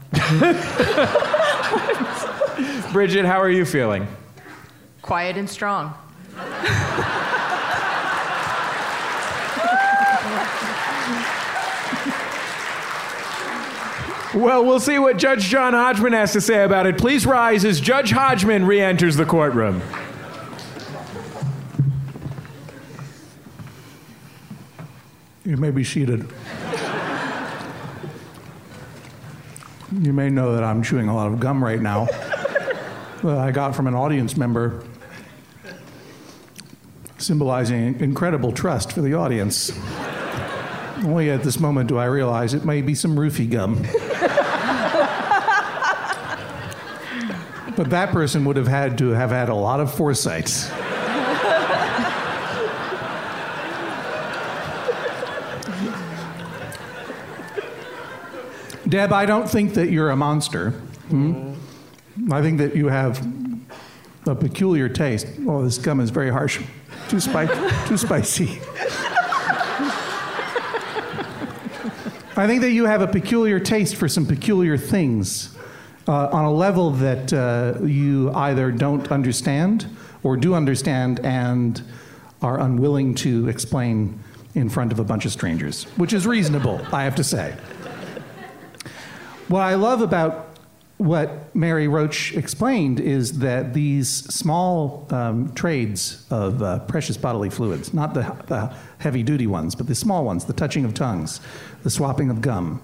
Bridget, 2.91 3.25
how 3.25 3.39
are 3.39 3.49
you 3.49 3.65
feeling? 3.65 4.07
Quiet 5.01 5.37
and 5.37 5.49
strong. 5.49 5.93
Well, 14.35 14.63
we'll 14.63 14.79
see 14.79 14.99
what 14.99 15.17
Judge 15.17 15.45
John 15.45 15.73
Hodgman 15.73 16.13
has 16.13 16.33
to 16.33 16.41
say 16.41 16.63
about 16.63 16.85
it. 16.85 16.99
Please 16.99 17.25
rise 17.25 17.65
as 17.65 17.81
Judge 17.81 18.11
Hodgman 18.11 18.63
re 18.63 18.79
enters 18.79 19.15
the 19.15 19.25
courtroom. 19.25 19.81
You 25.43 25.57
may 25.57 25.71
be 25.71 25.83
seated. 25.83 26.31
you 29.99 30.13
may 30.13 30.29
know 30.29 30.53
that 30.53 30.63
I'm 30.63 30.83
chewing 30.83 31.07
a 31.07 31.15
lot 31.15 31.31
of 31.31 31.39
gum 31.39 31.63
right 31.63 31.81
now 31.81 32.05
that 33.23 33.37
I 33.39 33.49
got 33.49 33.75
from 33.75 33.87
an 33.87 33.95
audience 33.95 34.37
member, 34.37 34.83
symbolizing 37.17 37.99
incredible 37.99 38.51
trust 38.51 38.91
for 38.91 39.01
the 39.01 39.15
audience. 39.15 39.71
Only 40.97 41.31
at 41.31 41.41
this 41.41 41.59
moment 41.59 41.89
do 41.89 41.97
I 41.97 42.05
realize 42.05 42.53
it 42.53 42.63
may 42.63 42.83
be 42.83 42.93
some 42.93 43.15
roofie 43.15 43.49
gum. 43.49 43.83
But 47.79 47.91
that 47.91 48.11
person 48.11 48.43
would 48.43 48.57
have 48.57 48.67
had 48.67 48.97
to 48.97 49.11
have 49.11 49.29
had 49.29 49.47
a 49.47 49.55
lot 49.55 49.79
of 49.79 49.89
foresight. 49.89 50.47
Deb, 58.89 59.13
I 59.13 59.25
don't 59.25 59.49
think 59.49 59.75
that 59.75 59.89
you're 59.91 60.09
a 60.09 60.17
monster. 60.17 60.71
Hmm? 61.07 61.53
I 62.29 62.41
think 62.41 62.57
that 62.57 62.75
you 62.75 62.89
have 62.89 63.25
a 64.27 64.35
peculiar 64.35 64.89
taste. 64.89 65.27
Oh, 65.47 65.63
this 65.63 65.77
gum 65.77 66.01
is 66.01 66.09
very 66.09 66.31
harsh. 66.31 66.61
Too, 67.07 67.21
spi- 67.21 67.47
too 67.87 67.95
spicy. 67.95 68.59
I 72.35 72.45
think 72.45 72.59
that 72.59 72.71
you 72.71 72.87
have 72.87 73.01
a 73.01 73.07
peculiar 73.07 73.57
taste 73.61 73.95
for 73.95 74.09
some 74.09 74.25
peculiar 74.25 74.77
things 74.77 75.55
uh, 76.09 76.27
on 76.31 76.43
a 76.43 76.51
level 76.51 76.89
that 76.89 77.31
uh, 77.31 77.75
you 77.83 78.31
either 78.33 78.71
don't 78.71 79.11
understand 79.11 79.85
or 80.23 80.35
do 80.35 80.55
understand 80.55 81.19
and 81.23 81.83
are 82.41 82.59
unwilling 82.59 83.13
to 83.13 83.47
explain 83.47 84.19
in 84.55 84.69
front 84.69 84.91
of 84.91 84.97
a 84.97 85.03
bunch 85.03 85.25
of 85.25 85.31
strangers, 85.31 85.83
which 85.97 86.11
is 86.11 86.25
reasonable, 86.25 86.81
I 86.91 87.03
have 87.03 87.13
to 87.15 87.23
say. 87.23 87.55
What 89.49 89.61
I 89.61 89.75
love 89.75 90.01
about 90.01 90.57
what 90.97 91.55
Mary 91.55 91.87
Roach 91.87 92.35
explained 92.35 92.99
is 92.99 93.39
that 93.39 93.73
these 93.75 94.09
small 94.09 95.07
um, 95.11 95.53
trades 95.53 96.25
of 96.31 96.61
uh, 96.63 96.79
precious 96.79 97.17
bodily 97.17 97.51
fluids, 97.51 97.93
not 97.93 98.15
the, 98.15 98.35
the 98.47 98.73
heavy 98.97 99.21
duty 99.21 99.45
ones, 99.47 99.75
but 99.75 99.85
the 99.85 99.95
small 99.95 100.25
ones, 100.25 100.45
the 100.45 100.53
touching 100.53 100.85
of 100.85 100.93
tongues, 100.95 101.39
the 101.83 101.89
swapping 101.89 102.31
of 102.31 102.41
gum, 102.41 102.81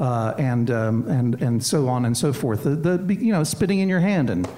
uh, 0.00 0.34
and, 0.38 0.70
um, 0.70 1.08
and, 1.08 1.40
and 1.42 1.64
so 1.64 1.88
on 1.88 2.04
and 2.04 2.16
so 2.16 2.32
forth, 2.32 2.64
the, 2.64 2.76
the, 2.76 3.14
you 3.14 3.32
know, 3.32 3.44
spitting 3.44 3.78
in 3.78 3.88
your 3.88 4.00
hand 4.00 4.30
and, 4.30 4.48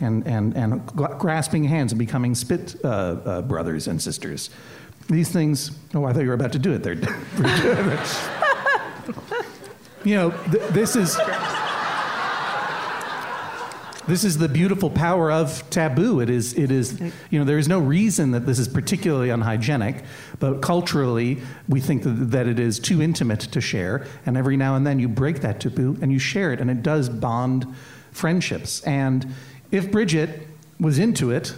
and, 0.00 0.26
and, 0.26 0.56
and 0.56 0.86
grasping 0.86 1.64
hands 1.64 1.92
and 1.92 1.98
becoming 1.98 2.34
spit 2.34 2.76
uh, 2.84 2.88
uh, 2.88 3.42
brothers 3.42 3.86
and 3.86 4.00
sisters. 4.00 4.50
These 5.08 5.30
things, 5.30 5.72
oh, 5.94 6.04
I 6.04 6.12
thought 6.12 6.22
you 6.22 6.28
were 6.28 6.34
about 6.34 6.52
to 6.52 6.58
do 6.58 6.72
it 6.72 6.82
there. 6.82 6.94
you 10.04 10.14
know, 10.14 10.30
th- 10.30 10.70
this 10.70 10.96
is. 10.96 11.18
This 14.10 14.24
is 14.24 14.38
the 14.38 14.48
beautiful 14.48 14.90
power 14.90 15.30
of 15.30 15.62
taboo. 15.70 16.18
It 16.18 16.28
is, 16.28 16.54
it 16.54 16.72
is, 16.72 17.00
you 17.30 17.38
know, 17.38 17.44
there 17.44 17.58
is 17.58 17.68
no 17.68 17.78
reason 17.78 18.32
that 18.32 18.44
this 18.44 18.58
is 18.58 18.66
particularly 18.66 19.30
unhygienic, 19.30 20.02
but 20.40 20.60
culturally, 20.62 21.40
we 21.68 21.80
think 21.80 22.02
that, 22.02 22.32
that 22.32 22.48
it 22.48 22.58
is 22.58 22.80
too 22.80 23.00
intimate 23.00 23.38
to 23.38 23.60
share. 23.60 24.04
And 24.26 24.36
every 24.36 24.56
now 24.56 24.74
and 24.74 24.84
then 24.84 24.98
you 24.98 25.06
break 25.06 25.42
that 25.42 25.60
taboo 25.60 25.96
and 26.02 26.10
you 26.10 26.18
share 26.18 26.52
it, 26.52 26.60
and 26.60 26.68
it 26.68 26.82
does 26.82 27.08
bond 27.08 27.72
friendships. 28.10 28.82
And 28.82 29.32
if 29.70 29.92
Bridget 29.92 30.44
was 30.80 30.98
into 30.98 31.30
it, 31.30 31.54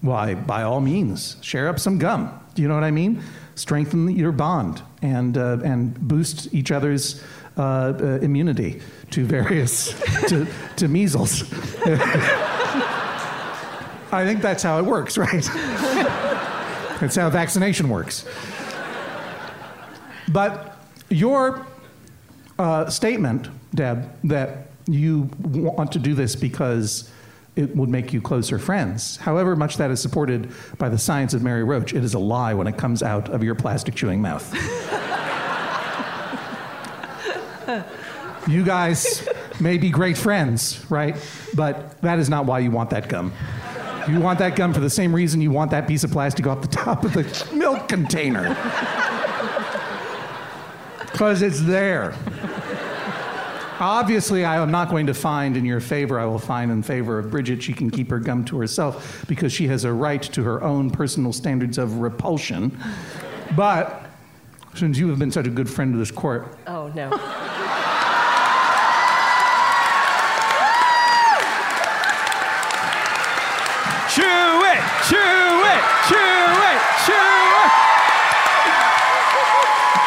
why, 0.00 0.34
by 0.34 0.62
all 0.62 0.80
means, 0.80 1.38
share 1.40 1.66
up 1.66 1.80
some 1.80 1.98
gum. 1.98 2.38
Do 2.54 2.62
you 2.62 2.68
know 2.68 2.74
what 2.74 2.84
I 2.84 2.92
mean? 2.92 3.20
Strengthen 3.56 4.10
your 4.10 4.30
bond 4.30 4.80
and, 5.02 5.36
uh, 5.36 5.58
and 5.64 5.98
boost 5.98 6.54
each 6.54 6.70
other's 6.70 7.20
uh, 7.56 7.94
uh, 7.98 8.18
immunity 8.20 8.80
to 9.10 9.24
various, 9.24 9.98
to, 10.28 10.46
to 10.76 10.88
measles. 10.88 11.44
I 14.12 14.24
think 14.24 14.42
that's 14.42 14.62
how 14.62 14.78
it 14.78 14.84
works, 14.84 15.18
right? 15.18 15.42
that's 17.00 17.16
how 17.16 17.30
vaccination 17.30 17.88
works. 17.88 18.26
But 20.32 20.76
your 21.08 21.66
uh, 22.58 22.90
statement, 22.90 23.48
Deb, 23.74 24.10
that 24.24 24.68
you 24.86 25.30
want 25.40 25.92
to 25.92 25.98
do 25.98 26.14
this 26.14 26.36
because 26.36 27.10
it 27.56 27.74
would 27.74 27.88
make 27.88 28.12
you 28.12 28.20
closer 28.20 28.58
friends, 28.58 29.16
however 29.16 29.56
much 29.56 29.78
that 29.78 29.90
is 29.90 30.00
supported 30.00 30.52
by 30.76 30.90
the 30.90 30.98
science 30.98 31.32
of 31.32 31.42
Mary 31.42 31.64
Roach, 31.64 31.94
it 31.94 32.04
is 32.04 32.12
a 32.12 32.18
lie 32.18 32.52
when 32.52 32.66
it 32.66 32.76
comes 32.76 33.02
out 33.02 33.30
of 33.30 33.42
your 33.42 33.54
plastic 33.54 33.94
chewing 33.94 34.20
mouth. 34.20 34.54
You 38.46 38.64
guys 38.64 39.28
may 39.60 39.78
be 39.78 39.90
great 39.90 40.16
friends, 40.16 40.84
right? 40.90 41.16
But 41.54 42.00
that 42.02 42.18
is 42.18 42.28
not 42.28 42.46
why 42.46 42.60
you 42.60 42.70
want 42.70 42.90
that 42.90 43.08
gum. 43.08 43.32
You 44.08 44.20
want 44.20 44.38
that 44.38 44.54
gum 44.54 44.72
for 44.72 44.80
the 44.80 44.90
same 44.90 45.12
reason 45.12 45.40
you 45.40 45.50
want 45.50 45.72
that 45.72 45.88
piece 45.88 46.04
of 46.04 46.12
plastic 46.12 46.44
go 46.44 46.52
off 46.52 46.60
the 46.60 46.68
top 46.68 47.04
of 47.04 47.12
the 47.12 47.48
milk 47.52 47.88
container. 47.88 48.56
Because 51.10 51.42
it's 51.42 51.60
there. 51.62 52.14
Obviously, 53.78 54.44
I 54.44 54.56
am 54.62 54.70
not 54.70 54.88
going 54.90 55.06
to 55.08 55.14
find 55.14 55.56
in 55.56 55.64
your 55.64 55.80
favor. 55.80 56.18
I 56.18 56.24
will 56.24 56.38
find 56.38 56.70
in 56.70 56.82
favor 56.82 57.18
of 57.18 57.30
Bridget. 57.30 57.62
She 57.62 57.72
can 57.72 57.90
keep 57.90 58.08
her 58.10 58.18
gum 58.18 58.44
to 58.46 58.58
herself 58.58 59.24
because 59.28 59.52
she 59.52 59.66
has 59.68 59.84
a 59.84 59.92
right 59.92 60.22
to 60.22 60.44
her 60.44 60.62
own 60.62 60.90
personal 60.90 61.32
standards 61.32 61.76
of 61.76 61.98
repulsion. 61.98 62.78
But 63.54 64.06
since 64.74 64.98
you 64.98 65.08
have 65.08 65.18
been 65.18 65.30
such 65.30 65.46
a 65.46 65.50
good 65.50 65.68
friend 65.68 65.92
to 65.92 65.98
this 65.98 66.10
court, 66.10 66.56
oh 66.66 66.88
no. 66.94 67.10
Chew 75.08 75.16
it, 75.16 75.82
chew 76.06 76.46
it, 76.70 76.80
chew 77.04 77.14
it. 77.14 77.70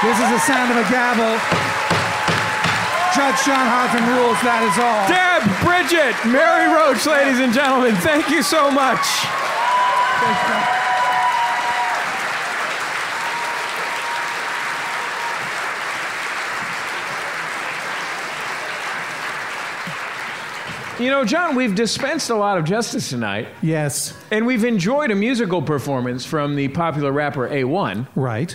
this 0.04 0.18
is 0.20 0.30
the 0.32 0.42
sound 0.46 0.72
of 0.72 0.78
a 0.78 0.88
gavel. 0.90 1.36
Judge 3.14 3.44
John 3.44 3.66
Hodgman 3.68 4.06
rules, 4.16 4.40
that 4.46 4.62
is 4.64 4.78
all. 4.78 5.04
Deb, 5.10 5.44
Bridget, 5.66 6.16
Mary 6.30 6.72
Roach, 6.72 7.06
ladies 7.06 7.40
and 7.40 7.52
gentlemen, 7.52 7.96
thank 7.98 8.30
you 8.30 8.44
so 8.44 8.70
much. 8.72 9.04
You 21.00 21.10
know, 21.10 21.24
John, 21.24 21.56
we've 21.56 21.76
dispensed 21.76 22.30
a 22.30 22.36
lot 22.36 22.58
of 22.58 22.66
justice 22.66 23.10
tonight. 23.10 23.48
Yes. 23.62 24.14
And 24.32 24.46
we've 24.46 24.66
enjoyed 24.66 25.12
a 25.12 25.16
musical 25.16 25.62
performance 25.62 26.26
from 26.26 26.58
the 26.58 26.68
popular 26.68 27.14
rapper 27.14 27.48
A1. 27.48 28.06
Right. 28.16 28.54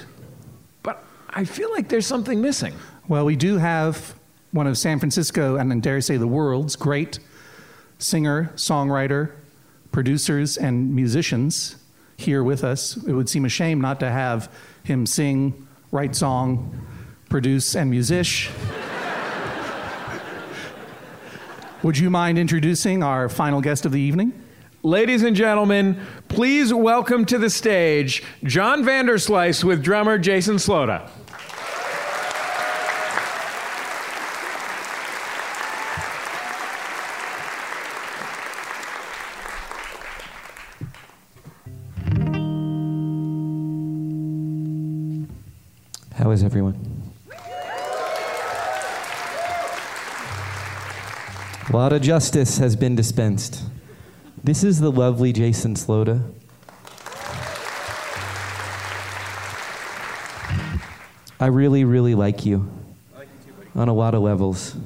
But 0.83 1.03
I 1.31 1.45
feel 1.45 1.73
like 1.73 1.89
there's 1.89 2.07
something 2.07 2.43
missing. 2.43 2.75
Well, 3.09 3.25
we 3.25 3.35
do 3.35 3.57
have 3.57 4.15
one 4.51 4.67
of 4.67 4.77
San 4.77 4.99
Francisco 4.99 5.57
and 5.57 5.73
I 5.73 5.79
dare 5.79 6.03
say 6.03 6.19
the 6.19 6.27
world's 6.27 6.77
great 6.77 7.19
singer, 7.99 8.53
songwriter, 8.57 9.31
producers 9.91 10.59
and 10.59 10.95
musicians 10.95 11.77
here 12.19 12.45
with 12.45 12.63
us. 12.63 12.99
It 13.07 13.15
would 13.15 13.31
seem 13.31 13.47
a 13.47 13.49
shame 13.49 13.81
not 13.81 14.01
to 14.01 14.11
have 14.11 14.53
him 14.83 15.07
sing, 15.07 15.67
write 15.91 16.15
song, 16.15 16.87
produce, 17.31 17.75
and 17.75 17.91
musish. 17.91 18.51
Would 21.85 21.99
you 21.99 22.09
mind 22.09 22.39
introducing 22.39 23.03
our 23.03 23.29
final 23.29 23.61
guest 23.61 23.85
of 23.85 23.93
the 23.93 24.01
evening? 24.01 24.33
Ladies 24.83 25.23
and 25.23 25.37
gentlemen, 25.37 26.01
please 26.29 26.73
welcome 26.73 27.27
to 27.27 27.37
the 27.37 27.51
stage 27.51 28.23
John 28.43 28.83
Vanderslice 28.83 29.63
with 29.63 29.83
drummer 29.83 30.17
Jason 30.17 30.57
Slota. 30.57 31.11
How 46.15 46.31
is 46.31 46.43
everyone? 46.43 46.94
A 51.69 51.73
lot 51.73 51.93
of 51.93 52.03
justice 52.03 52.59
has 52.59 52.77
been 52.77 52.95
dispensed. 52.95 53.63
This 54.43 54.63
is 54.63 54.81
the 54.81 54.93
lovely 54.93 55.33
Jason 55.33 55.75
Slota. 55.75 56.23
I 61.41 61.47
really, 61.47 61.85
really 61.85 62.15
like 62.15 62.45
you. 62.45 62.71
On 63.75 63.89
a 63.89 63.95
lot 63.95 64.15
of 64.15 64.23
levels. 64.23 64.77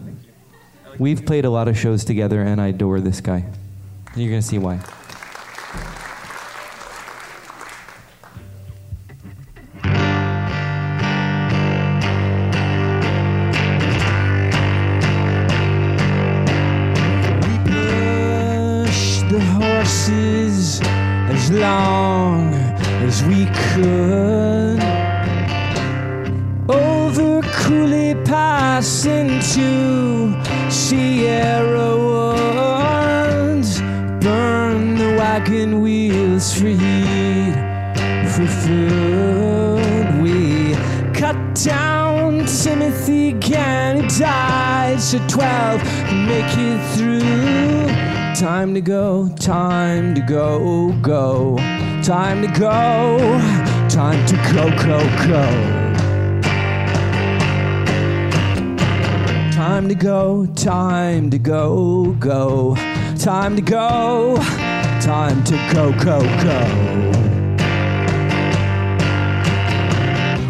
We've 0.99 1.27
played 1.27 1.45
a 1.45 1.51
lot 1.51 1.69
of 1.69 1.77
shows 1.77 2.05
together, 2.05 2.43
and 2.43 2.61
I 2.61 2.69
adore 2.69 3.01
this 3.01 3.21
guy. 3.21 3.45
You're 4.17 4.31
going 4.31 4.43
to 4.43 4.47
see 4.47 4.59
why. 4.59 4.81
Go, 54.53 54.71
go, 54.71 54.99
go. 55.27 55.45
Time 59.53 59.89
to 59.89 59.95
go, 59.95 60.47
time 60.55 61.31
to 61.31 61.39
go, 61.39 62.13
go. 62.19 62.75
Time 63.19 63.57
to 63.57 63.63
go, 63.63 64.37
time 65.01 65.43
to 65.45 65.57
go, 65.75 65.93
go, 66.03 66.21
go. 66.43 67.09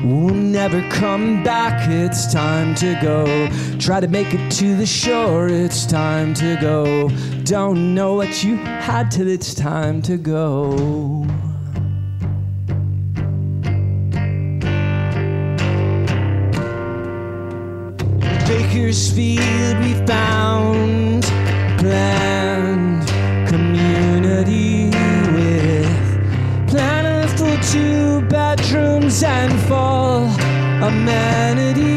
We'll 0.04 0.34
never 0.34 0.80
come 0.90 1.42
back, 1.42 1.90
it's 1.90 2.32
time 2.32 2.74
to 2.76 2.98
go. 3.02 3.48
Try 3.78 4.00
to 4.00 4.08
make 4.08 4.32
it 4.32 4.50
to 4.52 4.76
the 4.76 4.86
shore, 4.86 5.48
it's 5.48 5.86
time 5.86 6.34
to 6.34 6.56
go. 6.60 7.08
Don't 7.44 7.94
know 7.94 8.14
what 8.14 8.44
you 8.44 8.56
had 8.56 9.10
till 9.10 9.28
it's 9.28 9.54
time 9.54 10.02
to 10.02 10.16
go. 10.16 11.26
We 18.80 19.94
found 20.06 21.24
planned 21.78 23.09
community 23.48 24.90
with 25.34 26.68
plentiful 26.68 27.56
two 27.72 28.20
bedrooms 28.28 29.22
and 29.24 29.52
full 29.62 30.28
amenities. 30.86 31.88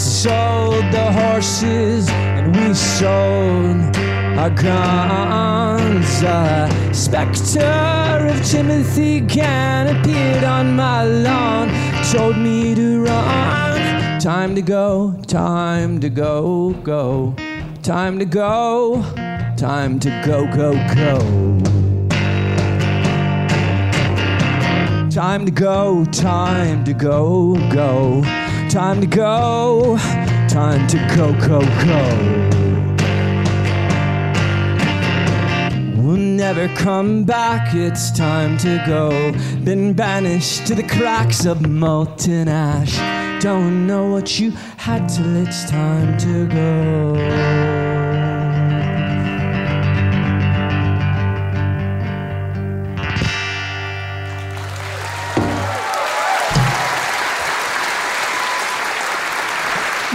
Sold 0.00 0.84
the 0.92 1.12
horses 1.12 2.08
and 2.10 2.56
we 2.56 2.74
sold 2.74 3.96
our 4.38 4.50
guns. 4.50 6.22
A 6.24 6.68
specter 6.92 8.26
of 8.28 8.44
Timothy 8.44 9.20
Gann 9.20 9.86
appeared 9.96 10.42
on 10.42 10.74
my 10.74 11.04
lawn, 11.04 11.70
told 12.12 12.36
me 12.36 12.74
to 12.74 13.04
run. 13.04 13.69
Time 14.20 14.54
to 14.54 14.60
go, 14.60 15.18
time 15.26 15.98
to 16.00 16.10
go, 16.10 16.74
go. 16.84 17.34
Time 17.82 18.18
to 18.18 18.26
go, 18.26 19.02
time 19.56 19.98
to 19.98 20.10
go, 20.26 20.44
go, 20.54 20.74
go. 20.94 21.18
Time 25.08 25.46
to 25.46 25.50
go, 25.50 26.04
time 26.12 26.84
to 26.84 26.92
go, 26.92 27.54
go. 27.72 28.22
Time 28.68 29.00
to 29.00 29.06
go, 29.06 29.96
time 30.50 30.86
to 30.88 30.98
go, 31.16 31.32
go, 31.40 31.60
go. 31.86 32.04
We'll 35.96 36.18
never 36.18 36.68
come 36.76 37.24
back, 37.24 37.74
it's 37.74 38.10
time 38.10 38.58
to 38.58 38.84
go. 38.86 39.32
Been 39.64 39.94
banished 39.94 40.66
to 40.66 40.74
the 40.74 40.82
cracks 40.82 41.46
of 41.46 41.66
molten 41.66 42.48
ash. 42.48 43.19
Don't 43.40 43.86
know 43.86 44.06
what 44.06 44.38
you 44.38 44.50
had 44.76 45.06
till 45.08 45.34
it's 45.36 45.64
time 45.70 46.18
to 46.18 46.46
go. 46.46 47.14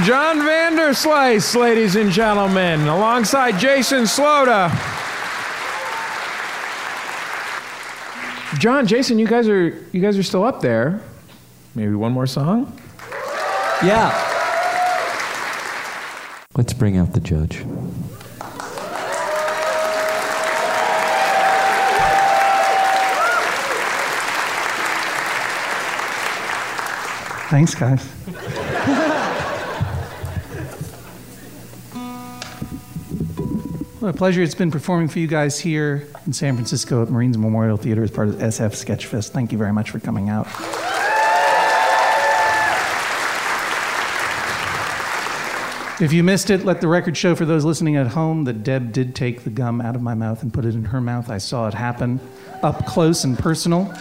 John 0.03 0.37
Vanderslice, 0.37 1.55
ladies 1.59 1.95
and 1.95 2.11
gentlemen, 2.11 2.81
alongside 2.81 3.57
Jason 3.57 4.03
Slota. 4.03 4.69
John, 8.59 8.85
Jason, 8.85 9.17
you 9.17 9.25
guys 9.25 9.49
are 9.49 9.83
you 9.91 9.99
guys 9.99 10.15
are 10.15 10.21
still 10.21 10.43
up 10.43 10.61
there. 10.61 11.01
Maybe 11.73 11.95
one 11.95 12.11
more 12.11 12.27
song? 12.27 12.79
Yeah. 13.83 14.09
Let's 16.55 16.73
bring 16.73 16.97
out 16.97 17.13
the 17.13 17.19
judge. 17.19 17.63
Thanks, 27.49 27.75
guys. 27.75 28.03
What 33.99 34.09
a 34.09 34.17
pleasure 34.17 34.41
it's 34.43 34.55
been 34.55 34.71
performing 34.71 35.07
for 35.07 35.19
you 35.19 35.27
guys 35.27 35.59
here 35.59 36.07
in 36.25 36.33
San 36.33 36.55
Francisco 36.55 37.01
at 37.01 37.09
Marines 37.09 37.37
Memorial 37.37 37.75
Theater 37.77 38.03
as 38.03 38.11
part 38.11 38.29
of 38.29 38.35
SF 38.35 38.71
Sketchfest. 38.71 39.29
Thank 39.29 39.51
you 39.51 39.57
very 39.57 39.73
much 39.73 39.91
for 39.91 39.99
coming 39.99 40.29
out. 40.29 40.47
If 46.01 46.11
you 46.11 46.23
missed 46.23 46.49
it, 46.49 46.65
let 46.65 46.81
the 46.81 46.89
record 46.89 47.15
show 47.15 47.35
for 47.35 47.45
those 47.45 47.63
listening 47.63 47.95
at 47.95 48.07
home 48.07 48.43
that 48.43 48.63
Deb 48.63 48.91
did 48.91 49.15
take 49.15 49.45
the 49.45 49.49
gum 49.49 49.79
out 49.79 49.95
of 49.95 50.01
my 50.01 50.13
mouth 50.13 50.43
and 50.43 50.53
put 50.53 50.65
it 50.65 50.75
in 50.75 50.83
her 50.83 50.99
mouth. 50.99 51.29
I 51.29 51.37
saw 51.37 51.69
it 51.69 51.73
happen 51.73 52.19
up 52.61 52.85
close 52.85 53.23
and 53.23 53.39
personal. 53.39 53.93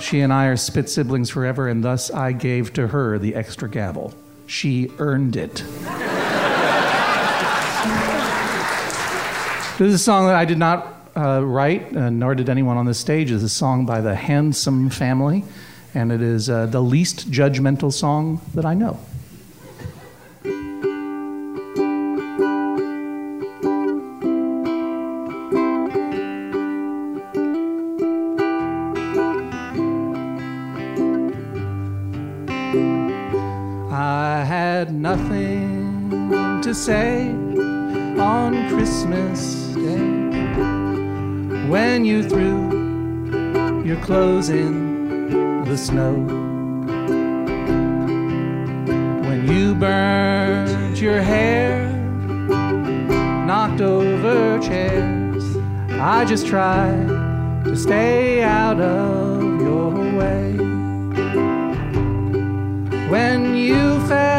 She 0.00 0.18
and 0.18 0.32
I 0.32 0.46
are 0.46 0.56
spit 0.56 0.90
siblings 0.90 1.30
forever, 1.30 1.68
and 1.68 1.84
thus 1.84 2.10
I 2.10 2.32
gave 2.32 2.72
to 2.72 2.88
her 2.88 3.20
the 3.20 3.36
extra 3.36 3.70
gavel. 3.70 4.14
She 4.48 4.90
earned 4.98 5.36
it. 5.36 5.62
This 9.78 9.88
is 9.88 9.94
a 9.94 9.98
song 9.98 10.26
that 10.26 10.34
I 10.34 10.44
did 10.44 10.58
not 10.58 11.08
uh, 11.16 11.40
write, 11.44 11.96
uh, 11.96 12.10
nor 12.10 12.34
did 12.34 12.48
anyone 12.48 12.78
on 12.78 12.86
this 12.86 12.98
stage. 12.98 13.30
It's 13.30 13.44
a 13.44 13.48
song 13.48 13.86
by 13.86 14.00
the 14.00 14.16
Handsome 14.16 14.90
Family, 14.90 15.44
and 15.94 16.10
it 16.10 16.20
is 16.20 16.50
uh, 16.50 16.66
the 16.66 16.82
least 16.82 17.30
judgmental 17.30 17.92
song 17.92 18.40
that 18.54 18.64
I 18.64 18.74
know. 18.74 18.98
Say 36.76 37.30
on 38.18 38.68
Christmas 38.68 39.56
Day 39.74 39.96
when 41.70 42.04
you 42.04 42.22
threw 42.22 43.82
your 43.82 43.96
clothes 44.02 44.50
in 44.50 45.64
the 45.64 45.76
snow. 45.76 46.14
When 49.26 49.48
you 49.48 49.74
burned 49.74 50.98
your 50.98 51.22
hair, 51.22 51.88
knocked 53.46 53.80
over 53.80 54.60
chairs, 54.60 55.44
I 55.92 56.26
just 56.26 56.46
tried 56.46 57.08
to 57.64 57.74
stay 57.74 58.42
out 58.42 58.78
of 58.80 59.42
your 59.60 59.92
way. 60.18 60.52
When 63.08 63.56
you 63.56 63.98
fell 64.06 64.35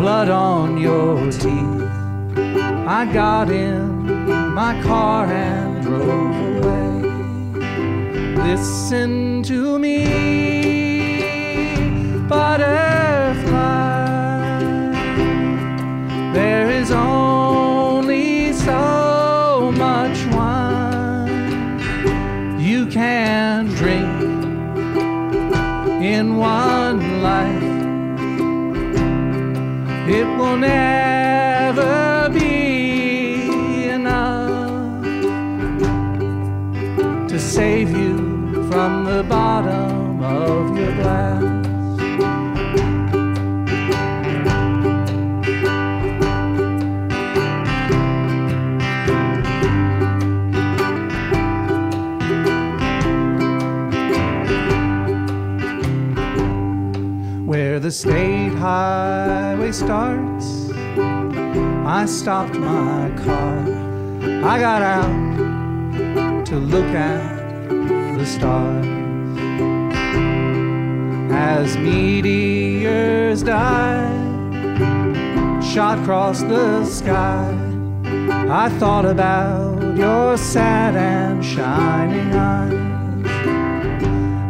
blood 0.00 0.30
on 0.30 0.78
your 0.78 1.30
teeth, 1.30 1.82
I 2.88 3.06
got 3.12 3.50
in 3.50 4.54
my 4.54 4.80
car 4.82 5.26
and 5.26 5.82
drove 5.82 6.36
away. 6.56 7.02
Listen 8.48 9.42
to 9.42 9.78
me, 9.78 10.06
butterfly. 12.28 12.89
Never 30.58 32.28
be 32.32 33.84
enough 33.88 35.02
to 37.28 37.38
save 37.38 37.90
you 37.90 38.68
from 38.70 39.04
the 39.04 39.22
bottom 39.28 40.22
of 40.22 40.76
your 40.76 40.92
glass. 40.96 41.42
Where 57.46 57.78
the 57.80 57.90
state 57.90 58.54
highway 58.54 59.72
starts, 59.72 60.19
I 61.92 62.06
stopped 62.06 62.54
my 62.54 63.10
car. 63.24 63.58
I 64.52 64.60
got 64.60 64.80
out 64.80 66.46
to 66.46 66.56
look 66.56 66.86
at 66.94 67.68
the 68.16 68.24
stars. 68.24 68.86
As 71.32 71.76
meteors 71.76 73.42
die, 73.42 74.08
shot 75.60 75.98
across 75.98 76.42
the 76.42 76.84
sky, 76.84 77.50
I 78.48 78.68
thought 78.78 79.04
about 79.04 79.96
your 79.96 80.36
sad 80.36 80.94
and 80.94 81.44
shining 81.44 82.32
eyes. 82.32 83.26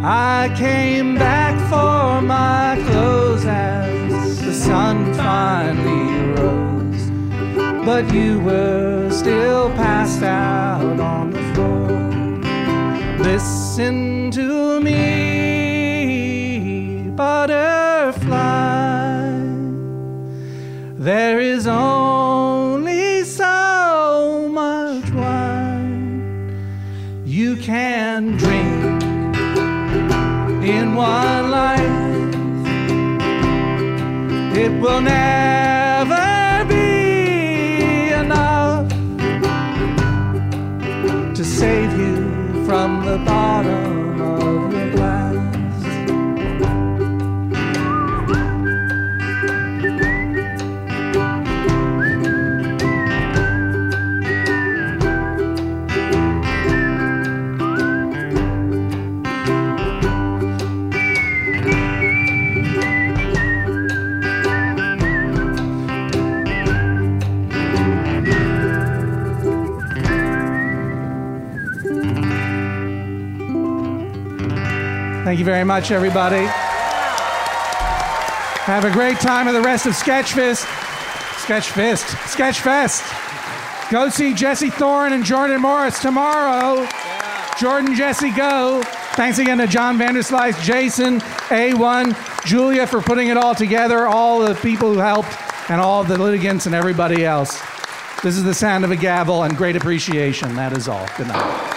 I 0.05 0.55
came 0.59 1.15
back 1.15 1.55
for 1.71 2.21
my 2.21 2.79
clothes 2.87 3.47
as 3.47 4.43
the 4.43 4.53
sun 4.53 5.15
finally 5.15 5.99
but 7.93 8.07
you 8.15 8.39
were 8.43 9.11
still 9.11 9.69
passed 9.71 10.23
out 10.23 11.01
on 11.01 11.31
the 11.33 11.43
floor. 11.53 11.89
Listen 13.19 14.31
to 14.31 14.81
me, 14.81 15.01
butterfly. 17.17 18.29
There 20.95 21.41
is 21.41 21.67
only 21.67 23.25
so 23.25 24.49
much 24.53 25.11
wine 25.11 26.23
you 27.27 27.57
can 27.57 28.37
drink 28.37 29.03
in 30.62 30.95
one 30.95 31.51
life. 31.51 31.81
It 34.57 34.71
will 34.81 35.01
never 35.01 35.60
Thank 75.31 75.39
you 75.39 75.44
very 75.44 75.62
much, 75.62 75.93
everybody. 75.93 76.44
Have 78.65 78.85
a 78.85 78.90
great 78.90 79.20
time 79.20 79.47
at 79.47 79.52
the 79.52 79.61
rest 79.61 79.86
of 79.86 79.93
Sketchfest. 79.93 80.65
Sketchfest. 81.44 82.16
Sketchfest. 82.35 83.93
Go 83.93 84.09
see 84.09 84.35
Jesse 84.35 84.70
Thorn 84.70 85.12
and 85.12 85.24
Jordan 85.24 85.61
Morris 85.61 86.01
tomorrow. 86.01 86.85
Jordan, 87.61 87.94
Jesse, 87.94 88.32
go. 88.32 88.82
Thanks 89.12 89.39
again 89.39 89.59
to 89.59 89.69
John 89.69 89.97
Vanderslice, 89.97 90.61
Jason, 90.65 91.20
A1, 91.20 92.44
Julia 92.44 92.85
for 92.89 93.01
putting 93.01 93.28
it 93.28 93.36
all 93.36 93.55
together, 93.55 94.09
all 94.09 94.40
the 94.40 94.57
people 94.57 94.93
who 94.93 94.98
helped, 94.98 95.32
and 95.70 95.81
all 95.81 96.02
the 96.02 96.19
litigants 96.19 96.66
and 96.66 96.74
everybody 96.74 97.24
else. 97.24 97.62
This 98.24 98.36
is 98.36 98.43
the 98.43 98.52
sound 98.55 98.85
of 98.85 98.90
a 98.90 98.97
gavel 98.97 99.44
and 99.44 99.57
great 99.57 99.77
appreciation. 99.77 100.57
That 100.57 100.77
is 100.77 100.89
all. 100.89 101.07
Good 101.16 101.28
night. 101.28 101.70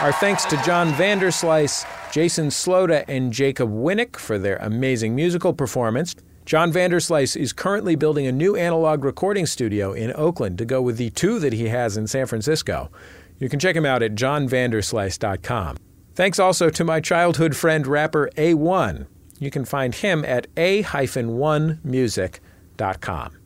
Our 0.00 0.12
thanks 0.12 0.46
to 0.46 0.56
John 0.62 0.94
Vanderslice, 0.94 1.84
Jason 2.10 2.48
Slota, 2.48 3.04
and 3.06 3.30
Jacob 3.30 3.68
Winnick 3.68 4.16
for 4.16 4.38
their 4.38 4.56
amazing 4.56 5.14
musical 5.14 5.52
performance. 5.52 6.16
John 6.46 6.72
Vanderslice 6.72 7.36
is 7.36 7.52
currently 7.52 7.96
building 7.96 8.26
a 8.26 8.32
new 8.32 8.56
analog 8.56 9.04
recording 9.04 9.44
studio 9.44 9.92
in 9.92 10.10
Oakland 10.14 10.56
to 10.56 10.64
go 10.64 10.80
with 10.80 10.96
the 10.96 11.10
two 11.10 11.38
that 11.40 11.52
he 11.52 11.68
has 11.68 11.98
in 11.98 12.06
San 12.06 12.24
Francisco. 12.24 12.90
You 13.38 13.50
can 13.50 13.60
check 13.60 13.76
him 13.76 13.84
out 13.84 14.02
at 14.02 14.14
johnvanderslice.com. 14.14 15.76
Thanks 16.14 16.38
also 16.38 16.70
to 16.70 16.82
my 16.82 17.00
childhood 17.00 17.54
friend 17.54 17.86
rapper 17.86 18.30
A1. 18.38 19.06
You 19.38 19.50
can 19.50 19.66
find 19.66 19.94
him 19.94 20.24
at 20.24 20.46
a-1music.com. 20.56 23.36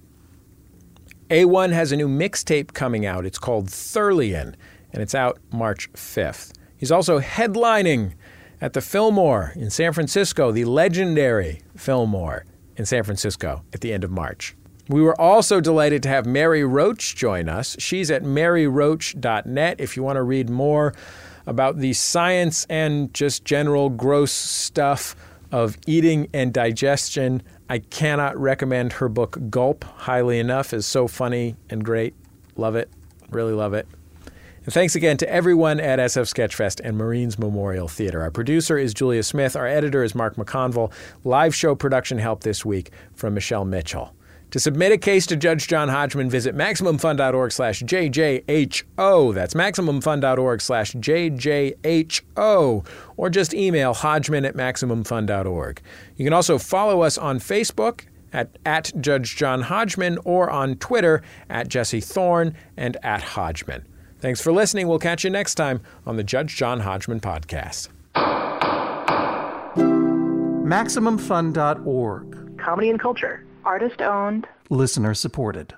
A1 1.31 1.73
has 1.73 1.91
a 1.91 1.97
new 1.97 2.07
mixtape 2.07 2.75
coming 2.75 3.05
out. 3.05 3.27
It's 3.27 3.41
called 3.41 3.67
Thurlian 3.67 4.55
and 4.95 5.03
it's 5.03 5.15
out 5.15 5.39
March 5.53 5.93
5th. 5.93 6.53
He's 6.77 6.93
also 6.93 7.21
headlining 7.21 8.15
at 8.61 8.73
the 8.73 8.81
Fillmore 8.81 9.53
in 9.57 9.69
San 9.69 9.93
Francisco, 9.93 10.53
the 10.53 10.65
legendary 10.65 11.61
Fillmore 11.77 12.47
in 12.77 12.87
San 12.87 13.03
Francisco 13.03 13.65
at 13.73 13.81
the 13.81 13.93
end 13.93 14.05
of 14.05 14.11
March. 14.11 14.57
We 14.89 15.03
were 15.03 15.21
also 15.21 15.61
delighted 15.61 16.03
to 16.05 16.09
have 16.11 16.27
Mary 16.27 16.65
Roach 16.65 17.17
join 17.17 17.49
us. 17.49 17.77
She's 17.79 18.11
at 18.11 18.23
maryroach.net 18.23 19.81
if 19.81 19.97
you 19.97 20.03
want 20.03 20.17
to 20.17 20.23
read 20.23 20.49
more 20.49 20.95
about 21.47 21.79
the 21.79 21.93
science 21.93 22.65
and 22.71 23.13
just 23.13 23.45
general 23.45 23.91
gross 23.91 24.33
stuff 24.33 25.17
of 25.51 25.77
eating 25.87 26.29
and 26.33 26.53
digestion. 26.53 27.43
I 27.69 27.79
cannot 27.79 28.37
recommend 28.37 28.95
her 28.95 29.09
book 29.09 29.39
Gulp 29.51 29.85
highly 29.85 30.39
enough. 30.39 30.73
It's 30.73 30.87
so 30.87 31.09
funny 31.09 31.57
and 31.69 31.85
great. 31.85 32.15
Love 32.57 32.77
it. 32.77 32.91
Really 33.31 33.53
love 33.53 33.75
it. 33.75 33.89
And 34.65 34.73
thanks 34.73 34.95
again 34.95 35.19
to 35.19 35.29
everyone 35.31 35.79
at 35.79 35.99
SF 35.99 36.33
Sketchfest 36.33 36.81
and 36.83 36.97
Marines 36.97 37.39
Memorial 37.39 37.87
Theater. 37.87 38.23
Our 38.23 38.31
producer 38.31 38.79
is 38.79 38.95
Julia 38.95 39.23
Smith. 39.23 39.57
Our 39.57 39.67
editor 39.67 40.03
is 40.03 40.15
Mark 40.15 40.37
McConville. 40.37 40.91
Live 41.23 41.55
show 41.55 41.75
production 41.75 42.17
help 42.17 42.45
this 42.45 42.65
week 42.65 42.91
from 43.15 43.35
Michelle 43.35 43.67
Mitchell. 43.67 44.15
To 44.53 44.61
submit 44.61 44.93
a 44.93 44.97
case 44.97 45.27
to 45.27 45.37
Judge 45.37 45.69
John 45.69 45.91
Hodgman, 45.91 46.31
visit 46.31 46.57
MaximumFun.org 46.57 47.53
slash 47.53 47.83
JJHO. 47.83 49.35
That's 49.35 49.53
MaximumFun.org 49.53 50.61
slash 50.63 50.93
JJHO. 50.93 52.87
Or 53.19 53.31
just 53.31 53.53
email 53.53 53.93
Hodgman 53.93 54.47
at 54.47 54.55
MaximumFun.org. 54.55 55.83
You 56.17 56.25
can 56.25 56.33
also 56.33 56.57
follow 56.57 57.03
us 57.03 57.19
on 57.19 57.39
Facebook 57.39 58.05
at, 58.33 58.49
at 58.65 58.93
Judge 58.99 59.37
John 59.37 59.61
Hodgman 59.61 60.19
or 60.25 60.49
on 60.49 60.77
Twitter 60.77 61.23
at 61.51 61.69
Jesse 61.69 62.01
Thorn 62.01 62.55
and 62.79 62.97
at 63.03 63.21
Hodgman. 63.21 63.85
Thanks 64.25 64.41
for 64.41 64.55
listening. 64.55 64.89
We'll 64.89 64.99
catch 64.99 65.23
you 65.23 65.29
next 65.29 65.57
time 65.57 65.83
on 66.07 66.17
the 66.17 66.25
Judge 66.25 66.57
John 66.57 66.81
Hodgman 66.81 67.21
podcast. 67.21 67.91
MaximumFun.org. 70.65 72.59
Comedy 72.59 72.89
and 72.89 72.99
culture. 72.99 73.45
Artist 73.67 74.01
owned. 74.01 74.47
Listener 74.71 75.13
supported. 75.13 75.75